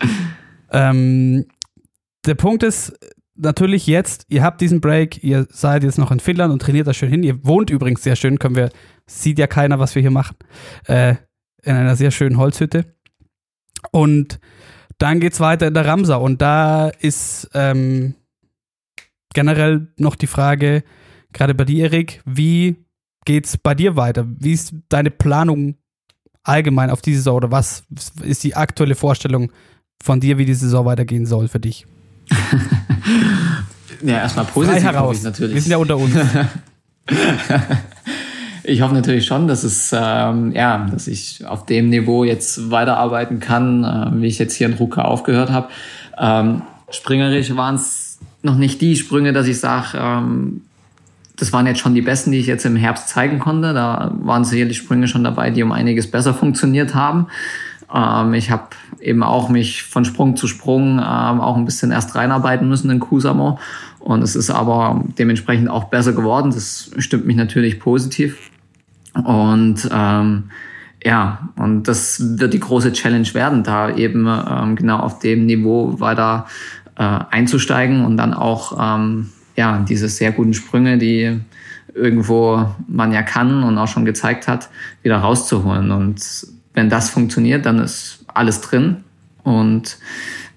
ähm, 0.70 1.46
der 2.26 2.34
Punkt 2.34 2.62
ist 2.62 2.92
natürlich 3.36 3.86
jetzt, 3.86 4.26
ihr 4.28 4.42
habt 4.42 4.60
diesen 4.60 4.80
Break, 4.80 5.24
ihr 5.24 5.46
seid 5.50 5.82
jetzt 5.82 5.98
noch 5.98 6.10
in 6.10 6.20
Finnland 6.20 6.52
und 6.52 6.60
trainiert 6.60 6.86
da 6.86 6.92
schön 6.92 7.10
hin. 7.10 7.22
Ihr 7.22 7.44
wohnt 7.44 7.70
übrigens 7.70 8.02
sehr 8.02 8.16
schön, 8.16 8.38
können 8.38 8.56
wir, 8.56 8.70
sieht 9.06 9.38
ja 9.38 9.46
keiner, 9.46 9.78
was 9.78 9.94
wir 9.94 10.02
hier 10.02 10.10
machen. 10.10 10.36
Äh, 10.84 11.14
in 11.62 11.74
einer 11.74 11.96
sehr 11.96 12.10
schönen 12.10 12.38
Holzhütte. 12.38 12.94
Und 13.92 14.40
dann 14.98 15.20
geht 15.20 15.32
es 15.32 15.40
weiter 15.40 15.66
in 15.66 15.74
der 15.74 15.86
Ramsa 15.86 16.16
und 16.16 16.42
da 16.42 16.88
ist 16.88 17.50
ähm, 17.54 18.14
generell 19.32 19.88
noch 19.96 20.14
die 20.14 20.26
Frage, 20.26 20.84
gerade 21.32 21.54
bei 21.54 21.64
dir, 21.64 21.84
Erik, 21.84 22.22
wie 22.26 22.84
geht's 23.24 23.56
bei 23.56 23.74
dir 23.74 23.96
weiter? 23.96 24.26
Wie 24.28 24.52
ist 24.52 24.74
deine 24.88 25.10
Planung 25.10 25.76
allgemein 26.42 26.90
auf 26.90 27.02
die 27.02 27.14
Saison 27.14 27.36
oder 27.36 27.50
was 27.50 27.84
ist 28.22 28.44
die 28.44 28.56
aktuelle 28.56 28.94
Vorstellung 28.94 29.52
von 30.02 30.20
dir, 30.20 30.38
wie 30.38 30.44
die 30.44 30.54
Saison 30.54 30.84
weitergehen 30.84 31.26
soll 31.26 31.48
für 31.48 31.60
dich? 31.60 31.86
ja, 34.02 34.18
erstmal 34.18 34.44
positiv 34.46 34.82
Frei 34.82 34.92
heraus. 34.92 35.22
natürlich. 35.22 35.54
Wir 35.54 35.62
sind 35.62 35.72
ja 35.72 35.78
unter 35.78 35.96
uns. 35.96 36.14
ich 38.64 38.80
hoffe 38.80 38.94
natürlich 38.94 39.26
schon, 39.26 39.48
dass 39.48 39.64
es 39.64 39.94
ähm, 39.96 40.52
ja, 40.52 40.86
dass 40.90 41.06
ich 41.06 41.44
auf 41.46 41.66
dem 41.66 41.90
Niveau 41.90 42.24
jetzt 42.24 42.70
weiterarbeiten 42.70 43.40
kann, 43.40 43.84
äh, 43.84 44.20
wie 44.20 44.26
ich 44.26 44.38
jetzt 44.38 44.54
hier 44.54 44.68
in 44.68 44.74
Ruka 44.74 45.02
aufgehört 45.02 45.50
habe. 45.50 45.68
Ähm, 46.18 46.62
springerisch 46.90 47.54
waren 47.56 47.74
es 47.74 48.18
noch 48.42 48.56
nicht 48.56 48.80
die 48.80 48.96
Sprünge, 48.96 49.32
dass 49.32 49.46
ich 49.46 49.60
sage, 49.60 49.98
ähm, 49.98 50.62
das 51.36 51.52
waren 51.52 51.66
jetzt 51.66 51.80
schon 51.80 51.94
die 51.94 52.02
besten, 52.02 52.32
die 52.32 52.38
ich 52.38 52.46
jetzt 52.46 52.66
im 52.66 52.76
Herbst 52.76 53.08
zeigen 53.08 53.38
konnte. 53.38 53.72
Da 53.72 54.12
waren 54.20 54.44
sicherlich 54.44 54.76
Sprünge 54.76 55.08
schon 55.08 55.24
dabei, 55.24 55.50
die 55.50 55.62
um 55.62 55.72
einiges 55.72 56.10
besser 56.10 56.34
funktioniert 56.34 56.94
haben. 56.94 57.28
Ähm, 57.94 58.34
ich 58.34 58.50
habe 58.50 58.68
eben 59.00 59.22
auch 59.22 59.48
mich 59.48 59.82
von 59.82 60.04
Sprung 60.04 60.36
zu 60.36 60.46
Sprung 60.46 60.98
ähm, 60.98 61.40
auch 61.40 61.56
ein 61.56 61.64
bisschen 61.64 61.90
erst 61.90 62.14
reinarbeiten 62.14 62.68
müssen 62.68 62.90
in 62.90 63.00
Kusamo. 63.00 63.58
Und 63.98 64.22
es 64.22 64.36
ist 64.36 64.50
aber 64.50 65.04
dementsprechend 65.18 65.68
auch 65.68 65.84
besser 65.84 66.12
geworden. 66.12 66.50
Das 66.50 66.90
stimmt 66.98 67.26
mich 67.26 67.36
natürlich 67.36 67.80
positiv. 67.80 68.50
Und 69.14 69.88
ähm, 69.92 70.50
ja, 71.04 71.48
und 71.56 71.84
das 71.84 72.38
wird 72.38 72.52
die 72.52 72.60
große 72.60 72.92
Challenge 72.92 73.28
werden, 73.32 73.62
da 73.62 73.94
eben 73.94 74.26
ähm, 74.28 74.76
genau 74.76 74.98
auf 74.98 75.18
dem 75.18 75.46
Niveau 75.46 75.98
weiter 75.98 76.46
äh, 76.96 77.02
einzusteigen 77.30 78.04
und 78.04 78.16
dann 78.16 78.34
auch 78.34 78.76
ähm, 78.78 79.30
ja 79.56 79.84
diese 79.88 80.08
sehr 80.08 80.32
guten 80.32 80.52
Sprünge, 80.54 80.98
die 80.98 81.40
irgendwo 81.94 82.66
man 82.86 83.12
ja 83.12 83.22
kann 83.22 83.62
und 83.64 83.78
auch 83.78 83.88
schon 83.88 84.04
gezeigt 84.04 84.46
hat, 84.46 84.68
wieder 85.02 85.16
rauszuholen. 85.18 85.90
Und 85.90 86.20
wenn 86.74 86.88
das 86.88 87.10
funktioniert, 87.10 87.66
dann 87.66 87.78
ist 87.78 88.24
alles 88.32 88.60
drin. 88.60 89.04
Und 89.42 89.98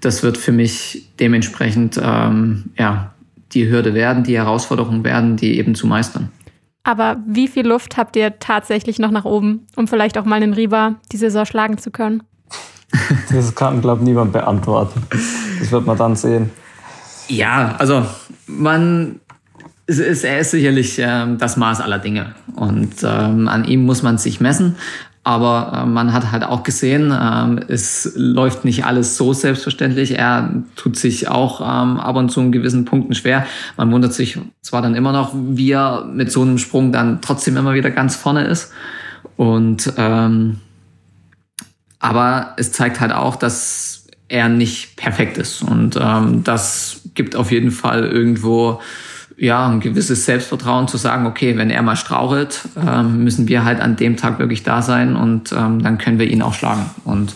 das 0.02 0.24
wird 0.24 0.38
für 0.38 0.52
mich 0.52 1.10
dementsprechend 1.20 2.00
ähm, 2.02 2.72
ja, 2.78 3.14
die 3.54 3.70
Hürde 3.70 3.94
werden, 3.94 4.24
die 4.24 4.38
Herausforderung 4.38 5.04
werden, 5.04 5.38
die 5.38 5.58
eben 5.58 5.76
zu 5.76 5.88
meistern. 5.88 6.30
Aber 6.84 7.18
wie 7.26 7.48
viel 7.48 7.66
Luft 7.66 7.96
habt 7.96 8.16
ihr 8.18 8.40
tatsächlich 8.40 9.00
noch 9.00 9.12
nach 9.12 9.24
oben, 9.24 9.68
um 9.76 9.88
vielleicht 9.88 10.18
auch 10.18 10.26
mal 10.26 10.42
den 10.42 10.54
Riva 10.54 10.96
die 11.12 11.18
Saison 11.18 11.46
schlagen 11.46 11.78
zu 11.78 11.92
können? 11.92 12.24
Das 13.32 13.56
kann, 13.56 13.82
glaube 13.82 14.02
ich, 14.02 14.06
niemand 14.06 14.34
beantworten. 14.34 15.02
Das 15.60 15.72
wird 15.72 15.88
man 15.88 15.98
dann 15.98 16.16
sehen. 16.16 16.52
Ja, 17.28 17.76
also 17.80 18.06
man 18.46 19.20
es 19.86 20.00
ist, 20.00 20.24
er 20.24 20.40
ist 20.40 20.52
sicherlich 20.52 20.98
ähm, 21.00 21.38
das 21.38 21.58
Maß 21.58 21.82
aller 21.82 22.00
Dinge. 22.00 22.36
Und 22.56 22.96
ähm, 23.04 23.48
an 23.48 23.66
ihm 23.66 23.84
muss 23.84 24.04
man 24.04 24.18
sich 24.18 24.40
messen. 24.40 24.76
Aber 25.24 25.72
äh, 25.74 25.86
man 25.86 26.12
hat 26.12 26.32
halt 26.32 26.44
auch 26.44 26.64
gesehen, 26.64 27.14
ähm, 27.18 27.60
es 27.68 28.12
läuft 28.16 28.66
nicht 28.66 28.86
alles 28.86 29.16
so 29.16 29.32
selbstverständlich. 29.32 30.18
Er 30.18 30.64
tut 30.76 30.98
sich 30.98 31.30
auch 31.30 31.62
ähm, 31.62 32.00
ab 32.00 32.16
und 32.18 32.30
zu 32.30 32.42
in 32.42 32.52
gewissen 32.52 32.84
Punkten 32.84 33.14
schwer. 33.14 33.46
Man 33.78 33.92
wundert 33.92 34.14
sich 34.14 34.38
zwar 34.62 34.82
dann 34.82 34.96
immer 34.96 35.14
noch, 35.14 35.34
wie 35.34 35.72
er 35.72 36.06
mit 36.06 36.32
so 36.32 36.42
einem 36.42 36.58
Sprung 36.58 36.92
dann 36.92 37.22
trotzdem 37.22 37.56
immer 37.56 37.74
wieder 37.74 37.90
ganz 37.90 38.18
vorne 38.18 38.44
ist. 38.44 38.74
Und 39.38 39.94
ähm, 39.98 40.58
aber 42.00 42.54
es 42.58 42.74
zeigt 42.74 43.00
halt 43.00 43.14
auch, 43.14 43.38
dass 43.38 44.08
er 44.28 44.50
nicht 44.50 44.98
perfekt 44.98 45.38
ist. 45.38 45.62
Und 45.62 45.98
ähm, 46.02 46.44
das 46.44 47.02
gibt 47.14 47.38
auf 47.38 47.50
jeden 47.50 47.72
Fall 47.72 48.04
irgendwo 48.04 48.82
ja, 49.44 49.68
ein 49.68 49.82
gewisses 49.82 50.24
Selbstvertrauen 50.24 50.88
zu 50.88 50.96
sagen, 50.96 51.26
okay, 51.26 51.58
wenn 51.58 51.70
er 51.70 51.82
mal 51.82 51.98
strauchelt, 51.98 52.62
ähm, 52.78 53.26
müssen 53.26 53.50
wir 53.50 53.66
halt 53.66 53.82
an 53.82 53.98
dem 53.98 54.16
Tag 54.16 54.40
wirklich 54.40 54.64
da 54.64 54.82
sein 54.82 55.18
und 55.18 55.52
ähm, 55.52 55.84
dann 55.84 55.98
können 55.98 56.18
wir 56.18 56.28
ihn 56.28 56.42
auch 56.42 56.54
schlagen. 56.54 56.90
Und 57.04 57.36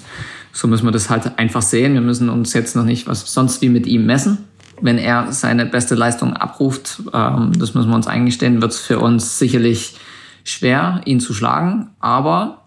so 0.54 0.70
müssen 0.70 0.86
wir 0.86 0.92
das 0.92 1.10
halt 1.10 1.38
einfach 1.38 1.62
sehen. 1.62 1.96
Wir 1.96 2.02
müssen 2.02 2.30
uns 2.30 2.54
jetzt 2.54 2.78
noch 2.78 2.86
nicht 2.86 3.08
was 3.08 3.34
sonst 3.34 3.62
wie 3.62 3.68
mit 3.68 3.88
ihm 3.88 4.06
messen. 4.06 4.38
Wenn 4.80 4.98
er 4.98 5.34
seine 5.34 5.66
beste 5.66 5.96
Leistung 5.96 6.34
abruft, 6.34 7.04
ähm, 7.14 7.52
das 7.60 7.74
müssen 7.74 7.90
wir 7.90 7.96
uns 7.96 8.08
eingestehen, 8.08 8.62
wird 8.62 8.72
es 8.72 8.80
für 8.80 9.00
uns 9.00 9.38
sicherlich 9.38 9.98
schwer, 10.46 11.02
ihn 11.04 11.20
zu 11.20 11.34
schlagen. 11.34 11.90
Aber 12.00 12.64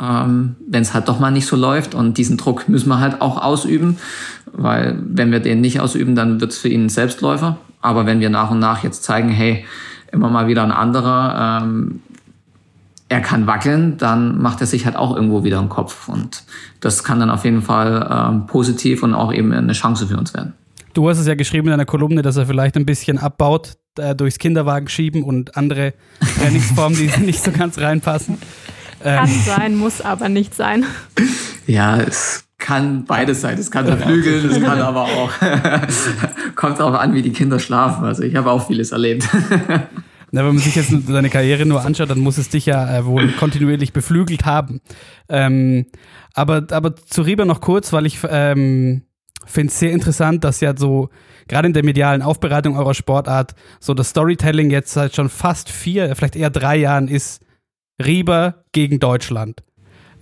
ähm, 0.00 0.56
wenn 0.68 0.82
es 0.82 0.94
halt 0.94 1.08
doch 1.08 1.18
mal 1.18 1.30
nicht 1.30 1.46
so 1.46 1.56
läuft 1.56 1.94
und 1.94 2.18
diesen 2.18 2.36
Druck 2.36 2.68
müssen 2.68 2.88
wir 2.88 3.00
halt 3.00 3.20
auch 3.20 3.42
ausüben, 3.42 3.98
weil 4.52 4.98
wenn 5.00 5.32
wir 5.32 5.40
den 5.40 5.60
nicht 5.60 5.80
ausüben, 5.80 6.14
dann 6.14 6.40
wird 6.40 6.52
es 6.52 6.58
für 6.58 6.68
ihn 6.68 6.86
ein 6.86 6.88
Selbstläufer. 6.88 7.58
Aber 7.80 8.06
wenn 8.06 8.20
wir 8.20 8.30
nach 8.30 8.50
und 8.50 8.58
nach 8.58 8.82
jetzt 8.82 9.04
zeigen, 9.04 9.28
hey, 9.28 9.64
immer 10.12 10.28
mal 10.28 10.48
wieder 10.48 10.62
ein 10.62 10.72
anderer, 10.72 11.62
ähm, 11.62 12.00
er 13.08 13.20
kann 13.20 13.46
wackeln, 13.46 13.96
dann 13.98 14.40
macht 14.40 14.60
er 14.60 14.66
sich 14.66 14.84
halt 14.84 14.96
auch 14.96 15.14
irgendwo 15.14 15.44
wieder 15.44 15.58
im 15.58 15.68
Kopf. 15.68 16.08
Und 16.08 16.44
das 16.80 17.04
kann 17.04 17.20
dann 17.20 17.30
auf 17.30 17.44
jeden 17.44 17.62
Fall 17.62 18.08
ähm, 18.10 18.46
positiv 18.46 19.02
und 19.02 19.14
auch 19.14 19.32
eben 19.32 19.52
eine 19.52 19.72
Chance 19.72 20.08
für 20.08 20.16
uns 20.16 20.34
werden. 20.34 20.54
Du 20.94 21.08
hast 21.08 21.18
es 21.18 21.26
ja 21.26 21.34
geschrieben 21.34 21.68
in 21.68 21.74
einer 21.74 21.84
Kolumne, 21.84 22.22
dass 22.22 22.36
er 22.36 22.46
vielleicht 22.46 22.74
ein 22.76 22.86
bisschen 22.86 23.18
abbaut, 23.18 23.74
äh, 23.98 24.14
durchs 24.14 24.38
Kinderwagen 24.38 24.88
schieben 24.88 25.22
und 25.22 25.56
andere 25.56 25.92
Trainingsformen, 26.38 26.98
die 26.98 27.20
nicht 27.24 27.42
so 27.42 27.52
ganz 27.52 27.78
reinpassen. 27.78 28.38
Kann 29.06 29.28
ähm. 29.28 29.40
sein, 29.44 29.76
muss 29.76 30.00
aber 30.00 30.28
nicht 30.28 30.52
sein. 30.54 30.84
Ja, 31.68 32.00
es 32.00 32.44
kann 32.58 33.04
beides 33.04 33.40
sein. 33.40 33.56
Es 33.56 33.70
kann 33.70 33.86
beflügeln, 33.86 34.50
es 34.50 34.60
kann 34.60 34.80
aber 34.80 35.02
auch. 35.02 35.30
kommt 36.56 36.80
darauf 36.80 36.96
an, 36.96 37.14
wie 37.14 37.22
die 37.22 37.30
Kinder 37.30 37.60
schlafen. 37.60 38.04
Also 38.04 38.24
ich 38.24 38.34
habe 38.34 38.50
auch 38.50 38.66
vieles 38.66 38.90
erlebt. 38.90 39.28
Na, 40.32 40.40
wenn 40.40 40.56
man 40.56 40.58
sich 40.58 40.74
jetzt 40.74 40.92
deine 41.08 41.30
Karriere 41.30 41.66
nur 41.66 41.84
anschaut, 41.84 42.10
dann 42.10 42.18
muss 42.18 42.36
es 42.36 42.48
dich 42.48 42.66
ja 42.66 42.98
äh, 42.98 43.06
wohl 43.06 43.28
kontinuierlich 43.32 43.92
beflügelt 43.92 44.44
haben. 44.44 44.80
Ähm, 45.28 45.86
aber, 46.34 46.66
aber 46.72 46.96
zu 46.96 47.22
Rieber 47.22 47.44
noch 47.44 47.60
kurz, 47.60 47.92
weil 47.92 48.06
ich 48.06 48.18
ähm, 48.28 49.02
finde 49.46 49.68
es 49.68 49.78
sehr 49.78 49.92
interessant, 49.92 50.42
dass 50.42 50.60
ja 50.60 50.74
so 50.76 51.10
gerade 51.46 51.68
in 51.68 51.74
der 51.74 51.84
medialen 51.84 52.22
Aufbereitung 52.22 52.76
eurer 52.76 52.94
Sportart 52.94 53.54
so 53.78 53.94
das 53.94 54.10
Storytelling 54.10 54.70
jetzt 54.70 54.92
seit 54.92 55.14
schon 55.14 55.28
fast 55.28 55.70
vier, 55.70 56.16
vielleicht 56.16 56.34
eher 56.34 56.50
drei 56.50 56.76
Jahren 56.76 57.06
ist 57.06 57.45
Rieber 58.04 58.64
gegen 58.72 59.00
Deutschland. 59.00 59.62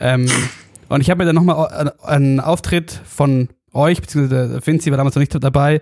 Ähm, 0.00 0.26
und 0.88 1.00
ich 1.00 1.10
habe 1.10 1.18
mir 1.18 1.26
dann 1.26 1.34
nochmal 1.34 1.92
einen 2.02 2.40
Auftritt 2.40 3.00
von 3.04 3.48
euch, 3.72 4.00
beziehungsweise 4.00 4.60
Finzi 4.60 4.90
war 4.90 4.98
damals 4.98 5.16
noch 5.16 5.20
nicht 5.20 5.34
dabei, 5.42 5.80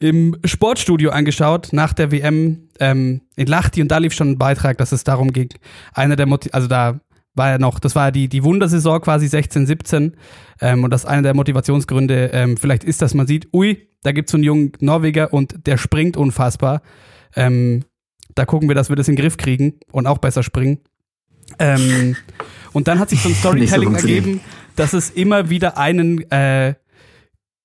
im 0.00 0.36
Sportstudio 0.44 1.10
angeschaut, 1.10 1.68
nach 1.72 1.92
der 1.92 2.10
WM 2.10 2.68
ähm, 2.80 3.20
in 3.36 3.46
Lachti 3.46 3.82
und 3.82 3.88
da 3.88 3.98
lief 3.98 4.14
schon 4.14 4.30
ein 4.30 4.38
Beitrag, 4.38 4.78
dass 4.78 4.92
es 4.92 5.04
darum 5.04 5.32
ging, 5.32 5.50
einer 5.92 6.16
der 6.16 6.26
Motiv 6.26 6.54
also 6.54 6.66
da 6.66 7.00
war 7.34 7.50
ja 7.50 7.58
noch, 7.58 7.78
das 7.78 7.94
war 7.94 8.06
ja 8.06 8.10
die, 8.10 8.28
die 8.28 8.42
Wundersaison 8.42 9.00
quasi 9.02 9.28
16, 9.28 9.66
17 9.66 10.16
ähm, 10.62 10.84
und 10.84 10.90
das 10.90 11.04
einer 11.04 11.22
der 11.22 11.34
Motivationsgründe 11.34 12.30
ähm, 12.32 12.56
vielleicht 12.56 12.82
ist, 12.82 13.02
dass 13.02 13.12
man 13.14 13.26
sieht, 13.26 13.52
ui, 13.52 13.88
da 14.02 14.12
gibt's 14.12 14.32
so 14.32 14.38
einen 14.38 14.44
jungen 14.44 14.72
Norweger 14.80 15.32
und 15.32 15.66
der 15.66 15.76
springt 15.76 16.16
unfassbar. 16.16 16.80
Ähm, 17.34 17.84
da 18.34 18.46
gucken 18.46 18.68
wir, 18.68 18.74
dass 18.74 18.88
wir 18.88 18.96
das 18.96 19.08
in 19.08 19.16
den 19.16 19.22
Griff 19.22 19.36
kriegen 19.36 19.74
und 19.92 20.06
auch 20.06 20.18
besser 20.18 20.42
springen. 20.42 20.78
Ähm, 21.58 22.16
und 22.72 22.88
dann 22.88 22.98
hat 22.98 23.10
sich 23.10 23.20
so 23.20 23.28
ein 23.28 23.34
Storytelling 23.40 23.98
so 23.98 24.06
ergeben, 24.06 24.40
dass 24.76 24.92
es 24.92 25.10
immer 25.10 25.50
wieder 25.50 25.78
einen 25.78 26.30
äh, 26.30 26.74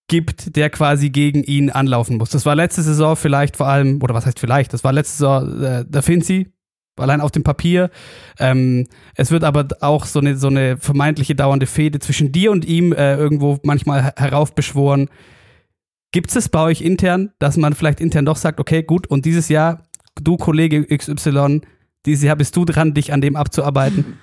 gibt, 0.07 0.55
der 0.55 0.69
quasi 0.69 1.09
gegen 1.09 1.43
ihn 1.43 1.69
anlaufen 1.69 2.17
muss. 2.17 2.29
Das 2.29 2.45
war 2.45 2.55
letzte 2.55 2.81
Saison 2.81 3.15
vielleicht 3.15 3.55
vor 3.57 3.67
allem, 3.67 4.01
oder 4.01 4.13
was 4.13 4.25
heißt 4.25 4.39
vielleicht, 4.39 4.73
das 4.73 4.83
war 4.83 4.91
letzte 4.91 5.17
Saison 5.17 5.63
äh, 5.63 5.85
der 5.87 6.01
Finzi, 6.01 6.51
allein 6.97 7.21
auf 7.21 7.31
dem 7.31 7.43
Papier. 7.43 7.89
Ähm, 8.37 8.87
es 9.15 9.31
wird 9.31 9.43
aber 9.43 9.67
auch 9.79 10.05
so 10.05 10.19
eine, 10.19 10.35
so 10.35 10.47
eine 10.47 10.77
vermeintliche 10.77 11.35
dauernde 11.35 11.65
Fehde 11.65 11.99
zwischen 11.99 12.31
dir 12.31 12.51
und 12.51 12.65
ihm 12.65 12.91
äh, 12.93 13.15
irgendwo 13.15 13.59
manchmal 13.63 14.13
heraufbeschworen. 14.17 15.09
Gibt 16.11 16.35
es 16.35 16.49
bei 16.49 16.61
euch 16.61 16.81
intern, 16.81 17.31
dass 17.39 17.55
man 17.55 17.73
vielleicht 17.73 18.01
intern 18.01 18.25
doch 18.25 18.35
sagt, 18.35 18.59
okay, 18.59 18.83
gut, 18.83 19.07
und 19.07 19.23
dieses 19.23 19.47
Jahr, 19.47 19.83
du 20.21 20.35
Kollege 20.35 20.85
XY, 20.85 21.61
dieses 22.05 22.23
Jahr 22.23 22.35
bist 22.35 22.55
du 22.55 22.65
dran, 22.65 22.93
dich 22.93 23.13
an 23.13 23.21
dem 23.21 23.35
abzuarbeiten? 23.35 24.17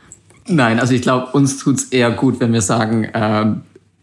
Nein, 0.46 0.80
also 0.80 0.94
ich 0.94 1.02
glaube, 1.02 1.28
uns 1.32 1.58
tut's 1.58 1.84
eher 1.84 2.10
gut, 2.10 2.40
wenn 2.40 2.52
wir 2.52 2.62
sagen, 2.62 3.04
äh, 3.04 3.46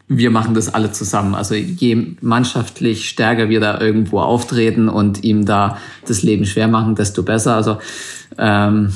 wir 0.08 0.30
machen 0.30 0.54
das 0.54 0.74
alle 0.74 0.92
zusammen. 0.92 1.34
Also 1.34 1.56
je 1.56 2.16
mannschaftlich 2.22 3.10
stärker 3.10 3.50
wir 3.50 3.60
da 3.60 3.80
irgendwo 3.82 4.20
auftreten 4.20 4.88
und 4.88 5.24
ihm 5.24 5.46
da 5.46 5.78
das 6.08 6.22
Leben 6.22 6.46
schwer 6.46 6.68
machen, 6.68 6.96
desto 6.96 7.24
besser. 7.24 7.56
Also 7.56 7.80
ähm, 8.38 8.94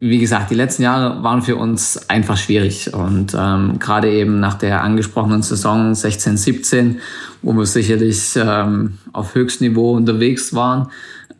wie 0.00 0.18
gesagt, 0.18 0.50
die 0.50 0.56
letzten 0.56 0.82
Jahre 0.82 1.22
waren 1.22 1.42
für 1.42 1.54
uns 1.56 2.08
einfach 2.10 2.36
schwierig 2.36 2.92
und 2.92 3.36
ähm, 3.38 3.78
gerade 3.78 4.10
eben 4.10 4.40
nach 4.40 4.54
der 4.54 4.82
angesprochenen 4.82 5.42
Saison 5.42 5.94
16, 5.94 6.36
17, 6.36 7.00
wo 7.42 7.52
wir 7.52 7.66
sicherlich 7.66 8.34
ähm, 8.34 8.98
auf 9.12 9.34
Höchstniveau 9.34 9.92
unterwegs 9.92 10.54
waren, 10.54 10.88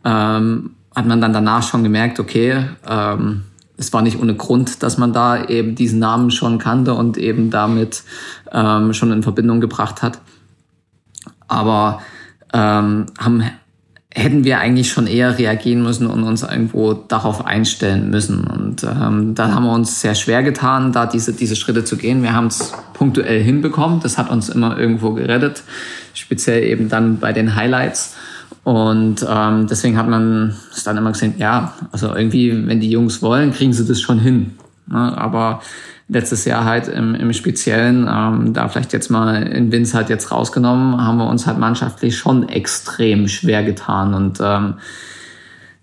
ähm, 0.05 0.75
hat 0.95 1.05
man 1.05 1.21
dann 1.21 1.33
danach 1.33 1.63
schon 1.63 1.83
gemerkt, 1.83 2.19
okay, 2.19 2.65
ähm, 2.87 3.43
es 3.77 3.91
war 3.91 4.01
nicht 4.01 4.19
ohne 4.19 4.35
Grund, 4.35 4.83
dass 4.83 4.97
man 4.97 5.13
da 5.13 5.45
eben 5.45 5.75
diesen 5.75 5.99
Namen 5.99 6.31
schon 6.31 6.59
kannte 6.59 6.93
und 6.93 7.17
eben 7.17 7.49
damit 7.49 8.03
ähm, 8.51 8.93
schon 8.93 9.11
in 9.11 9.23
Verbindung 9.23 9.61
gebracht 9.61 10.03
hat. 10.03 10.19
Aber 11.47 12.01
ähm, 12.53 13.07
haben, 13.19 13.43
hätten 14.13 14.43
wir 14.43 14.59
eigentlich 14.59 14.91
schon 14.91 15.07
eher 15.07 15.37
reagieren 15.39 15.81
müssen 15.81 16.05
und 16.05 16.23
uns 16.23 16.43
irgendwo 16.43 16.93
darauf 16.93 17.45
einstellen 17.45 18.11
müssen. 18.11 18.45
Und 18.45 18.83
ähm, 18.83 19.33
da 19.33 19.51
haben 19.51 19.65
wir 19.65 19.73
uns 19.73 20.01
sehr 20.01 20.13
schwer 20.13 20.43
getan, 20.43 20.91
da 20.91 21.07
diese, 21.07 21.33
diese 21.33 21.55
Schritte 21.55 21.83
zu 21.83 21.97
gehen. 21.97 22.21
Wir 22.21 22.33
haben 22.33 22.47
es 22.47 22.73
punktuell 22.93 23.41
hinbekommen. 23.41 24.01
Das 24.01 24.19
hat 24.19 24.29
uns 24.29 24.49
immer 24.49 24.77
irgendwo 24.77 25.13
gerettet, 25.13 25.63
speziell 26.13 26.63
eben 26.63 26.89
dann 26.89 27.17
bei 27.17 27.33
den 27.33 27.55
Highlights. 27.55 28.15
Und 28.63 29.25
ähm, 29.27 29.67
deswegen 29.67 29.97
hat 29.97 30.07
man 30.07 30.55
es 30.71 30.83
dann 30.83 30.97
immer 30.97 31.11
gesehen, 31.11 31.35
ja, 31.37 31.73
also 31.91 32.15
irgendwie, 32.15 32.65
wenn 32.67 32.79
die 32.79 32.89
Jungs 32.89 33.21
wollen, 33.21 33.51
kriegen 33.51 33.73
sie 33.73 33.85
das 33.85 33.99
schon 33.99 34.19
hin. 34.19 34.53
Ne? 34.87 35.17
Aber 35.17 35.61
letztes 36.07 36.45
Jahr 36.45 36.63
halt 36.63 36.87
im, 36.87 37.15
im 37.15 37.33
Speziellen, 37.33 38.07
ähm, 38.09 38.53
da 38.53 38.69
vielleicht 38.69 38.93
jetzt 38.93 39.09
mal 39.09 39.43
in 39.43 39.71
Winz 39.71 39.93
halt 39.93 40.09
jetzt 40.09 40.31
rausgenommen, 40.31 41.01
haben 41.01 41.17
wir 41.17 41.27
uns 41.27 41.45
halt 41.45 41.57
mannschaftlich 41.57 42.17
schon 42.17 42.47
extrem 42.47 43.27
schwer 43.27 43.63
getan. 43.63 44.13
Und 44.13 44.39
ähm, 44.41 44.75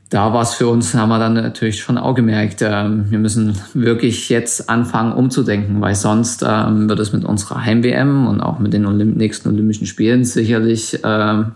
da 0.09 0.33
war 0.33 0.43
es 0.43 0.55
für 0.55 0.67
uns, 0.67 0.95
haben 0.95 1.09
wir 1.09 1.19
dann 1.19 1.35
natürlich 1.35 1.81
schon 1.81 1.97
auch 1.97 2.15
gemerkt, 2.15 2.63
ähm, 2.63 3.11
wir 3.11 3.19
müssen 3.19 3.57
wirklich 3.75 4.29
jetzt 4.29 4.69
anfangen 4.69 5.13
umzudenken, 5.13 5.81
weil 5.81 5.95
sonst 5.95 6.45
ähm, 6.47 6.89
wird 6.89 6.99
es 6.99 7.13
mit 7.13 7.25
unserer 7.25 7.65
Heim-WM 7.65 8.27
und 8.27 8.41
auch 8.41 8.59
mit 8.59 8.73
den 8.73 8.87
Olymp 8.87 9.17
nächsten 9.17 9.49
Olympischen 9.49 9.87
Spielen 9.87 10.25
sicherlich 10.25 10.99
ähm, 11.05 11.53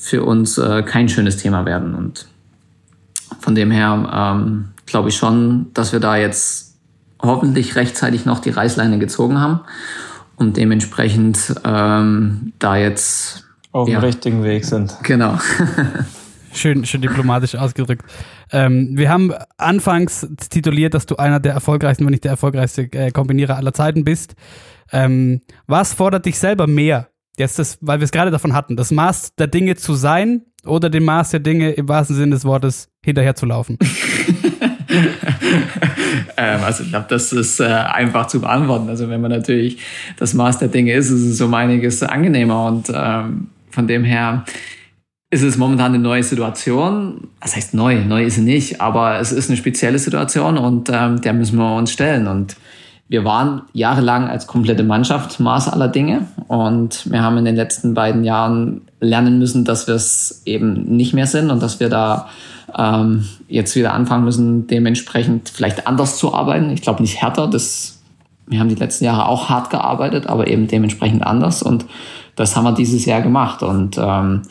für 0.00 0.24
uns 0.24 0.56
äh, 0.56 0.82
kein 0.82 1.10
schönes 1.10 1.36
Thema 1.36 1.66
werden. 1.66 1.94
Und 1.94 2.26
von 3.38 3.54
dem 3.54 3.70
her 3.70 4.34
ähm, 4.34 4.70
glaube 4.86 5.10
ich 5.10 5.16
schon, 5.16 5.66
dass 5.74 5.92
wir 5.92 6.00
da 6.00 6.16
jetzt 6.16 6.78
hoffentlich 7.20 7.76
rechtzeitig 7.76 8.24
noch 8.24 8.38
die 8.38 8.48
Reißleine 8.48 8.98
gezogen 8.98 9.38
haben 9.38 9.60
und 10.36 10.56
dementsprechend 10.56 11.54
ähm, 11.64 12.54
da 12.58 12.76
jetzt 12.76 13.44
auf 13.72 13.88
dem 13.88 13.98
richtigen 13.98 14.42
Weg 14.42 14.64
sind. 14.64 14.96
Genau. 15.02 15.38
Schön, 16.52 16.84
schön 16.84 17.00
diplomatisch 17.00 17.54
ausgedrückt. 17.54 18.04
Ähm, 18.50 18.98
wir 18.98 19.08
haben 19.08 19.32
anfangs 19.56 20.26
tituliert, 20.50 20.94
dass 20.94 21.06
du 21.06 21.14
einer 21.14 21.38
der 21.38 21.52
erfolgreichsten, 21.52 22.04
wenn 22.04 22.10
nicht 22.10 22.24
der 22.24 22.32
erfolgreichste 22.32 22.92
äh, 22.92 23.12
Kombinierer 23.12 23.56
aller 23.56 23.72
Zeiten 23.72 24.02
bist. 24.02 24.34
Ähm, 24.90 25.42
was 25.68 25.94
fordert 25.94 26.26
dich 26.26 26.40
selber 26.40 26.66
mehr? 26.66 27.09
Jetzt 27.40 27.58
das, 27.58 27.78
weil 27.80 28.00
wir 28.00 28.04
es 28.04 28.12
gerade 28.12 28.30
davon 28.30 28.52
hatten, 28.52 28.76
das 28.76 28.90
Maß 28.90 29.34
der 29.36 29.46
Dinge 29.46 29.74
zu 29.74 29.94
sein 29.94 30.42
oder 30.66 30.90
dem 30.90 31.06
Maß 31.06 31.30
der 31.30 31.40
Dinge 31.40 31.70
im 31.70 31.88
wahrsten 31.88 32.14
Sinne 32.14 32.32
des 32.32 32.44
Wortes 32.44 32.90
hinterher 33.02 33.34
zu 33.34 33.46
laufen? 33.46 33.78
ähm, 36.36 36.60
also 36.62 36.82
ich 36.82 36.90
glaube, 36.90 37.06
das 37.08 37.32
ist 37.32 37.60
äh, 37.60 37.64
einfach 37.64 38.26
zu 38.26 38.42
beantworten. 38.42 38.90
Also 38.90 39.08
wenn 39.08 39.22
man 39.22 39.30
natürlich 39.30 39.78
das 40.18 40.34
Maß 40.34 40.58
der 40.58 40.68
Dinge 40.68 40.92
ist, 40.92 41.08
ist 41.08 41.24
es 41.24 41.40
um 41.40 41.54
einiges 41.54 42.02
angenehmer 42.02 42.66
und 42.66 42.92
ähm, 42.94 43.48
von 43.70 43.86
dem 43.86 44.04
her 44.04 44.44
ist 45.30 45.42
es 45.42 45.56
momentan 45.56 45.94
eine 45.94 46.02
neue 46.02 46.22
Situation. 46.22 47.28
Was 47.40 47.56
heißt 47.56 47.72
neu? 47.72 48.04
Neu 48.04 48.24
ist 48.24 48.34
sie 48.34 48.42
nicht, 48.42 48.82
aber 48.82 49.18
es 49.18 49.32
ist 49.32 49.48
eine 49.48 49.56
spezielle 49.56 49.98
Situation 49.98 50.58
und 50.58 50.90
ähm, 50.92 51.22
der 51.22 51.32
müssen 51.32 51.56
wir 51.56 51.74
uns 51.74 51.90
stellen. 51.90 52.26
Und 52.26 52.56
wir 53.10 53.24
waren 53.24 53.62
jahrelang 53.72 54.28
als 54.28 54.46
komplette 54.46 54.84
Mannschaft 54.84 55.40
Maß 55.40 55.68
aller 55.68 55.88
Dinge 55.88 56.28
und 56.46 57.10
wir 57.10 57.22
haben 57.22 57.38
in 57.38 57.44
den 57.44 57.56
letzten 57.56 57.92
beiden 57.92 58.22
Jahren 58.22 58.82
lernen 59.00 59.40
müssen, 59.40 59.64
dass 59.64 59.88
wir 59.88 59.96
es 59.96 60.42
eben 60.46 60.84
nicht 60.96 61.12
mehr 61.12 61.26
sind 61.26 61.50
und 61.50 61.60
dass 61.60 61.80
wir 61.80 61.88
da 61.88 62.28
ähm, 62.78 63.24
jetzt 63.48 63.74
wieder 63.74 63.94
anfangen 63.94 64.24
müssen, 64.24 64.68
dementsprechend 64.68 65.48
vielleicht 65.48 65.88
anders 65.88 66.18
zu 66.18 66.32
arbeiten. 66.32 66.70
Ich 66.70 66.82
glaube 66.82 67.02
nicht 67.02 67.20
härter, 67.20 67.48
das, 67.48 67.98
wir 68.46 68.60
haben 68.60 68.68
die 68.68 68.76
letzten 68.76 69.06
Jahre 69.06 69.26
auch 69.26 69.48
hart 69.48 69.70
gearbeitet, 69.70 70.28
aber 70.28 70.46
eben 70.46 70.68
dementsprechend 70.68 71.26
anders 71.26 71.64
und 71.64 71.86
das 72.36 72.54
haben 72.54 72.62
wir 72.62 72.74
dieses 72.74 73.06
Jahr 73.06 73.22
gemacht 73.22 73.64
und 73.64 73.98
ähm, 73.98 74.42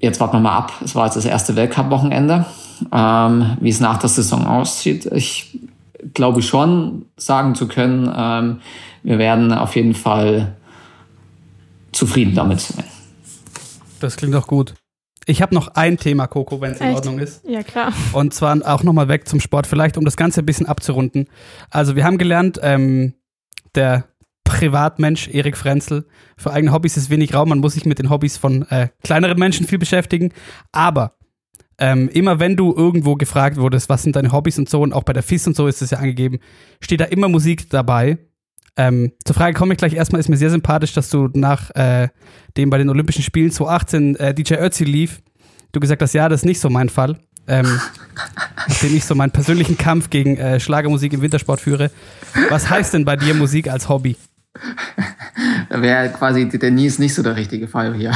jetzt 0.00 0.18
warten 0.18 0.38
wir 0.38 0.40
mal 0.40 0.56
ab. 0.56 0.72
Es 0.84 0.96
war 0.96 1.04
jetzt 1.04 1.16
das 1.16 1.26
erste 1.26 1.54
Weltcup-Wochenende. 1.54 2.44
Ähm, 2.92 3.56
wie 3.60 3.68
es 3.68 3.78
nach 3.78 3.98
der 3.98 4.08
Saison 4.08 4.44
aussieht. 4.44 5.06
Ich 5.06 5.56
glaube 6.14 6.42
schon 6.42 7.06
sagen 7.16 7.54
zu 7.54 7.68
können, 7.68 8.12
ähm, 8.14 8.60
wir 9.02 9.18
werden 9.18 9.52
auf 9.52 9.76
jeden 9.76 9.94
Fall 9.94 10.56
zufrieden 11.92 12.34
damit 12.34 12.60
sein. 12.60 12.84
Das 14.00 14.16
klingt 14.16 14.34
doch 14.34 14.46
gut. 14.46 14.74
Ich 15.26 15.40
habe 15.40 15.54
noch 15.54 15.68
ein 15.68 15.98
Thema, 15.98 16.26
Coco, 16.26 16.60
wenn 16.60 16.72
es 16.72 16.80
in 16.80 16.94
Ordnung 16.94 17.18
ist. 17.20 17.44
Ja, 17.46 17.62
klar. 17.62 17.92
Und 18.12 18.34
zwar 18.34 18.58
auch 18.64 18.82
nochmal 18.82 19.06
weg 19.06 19.28
zum 19.28 19.40
Sport, 19.40 19.68
vielleicht 19.68 19.96
um 19.96 20.04
das 20.04 20.16
Ganze 20.16 20.40
ein 20.40 20.46
bisschen 20.46 20.66
abzurunden. 20.66 21.28
Also 21.70 21.94
wir 21.94 22.04
haben 22.04 22.18
gelernt, 22.18 22.58
ähm, 22.62 23.14
der 23.76 24.04
Privatmensch, 24.44 25.28
Erik 25.28 25.56
Frenzel. 25.56 26.06
Für 26.36 26.52
eigene 26.52 26.72
Hobbys 26.72 26.96
ist 26.96 27.08
wenig 27.08 27.34
Raum, 27.34 27.48
man 27.48 27.60
muss 27.60 27.74
sich 27.74 27.86
mit 27.86 28.00
den 28.00 28.10
Hobbys 28.10 28.36
von 28.36 28.62
äh, 28.68 28.88
kleineren 29.04 29.38
Menschen 29.38 29.66
viel 29.66 29.78
beschäftigen. 29.78 30.32
Aber 30.72 31.14
ähm, 31.78 32.08
immer 32.08 32.40
wenn 32.40 32.56
du 32.56 32.74
irgendwo 32.74 33.16
gefragt 33.16 33.56
wurdest, 33.56 33.88
was 33.88 34.02
sind 34.02 34.16
deine 34.16 34.32
Hobbys 34.32 34.58
und 34.58 34.68
so, 34.68 34.82
und 34.82 34.92
auch 34.92 35.04
bei 35.04 35.12
der 35.12 35.22
FIS 35.22 35.46
und 35.46 35.56
so 35.56 35.66
ist 35.66 35.82
es 35.82 35.90
ja 35.90 35.98
angegeben, 35.98 36.38
steht 36.80 37.00
da 37.00 37.04
immer 37.06 37.28
Musik 37.28 37.70
dabei. 37.70 38.18
Ähm, 38.76 39.12
zur 39.24 39.34
Frage 39.34 39.54
komme 39.54 39.74
ich 39.74 39.78
gleich. 39.78 39.94
Erstmal 39.94 40.20
ist 40.20 40.28
mir 40.28 40.36
sehr 40.36 40.50
sympathisch, 40.50 40.94
dass 40.94 41.10
du 41.10 41.28
nach 41.34 41.70
äh, 41.74 42.08
dem 42.56 42.70
bei 42.70 42.78
den 42.78 42.88
Olympischen 42.88 43.22
Spielen 43.22 43.50
2018 43.50 44.16
äh, 44.16 44.34
DJ 44.34 44.54
Ötzi 44.54 44.84
lief, 44.84 45.22
du 45.72 45.80
gesagt 45.80 46.00
hast, 46.02 46.14
ja, 46.14 46.28
das 46.28 46.40
ist 46.40 46.46
nicht 46.46 46.60
so 46.60 46.70
mein 46.70 46.88
Fall. 46.88 47.18
Ähm, 47.48 47.66
nachdem 48.68 48.96
ich 48.96 49.04
so 49.04 49.14
meinen 49.14 49.32
persönlichen 49.32 49.76
Kampf 49.76 50.10
gegen 50.10 50.36
äh, 50.36 50.60
Schlagermusik 50.60 51.12
im 51.12 51.22
Wintersport 51.22 51.60
führe. 51.60 51.90
Was 52.48 52.70
heißt 52.70 52.94
denn 52.94 53.04
bei 53.04 53.16
dir 53.16 53.34
Musik 53.34 53.68
als 53.68 53.88
Hobby? 53.88 54.16
Da 55.68 55.80
wäre 55.80 56.10
quasi 56.10 56.46
der 56.48 56.70
Nies 56.70 56.98
nicht 56.98 57.14
so 57.14 57.22
der 57.22 57.36
richtige 57.36 57.66
Fall 57.66 57.94
hier. 57.94 58.12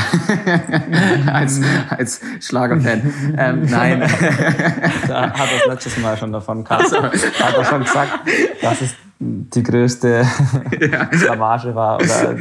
als, 1.33 1.61
als 1.89 2.21
Schlagerfan. 2.41 3.13
Ähm, 3.39 3.65
nein. 3.65 4.01
da 5.09 5.31
hat 5.33 5.49
er 5.53 5.59
das 5.59 5.67
letztes 5.67 5.99
Mal 5.99 6.17
schon 6.17 6.33
davon 6.33 6.63
gehabt. 6.63 6.83
Also. 6.83 7.03
Hat 7.03 7.57
er 7.57 7.65
schon 7.65 7.83
gesagt, 7.83 8.13
dass 8.61 8.83
es 8.83 8.95
die 9.19 9.63
größte 9.63 10.27
Blamage 11.11 11.75
war. 11.75 11.97
Oder 11.97 12.37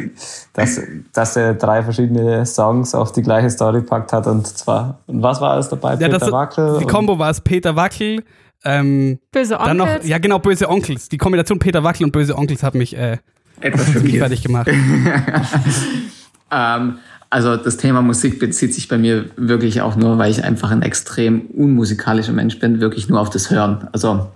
dass, 0.54 0.82
dass 1.14 1.36
er 1.38 1.54
drei 1.54 1.82
verschiedene 1.82 2.46
Songs 2.46 2.94
auf 2.94 3.14
die 3.14 3.22
gleiche 3.22 3.50
Story 3.50 3.82
packt 3.82 4.12
hat. 4.12 4.28
Und 4.28 4.46
zwar, 4.46 5.00
und 5.08 5.24
was 5.24 5.40
war 5.40 5.52
alles 5.52 5.70
dabei? 5.70 5.96
Ja, 5.96 6.10
Peter 6.10 6.32
Wackel? 6.32 6.80
Die 6.80 6.86
Kombo 6.86 7.18
war 7.18 7.30
es 7.30 7.40
Peter 7.40 7.76
Wackel. 7.78 8.24
Ähm, 8.66 9.20
böse 9.32 9.58
Onkels. 9.60 9.68
Dann 9.68 9.78
noch, 9.78 10.04
ja, 10.04 10.18
genau, 10.18 10.40
böse 10.40 10.68
Onkels. 10.68 11.08
Die 11.08 11.18
Kombination 11.18 11.60
Peter 11.60 11.84
Wackel 11.84 12.04
und 12.04 12.12
böse 12.12 12.38
Onkels 12.38 12.64
hat 12.64 12.76
mich 12.76 12.98
äh, 12.98 13.18
etwas 13.62 13.92
schockiert. 13.92 14.20
fertig 14.20 14.44
gemacht. 14.44 14.68
ähm, 16.52 16.96
also 17.30 17.58
das 17.58 17.78
Thema 17.78 18.02
Musik 18.02 18.40
bezieht 18.40 18.74
sich 18.74 18.88
bei 18.88 18.98
mir 18.98 19.26
wirklich 19.36 19.82
auch 19.82 19.96
nur, 19.96 20.18
weil 20.18 20.32
ich 20.32 20.44
einfach 20.44 20.72
ein 20.72 20.82
extrem 20.82 21.42
unmusikalischer 21.48 22.34
Mensch 22.34 22.60
bin, 22.60 22.80
wirklich 22.80 23.10
nur 23.10 23.20
auf 23.20 23.30
das 23.30 23.50
Hören. 23.50 23.88
Also 23.92 24.30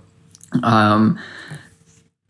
ähm, 0.66 1.18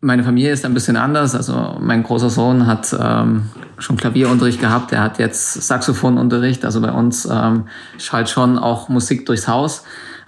meine 0.01 0.23
Familie 0.23 0.51
ist 0.51 0.65
ein 0.65 0.73
bisschen 0.73 0.95
anders. 0.95 1.35
Also 1.35 1.77
mein 1.79 2.03
großer 2.03 2.29
Sohn 2.29 2.67
hat 2.67 2.95
ähm, 2.97 3.49
schon 3.77 3.97
Klavierunterricht 3.97 4.59
gehabt, 4.59 4.91
er 4.91 5.01
hat 5.01 5.19
jetzt 5.19 5.53
Saxophonunterricht. 5.53 6.63
Also 6.65 6.81
bei 6.81 6.91
uns 6.91 7.27
ähm, 7.29 7.65
schallt 7.97 8.29
schon 8.29 8.57
auch 8.57 8.89
Musik 8.89 9.25
durchs 9.25 9.47
Haus. 9.47 9.83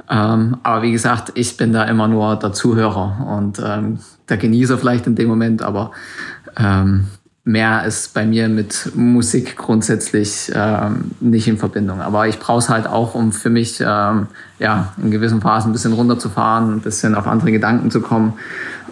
Ähm, 0.10 0.58
aber 0.64 0.82
wie 0.82 0.92
gesagt, 0.92 1.32
ich 1.36 1.56
bin 1.56 1.72
da 1.72 1.84
immer 1.84 2.08
nur 2.08 2.36
der 2.36 2.52
Zuhörer 2.52 3.26
und 3.38 3.62
ähm, 3.64 4.00
der 4.28 4.38
Genießer 4.38 4.78
vielleicht 4.78 5.08
in 5.08 5.16
dem 5.16 5.30
Moment, 5.30 5.62
aber 5.62 5.92
ähm, 6.58 7.08
mehr 7.44 7.86
ist 7.86 8.14
bei 8.14 8.26
mir 8.26 8.50
mit 8.50 8.92
Musik 8.96 9.58
grundsätzlich 9.58 10.52
ähm, 10.54 11.12
nicht 11.20 11.48
in 11.48 11.58
Verbindung. 11.58 12.02
Aber 12.02 12.28
ich 12.28 12.40
brauche 12.40 12.60
es 12.60 12.70
halt 12.70 12.88
auch, 12.88 13.16
um 13.16 13.32
für 13.32 13.50
mich 13.50 13.82
ähm, 13.82 14.28
ja, 14.60 14.94
in 15.02 15.12
gewissen 15.12 15.42
Phasen 15.42 15.70
ein 15.70 15.74
bisschen 15.74 15.94
runterzufahren, 15.94 16.76
ein 16.76 16.82
bisschen 16.82 17.16
auf 17.16 17.28
andere 17.28 17.52
Gedanken 17.52 17.90
zu 17.90 18.02
kommen. 18.02 18.34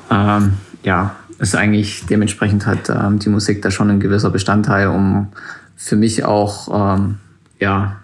Ähm, 0.10 0.54
ja, 0.84 1.16
ist 1.38 1.56
eigentlich 1.56 2.06
dementsprechend 2.08 2.66
halt 2.66 2.90
ähm, 2.90 3.20
die 3.20 3.30
Musik 3.30 3.62
da 3.62 3.72
schon 3.72 3.90
ein 3.90 4.00
gewisser 4.00 4.30
Bestandteil, 4.30 4.88
um 4.88 5.30
für 5.76 5.96
mich 5.96 6.26
auch 6.26 6.96
ähm, 6.98 7.20
ja, 7.60 7.98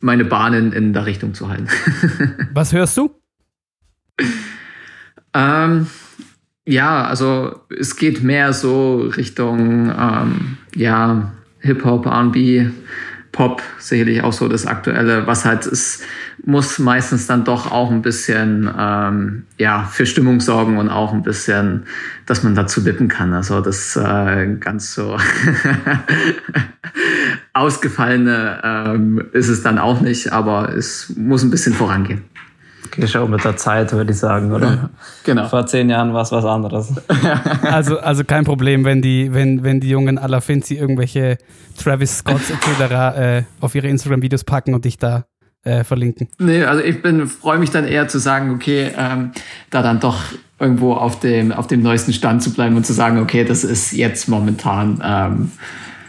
meine 0.00 0.24
Bahnen 0.24 0.72
in 0.72 0.92
der 0.92 1.06
Richtung 1.06 1.34
zu 1.34 1.48
halten. 1.48 1.68
Was 2.54 2.72
hörst 2.72 2.96
du? 2.96 3.10
ähm, 5.34 5.86
ja, 6.66 7.04
also 7.04 7.60
es 7.68 7.96
geht 7.96 8.22
mehr 8.22 8.52
so 8.52 8.98
Richtung 9.16 9.92
ähm, 9.96 10.58
ja, 10.74 11.32
Hip-Hop, 11.60 12.06
RB, 12.06 12.70
Pop, 13.32 13.62
sicherlich 13.78 14.22
auch 14.22 14.32
so 14.32 14.48
das 14.48 14.66
Aktuelle, 14.66 15.26
was 15.26 15.44
halt 15.44 15.64
ist, 15.64 16.02
muss 16.44 16.78
meistens 16.80 17.26
dann 17.26 17.44
doch 17.44 17.70
auch 17.70 17.90
ein 17.90 18.02
bisschen 18.02 18.68
ähm, 18.76 19.44
ja, 19.56 19.84
für 19.84 20.04
Stimmung 20.04 20.40
sorgen 20.40 20.78
und 20.78 20.88
auch 20.88 21.12
ein 21.12 21.22
bisschen, 21.22 21.84
dass 22.26 22.42
man 22.42 22.56
dazu 22.56 22.84
wippen 22.84 23.06
kann. 23.08 23.32
Also 23.32 23.60
das 23.60 23.94
äh, 23.96 24.56
ganz 24.58 24.94
so 24.94 25.16
ausgefallene 27.52 28.60
ähm, 28.64 29.22
ist 29.32 29.48
es 29.48 29.62
dann 29.62 29.78
auch 29.78 30.00
nicht, 30.00 30.32
aber 30.32 30.74
es 30.74 31.12
muss 31.16 31.44
ein 31.44 31.50
bisschen 31.50 31.72
vorangehen. 31.74 32.24
Okay, 32.92 33.06
schau 33.06 33.28
mit 33.28 33.44
der 33.44 33.56
Zeit, 33.56 33.92
würde 33.92 34.10
ich 34.10 34.18
sagen, 34.18 34.52
oder? 34.52 34.90
Genau. 35.24 35.46
Vor 35.46 35.64
zehn 35.66 35.88
Jahren 35.88 36.12
war 36.12 36.22
es 36.22 36.32
was 36.32 36.44
anderes. 36.44 36.92
also, 37.62 37.98
also 37.98 38.24
kein 38.24 38.44
Problem, 38.44 38.84
wenn 38.84 39.00
die, 39.00 39.32
wenn, 39.32 39.62
wenn 39.62 39.78
die 39.78 39.88
jungen 39.88 40.18
aller 40.18 40.40
Finzi 40.40 40.74
irgendwelche 40.74 41.38
Travis 41.80 42.18
Scotts 42.18 42.50
etc. 42.50 42.92
Äh, 43.16 43.42
auf 43.60 43.74
ihre 43.74 43.86
Instagram-Videos 43.86 44.42
packen 44.42 44.74
und 44.74 44.84
dich 44.84 44.98
da 44.98 45.24
äh, 45.62 45.84
verlinken. 45.84 46.28
Nee, 46.38 46.64
also 46.64 46.82
ich 46.82 47.00
bin 47.02 47.26
freue 47.26 47.58
mich 47.58 47.70
dann 47.70 47.84
eher 47.86 48.08
zu 48.08 48.18
sagen, 48.18 48.50
okay, 48.50 48.90
ähm, 48.96 49.32
da 49.70 49.82
dann 49.82 50.00
doch 50.00 50.22
irgendwo 50.58 50.94
auf 50.94 51.20
dem, 51.20 51.52
auf 51.52 51.66
dem 51.66 51.82
neuesten 51.82 52.12
Stand 52.12 52.42
zu 52.42 52.52
bleiben 52.52 52.76
und 52.76 52.84
zu 52.84 52.92
sagen, 52.92 53.18
okay, 53.18 53.44
das 53.44 53.62
ist 53.62 53.92
jetzt 53.92 54.28
momentan, 54.28 55.00
ähm, 55.04 55.52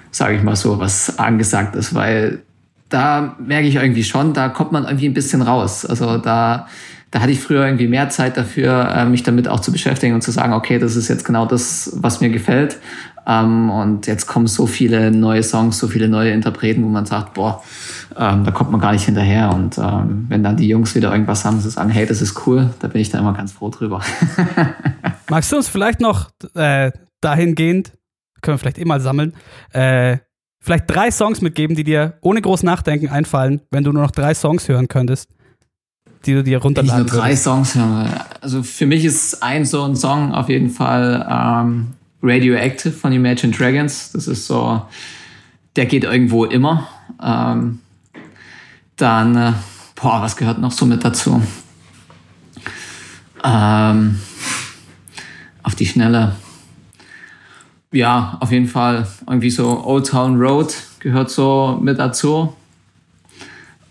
sage 0.10 0.36
ich 0.36 0.44
mal 0.44 0.56
so, 0.56 0.80
was 0.80 1.20
angesagt 1.20 1.76
ist, 1.76 1.94
weil 1.94 2.42
da 2.92 3.36
merke 3.40 3.68
ich 3.68 3.76
irgendwie 3.76 4.04
schon, 4.04 4.34
da 4.34 4.50
kommt 4.50 4.72
man 4.72 4.84
irgendwie 4.84 5.08
ein 5.08 5.14
bisschen 5.14 5.42
raus. 5.42 5.86
Also 5.86 6.18
da, 6.18 6.68
da 7.10 7.20
hatte 7.22 7.32
ich 7.32 7.40
früher 7.40 7.66
irgendwie 7.66 7.88
mehr 7.88 8.10
Zeit 8.10 8.38
dafür, 8.38 8.90
äh, 8.94 9.06
mich 9.06 9.24
damit 9.24 9.48
auch 9.48 9.62
zu 9.62 9.72
beschäftigen 9.72 10.14
und 10.14 10.22
zu 10.22 10.32
sagen, 10.32 10.54
okay, 10.54 10.78
das 10.78 10.96
ist 10.96 11.08
jetzt 11.08 11.26
genau 11.26 11.46
das, 11.46 11.92
was 11.96 12.22
mir 12.22 12.30
gefällt. 12.30 12.78
Ähm, 13.26 13.70
und 13.70 14.08
jetzt 14.08 14.28
kommen 14.28 14.48
so 14.48 14.68
viele 14.68 15.12
neue 15.12 15.44
Songs, 15.44 15.78
so 15.78 15.88
viele 15.88 16.08
neue 16.10 16.32
Interpreten, 16.32 16.84
wo 16.84 16.90
man 16.90 17.06
sagt, 17.06 17.34
boah, 17.34 17.64
ähm, 18.18 18.44
da 18.44 18.52
kommt 18.52 18.72
man 18.72 18.82
gar 18.82 18.92
nicht 18.92 19.06
hinterher. 19.06 19.54
Und 19.54 19.78
ähm, 19.78 20.26
wenn 20.28 20.44
dann 20.44 20.58
die 20.58 20.68
Jungs 20.68 20.94
wieder 20.96 21.12
irgendwas 21.12 21.46
haben, 21.46 21.62
zu 21.62 21.70
sagen, 21.70 21.90
hey, 21.90 22.06
das 22.06 22.22
ist 22.22 22.46
cool, 22.46 22.70
da 22.80 22.88
bin 22.88 23.02
ich 23.02 23.10
da 23.10 23.20
immer 23.20 23.34
ganz 23.34 23.54
froh 23.54 23.70
drüber. 23.70 24.02
Magst 25.30 25.52
du 25.52 25.58
uns 25.58 25.70
vielleicht 25.70 26.02
noch 26.02 26.30
äh, 26.56 26.92
dahingehend, 27.22 27.94
können 28.42 28.56
wir 28.56 28.60
vielleicht 28.60 28.80
eh 28.80 28.86
mal 28.86 29.00
sammeln, 29.00 29.34
äh, 29.72 30.18
vielleicht 30.62 30.86
drei 30.88 31.12
Songs 31.12 31.42
mitgeben, 31.42 31.76
die 31.76 31.84
dir 31.84 32.14
ohne 32.22 32.42
groß 32.42 32.64
Nachdenken 32.64 33.10
einfallen, 33.10 33.62
wenn 33.72 33.84
du 33.84 33.92
nur 33.92 34.04
noch 34.04 34.12
drei 34.12 34.34
Songs 34.34 34.68
hören 34.70 34.88
könntest, 34.88 35.30
die 36.26 36.34
du 36.34 36.44
dir 36.44 36.52
Wenn 36.52 36.58
ich 36.58 36.64
runterladen 36.64 37.06
nur 37.08 37.16
drei. 37.22 37.36
Songs 37.36 37.76
höre. 37.76 38.26
Also 38.42 38.64
für 38.64 38.86
mich 38.86 39.04
ist 39.04 39.42
ein 39.44 39.66
so 39.66 39.84
ein 39.84 39.96
Song 39.96 40.34
auf 40.34 40.50
jeden 40.50 40.70
Fall 40.70 41.28
ähm, 41.30 41.88
Radioactive 42.22 42.92
von 42.92 43.12
Imagine 43.12 43.52
Dragons. 43.52 44.12
Das 44.12 44.28
ist 44.28 44.46
so, 44.46 44.82
der 45.76 45.88
geht 45.88 46.04
irgendwo 46.04 46.46
immer. 46.46 46.88
Ähm, 47.22 47.80
dann, 48.96 49.36
äh, 49.36 49.54
boah, 49.96 50.22
was 50.22 50.36
gehört 50.36 50.60
noch 50.60 50.72
so 50.72 50.86
mit 50.86 51.04
dazu? 51.04 51.42
Ähm, 53.44 54.20
auf 55.64 55.74
die 55.74 55.88
Schnelle. 55.88 56.36
Ja, 57.92 58.38
auf 58.40 58.52
jeden 58.52 58.68
Fall 58.68 59.06
irgendwie 59.28 59.50
so 59.50 59.86
Old 59.86 60.08
Town 60.08 60.40
Road 60.40 60.74
gehört 61.00 61.30
so 61.30 61.78
mit 61.82 62.00
dazu. 62.00 62.56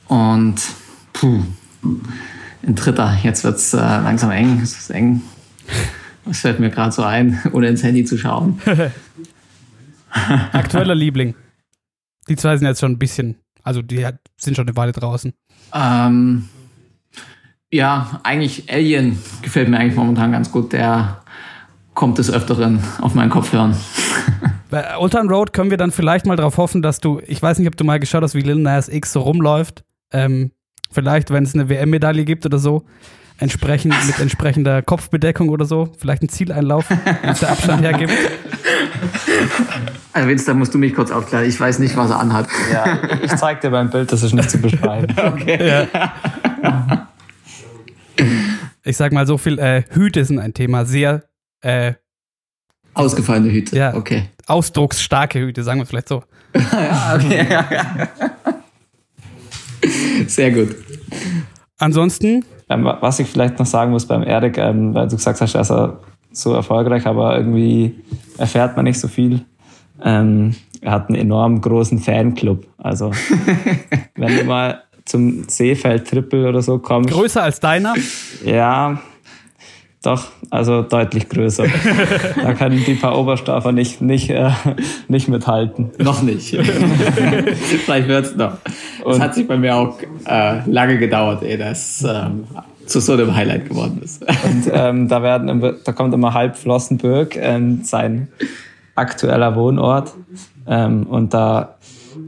Und 0.08 0.56
puh, 1.12 1.42
ein 2.62 2.74
dritter. 2.74 3.16
Jetzt 3.22 3.44
wird's 3.44 3.74
äh, 3.74 3.76
langsam 3.76 4.30
eng. 4.30 4.60
Es 4.62 4.76
ist 4.76 4.90
eng. 4.90 5.22
Was 6.24 6.40
fällt 6.40 6.60
mir 6.60 6.70
gerade 6.70 6.92
so 6.92 7.02
ein, 7.02 7.40
ohne 7.52 7.68
ins 7.68 7.82
Handy 7.82 8.04
zu 8.04 8.16
schauen? 8.16 8.60
Aktueller 10.10 10.94
Liebling. 10.94 11.34
Die 12.28 12.36
zwei 12.36 12.56
sind 12.56 12.66
jetzt 12.66 12.80
schon 12.80 12.92
ein 12.92 12.98
bisschen, 12.98 13.36
also 13.62 13.82
die 13.82 14.06
sind 14.36 14.56
schon 14.56 14.66
eine 14.66 14.76
Weile 14.76 14.92
draußen. 14.92 15.32
Ähm, 15.74 16.48
ja, 17.70 18.20
eigentlich 18.24 18.70
Alien 18.72 19.18
gefällt 19.42 19.68
mir 19.68 19.78
eigentlich 19.78 19.96
momentan 19.96 20.32
ganz 20.32 20.50
gut. 20.50 20.72
Der 20.72 21.22
kommt 21.94 22.18
des 22.18 22.30
Öfteren 22.30 22.82
auf 23.00 23.14
meinen 23.14 23.30
Kopfhörern. 23.30 23.76
Bei 24.70 24.96
Old 24.96 25.12
Town 25.12 25.28
Road 25.28 25.52
können 25.52 25.70
wir 25.70 25.76
dann 25.76 25.90
vielleicht 25.90 26.26
mal 26.26 26.36
darauf 26.36 26.56
hoffen, 26.56 26.80
dass 26.80 27.00
du, 27.00 27.20
ich 27.26 27.42
weiß 27.42 27.58
nicht, 27.58 27.68
ob 27.68 27.76
du 27.76 27.84
mal 27.84 27.98
geschaut 27.98 28.22
hast, 28.22 28.34
wie 28.34 28.40
Lil 28.40 28.56
Nas 28.56 28.88
X 28.88 29.12
so 29.12 29.20
rumläuft. 29.20 29.84
Ähm, 30.12 30.52
vielleicht, 30.92 31.30
wenn 31.30 31.44
es 31.44 31.54
eine 31.54 31.68
WM-Medaille 31.68 32.24
gibt 32.24 32.46
oder 32.46 32.58
so, 32.58 32.84
entsprechend 33.38 33.94
mit 34.06 34.18
entsprechender 34.20 34.82
Kopfbedeckung 34.82 35.48
oder 35.48 35.64
so, 35.64 35.90
vielleicht 35.98 36.22
ein 36.22 36.28
Zieleinlauf, 36.28 36.88
wenn 36.88 37.30
es 37.30 37.40
der 37.40 37.50
Abstand 37.50 37.82
hergibt. 37.82 38.12
Also 40.12 40.28
Vince, 40.28 40.46
da 40.46 40.54
musst 40.54 40.74
du 40.74 40.78
mich 40.78 40.94
kurz 40.94 41.10
aufklären. 41.10 41.46
Ich 41.46 41.58
weiß 41.58 41.78
nicht, 41.78 41.96
was 41.96 42.10
er 42.10 42.20
anhat. 42.20 42.48
Ja, 42.72 42.98
ich 43.22 43.34
zeig 43.36 43.60
dir 43.60 43.70
beim 43.70 43.90
Bild, 43.90 44.12
das 44.12 44.22
ist 44.22 44.34
nicht 44.34 44.50
zu 44.50 44.58
beschreiben. 44.58 45.14
Ich 48.82 48.96
sag 48.96 49.12
mal 49.12 49.26
so 49.26 49.36
viel, 49.36 49.58
äh, 49.58 49.82
Hüte 49.90 50.24
sind 50.24 50.38
ein 50.38 50.54
Thema, 50.54 50.86
sehr 50.86 51.24
äh, 51.62 51.94
Ausgefallene 52.94 53.50
Hüte. 53.52 53.76
Ja. 53.76 53.94
Okay. 53.94 54.24
ausdrucksstarke 54.46 55.38
Hüte, 55.40 55.62
sagen 55.62 55.80
wir 55.80 55.86
vielleicht 55.86 56.08
so. 56.08 56.22
Ja, 56.54 57.14
okay. 57.16 57.46
Sehr 60.26 60.50
gut. 60.50 60.74
Ansonsten, 61.78 62.44
Ähm, 62.68 62.84
wa- 62.84 62.98
was 63.00 63.18
ich 63.18 63.26
vielleicht 63.28 63.58
noch 63.58 63.66
sagen 63.66 63.90
muss 63.90 64.06
beim 64.06 64.22
Erik, 64.22 64.58
ähm, 64.58 64.94
weil 64.94 65.08
du 65.08 65.16
gesagt 65.16 65.40
hast, 65.40 65.54
er 65.54 65.60
ist 65.62 65.70
er 65.70 65.98
so 66.32 66.54
erfolgreich, 66.54 67.06
aber 67.06 67.36
irgendwie 67.36 67.94
erfährt 68.38 68.76
man 68.76 68.84
nicht 68.84 69.00
so 69.00 69.08
viel. 69.08 69.44
Ähm, 70.04 70.54
er 70.80 70.92
hat 70.92 71.08
einen 71.08 71.18
enorm 71.18 71.60
großen 71.60 71.98
Fanclub. 71.98 72.64
Also, 72.78 73.10
wenn 74.16 74.36
du 74.36 74.44
mal 74.44 74.82
zum 75.04 75.48
Seefeld 75.48 76.08
Triple 76.08 76.48
oder 76.48 76.62
so 76.62 76.78
kommst, 76.78 77.10
größer 77.10 77.42
als 77.42 77.58
deiner, 77.58 77.94
ja, 78.44 79.00
doch, 80.02 80.28
also 80.48 80.80
deutlich 80.82 81.28
größer. 81.28 81.66
da 82.42 82.54
können 82.54 82.82
die 82.86 82.94
paar 82.94 83.18
Oberstaffer 83.18 83.70
nicht, 83.72 84.00
nicht, 84.00 84.30
äh, 84.30 84.50
nicht 85.08 85.28
mithalten. 85.28 85.90
Noch 85.98 86.22
nicht. 86.22 86.56
Vielleicht 87.84 88.08
wird's 88.08 88.34
noch. 88.34 88.52
Es 89.06 89.20
hat 89.20 89.34
sich 89.34 89.46
bei 89.46 89.58
mir 89.58 89.76
auch 89.76 89.98
äh, 90.26 90.60
lange 90.70 90.98
gedauert, 90.98 91.42
ehe 91.42 91.58
das 91.58 92.02
ähm, 92.08 92.44
zu 92.86 93.00
so 93.00 93.12
einem 93.12 93.34
Highlight 93.36 93.68
geworden 93.68 94.00
ist. 94.02 94.22
Und 94.22 94.70
ähm, 94.72 95.08
da, 95.08 95.22
werden, 95.22 95.48
im- 95.50 95.76
da 95.84 95.92
kommt 95.92 96.14
immer 96.14 96.32
halb 96.32 96.56
Flossenbürg, 96.56 97.36
ähm, 97.36 97.80
sein 97.84 98.28
aktueller 98.94 99.54
Wohnort. 99.54 100.14
Ähm, 100.66 101.02
und 101.08 101.34
da 101.34 101.76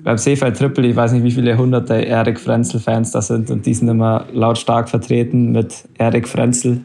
beim 0.04 0.18
Seefeld 0.18 0.58
Triple, 0.58 0.86
ich 0.88 0.96
weiß 0.96 1.12
nicht, 1.12 1.24
wie 1.24 1.30
viele 1.30 1.56
hunderte 1.56 1.94
Erik 1.94 2.38
Frenzel-Fans 2.38 3.12
da 3.12 3.22
sind 3.22 3.50
und 3.50 3.64
die 3.66 3.72
sind 3.74 3.88
immer 3.88 4.24
lautstark 4.32 4.88
vertreten 4.88 5.52
mit 5.52 5.74
Erik 5.96 6.28
Frenzel 6.28 6.82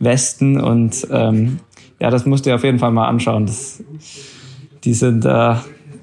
Westen 0.00 0.60
und 0.60 1.06
ähm, 1.10 1.60
ja, 2.00 2.10
das 2.10 2.26
musst 2.26 2.44
du 2.44 2.50
dir 2.50 2.56
auf 2.56 2.64
jeden 2.64 2.78
Fall 2.78 2.90
mal 2.90 3.06
anschauen. 3.06 3.46
Das, 3.46 3.84
die 4.82 4.94
sind, 4.94 5.24
äh, 5.24 5.54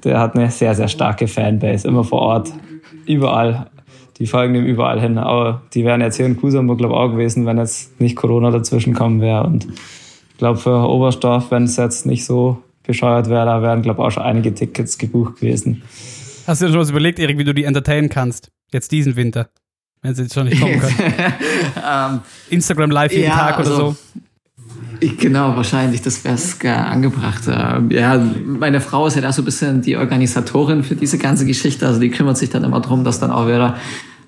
der 0.04 0.20
hat 0.20 0.36
eine 0.36 0.50
sehr, 0.50 0.74
sehr 0.74 0.88
starke 0.88 1.26
Fanbase, 1.26 1.86
immer 1.86 2.04
vor 2.04 2.22
Ort, 2.22 2.52
überall. 3.04 3.68
Die 4.18 4.26
folgen 4.26 4.54
ihm 4.54 4.64
überall 4.64 5.00
hin. 5.00 5.18
Aber 5.18 5.62
die 5.74 5.84
wären 5.84 6.00
jetzt 6.00 6.16
hier 6.16 6.26
in 6.26 6.36
Kusamburg, 6.36 6.78
glaube 6.78 6.94
ich, 6.94 7.00
auch 7.00 7.10
gewesen, 7.10 7.46
wenn 7.46 7.58
jetzt 7.58 8.00
nicht 8.00 8.16
Corona 8.16 8.50
dazwischen 8.50 8.94
kommen 8.94 9.20
wäre. 9.20 9.44
Und 9.44 9.66
ich 9.66 10.38
glaube, 10.38 10.58
für 10.58 10.88
Oberstdorf, 10.88 11.50
wenn 11.50 11.64
es 11.64 11.76
jetzt 11.76 12.06
nicht 12.06 12.24
so 12.24 12.62
bescheuert 12.84 13.28
wäre, 13.28 13.46
da 13.46 13.62
wären, 13.62 13.82
glaube 13.82 14.00
ich, 14.00 14.06
auch 14.06 14.10
schon 14.10 14.22
einige 14.22 14.54
Tickets 14.54 14.98
gebucht 14.98 15.40
gewesen. 15.40 15.82
hast 16.46 16.62
du 16.62 16.66
dir 16.66 16.72
schon 16.72 16.80
was 16.80 16.90
überlegt, 16.90 17.18
Erik, 17.18 17.38
wie 17.38 17.44
du 17.44 17.54
die 17.54 17.64
entertainen 17.64 18.08
kannst? 18.08 18.50
Jetzt 18.72 18.92
diesen 18.92 19.16
Winter. 19.16 19.50
Wenn 20.02 20.14
sie 20.14 20.22
jetzt 20.22 20.34
schon 20.34 20.46
nicht 20.46 20.60
kommen 20.60 20.80
können. 20.80 21.14
ähm, 21.88 22.20
Instagram 22.50 22.90
live 22.90 23.12
jeden 23.12 23.24
Ja, 23.24 23.36
Tag 23.36 23.58
oder 23.60 23.68
also- 23.70 23.90
so. 23.90 23.96
Genau, 25.00 25.54
wahrscheinlich, 25.54 26.02
das 26.02 26.24
wäre 26.24 26.34
es 26.34 26.60
angebracht. 26.64 27.42
Ähm, 27.48 27.88
Ja, 27.92 28.20
meine 28.44 28.80
Frau 28.80 29.06
ist 29.06 29.14
ja 29.14 29.20
da 29.22 29.32
so 29.32 29.42
ein 29.42 29.44
bisschen 29.44 29.80
die 29.80 29.96
Organisatorin 29.96 30.82
für 30.82 30.96
diese 30.96 31.18
ganze 31.18 31.46
Geschichte. 31.46 31.86
Also 31.86 32.00
die 32.00 32.10
kümmert 32.10 32.36
sich 32.36 32.50
dann 32.50 32.64
immer 32.64 32.80
drum, 32.80 33.04
dass 33.04 33.20
dann 33.20 33.30
auch 33.30 33.46
wieder 33.46 33.76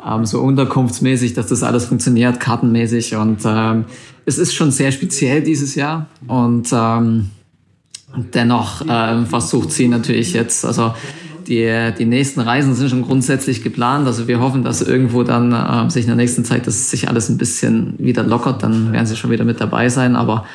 ähm, 0.07 0.25
so 0.27 0.41
unterkunftsmäßig, 0.41 1.35
dass 1.35 1.49
das 1.49 1.65
alles 1.65 1.87
funktioniert, 1.87 2.39
kartenmäßig. 2.39 3.17
Und 3.17 3.41
ähm, 3.45 3.85
es 4.27 4.39
ist 4.39 4.55
schon 4.55 4.71
sehr 4.71 4.93
speziell 4.93 5.43
dieses 5.43 5.75
Jahr. 5.75 6.07
Und 6.29 6.69
ähm, 6.73 7.31
dennoch 8.33 8.83
ähm, 8.89 9.27
versucht 9.27 9.73
sie 9.73 9.89
natürlich 9.89 10.33
jetzt, 10.35 10.65
also 10.65 10.95
die, 11.51 11.93
die 11.99 12.05
nächsten 12.05 12.41
Reisen 12.41 12.75
sind 12.75 12.91
schon 12.91 13.03
grundsätzlich 13.03 13.63
geplant. 13.63 14.07
Also 14.07 14.29
wir 14.29 14.39
hoffen, 14.39 14.63
dass 14.63 14.81
irgendwo 14.81 15.25
dann 15.25 15.53
ähm, 15.53 15.91
sich 15.91 16.05
in 16.05 16.09
der 16.09 16.17
nächsten 16.17 16.45
Zeit, 16.45 16.67
dass 16.69 16.91
sich 16.91 17.09
alles 17.09 17.29
ein 17.29 17.39
bisschen 17.39 17.95
wieder 17.99 18.23
lockert, 18.23 18.63
dann 18.63 18.93
werden 18.93 19.07
sie 19.07 19.17
schon 19.17 19.31
wieder 19.31 19.45
mit 19.45 19.61
dabei 19.61 19.89
sein. 19.89 20.15
Aber 20.15 20.47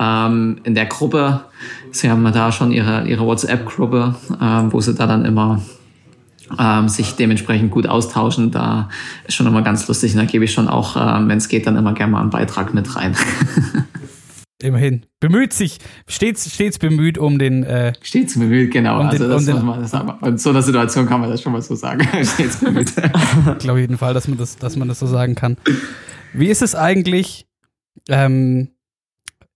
ähm, 0.00 0.56
in 0.64 0.74
der 0.74 0.86
Gruppe, 0.86 1.42
sie 1.90 2.10
haben 2.10 2.24
da 2.32 2.50
schon 2.50 2.72
ihre, 2.72 3.06
ihre 3.06 3.26
WhatsApp-Gruppe, 3.26 4.14
ähm, 4.40 4.72
wo 4.72 4.80
sie 4.80 4.94
da 4.94 5.06
dann 5.06 5.26
immer 5.26 5.60
ähm, 6.58 6.88
sich 6.88 7.14
dementsprechend 7.14 7.70
gut 7.70 7.86
austauschen. 7.86 8.50
Da 8.50 8.88
ist 9.26 9.34
schon 9.34 9.46
immer 9.46 9.60
ganz 9.60 9.86
lustig. 9.86 10.14
Und 10.14 10.18
da 10.18 10.24
gebe 10.24 10.46
ich 10.46 10.52
schon 10.52 10.66
auch, 10.66 10.96
ähm, 10.96 11.28
wenn 11.28 11.36
es 11.36 11.48
geht, 11.48 11.66
dann 11.66 11.76
immer 11.76 11.92
gerne 11.92 12.12
mal 12.12 12.22
einen 12.22 12.30
Beitrag 12.30 12.72
mit 12.72 12.96
rein. 12.96 13.14
Immerhin. 14.60 15.06
Bemüht 15.20 15.52
sich, 15.52 15.78
stets, 16.08 16.52
stets 16.52 16.78
bemüht 16.80 17.16
um 17.16 17.38
den, 17.38 17.62
äh, 17.62 17.92
Stets 18.02 18.36
bemüht, 18.36 18.72
genau. 18.72 18.98
Und 19.00 19.06
also 19.06 19.18
den- 19.24 19.30
das 19.30 19.46
und 19.48 19.56
den- 19.56 19.64
man, 19.66 19.80
das, 19.80 19.94
aber 19.94 20.26
in 20.26 20.36
so 20.36 20.50
einer 20.50 20.62
Situation 20.62 21.06
kann 21.06 21.20
man 21.20 21.30
das 21.30 21.40
schon 21.42 21.52
mal 21.52 21.62
so 21.62 21.76
sagen. 21.76 22.00
Stets 22.24 22.56
bemüht. 22.58 22.92
ich 23.52 23.58
glaube 23.58 23.80
jeden 23.80 23.98
Fall, 23.98 24.14
dass 24.14 24.26
man 24.26 24.36
das, 24.36 24.56
dass 24.56 24.74
man 24.76 24.88
das 24.88 24.98
so 24.98 25.06
sagen 25.06 25.36
kann. 25.36 25.56
Wie 26.32 26.48
ist 26.48 26.62
es 26.62 26.74
eigentlich 26.74 27.46
ähm, 28.08 28.70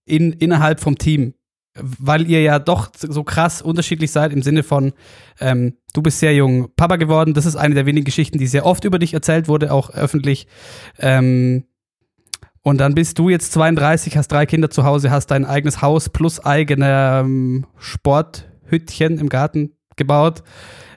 in, 0.05 0.31
innerhalb 0.33 0.79
vom 0.79 0.97
Team? 0.97 1.33
Weil 1.75 2.29
ihr 2.29 2.41
ja 2.41 2.59
doch 2.59 2.91
so 2.95 3.23
krass 3.23 3.61
unterschiedlich 3.61 4.11
seid 4.11 4.31
im 4.31 4.41
Sinne 4.43 4.63
von, 4.63 4.93
ähm, 5.39 5.73
du 5.93 6.01
bist 6.03 6.19
sehr 6.19 6.33
jung 6.33 6.69
Papa 6.77 6.95
geworden. 6.97 7.33
Das 7.33 7.45
ist 7.47 7.55
eine 7.55 7.73
der 7.75 7.85
wenigen 7.87 8.05
Geschichten, 8.05 8.37
die 8.37 8.47
sehr 8.47 8.65
oft 8.65 8.85
über 8.85 8.99
dich 8.99 9.13
erzählt 9.13 9.47
wurde, 9.47 9.73
auch 9.73 9.89
öffentlich. 9.89 10.47
Ähm, 10.99 11.65
und 12.63 12.77
dann 12.79 12.95
bist 12.95 13.19
du 13.19 13.29
jetzt 13.29 13.51
32, 13.51 14.17
hast 14.17 14.29
drei 14.29 14.45
Kinder 14.45 14.69
zu 14.69 14.85
Hause, 14.85 15.11
hast 15.11 15.27
dein 15.27 15.45
eigenes 15.45 15.81
Haus 15.81 16.09
plus 16.09 16.43
eigene 16.43 17.19
ähm, 17.21 17.65
Sporthüttchen 17.77 19.19
im 19.19 19.27
Garten 19.27 19.73
gebaut, 19.97 20.43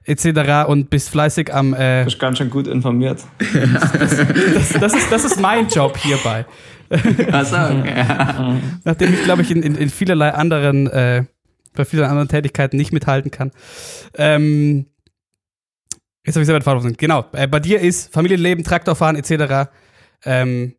etc. 0.04 0.68
und 0.68 0.90
bist 0.90 1.10
fleißig 1.10 1.52
am 1.52 1.74
äh, 1.74 2.00
Du 2.00 2.04
bist 2.06 2.20
ganz 2.20 2.38
schön 2.38 2.50
gut 2.50 2.68
informiert. 2.68 3.24
das, 3.38 4.72
das, 4.72 4.94
ist, 4.94 5.10
das 5.10 5.24
ist 5.24 5.40
mein 5.40 5.66
Job 5.68 5.96
hierbei. 5.98 6.46
Also, 7.32 7.56
okay. 7.56 8.04
Nachdem 8.84 9.12
ich, 9.12 9.24
glaube 9.24 9.42
ich, 9.42 9.50
in, 9.50 9.60
in, 9.62 9.74
in 9.74 9.90
vielerlei 9.90 10.32
anderen, 10.32 10.86
äh, 10.86 11.24
bei 11.74 11.84
vielen 11.84 12.04
anderen 12.04 12.28
Tätigkeiten 12.28 12.76
nicht 12.76 12.92
mithalten 12.92 13.32
kann. 13.32 13.50
Ähm, 14.14 14.86
jetzt 16.24 16.36
habe 16.36 16.42
ich 16.42 16.46
selber 16.46 16.60
den 16.60 16.64
Faden. 16.64 16.96
Genau, 16.96 17.24
äh, 17.32 17.48
bei 17.48 17.58
dir 17.58 17.80
ist 17.80 18.12
Familienleben, 18.12 18.62
Traktorfahren 18.62 19.16
etc. 19.16 19.68
Ähm, 20.24 20.76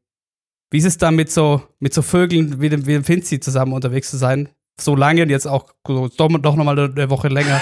wie 0.71 0.77
ist 0.77 0.85
es 0.85 0.97
da 0.97 1.11
mit 1.11 1.31
so, 1.31 1.61
mit 1.79 1.93
so 1.93 2.01
Vögeln 2.01 2.59
wie 2.61 2.69
dem, 2.69 2.85
wie 2.85 2.93
dem 2.93 3.03
Finzi 3.03 3.39
zusammen 3.39 3.73
unterwegs 3.73 4.09
zu 4.09 4.17
sein? 4.17 4.49
So 4.79 4.95
lange 4.95 5.23
und 5.23 5.29
jetzt 5.29 5.47
auch 5.47 5.65
so, 5.87 6.07
doch, 6.17 6.29
doch 6.39 6.55
nochmal 6.55 6.77
eine 6.77 7.09
Woche 7.09 7.29
länger, 7.29 7.59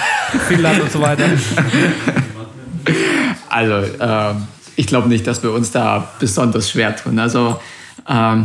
Finnland 0.48 0.80
und 0.82 0.92
so 0.92 1.00
weiter. 1.00 1.24
Also, 3.48 3.88
ähm, 4.00 4.48
ich 4.76 4.86
glaube 4.86 5.08
nicht, 5.08 5.26
dass 5.26 5.42
wir 5.42 5.50
uns 5.50 5.70
da 5.70 6.12
besonders 6.18 6.68
schwer 6.70 6.94
tun. 6.94 7.18
Also, 7.18 7.58
ähm, 8.06 8.44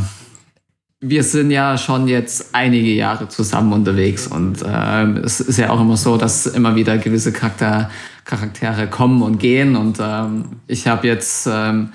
wir 1.02 1.24
sind 1.24 1.50
ja 1.50 1.78
schon 1.78 2.08
jetzt 2.08 2.54
einige 2.54 2.92
Jahre 2.92 3.28
zusammen 3.28 3.74
unterwegs 3.74 4.28
und 4.28 4.64
ähm, 4.66 5.18
es 5.18 5.40
ist 5.42 5.58
ja 5.58 5.72
auch 5.72 5.82
immer 5.82 5.98
so, 5.98 6.16
dass 6.16 6.46
immer 6.46 6.76
wieder 6.76 6.98
gewisse 7.00 7.34
Charakter, 7.34 7.90
Charaktere 8.24 8.88
kommen 8.88 9.24
und 9.24 9.40
gehen 9.40 9.76
und 9.76 9.98
ähm, 10.00 10.46
ich 10.68 10.88
habe 10.88 11.08
jetzt 11.08 11.50
ähm, 11.52 11.92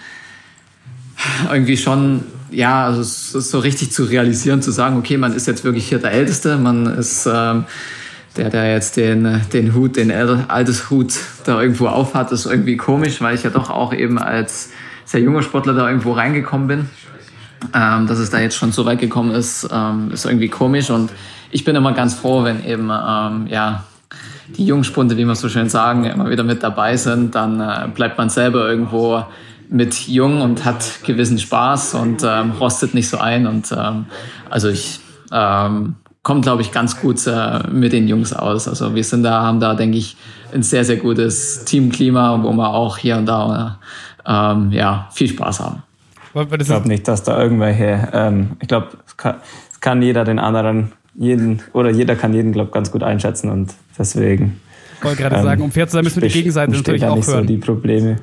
irgendwie 1.51 1.77
schon, 1.77 2.23
ja, 2.51 2.87
also 2.87 3.01
es 3.01 3.35
ist 3.35 3.51
so 3.51 3.59
richtig 3.59 3.93
zu 3.93 4.05
realisieren, 4.05 4.63
zu 4.63 4.71
sagen, 4.71 4.97
okay, 4.97 5.17
man 5.17 5.33
ist 5.33 5.47
jetzt 5.47 5.65
wirklich 5.65 5.89
hier 5.89 5.99
der 5.99 6.13
Älteste, 6.13 6.57
man 6.57 6.87
ist 6.87 7.27
ähm, 7.27 7.65
der, 8.37 8.51
der 8.51 8.73
jetzt 8.73 8.97
den, 8.97 9.41
den 9.53 9.75
Hut, 9.75 9.97
den 9.97 10.11
altes 10.13 10.91
Hut 10.91 11.15
da 11.45 11.61
irgendwo 11.61 11.89
aufhat, 11.89 12.33
ist 12.33 12.47
irgendwie 12.47 12.77
komisch, 12.77 13.21
weil 13.21 13.35
ich 13.35 13.43
ja 13.43 13.51
doch 13.51 13.71
auch 13.71 13.93
eben 13.95 14.19
als 14.19 14.71
sehr 15.05 15.21
junger 15.21 15.43
Sportler 15.43 15.75
da 15.75 15.89
irgendwo 15.89 16.13
reingekommen 16.13 16.69
bin. 16.69 16.91
Ähm, 17.75 18.07
dass 18.07 18.19
es 18.19 18.29
da 18.29 18.39
jetzt 18.39 18.55
schon 18.55 18.71
so 18.71 18.85
weit 18.85 19.01
gekommen 19.01 19.31
ist, 19.31 19.67
ähm, 19.73 20.11
ist 20.13 20.27
irgendwie 20.27 20.49
komisch 20.49 20.91
und 20.91 21.11
ich 21.51 21.65
bin 21.65 21.75
immer 21.75 21.93
ganz 21.93 22.15
froh, 22.15 22.45
wenn 22.45 22.65
eben 22.65 22.91
ähm, 22.91 23.47
ja 23.49 23.85
die 24.49 24.67
Jungspunde, 24.67 25.17
wie 25.17 25.25
wir 25.25 25.35
so 25.35 25.49
schön 25.49 25.69
sagen, 25.69 26.05
immer 26.05 26.29
wieder 26.31 26.45
mit 26.45 26.63
dabei 26.63 26.97
sind, 26.97 27.35
dann 27.35 27.61
äh, 27.61 27.89
bleibt 27.93 28.19
man 28.19 28.29
selber 28.29 28.69
irgendwo 28.69 29.25
mit 29.69 30.09
jung 30.09 30.43
und 30.43 30.65
hat 30.65 31.01
gewissen 31.05 31.39
Spaß 31.39 31.95
und 31.95 32.23
ähm, 32.25 32.53
rostet 32.53 32.95
nicht 32.95 33.09
so 33.09 33.19
ein. 33.19 33.47
Und 33.47 33.73
ähm, 33.73 34.07
also 34.51 34.69
ich 34.69 35.01
ähm, 35.33 35.97
komme, 36.23 36.41
glaube 36.41 36.63
ich, 36.63 36.73
ganz 36.73 37.01
gut 37.01 37.27
äh, 37.27 37.61
mit 37.71 37.93
den 37.93 38.09
Jungs 38.09 38.33
aus. 38.33 38.69
Also 38.69 38.95
wir 38.95 39.05
sind 39.05 39.23
da, 39.23 39.43
haben 39.43 39.61
da, 39.61 39.75
denke 39.75 39.99
ich, 39.99 40.17
ein 40.53 40.63
sehr, 40.63 40.85
sehr 40.85 40.97
gutes 40.97 41.65
Teamklima, 41.65 42.43
wo 42.43 42.53
wir 42.53 42.69
auch 42.69 42.99
hier 42.99 43.17
und 43.17 43.27
da 43.27 43.79
ähm, 44.27 44.73
ja, 44.73 45.09
viel 45.13 45.29
Spaß 45.29 45.61
haben. 45.61 45.83
Ich 46.35 46.67
glaube 46.67 46.89
nicht, 46.89 47.09
dass 47.09 47.23
da 47.23 47.41
irgendwelche, 47.43 48.09
ähm, 48.13 48.57
ich 48.61 48.69
glaube, 48.69 48.89
es 49.07 49.17
kann, 49.17 49.37
es 49.71 49.81
kann 49.81 50.03
jeder 50.03 50.25
den 50.25 50.39
anderen, 50.39 50.93
jeden, 51.15 51.63
oder 51.73 51.91
jeder 51.91 52.15
kann 52.15 52.35
jeden, 52.35 52.53
glaube 52.53 52.73
ganz 52.73 52.91
gut 52.91 53.03
einschätzen 53.03 53.51
und 53.51 53.73
deswegen. 53.99 54.61
Ich 54.99 55.05
wollte 55.05 55.23
gerade 55.23 55.37
ähm, 55.37 55.43
sagen, 55.45 55.63
um 55.63 55.71
fair 55.71 55.87
zu 55.87 55.95
sein, 55.95 56.05
müssen 56.05 56.21
wir 56.21 56.29
die 56.29 56.35
Gegenseite 56.35 56.73
natürlich 56.73 57.05
auch 57.05 57.15
hören. 57.15 57.23
So 57.25 57.41
die 57.43 57.57
Probleme. 57.57 58.17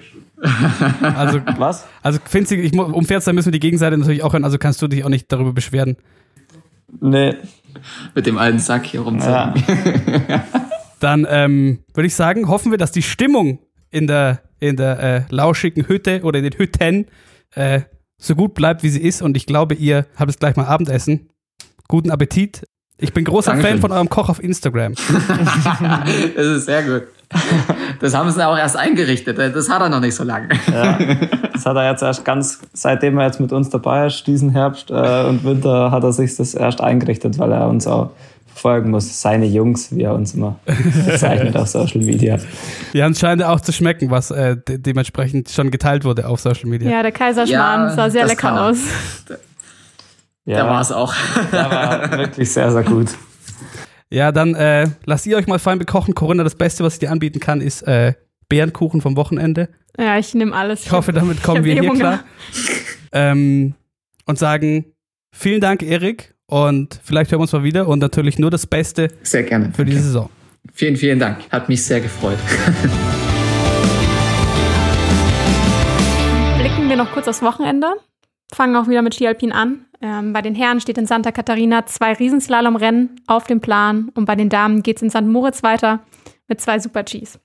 Also, 1.02 1.42
was? 1.58 1.86
Also, 2.02 2.20
findest 2.26 2.52
ich, 2.52 2.78
um 2.78 3.06
fair 3.06 3.20
zu 3.20 3.26
sein, 3.26 3.36
müssen 3.36 3.48
wir 3.48 3.54
die 3.54 3.60
Gegenseite 3.60 3.98
natürlich 3.98 4.24
auch 4.24 4.34
hören, 4.34 4.44
also 4.44 4.58
kannst 4.58 4.82
du 4.82 4.88
dich 4.88 5.04
auch 5.04 5.10
nicht 5.10 5.32
darüber 5.32 5.54
beschweren. 5.54 5.98
Nee. 7.00 7.36
Mit 8.14 8.26
dem 8.26 8.38
alten 8.38 8.60
Sack 8.60 8.86
hier 8.86 9.02
rumzeigen. 9.02 9.64
Ja. 10.28 10.44
Dann 11.00 11.26
ähm, 11.30 11.80
würde 11.94 12.08
ich 12.08 12.16
sagen, 12.16 12.48
hoffen 12.48 12.72
wir, 12.72 12.78
dass 12.78 12.92
die 12.92 13.02
Stimmung 13.02 13.60
in 13.90 14.08
der, 14.08 14.42
in 14.60 14.78
der 14.78 15.00
äh, 15.00 15.22
lauschigen 15.30 15.88
Hütte 15.88 16.22
oder 16.24 16.40
in 16.40 16.44
den 16.44 16.58
Hütten 16.58 17.08
äh, 17.56 17.82
so 18.18 18.36
gut 18.36 18.54
bleibt, 18.54 18.84
wie 18.84 18.90
sie 18.90 19.02
ist. 19.02 19.22
Und 19.22 19.36
ich 19.36 19.46
glaube, 19.46 19.76
ihr 19.76 20.06
habt 20.16 20.32
jetzt 20.32 20.40
gleich 20.40 20.56
mal 20.56 20.66
Abendessen. 20.66 21.30
Guten 21.88 22.10
Appetit. 22.10 22.64
Ich 22.98 23.12
bin 23.12 23.26
großer 23.26 23.52
Dankeschön. 23.52 23.72
Fan 23.74 23.82
von 23.82 23.92
eurem 23.92 24.10
Koch 24.10 24.30
auf 24.30 24.42
Instagram. 24.42 24.94
das 26.36 26.46
ist 26.46 26.66
sehr 26.66 26.84
gut. 26.84 27.04
Das 28.00 28.14
haben 28.14 28.30
sie 28.30 28.46
auch 28.46 28.58
erst 28.58 28.76
eingerichtet. 28.76 29.38
Das 29.38 29.70
hat 29.70 29.82
er 29.82 29.88
noch 29.88 30.02
nicht 30.02 30.16
so 30.16 30.26
lange. 30.26 30.50
Ja, 30.70 30.98
das 31.54 31.66
hat 31.66 31.78
er 31.78 31.90
jetzt 31.90 32.04
erst 32.04 32.26
ganz, 32.26 32.60
seitdem 32.74 33.18
er 33.18 33.28
jetzt 33.28 33.40
mit 33.40 33.54
uns 33.54 33.70
dabei 33.70 34.08
ist, 34.08 34.28
diesen 34.28 34.50
Herbst 34.50 34.92
äh, 34.92 35.24
und 35.24 35.46
Winter, 35.46 35.90
hat 35.90 36.04
er 36.04 36.12
sich 36.12 36.36
das 36.36 36.54
erst 36.54 36.82
eingerichtet, 36.82 37.40
weil 37.40 37.54
er 37.54 37.70
uns 37.70 37.88
auch 37.88 38.12
folgen 38.54 38.92
muss. 38.92 39.22
Seine 39.22 39.46
Jungs, 39.46 39.96
wie 39.96 40.04
er 40.04 40.14
uns 40.16 40.34
immer 40.34 40.60
bezeichnet 41.06 41.56
auf 41.56 41.68
Social 41.68 42.02
Media. 42.02 42.38
Ja, 42.92 43.06
und 43.06 43.18
scheint 43.18 43.42
auch 43.44 43.62
zu 43.62 43.72
schmecken, 43.72 44.12
was 44.12 44.32
äh, 44.32 44.58
de 44.58 44.78
dementsprechend 44.78 45.50
schon 45.50 45.72
geteilt 45.72 46.04
wurde 46.04 46.28
auf 46.28 46.40
Social 46.40 46.70
Media. 46.70 46.90
Ja, 46.90 47.04
der 47.04 47.12
Kaiserschmarrn 47.12 47.90
ja, 47.90 47.90
sah 47.90 48.10
sehr 48.10 48.26
lecker 48.26 48.66
aus. 48.66 48.80
Ja, 50.46 50.58
der 50.58 50.66
war 50.66 50.82
es 50.82 50.92
auch. 50.92 51.14
Der 51.52 51.72
war 51.72 52.18
wirklich 52.18 52.52
sehr, 52.52 52.72
sehr 52.72 52.84
gut. 52.84 53.08
Ja, 54.14 54.32
dann 54.32 54.54
äh, 54.54 54.90
lasst 55.06 55.26
ihr 55.26 55.36
euch 55.38 55.48
mal 55.48 55.58
fein 55.58 55.80
bekochen. 55.80 56.14
Corinna, 56.14 56.44
das 56.44 56.54
Beste, 56.54 56.84
was 56.84 56.94
ich 56.94 57.00
dir 57.00 57.10
anbieten 57.10 57.40
kann, 57.40 57.62
ist 57.62 57.82
äh, 57.82 58.14
Bärenkuchen 58.48 59.02
vom 59.02 59.16
Wochenende. 59.16 59.70
Ja, 59.98 60.20
ich 60.20 60.36
nehme 60.36 60.54
alles. 60.56 60.86
Ich 60.86 60.92
hoffe, 60.92 61.14
damit 61.14 61.42
kommen 61.44 61.64
wir 61.64 61.74
hier 61.74 61.92
klar. 61.94 62.24
Ähm, 63.12 63.74
und 64.28 64.38
sagen 64.38 64.86
vielen 65.32 65.62
Dank, 65.62 65.82
Erik. 65.82 66.36
Und 66.46 67.00
vielleicht 67.04 67.32
hören 67.32 67.40
wir 67.40 67.44
uns 67.44 67.54
mal 67.54 67.64
wieder. 67.64 67.88
Und 67.88 67.98
natürlich 67.98 68.38
nur 68.38 68.52
das 68.52 68.68
Beste 68.68 69.08
sehr 69.24 69.42
gerne. 69.42 69.72
für 69.74 69.84
diese 69.84 70.04
Saison. 70.04 70.30
Vielen, 70.72 70.96
vielen 70.96 71.18
Dank. 71.18 71.38
Hat 71.50 71.68
mich 71.68 71.84
sehr 71.84 72.00
gefreut. 72.00 72.38
Blicken 76.60 76.88
wir 76.88 76.98
noch 76.98 77.12
kurz 77.14 77.28
aufs 77.28 77.42
Wochenende. 77.42 77.88
Fangen 78.54 78.76
auch 78.76 78.88
wieder 78.88 79.02
mit 79.02 79.16
Skialpin 79.16 79.52
an. 79.52 79.88
Ähm, 80.04 80.34
bei 80.34 80.42
den 80.42 80.54
Herren 80.54 80.82
steht 80.82 80.98
in 80.98 81.06
Santa 81.06 81.32
Catarina 81.32 81.86
zwei 81.86 82.12
Riesenslalomrennen 82.12 83.22
auf 83.26 83.46
dem 83.46 83.62
Plan 83.62 84.10
und 84.14 84.26
bei 84.26 84.36
den 84.36 84.50
Damen 84.50 84.84
geht 84.84 84.98
es 84.98 85.02
in 85.02 85.10
St. 85.10 85.22
Moritz 85.22 85.64
weiter 85.64 86.06
mit 86.50 86.60
zwei 86.60 86.78
Super-Gs. 86.78 87.40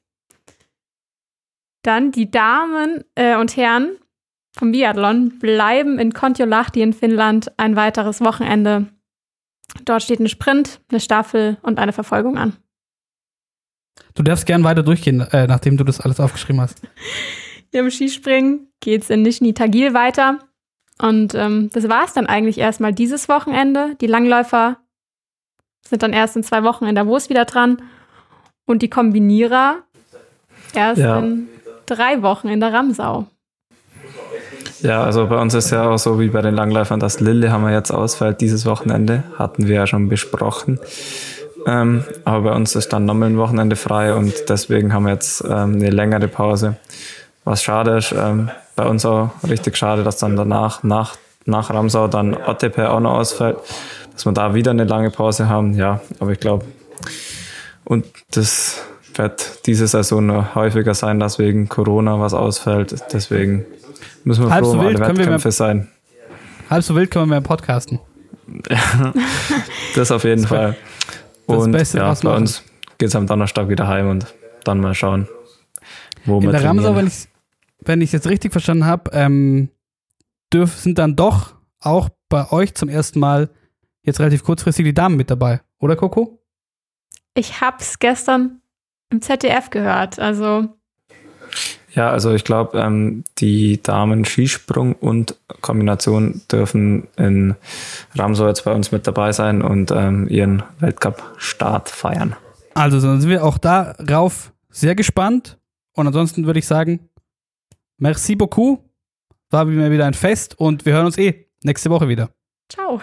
Dann 1.83 2.11
die 2.11 2.33
Damen 2.33 3.05
äh, 3.15 3.37
und 3.37 3.57
Herren 3.57 3.97
vom 4.57 4.73
Biathlon 4.73 5.39
bleiben 5.39 6.01
in 6.01 6.13
Kontiolahti 6.13 6.83
in 6.83 6.93
Finnland 6.93 7.53
ein 7.59 7.77
weiteres 7.77 8.21
Wochenende. 8.21 8.89
Dort 9.85 10.03
steht 10.03 10.19
ein 10.19 10.29
Sprint, 10.29 10.81
eine 10.91 10.99
Staffel 10.99 11.59
und 11.63 11.79
eine 11.79 11.93
Verfolgung 11.93 12.39
an. 12.39 12.57
Du 14.15 14.25
darfst 14.25 14.47
gern 14.47 14.65
weiter 14.65 14.83
durchgehen, 14.83 15.21
äh, 15.21 15.47
nachdem 15.47 15.77
du 15.77 15.85
das 15.85 16.01
alles 16.01 16.19
aufgeschrieben 16.19 16.61
hast. 16.61 16.83
Im 17.71 17.89
Skispringen 17.89 18.73
geht 18.81 19.03
es 19.03 19.11
in 19.11 19.23
Nizhny 19.23 19.55
Tagil 19.55 19.95
weiter. 19.95 20.41
Und 21.01 21.35
ähm, 21.35 21.71
das 21.73 21.89
war 21.89 22.05
es 22.05 22.13
dann 22.13 22.27
eigentlich 22.27 22.59
erstmal 22.59 22.93
dieses 22.93 23.29
Wochenende. 23.29 23.95
Die 24.01 24.07
Langläufer 24.07 24.79
sind 25.87 26.03
dann 26.03 26.13
erst 26.13 26.37
in 26.37 26.43
zwei 26.43 26.65
Wochen 26.65 26.87
in 26.87 26.95
Davos 26.95 27.31
wieder 27.31 27.45
dran. 27.45 27.83
Und 28.67 28.83
die 28.83 28.91
Kombinierer 28.91 29.77
erst 30.75 31.01
ja. 31.01 31.19
in 31.19 31.49
drei 31.87 32.23
Wochen 32.23 32.49
in 32.49 32.61
der 32.61 32.73
Ramsau. 32.73 33.27
Ja, 34.81 35.03
also 35.03 35.27
bei 35.27 35.41
uns 35.41 35.55
ist 35.55 35.71
ja 35.71 35.89
auch 35.89 35.99
so 35.99 36.21
wie 36.21 36.29
bei 36.29 36.43
den 36.43 36.55
Langläufern, 36.55 37.01
dass 37.01 37.21
Lillehammer 37.21 37.73
jetzt 37.73 37.91
ausfällt 37.91 38.41
dieses 38.41 38.67
Wochenende. 38.67 39.25
Hatten 39.37 39.67
wir 39.67 39.75
ja 39.75 39.87
schon 39.87 40.09
besprochen. 40.09 40.79
Ähm, 41.67 42.05
aber 42.25 42.51
bei 42.51 42.57
uns 42.57 42.77
ist 42.77 42.93
dann 42.93 43.05
nochmal 43.05 43.31
ein 43.31 43.39
Wochenende 43.39 43.77
frei 43.77 44.15
und 44.15 44.33
deswegen 44.49 44.93
haben 44.93 45.05
wir 45.05 45.13
jetzt 45.13 45.43
ähm, 45.45 45.75
eine 45.75 45.91
längere 45.91 46.29
Pause. 46.29 46.77
Was 47.45 47.63
schade 47.63 47.97
ist, 47.97 48.13
ähm, 48.13 48.51
bei 48.77 48.85
uns 48.85 49.05
auch 49.07 49.31
richtig 49.49 49.77
schade, 49.77 50.05
dass 50.05 50.19
dann 50.19 50.37
danach, 50.37 50.83
nach, 50.83 51.17
nach 51.47 51.71
Ramsau, 51.71 52.09
dann 52.09 52.35
OTP 52.35 52.79
auch 52.81 53.01
noch 53.01 53.15
ausfällt, 53.15 53.57
dass 54.13 54.27
wir 54.27 54.33
da 54.33 54.55
wieder 54.55 54.71
eine 54.73 54.85
lange 54.85 55.11
Pause 55.11 55.49
haben. 55.49 55.75
Ja, 55.75 56.01
aber 56.21 56.33
ich 56.33 56.41
glaube, 56.41 56.65
und 57.85 58.07
das 58.33 58.83
wird 59.15 59.67
diese 59.67 59.87
Saison 59.87 60.27
noch 60.27 60.55
häufiger 60.55 60.95
sein, 60.95 61.19
dass 61.19 61.39
wegen 61.39 61.69
Corona 61.69 62.21
was 62.21 62.35
ausfällt. 62.35 62.95
Deswegen 63.13 63.65
müssen 64.25 64.45
wir 64.45 64.51
halb 64.51 64.65
froh 64.65 64.73
so 64.73 64.79
um 64.79 64.87
alle 64.87 64.99
Wettkämpfe 64.99 65.31
mehr, 65.31 65.53
sein. 65.53 65.89
Halb 66.71 66.85
so 66.85 66.95
wild 66.95 67.11
können 67.11 67.25
wir 67.27 67.31
mehr 67.31 67.41
podcasten. 67.41 67.99
das 69.97 70.11
auf 70.11 70.25
jeden 70.25 70.43
das 70.43 70.51
Fall. 70.51 70.77
Und 71.47 71.73
Beste, 71.73 71.99
ja, 71.99 72.15
bei 72.23 72.37
uns 72.37 72.63
geht 72.99 73.09
es 73.09 73.17
am 73.17 73.27
Donnerstag 73.27 73.69
wieder 73.69 73.89
heim 73.89 74.11
und 74.11 74.27
dann 74.65 74.81
mal 74.81 74.95
schauen, 74.95 75.29
wo 76.25 76.41
In 76.41 76.51
der 76.51 76.65
Ramsau, 76.65 76.95
wenn 76.97 77.07
ich 77.07 77.29
wenn 77.81 78.01
ich 78.01 78.09
es 78.09 78.13
jetzt 78.13 78.29
richtig 78.29 78.53
verstanden 78.53 78.87
habe, 78.87 79.11
ähm, 79.13 79.71
sind 80.53 80.99
dann 80.99 81.17
doch 81.17 81.55
auch 81.81 82.09
bei 82.29 82.51
euch 82.51 82.75
zum 82.75 82.89
ersten 82.89 83.19
Mal 83.21 83.51
jetzt 84.03 84.21
relativ 84.21 84.45
kurzfristig 84.45 84.85
die 84.85 84.95
Damen 84.95 85.17
mit 85.17 85.31
dabei, 85.31 85.61
oder 85.79 85.97
Coco? 85.97 86.39
Ich 87.35 87.61
hab's 87.61 87.99
gestern 87.99 88.61
im 89.11 89.23
ZDF 89.23 89.71
gehört, 89.71 90.19
also. 90.19 90.69
Ja, 91.93 92.11
also 92.11 92.35
ich 92.35 92.45
glaube, 92.45 92.79
ähm, 92.79 93.25
die 93.39 93.83
Damen 93.83 94.25
Skisprung 94.25 94.95
und 94.95 95.37
Kombination 95.61 96.43
dürfen 96.51 97.09
in 97.17 97.55
Ramsau 98.15 98.47
jetzt 98.47 98.65
bei 98.65 98.73
uns 98.73 98.93
mit 98.93 99.07
dabei 99.07 99.33
sein 99.33 99.63
und 99.63 99.91
ähm, 99.91 100.29
ihren 100.29 100.63
Weltcup-Start 100.81 101.89
feiern. 101.89 102.37
Also 102.75 103.01
dann 103.01 103.21
sind 103.21 103.31
wir 103.31 103.45
auch 103.45 103.59
darauf 103.59 104.53
sehr 104.71 104.95
gespannt. 104.95 105.59
Und 105.99 106.07
ansonsten 106.07 106.47
würde 106.47 106.61
ich 106.61 106.67
sagen, 106.67 107.11
Merci 107.99 108.37
beaucoup. 108.37 108.85
War 109.51 109.65
mir 109.65 109.91
wieder 109.91 110.07
ein 110.07 110.15
Fest 110.15 110.59
und 110.59 110.87
wir 110.87 110.93
hören 110.93 111.07
uns 111.07 111.19
eh 111.19 111.47
nächste 111.65 111.91
Woche 111.91 112.09
wieder. 112.09 112.31
Ciao. 112.69 113.01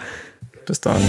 Bis 0.64 0.80
dann. 0.80 1.02